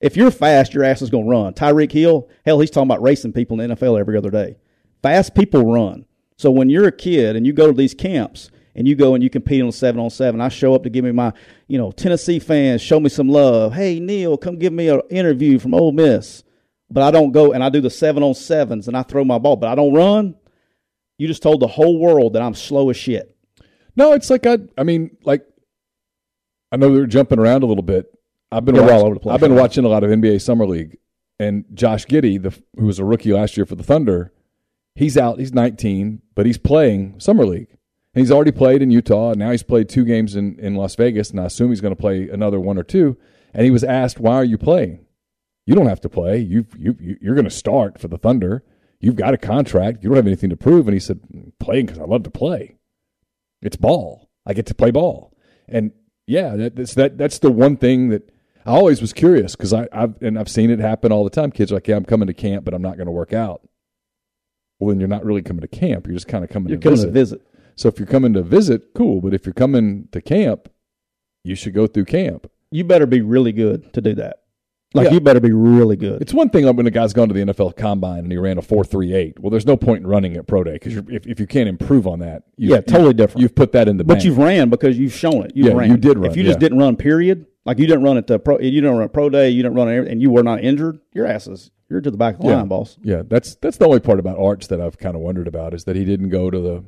If 0.00 0.16
you're 0.16 0.30
fast, 0.30 0.72
your 0.72 0.84
ass 0.84 1.02
is 1.02 1.10
going 1.10 1.24
to 1.24 1.30
run. 1.30 1.54
Tyreek 1.54 1.92
Hill, 1.92 2.28
hell, 2.44 2.60
he's 2.60 2.70
talking 2.70 2.88
about 2.88 3.02
racing 3.02 3.32
people 3.32 3.60
in 3.60 3.68
the 3.68 3.76
NFL 3.76 3.98
every 3.98 4.16
other 4.16 4.30
day. 4.30 4.56
Fast 5.02 5.34
people 5.34 5.72
run. 5.72 6.06
So 6.36 6.50
when 6.50 6.70
you're 6.70 6.86
a 6.86 6.92
kid 6.92 7.36
and 7.36 7.46
you 7.46 7.52
go 7.52 7.66
to 7.66 7.72
these 7.72 7.94
camps 7.94 8.50
and 8.74 8.88
you 8.88 8.94
go 8.94 9.14
and 9.14 9.22
you 9.22 9.30
compete 9.30 9.62
on 9.62 9.72
seven 9.72 10.00
on 10.00 10.10
seven, 10.10 10.40
I 10.40 10.48
show 10.48 10.74
up 10.74 10.82
to 10.84 10.90
give 10.90 11.04
me 11.04 11.12
my, 11.12 11.32
you 11.68 11.78
know, 11.78 11.92
Tennessee 11.92 12.38
fans 12.38 12.80
show 12.80 13.00
me 13.00 13.08
some 13.08 13.28
love. 13.28 13.72
Hey 13.74 14.00
Neil, 14.00 14.36
come 14.36 14.58
give 14.58 14.72
me 14.72 14.88
an 14.88 15.02
interview 15.10 15.58
from 15.58 15.74
Ole 15.74 15.92
Miss. 15.92 16.42
But 16.90 17.02
I 17.02 17.10
don't 17.10 17.32
go 17.32 17.52
and 17.52 17.64
I 17.64 17.70
do 17.70 17.80
the 17.80 17.90
seven 17.90 18.22
on 18.22 18.34
sevens 18.34 18.88
and 18.88 18.96
I 18.96 19.02
throw 19.02 19.24
my 19.24 19.38
ball, 19.38 19.56
but 19.56 19.68
I 19.68 19.74
don't 19.74 19.94
run. 19.94 20.34
You 21.18 21.26
just 21.28 21.42
told 21.42 21.60
the 21.60 21.66
whole 21.66 21.98
world 21.98 22.32
that 22.32 22.42
I'm 22.42 22.54
slow 22.54 22.90
as 22.90 22.96
shit. 22.96 23.36
No, 23.96 24.12
it's 24.12 24.30
like 24.30 24.46
I. 24.46 24.58
I 24.76 24.82
mean, 24.82 25.16
like 25.24 25.46
I 26.72 26.76
know 26.76 26.94
they're 26.94 27.06
jumping 27.06 27.38
around 27.38 27.62
a 27.62 27.66
little 27.66 27.82
bit. 27.82 28.06
I've 28.50 28.64
been 28.64 28.76
watching, 28.76 28.90
all 28.90 29.06
over 29.06 29.14
the 29.14 29.20
place. 29.20 29.34
I've 29.34 29.40
been 29.40 29.54
watching 29.54 29.84
a 29.84 29.88
lot 29.88 30.04
of 30.04 30.10
NBA 30.10 30.40
summer 30.40 30.66
league, 30.66 30.98
and 31.38 31.64
Josh 31.74 32.06
Giddey, 32.06 32.42
the 32.42 32.56
who 32.78 32.86
was 32.86 32.98
a 32.98 33.04
rookie 33.04 33.32
last 33.32 33.56
year 33.56 33.66
for 33.66 33.76
the 33.76 33.82
Thunder, 33.82 34.32
he's 34.94 35.16
out. 35.16 35.38
He's 35.38 35.52
19, 35.52 36.22
but 36.34 36.46
he's 36.46 36.58
playing 36.58 37.20
summer 37.20 37.46
league. 37.46 37.76
And 38.14 38.22
he's 38.22 38.30
already 38.30 38.52
played 38.52 38.82
in 38.82 38.90
Utah. 38.90 39.30
And 39.30 39.38
now 39.38 39.50
he's 39.50 39.62
played 39.62 39.88
two 39.88 40.04
games 40.04 40.36
in, 40.36 40.58
in 40.58 40.74
Las 40.76 40.94
Vegas, 40.94 41.30
and 41.30 41.40
I 41.40 41.46
assume 41.46 41.70
he's 41.70 41.80
going 41.80 41.94
to 41.94 42.00
play 42.00 42.28
another 42.28 42.60
one 42.60 42.78
or 42.78 42.84
two. 42.84 43.16
And 43.52 43.64
he 43.64 43.70
was 43.70 43.84
asked, 43.84 44.20
"Why 44.20 44.34
are 44.34 44.44
you 44.44 44.58
playing? 44.58 45.04
You 45.66 45.74
don't 45.74 45.86
have 45.86 46.00
to 46.02 46.08
play. 46.08 46.38
You 46.38 46.66
you 46.76 46.96
you're 47.20 47.34
going 47.34 47.44
to 47.44 47.50
start 47.50 47.98
for 47.98 48.08
the 48.08 48.18
Thunder. 48.18 48.64
You've 49.00 49.16
got 49.16 49.34
a 49.34 49.38
contract. 49.38 50.02
You 50.02 50.10
don't 50.10 50.16
have 50.16 50.26
anything 50.26 50.50
to 50.50 50.56
prove." 50.56 50.86
And 50.86 50.94
he 50.94 51.00
said, 51.00 51.20
"Playing 51.58 51.86
because 51.86 52.00
I 52.00 52.04
love 52.04 52.22
to 52.24 52.30
play." 52.30 52.76
It's 53.62 53.76
ball. 53.76 54.28
I 54.46 54.52
get 54.52 54.66
to 54.66 54.74
play 54.74 54.90
ball, 54.90 55.32
and 55.68 55.92
yeah, 56.26 56.56
that, 56.56 56.76
that's 56.76 56.94
that. 56.94 57.16
That's 57.16 57.38
the 57.38 57.50
one 57.50 57.76
thing 57.76 58.10
that 58.10 58.30
I 58.66 58.70
always 58.70 59.00
was 59.00 59.12
curious 59.12 59.54
because 59.56 59.72
I, 59.72 59.88
I've 59.92 60.20
and 60.22 60.38
I've 60.38 60.48
seen 60.48 60.70
it 60.70 60.78
happen 60.78 61.12
all 61.12 61.24
the 61.24 61.30
time. 61.30 61.50
Kids 61.50 61.70
are 61.70 61.76
like, 61.76 61.88
yeah, 61.88 61.96
I'm 61.96 62.04
coming 62.04 62.26
to 62.26 62.34
camp, 62.34 62.64
but 62.64 62.74
I'm 62.74 62.82
not 62.82 62.96
going 62.96 63.06
to 63.06 63.12
work 63.12 63.32
out. 63.32 63.62
Well, 64.78 64.88
then 64.88 65.00
you're 65.00 65.08
not 65.08 65.24
really 65.24 65.42
coming 65.42 65.60
to 65.60 65.68
camp. 65.68 66.06
You're 66.06 66.14
just 66.14 66.28
kind 66.28 66.44
of 66.44 66.50
coming. 66.50 66.70
You're 66.70 66.78
to 66.78 66.82
coming 66.82 66.96
visit. 66.96 67.06
to 67.06 67.12
visit. 67.12 67.42
So 67.76 67.88
if 67.88 67.98
you're 67.98 68.06
coming 68.06 68.32
to 68.34 68.42
visit, 68.42 68.94
cool. 68.94 69.20
But 69.20 69.34
if 69.34 69.46
you're 69.46 69.52
coming 69.52 70.08
to 70.12 70.20
camp, 70.20 70.68
you 71.42 71.54
should 71.54 71.74
go 71.74 71.86
through 71.86 72.06
camp. 72.06 72.50
You 72.70 72.84
better 72.84 73.06
be 73.06 73.20
really 73.20 73.52
good 73.52 73.92
to 73.94 74.00
do 74.00 74.14
that. 74.16 74.40
Like 74.94 75.06
yeah. 75.06 75.14
you 75.14 75.20
better 75.20 75.40
be 75.40 75.52
really 75.52 75.96
good. 75.96 76.22
It's 76.22 76.32
one 76.32 76.50
thing 76.50 76.64
when 76.76 76.86
a 76.86 76.90
guy's 76.90 77.12
gone 77.12 77.26
to 77.26 77.34
the 77.34 77.40
NFL 77.40 77.76
Combine 77.76 78.20
and 78.20 78.30
he 78.30 78.38
ran 78.38 78.58
a 78.58 78.62
four 78.62 78.84
three 78.84 79.12
eight. 79.12 79.40
Well, 79.40 79.50
there's 79.50 79.66
no 79.66 79.76
point 79.76 80.02
in 80.02 80.06
running 80.06 80.36
at 80.36 80.46
pro 80.46 80.62
day 80.62 80.74
because 80.74 80.96
if, 80.96 81.26
if 81.26 81.40
you 81.40 81.48
can't 81.48 81.68
improve 81.68 82.06
on 82.06 82.20
that, 82.20 82.44
yeah, 82.56 82.80
totally 82.80 83.12
different. 83.12 83.42
You've 83.42 83.56
put 83.56 83.72
that 83.72 83.88
in 83.88 83.96
the 83.96 84.04
but 84.04 84.14
bank. 84.14 84.24
you've 84.24 84.38
ran 84.38 84.70
because 84.70 84.96
you've 84.96 85.12
shown 85.12 85.46
it. 85.46 85.52
You 85.56 85.64
yeah, 85.64 85.72
ran. 85.72 85.90
you 85.90 85.96
did 85.96 86.16
run. 86.16 86.30
If 86.30 86.36
you 86.36 86.44
yeah. 86.44 86.50
just 86.50 86.60
didn't 86.60 86.78
run, 86.78 86.96
period, 86.96 87.46
like 87.64 87.80
you 87.80 87.88
didn't 87.88 88.04
run 88.04 88.16
at 88.18 88.28
the 88.28 88.38
pro, 88.38 88.60
you 88.60 88.70
didn't 88.70 88.92
run 88.92 89.02
at 89.02 89.12
pro 89.12 89.28
day, 89.28 89.50
you 89.50 89.64
didn't 89.64 89.76
run, 89.76 89.88
and 89.88 90.22
you 90.22 90.30
were 90.30 90.44
not 90.44 90.62
injured. 90.62 91.00
Your 91.12 91.26
ass 91.26 91.48
is 91.48 91.72
you're 91.90 92.00
to 92.00 92.12
the 92.12 92.16
back 92.16 92.36
of 92.36 92.42
the 92.42 92.48
yeah. 92.48 92.56
line, 92.58 92.68
boss. 92.68 92.96
Yeah, 93.02 93.22
that's 93.26 93.56
that's 93.56 93.78
the 93.78 93.86
only 93.86 94.00
part 94.00 94.20
about 94.20 94.38
Arch 94.38 94.68
that 94.68 94.80
I've 94.80 94.98
kind 94.98 95.16
of 95.16 95.22
wondered 95.22 95.48
about 95.48 95.74
is 95.74 95.84
that 95.84 95.96
he 95.96 96.04
didn't 96.04 96.28
go 96.28 96.50
to 96.50 96.60
the 96.60 96.84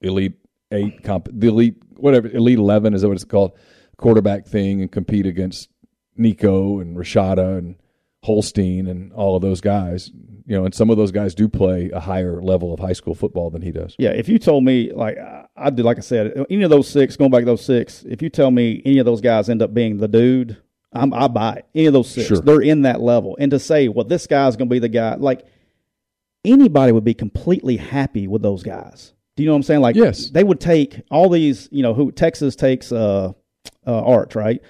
elite 0.00 0.34
eight 0.72 1.02
comp, 1.02 1.28
the 1.32 1.48
elite 1.48 1.76
whatever 1.96 2.28
elite 2.28 2.58
eleven 2.58 2.94
is 2.94 3.02
that 3.02 3.08
what 3.08 3.14
it's 3.14 3.24
called 3.24 3.52
quarterback 3.96 4.46
thing 4.46 4.80
and 4.80 4.90
compete 4.90 5.26
against 5.26 5.68
Nico 6.16 6.80
and 6.80 6.96
Rashada 6.96 7.58
and 7.58 7.76
Holstein 8.22 8.86
and 8.86 9.12
all 9.12 9.36
of 9.36 9.42
those 9.42 9.60
guys. 9.60 10.10
You 10.46 10.56
know, 10.56 10.64
and 10.64 10.74
some 10.74 10.90
of 10.90 10.96
those 10.96 11.12
guys 11.12 11.34
do 11.34 11.48
play 11.48 11.90
a 11.90 12.00
higher 12.00 12.42
level 12.42 12.74
of 12.74 12.80
high 12.80 12.92
school 12.94 13.14
football 13.14 13.50
than 13.50 13.62
he 13.62 13.70
does. 13.70 13.94
Yeah, 13.98 14.10
if 14.10 14.28
you 14.28 14.38
told 14.38 14.64
me 14.64 14.90
like 14.92 15.16
I- 15.18 15.46
I 15.56 15.68
do, 15.70 15.82
like 15.82 15.98
I 15.98 16.00
said, 16.00 16.46
any 16.48 16.62
of 16.62 16.70
those 16.70 16.88
six, 16.88 17.16
going 17.16 17.30
back 17.30 17.40
to 17.42 17.46
those 17.46 17.64
six, 17.64 18.02
if 18.08 18.22
you 18.22 18.30
tell 18.30 18.50
me 18.50 18.80
any 18.86 18.98
of 18.98 19.04
those 19.04 19.20
guys 19.20 19.48
end 19.50 19.60
up 19.62 19.74
being 19.74 19.98
the 19.98 20.08
dude, 20.08 20.56
I'm, 20.92 21.12
I 21.12 21.28
buy 21.28 21.52
it. 21.56 21.66
Any 21.74 21.86
of 21.86 21.92
those 21.92 22.08
six, 22.10 22.28
Sure. 22.28 22.38
they're 22.40 22.62
in 22.62 22.82
that 22.82 23.00
level. 23.02 23.36
And 23.38 23.50
to 23.50 23.58
say, 23.58 23.86
well, 23.88 24.04
this 24.06 24.26
guy's 24.26 24.56
going 24.56 24.68
to 24.68 24.72
be 24.72 24.78
the 24.78 24.88
guy, 24.88 25.16
like 25.16 25.44
anybody 26.44 26.92
would 26.92 27.04
be 27.04 27.14
completely 27.14 27.76
happy 27.76 28.26
with 28.26 28.42
those 28.42 28.62
guys. 28.62 29.12
Do 29.40 29.44
you 29.44 29.48
know 29.48 29.54
what 29.54 29.60
I'm 29.60 29.62
saying? 29.62 29.80
Like, 29.80 29.96
Yes. 29.96 30.28
they 30.28 30.44
would 30.44 30.60
take 30.60 31.00
all 31.10 31.30
these, 31.30 31.66
you 31.72 31.82
know, 31.82 31.94
who 31.94 32.12
Texas 32.12 32.54
takes 32.54 32.92
uh, 32.92 33.32
uh, 33.86 34.02
Arch, 34.02 34.34
right? 34.34 34.60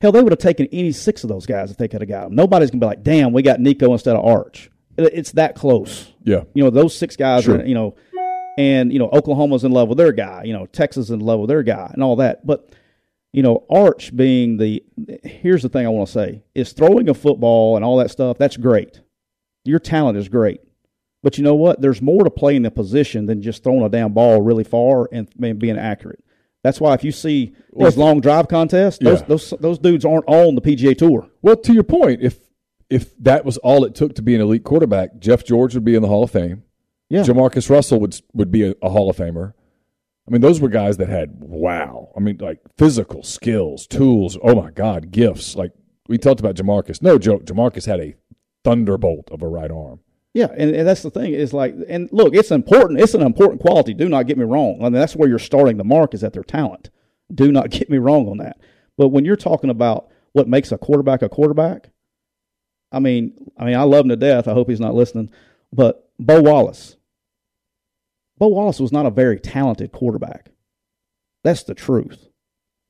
Hell, 0.00 0.12
they 0.12 0.22
would 0.22 0.30
have 0.30 0.38
taken 0.38 0.68
any 0.70 0.92
six 0.92 1.24
of 1.24 1.28
those 1.28 1.46
guys 1.46 1.72
if 1.72 1.78
they 1.78 1.88
could 1.88 2.00
have 2.00 2.08
got 2.08 2.24
them. 2.26 2.36
Nobody's 2.36 2.70
going 2.70 2.78
to 2.78 2.84
be 2.84 2.88
like, 2.90 3.02
damn, 3.02 3.32
we 3.32 3.42
got 3.42 3.58
Nico 3.58 3.90
instead 3.92 4.14
of 4.14 4.24
Arch. 4.24 4.70
It- 4.96 5.10
It's 5.14 5.32
that 5.32 5.56
close. 5.56 6.12
Yeah. 6.22 6.44
You 6.54 6.62
know, 6.62 6.70
those 6.70 6.96
six 6.96 7.16
guys 7.16 7.42
Sure. 7.42 7.56
are, 7.58 7.64
you 7.66 7.74
know, 7.74 7.96
and, 8.56 8.92
you 8.92 9.00
know, 9.00 9.08
Oklahoma's 9.12 9.64
in 9.64 9.72
love 9.72 9.88
with 9.88 9.98
their 9.98 10.12
guy, 10.12 10.44
you 10.44 10.52
know, 10.52 10.66
Texas 10.66 11.06
is 11.06 11.10
in 11.10 11.18
love 11.18 11.40
with 11.40 11.48
their 11.48 11.64
guy 11.64 11.90
and 11.92 12.00
all 12.00 12.14
that. 12.14 12.46
But, 12.46 12.72
you 13.32 13.42
know, 13.42 13.64
Arch 13.68 14.14
being 14.14 14.58
the, 14.58 14.84
here's 15.24 15.62
the 15.62 15.68
thing 15.68 15.86
I 15.86 15.88
want 15.88 16.06
to 16.06 16.12
say 16.12 16.44
is 16.54 16.72
throwing 16.72 17.08
a 17.08 17.14
football 17.14 17.74
and 17.74 17.84
all 17.84 17.96
that 17.96 18.12
stuff, 18.12 18.38
that's 18.38 18.56
great. 18.56 19.00
Your 19.64 19.80
talent 19.80 20.16
is 20.18 20.28
great. 20.28 20.60
But 21.24 21.38
you 21.38 21.42
know 21.42 21.54
what? 21.54 21.80
There's 21.80 22.02
more 22.02 22.22
to 22.22 22.30
playing 22.30 22.62
the 22.62 22.70
position 22.70 23.24
than 23.24 23.40
just 23.40 23.64
throwing 23.64 23.82
a 23.82 23.88
damn 23.88 24.12
ball 24.12 24.42
really 24.42 24.62
far 24.62 25.08
and, 25.10 25.26
being 25.38 25.78
accurate. 25.78 26.22
That's 26.62 26.82
why 26.82 26.92
if 26.92 27.02
you 27.02 27.12
see 27.12 27.54
these 27.74 27.96
long 27.96 28.20
drive 28.20 28.46
contests, 28.48 28.98
those, 28.98 29.20
Yeah. 29.20 29.26
those 29.28 29.54
those 29.58 29.78
dudes 29.78 30.04
aren't 30.04 30.28
on 30.28 30.54
the 30.54 30.60
PGA 30.60 30.94
Tour. 30.96 31.28
Well, 31.40 31.56
to 31.56 31.72
your 31.72 31.82
point, 31.82 32.20
if 32.22 32.38
if 32.90 33.16
that 33.22 33.44
was 33.46 33.56
all 33.58 33.84
it 33.86 33.94
took 33.94 34.14
to 34.16 34.22
be 34.22 34.34
an 34.34 34.42
elite 34.42 34.64
quarterback, 34.64 35.18
Jeff 35.18 35.44
George 35.44 35.74
would 35.74 35.84
be 35.84 35.94
in 35.94 36.02
the 36.02 36.08
Hall 36.08 36.24
of 36.24 36.30
Fame. 36.30 36.62
Yeah. 37.08 37.22
JaMarcus 37.22 37.70
Russell 37.70 38.00
would 38.00 38.20
would 38.34 38.50
be 38.50 38.68
a, 38.68 38.74
a 38.82 38.90
Hall 38.90 39.08
of 39.08 39.16
Famer. 39.16 39.54
I 40.28 40.30
mean, 40.30 40.42
those 40.42 40.60
were 40.60 40.68
guys 40.68 40.98
that 40.98 41.08
had 41.08 41.36
wow. 41.40 42.10
I 42.14 42.20
mean, 42.20 42.36
like 42.38 42.60
physical 42.78 43.22
skills, 43.22 43.86
tools. 43.86 44.36
Oh 44.42 44.54
my 44.54 44.70
God, 44.70 45.10
gifts. 45.10 45.54
Like 45.56 45.72
we 46.06 46.18
talked 46.18 46.40
about 46.40 46.54
JaMarcus. 46.56 47.00
No 47.00 47.18
joke, 47.18 47.44
JaMarcus 47.44 47.86
had 47.86 48.00
a 48.00 48.14
thunderbolt 48.62 49.30
of 49.30 49.42
a 49.42 49.48
right 49.48 49.70
arm. 49.70 50.00
Yeah, 50.34 50.48
and, 50.56 50.74
and 50.74 50.86
that's 50.86 51.02
the 51.02 51.10
thing 51.10 51.32
is 51.32 51.52
like, 51.54 51.76
and 51.88 52.08
look, 52.12 52.34
it's 52.34 52.50
important. 52.50 53.00
It's 53.00 53.14
an 53.14 53.22
important 53.22 53.60
quality. 53.60 53.94
Do 53.94 54.08
not 54.08 54.26
get 54.26 54.36
me 54.36 54.44
wrong. 54.44 54.78
I 54.80 54.84
mean, 54.84 54.94
that's 54.94 55.14
where 55.14 55.28
you're 55.28 55.38
starting 55.38 55.76
the 55.76 55.84
mark 55.84 56.12
is 56.12 56.24
at 56.24 56.32
their 56.32 56.42
talent. 56.42 56.90
Do 57.32 57.52
not 57.52 57.70
get 57.70 57.88
me 57.88 57.98
wrong 57.98 58.28
on 58.28 58.38
that. 58.38 58.58
But 58.98 59.08
when 59.08 59.24
you're 59.24 59.36
talking 59.36 59.70
about 59.70 60.08
what 60.32 60.48
makes 60.48 60.72
a 60.72 60.78
quarterback 60.78 61.22
a 61.22 61.28
quarterback, 61.28 61.90
I 62.90 62.98
mean, 62.98 63.32
I 63.56 63.64
mean, 63.64 63.76
I 63.76 63.82
love 63.84 64.04
him 64.04 64.08
to 64.08 64.16
death. 64.16 64.48
I 64.48 64.54
hope 64.54 64.68
he's 64.68 64.80
not 64.80 64.94
listening. 64.94 65.30
But 65.72 66.08
Bo 66.18 66.42
Wallace, 66.42 66.96
Bo 68.38 68.48
Wallace 68.48 68.80
was 68.80 68.92
not 68.92 69.06
a 69.06 69.10
very 69.10 69.38
talented 69.38 69.92
quarterback. 69.92 70.50
That's 71.44 71.62
the 71.62 71.74
truth. 71.74 72.28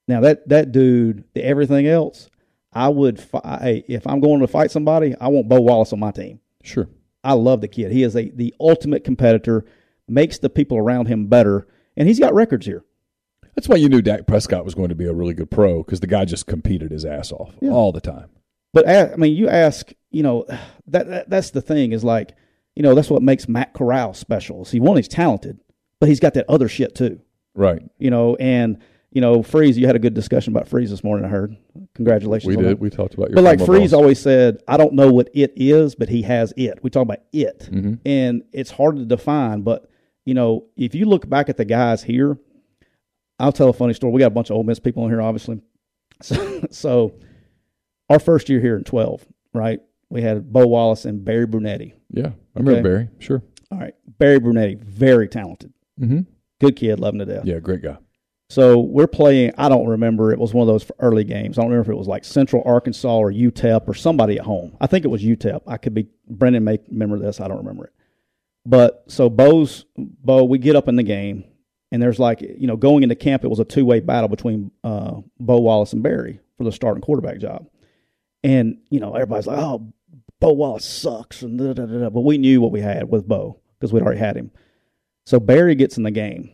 Now 0.08 0.20
that 0.20 0.48
that 0.48 0.72
dude, 0.72 1.24
everything 1.36 1.86
else, 1.86 2.30
I 2.72 2.88
would. 2.88 3.22
Hey, 3.44 3.84
if 3.86 4.06
I'm 4.06 4.20
going 4.20 4.40
to 4.40 4.46
fight 4.46 4.70
somebody, 4.70 5.14
I 5.20 5.28
want 5.28 5.48
Bo 5.48 5.60
Wallace 5.60 5.92
on 5.92 6.00
my 6.00 6.10
team. 6.10 6.40
Sure. 6.62 6.88
I 7.24 7.32
love 7.32 7.60
the 7.60 7.68
kid. 7.68 7.90
He 7.92 8.02
is 8.02 8.14
a 8.16 8.28
the 8.30 8.54
ultimate 8.60 9.02
competitor, 9.04 9.64
makes 10.08 10.38
the 10.38 10.50
people 10.50 10.76
around 10.76 11.06
him 11.06 11.26
better, 11.26 11.66
and 11.96 12.06
he's 12.06 12.20
got 12.20 12.34
records 12.34 12.66
here. 12.66 12.84
That's 13.54 13.68
why 13.68 13.76
you 13.76 13.88
knew 13.88 14.02
Dak 14.02 14.26
Prescott 14.26 14.64
was 14.64 14.74
going 14.74 14.88
to 14.88 14.94
be 14.94 15.06
a 15.06 15.12
really 15.12 15.34
good 15.34 15.50
pro 15.50 15.82
because 15.82 16.00
the 16.00 16.06
guy 16.08 16.24
just 16.24 16.46
competed 16.46 16.90
his 16.90 17.04
ass 17.04 17.30
off 17.32 17.54
Yeah. 17.60 17.70
all 17.70 17.92
the 17.92 18.00
time. 18.00 18.28
But 18.72 18.88
I 18.88 19.14
mean, 19.16 19.36
you 19.36 19.48
ask, 19.48 19.92
you 20.10 20.22
know, 20.24 20.44
that, 20.88 21.06
that 21.08 21.30
that's 21.30 21.50
the 21.50 21.62
thing 21.62 21.92
is 21.92 22.02
like, 22.02 22.34
you 22.74 22.82
know, 22.82 22.94
that's 22.94 23.10
what 23.10 23.22
makes 23.22 23.48
Matt 23.48 23.72
Corral 23.72 24.12
special. 24.14 24.64
See, 24.64 24.80
one, 24.80 24.96
he's 24.96 25.06
talented, 25.06 25.60
but 26.00 26.08
he's 26.08 26.18
got 26.18 26.34
that 26.34 26.46
other 26.48 26.68
shit 26.68 26.96
too. 26.96 27.20
Right. 27.54 27.82
You 27.98 28.10
know, 28.10 28.34
and 28.36 28.78
you 29.14 29.20
know, 29.22 29.42
Freeze, 29.42 29.78
you 29.78 29.86
had 29.86 29.96
a 29.96 29.98
good 30.00 30.12
discussion 30.12 30.52
about 30.54 30.68
Freeze 30.68 30.90
this 30.90 31.02
morning. 31.02 31.24
I 31.24 31.28
heard. 31.28 31.56
Congratulations. 31.94 32.48
We 32.48 32.56
did. 32.62 32.72
that. 32.72 32.80
We 32.80 32.90
talked 32.90 33.14
about 33.14 33.30
your 33.30 33.36
But 33.36 33.44
like 33.44 33.64
Freeze 33.64 33.94
always 33.94 34.18
said, 34.20 34.58
I 34.68 34.76
don't 34.76 34.92
know 34.92 35.10
what 35.12 35.30
it 35.32 35.52
is, 35.56 35.94
but 35.94 36.08
he 36.10 36.20
has 36.22 36.52
it. 36.56 36.80
We 36.82 36.90
talk 36.90 37.02
about 37.02 37.20
it, 37.32 37.60
Mm-hmm. 37.72 37.94
and 38.04 38.42
it's 38.52 38.70
hard 38.72 38.96
to 38.96 39.04
define. 39.06 39.62
But 39.62 39.88
you 40.26 40.34
know, 40.34 40.66
if 40.76 40.94
you 40.94 41.06
look 41.06 41.28
back 41.28 41.48
at 41.48 41.56
the 41.56 41.64
guys 41.64 42.02
here, 42.02 42.36
I'll 43.38 43.52
tell 43.52 43.68
a 43.68 43.72
funny 43.72 43.94
story. 43.94 44.12
We 44.12 44.20
got 44.20 44.26
a 44.26 44.30
bunch 44.30 44.50
of 44.50 44.56
Ole 44.56 44.64
Miss 44.64 44.78
people 44.80 45.04
in 45.04 45.10
here, 45.10 45.22
obviously. 45.22 45.60
So, 46.22 46.60
so 46.70 47.14
our 48.08 48.18
first 48.20 48.48
year 48.48 48.60
here 48.60 48.76
in 48.76 48.84
twelve, 48.84 49.24
right? 49.52 49.80
We 50.10 50.22
had 50.22 50.52
Bo 50.52 50.66
Wallace 50.66 51.04
and 51.06 51.24
Barry 51.24 51.46
Brunetti. 51.46 51.94
Yeah, 52.10 52.28
I 52.28 52.58
remember 52.58 52.72
Okay. 52.72 52.82
Barry. 52.82 53.08
Sure. 53.18 53.42
All 53.72 53.78
right, 53.78 53.94
Barry 54.18 54.38
Brunetti, 54.38 54.76
very 54.76 55.26
talented, 55.28 55.72
Mm-hmm. 56.00 56.20
good 56.60 56.76
kid, 56.76 57.00
love 57.00 57.14
him 57.14 57.18
to 57.20 57.24
death. 57.26 57.44
Yeah, 57.44 57.58
great 57.58 57.82
guy. 57.82 57.96
So 58.50 58.78
we're 58.78 59.06
playing. 59.06 59.52
I 59.56 59.68
don't 59.68 59.88
remember. 59.88 60.32
It 60.32 60.38
was 60.38 60.52
one 60.52 60.68
of 60.68 60.72
those 60.72 60.90
early 61.00 61.24
games. 61.24 61.58
I 61.58 61.62
don't 61.62 61.70
remember 61.70 61.90
if 61.90 61.94
it 61.94 61.98
was 61.98 62.08
like 62.08 62.24
Central 62.24 62.62
Arkansas 62.66 63.16
or 63.16 63.32
UTEP 63.32 63.88
or 63.88 63.94
somebody 63.94 64.38
at 64.38 64.44
home. 64.44 64.76
I 64.80 64.86
think 64.86 65.04
it 65.04 65.08
was 65.08 65.22
UTEP. 65.22 65.62
I 65.66 65.76
could 65.76 65.94
be. 65.94 66.08
Brendan 66.28 66.64
may 66.64 66.78
remember 66.90 67.18
this. 67.18 67.40
I 67.40 67.48
don't 67.48 67.58
remember 67.58 67.86
it. 67.86 67.92
But 68.66 69.04
so 69.08 69.28
Bo's 69.28 69.86
Bo, 69.96 70.44
we 70.44 70.58
get 70.58 70.76
up 70.76 70.88
in 70.88 70.96
the 70.96 71.02
game, 71.02 71.44
and 71.90 72.02
there's 72.02 72.18
like 72.18 72.40
you 72.42 72.66
know 72.66 72.76
going 72.76 73.02
into 73.02 73.14
camp, 73.14 73.44
it 73.44 73.48
was 73.48 73.60
a 73.60 73.64
two 73.64 73.84
way 73.84 74.00
battle 74.00 74.28
between 74.28 74.70
uh, 74.82 75.20
Bo 75.40 75.60
Wallace 75.60 75.92
and 75.92 76.02
Barry 76.02 76.40
for 76.58 76.64
the 76.64 76.72
starting 76.72 77.02
quarterback 77.02 77.38
job. 77.38 77.66
And 78.42 78.78
you 78.90 79.00
know 79.00 79.14
everybody's 79.14 79.46
like, 79.46 79.58
oh, 79.58 79.92
Bo 80.40 80.52
Wallace 80.52 80.84
sucks, 80.84 81.42
and 81.42 81.58
da, 81.58 81.72
da, 81.72 81.86
da, 81.86 82.10
but 82.10 82.20
we 82.20 82.38
knew 82.38 82.60
what 82.60 82.72
we 82.72 82.80
had 82.80 83.08
with 83.08 83.26
Bo 83.26 83.60
because 83.78 83.92
we'd 83.92 84.02
already 84.02 84.20
had 84.20 84.36
him. 84.36 84.50
So 85.26 85.40
Barry 85.40 85.74
gets 85.74 85.96
in 85.96 86.02
the 86.02 86.10
game 86.10 86.53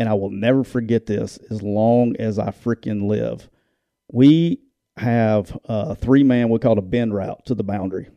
and 0.00 0.08
I 0.08 0.14
will 0.14 0.30
never 0.30 0.64
forget 0.64 1.04
this 1.04 1.38
as 1.50 1.62
long 1.62 2.16
as 2.18 2.38
I 2.38 2.52
freaking 2.52 3.06
live. 3.06 3.50
We 4.10 4.60
have 4.96 5.56
a 5.66 5.94
three 5.94 6.24
man, 6.24 6.48
we 6.48 6.58
call 6.58 6.72
it 6.72 6.78
a 6.78 6.82
bend 6.82 7.14
route 7.14 7.44
to 7.46 7.54
the 7.54 7.62
boundary. 7.62 8.08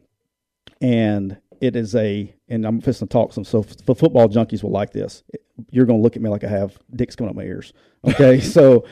And 0.79 1.37
it 1.59 1.75
is 1.75 1.93
a, 1.93 2.33
and 2.47 2.65
I'm 2.65 2.79
fixing 2.79 3.09
to 3.09 3.11
talk 3.11 3.33
some, 3.33 3.43
so 3.43 3.63
for 3.63 3.95
football 3.95 4.29
junkies 4.29 4.63
will 4.63 4.71
like 4.71 4.93
this. 4.93 5.23
You're 5.71 5.85
going 5.85 5.99
to 5.99 6.03
look 6.03 6.15
at 6.15 6.21
me 6.21 6.29
like 6.29 6.45
I 6.45 6.47
have 6.47 6.79
dicks 6.95 7.17
coming 7.17 7.29
up 7.29 7.35
my 7.35 7.43
ears. 7.43 7.73
Okay. 8.05 8.39
so 8.41 8.85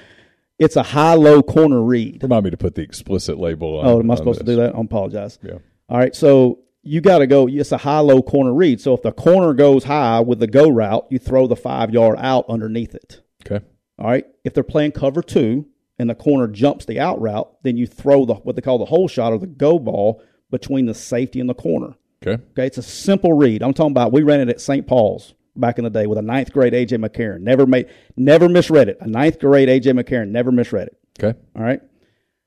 it's 0.60 0.76
a 0.76 0.84
high 0.84 1.14
low 1.14 1.42
corner 1.42 1.82
read. 1.82 2.22
Remind 2.22 2.44
me 2.44 2.52
to 2.52 2.58
put 2.58 2.76
the 2.76 2.82
explicit 2.82 3.40
label 3.40 3.80
on. 3.80 3.86
Oh, 3.86 4.00
am 4.02 4.12
I 4.12 4.16
supposed 4.16 4.40
to 4.40 4.46
do 4.46 4.58
that? 4.58 4.76
I 4.76 4.82
apologize. 4.82 5.40
Yeah. 5.42 5.60
All 5.88 5.98
right, 5.98 6.14
so 6.14 6.60
you 6.84 7.02
got 7.02 7.20
to 7.20 7.28
go. 7.28 7.48
It's 7.48 7.72
a 7.72 7.78
high 7.78 8.00
low 8.00 8.22
corner 8.22 8.54
read. 8.54 8.82
So 8.82 8.94
if 8.94 9.02
the 9.02 9.12
corner 9.12 9.54
goes 9.54 9.84
high 9.84 10.20
with 10.20 10.40
the 10.40 10.48
go 10.48 10.70
route, 10.70 11.08
you 11.10 11.20
throw 11.20 11.48
the 11.48 11.56
five 11.56 11.92
yard 11.92 12.18
out 12.20 12.46
underneath 12.50 12.96
it. 12.96 13.22
Okay. 13.46 13.64
All 14.00 14.08
right. 14.08 14.26
If 14.44 14.54
they're 14.54 14.64
playing 14.64 14.94
cover 14.94 15.22
two 15.22 15.68
and 16.00 16.10
the 16.10 16.16
corner 16.16 16.48
jumps 16.48 16.86
the 16.86 17.00
out 17.00 17.22
route, 17.22 17.52
then 17.64 17.78
you 17.78 17.86
throw 17.86 18.26
the 18.26 18.36
what 18.36 18.56
they 18.56 18.62
call 18.62 18.80
the 18.80 18.86
hole 18.86 19.08
shot 19.08 19.34
or 19.34 19.40
the 19.40 19.48
go 19.48 19.78
ball 19.78 20.24
between 20.50 20.86
the 20.86 20.94
safety 20.94 21.40
and 21.40 21.50
the 21.50 21.54
corner. 21.54 21.96
Okay. 22.26 22.42
Okay, 22.52 22.68
it's 22.68 22.78
a 22.78 22.84
simple 22.84 23.34
read. 23.34 23.64
I'm 23.64 23.74
talking 23.74 23.92
about 23.92 24.12
we 24.12 24.24
ran 24.24 24.42
it 24.42 24.50
at 24.50 24.62
St. 24.62 24.86
Paul's 24.86 25.34
back 25.56 25.78
in 25.78 25.84
the 25.84 25.90
day 25.90 26.08
with 26.08 26.18
a 26.18 26.22
ninth 26.22 26.52
grade 26.52 26.74
AJ 26.74 27.04
McCarron. 27.04 27.42
Never 27.42 27.66
made, 27.66 27.88
never 28.16 28.48
misread 28.48 28.90
it. 28.90 28.98
A 29.02 29.08
ninth 29.08 29.40
grade 29.40 29.70
AJ 29.70 30.00
McCarron 30.00 30.30
never 30.30 30.52
misread 30.52 30.88
it. 30.88 30.98
Okay. 31.20 31.38
All 31.56 31.64
right. 31.64 31.82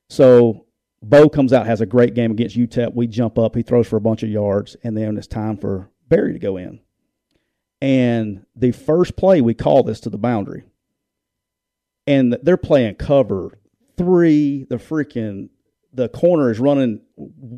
So 0.09 0.64
Bo 1.05 1.29
comes 1.29 1.53
out, 1.53 1.67
has 1.67 1.81
a 1.81 1.87
great 1.87 2.15
game 2.15 2.31
against 2.31 2.57
UTEP. 2.57 2.95
We 2.95 3.07
jump 3.07 3.39
up, 3.39 3.55
he 3.55 3.63
throws 3.63 3.87
for 3.87 3.97
a 3.97 4.01
bunch 4.01 4.23
of 4.23 4.31
yards, 4.31 4.77
and 4.83 4.97
then 4.97 5.17
it's 5.17 5.27
time 5.27 5.59
for 5.59 5.91
Barry 6.09 6.33
to 6.33 6.39
go 6.39 6.57
in. 6.57 6.81
And 7.81 8.47
the 8.57 8.73
first 8.73 9.17
play, 9.17 9.41
we 9.41 9.53
call 9.53 9.83
this 9.83 10.01
to 10.01 10.11
the 10.11 10.19
boundary. 10.19 10.65
And 12.07 12.37
they're 12.43 12.57
playing 12.57 12.95
cover 12.95 13.59
three. 13.97 14.65
The 14.65 14.77
freaking 14.77 15.51
the 15.93 16.09
corner 16.09 16.51
is 16.51 16.59
running 16.59 17.01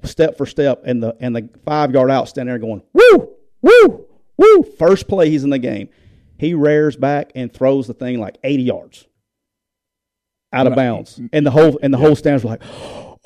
step 0.05 0.37
for 0.37 0.47
step, 0.47 0.83
and 0.85 1.03
the 1.03 1.17
and 1.21 1.35
the 1.35 1.49
five 1.65 1.93
yard 1.93 2.11
out 2.11 2.29
standing 2.29 2.53
there 2.53 2.59
going, 2.59 2.83
woo, 2.93 3.31
woo, 3.63 4.07
woo. 4.37 4.63
First 4.79 5.09
play, 5.09 5.31
he's 5.31 5.45
in 5.45 5.51
the 5.51 5.59
game. 5.59 5.89
He 6.39 6.55
rears 6.55 6.97
back 6.97 7.33
and 7.35 7.53
throws 7.53 7.87
the 7.87 7.95
thing 7.95 8.21
like 8.21 8.37
80 8.45 8.63
yards 8.63 9.07
out 10.53 10.67
of 10.67 10.75
bounds, 10.75 11.21
and 11.33 11.47
the 11.47 11.51
whole 11.51 11.79
and 11.83 11.93
the 11.93 11.99
whole 11.99 12.15
stands 12.15 12.45
were 12.45 12.51
like, 12.51 12.63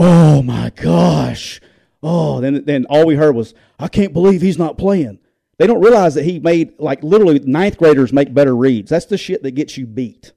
"Oh 0.00 0.42
my 0.42 0.72
gosh!" 0.74 1.60
Oh, 2.02 2.40
then 2.40 2.64
then 2.64 2.86
all 2.86 3.06
we 3.06 3.14
heard 3.14 3.36
was, 3.36 3.54
"I 3.78 3.86
can't 3.88 4.12
believe 4.12 4.40
he's 4.42 4.58
not 4.58 4.76
playing." 4.78 5.18
They 5.58 5.66
don't 5.66 5.82
realize 5.82 6.14
that 6.14 6.24
he 6.24 6.38
made 6.40 6.72
like 6.80 7.02
literally 7.04 7.38
ninth 7.40 7.76
graders 7.76 8.12
make 8.12 8.32
better 8.34 8.56
reads. 8.56 8.90
That's 8.90 9.04
the 9.06 9.18
shit 9.18 9.42
that 9.42 9.50
gets 9.52 9.76
you 9.76 9.86
beat. 9.86 10.32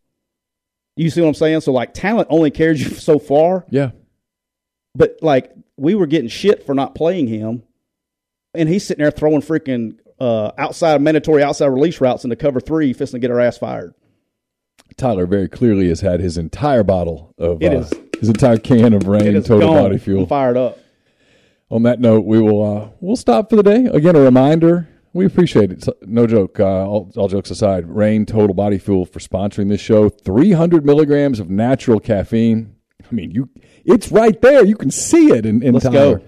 You 0.98 1.10
see 1.10 1.22
what 1.22 1.30
I'm 1.30 1.34
saying? 1.34 1.62
So 1.62 1.72
like 1.72 1.94
talent 1.94 2.28
only 2.30 2.52
carries 2.52 2.82
you 2.84 2.90
so 2.96 3.18
far, 3.20 3.66
Yeah. 3.70 3.92
but 4.94 5.18
like 5.22 5.52
we 5.78 5.96
were 5.96 6.06
getting 6.08 6.28
shit 6.30 6.66
for 6.66 6.76
not 6.76 6.94
playing 6.94 7.28
him, 7.28 7.64
and 8.54 8.68
he's 8.70 8.86
sitting 8.86 9.02
there 9.02 9.12
throwing 9.12 9.42
freaking 9.42 9.98
uh, 10.20 10.52
outside 10.58 11.02
mandatory 11.02 11.42
outside 11.42 11.68
release 11.68 12.00
routes 12.02 12.26
into 12.26 12.36
cover 12.36 12.60
three, 12.60 12.94
fisting 12.94 13.12
to 13.12 13.20
get 13.20 13.32
our 13.32 13.40
ass 13.40 13.58
fired. 13.58 13.94
Tyler 14.98 15.26
very 15.26 15.48
clearly 15.48 15.88
has 15.88 16.02
had 16.02 16.20
his 16.20 16.38
entire 16.38 16.84
bottle 16.84 17.34
of 17.38 17.62
It 17.64 17.74
uh, 17.74 17.80
is- 17.80 17.94
his 18.24 18.30
entire 18.30 18.58
can 18.58 18.94
of 18.94 19.06
Reign 19.06 19.34
Total 19.44 19.60
gone. 19.60 19.84
body 19.84 19.98
fuel. 19.98 20.26
Fired 20.26 20.56
up. 20.56 20.80
on 21.70 21.84
that 21.84 22.00
note, 22.00 22.24
we 22.24 22.40
will 22.42 22.64
uh, 22.64 22.90
we'll 23.02 23.18
stop 23.18 23.50
for 23.50 23.58
the 23.58 23.64
day. 23.64 23.84
Again, 23.88 24.16
a 24.16 24.22
reminder. 24.22 24.88
We 25.12 25.26
appreciate 25.26 25.72
it. 25.74 25.86
No 26.04 26.26
joke. 26.26 26.58
Uh, 26.58 26.88
all, 26.88 27.12
all, 27.18 27.28
jokes 27.28 27.52
aside, 27.52 27.86
Reign 27.86 28.26
Total 28.26 28.54
Body 28.54 28.78
Fuel 28.78 29.06
for 29.06 29.20
sponsoring 29.20 29.68
this 29.68 29.82
show. 29.82 30.08
Three 30.08 30.54
hundred 30.54 30.86
milligrams 30.86 31.42
of 31.42 31.50
natural 31.50 32.00
caffeine. 32.00 32.78
I 33.04 33.14
mean, 33.14 33.32
you 33.32 33.50
it's 33.84 34.10
right 34.10 34.42
there. 34.42 34.64
You 34.64 34.78
can 34.78 34.90
see 34.90 35.32
it 35.32 35.46
in, 35.46 35.62
in 35.62 35.74
Let's 35.74 35.86
Tyler. 35.86 36.20
go. 36.20 36.26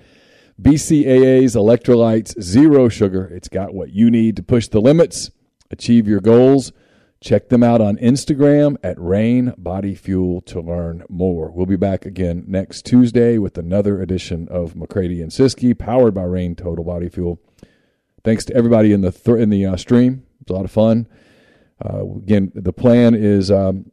BCAA's 0.61 1.55
electrolytes, 1.55 2.41
zero 2.41 2.89
sugar. 2.89 3.27
It's 3.27 3.47
got 3.47 3.73
what 3.73 3.91
you 3.91 4.11
need 4.11 4.35
to 4.35 4.43
push 4.43 4.67
the 4.67 4.81
limits, 4.81 5.31
achieve 5.71 6.09
your 6.09 6.19
goals. 6.19 6.73
Check 7.21 7.49
them 7.49 7.63
out 7.63 7.81
on 7.81 7.97
Instagram 7.97 8.77
at 8.83 8.99
Reign 8.99 9.53
Body 9.57 9.95
Fuel 9.95 10.41
to 10.41 10.61
learn 10.61 11.03
more. 11.09 11.49
We'll 11.49 11.65
be 11.65 11.75
back 11.75 12.05
again 12.05 12.43
next 12.47 12.85
Tuesday 12.85 13.37
with 13.37 13.57
another 13.57 14.01
edition 14.01 14.47
of 14.49 14.75
McCready 14.75 15.21
and 15.21 15.31
Siskey, 15.31 15.77
powered 15.77 16.13
by 16.13 16.23
Reign 16.23 16.55
Total 16.55 16.83
Body 16.83 17.09
Fuel. 17.09 17.39
Thanks 18.23 18.45
to 18.45 18.55
everybody 18.55 18.91
in 18.91 19.01
the 19.01 19.11
th- 19.11 19.39
in 19.39 19.49
the 19.49 19.65
uh, 19.65 19.77
stream. 19.77 20.25
It's 20.41 20.51
a 20.51 20.53
lot 20.53 20.65
of 20.65 20.71
fun. 20.71 21.07
Uh, 21.83 22.05
again, 22.17 22.51
the 22.53 22.73
plan 22.73 23.15
is 23.15 23.49
um, 23.49 23.91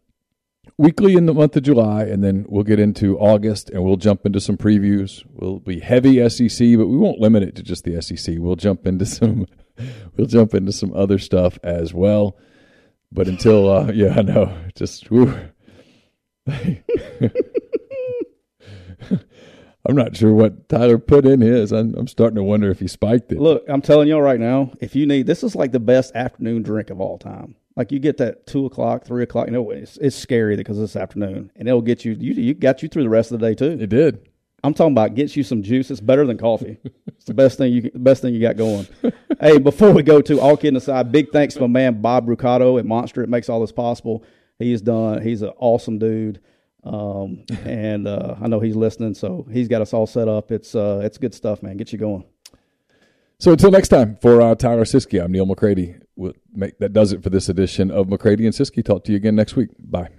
weekly 0.77 1.15
in 1.15 1.27
the 1.27 1.35
month 1.35 1.57
of 1.57 1.63
July, 1.63 2.05
and 2.05 2.23
then 2.23 2.45
we'll 2.49 2.65
get 2.65 2.81
into 2.81 3.19
August, 3.19 3.71
and 3.71 3.83
we'll 3.83 3.97
jump 3.97 4.27
into 4.27 4.41
some 4.41 4.57
previews. 4.57 5.25
We'll 5.31 5.59
be 5.59 5.81
heavy 5.81 6.29
SEC, 6.29 6.59
but 6.77 6.87
we 6.87 6.97
won't 6.97 7.21
limit 7.21 7.43
it 7.43 7.55
to 7.57 7.63
just 7.63 7.85
the 7.85 8.01
SEC. 8.03 8.37
We'll 8.39 8.57
jump 8.57 8.87
into 8.87 9.07
some 9.07 9.47
we'll 10.17 10.27
jump 10.27 10.55
into 10.55 10.73
some 10.73 10.93
other 10.95 11.19
stuff 11.19 11.59
as 11.63 11.95
well. 11.95 12.37
But 13.13 13.29
until, 13.29 13.71
uh, 13.71 13.93
yeah, 13.95 14.15
I 14.17 14.23
know, 14.23 14.57
just, 14.75 15.09
I'm 19.85 19.97
not 19.97 20.17
sure 20.17 20.33
what 20.33 20.69
Tyler 20.69 20.99
put 20.99 21.27
in 21.27 21.41
his. 21.41 21.73
I'm, 21.73 21.95
I'm, 21.97 22.07
starting 22.09 22.37
to 22.37 22.43
wonder 22.43 22.71
if 22.71 22.79
he 22.81 22.89
spiked 22.89 23.33
it. 23.33 23.39
Look, 23.41 23.65
I'm 23.69 23.83
telling 23.83 24.09
y'all 24.09 24.23
right 24.23 24.41
now, 24.41 24.73
if 24.81 24.95
you 24.95 25.07
need, 25.07 25.27
this 25.27 25.43
is 25.43 25.55
like 25.57 25.73
the 25.73 25.81
best 25.81 26.15
afternoon 26.15 26.63
drink 26.63 26.91
of 26.91 27.01
all 27.01 27.19
time. 27.19 27.57
Like 27.77 27.91
you 27.91 27.99
get 27.99 28.19
that 28.19 28.47
two 28.47 28.67
o'clock, 28.67 29.05
three 29.05 29.23
o'clock. 29.23 29.47
You 29.47 29.53
know, 29.53 29.71
it's, 29.71 29.97
it's 29.97 30.17
scary 30.17 30.57
because 30.57 30.79
it's 30.79 30.95
afternoon, 30.95 31.51
and 31.57 31.67
it'll 31.67 31.81
get 31.81 32.05
you. 32.05 32.13
You 32.13 32.35
you 32.35 32.55
got 32.55 32.83
you 32.83 32.89
through 32.89 33.05
the 33.05 33.09
rest 33.09 33.33
of 33.33 33.41
the 33.41 33.49
day 33.49 33.55
too. 33.55 33.83
It 33.83 33.89
did. 33.89 34.29
I'm 34.65 34.75
talking 34.75 34.93
about 34.93 35.15
gets 35.15 35.37
you 35.37 35.43
some 35.43 35.63
juice. 35.63 35.91
It's 35.91 36.01
better 36.01 36.27
than 36.27 36.39
coffee. 36.39 36.79
It's 37.07 37.29
the 37.29 37.35
best 37.35 37.57
thing 37.57 37.73
you 37.73 37.91
best 37.95 38.21
thing 38.21 38.35
you 38.35 38.41
got 38.41 38.57
going. 38.57 38.87
hey, 39.41 39.59
before 39.59 39.93
we 39.93 40.03
go 40.03 40.21
to 40.21 40.41
all 40.41 40.57
kidding 40.57 40.77
aside, 40.77 41.13
big 41.13 41.31
thanks 41.31 41.55
to 41.55 41.61
my 41.61 41.67
man 41.69 42.03
Bob 42.03 42.27
Brucato 42.27 42.81
at 42.81 42.85
Monster. 42.85 43.23
It 43.23 43.29
makes 43.29 43.49
all 43.49 43.61
this 43.61 43.71
possible. 43.71 44.25
He's 44.59 44.83
done. 44.83 45.23
He's 45.23 45.43
an 45.43 45.53
awesome 45.57 46.01
dude, 46.01 46.41
um, 46.83 47.45
and 47.65 48.09
uh, 48.09 48.35
I 48.41 48.49
know 48.49 48.59
he's 48.59 48.75
listening. 48.75 49.15
So 49.15 49.47
he's 49.53 49.69
got 49.69 49.83
us 49.83 49.93
all 49.93 50.09
set 50.09 50.27
up. 50.27 50.51
It's 50.51 50.75
uh, 50.75 51.01
it's 51.05 51.17
good 51.17 51.33
stuff, 51.33 51.63
man. 51.63 51.77
Get 51.77 51.93
you 51.93 51.99
going. 51.99 52.25
So 53.39 53.53
until 53.53 53.71
next 53.71 53.89
time, 53.89 54.17
for 54.21 54.41
uh, 54.41 54.55
Tyler 54.55 54.85
Siskey, 54.85 55.23
I'm 55.23 55.33
Neil 55.33 55.47
McCready. 55.47 55.97
We'll 56.15 56.35
make, 56.53 56.79
that 56.79 56.93
does 56.93 57.13
it 57.13 57.23
for 57.23 57.31
this 57.31 57.49
edition 57.49 57.91
of 57.91 58.09
McCready 58.09 58.47
and 58.47 58.55
Siskey. 58.55 58.85
Talk 58.85 59.05
to 59.05 59.13
you 59.13 59.17
again 59.17 59.35
next 59.35 59.57
week. 59.57 59.71
Bye. 59.79 60.11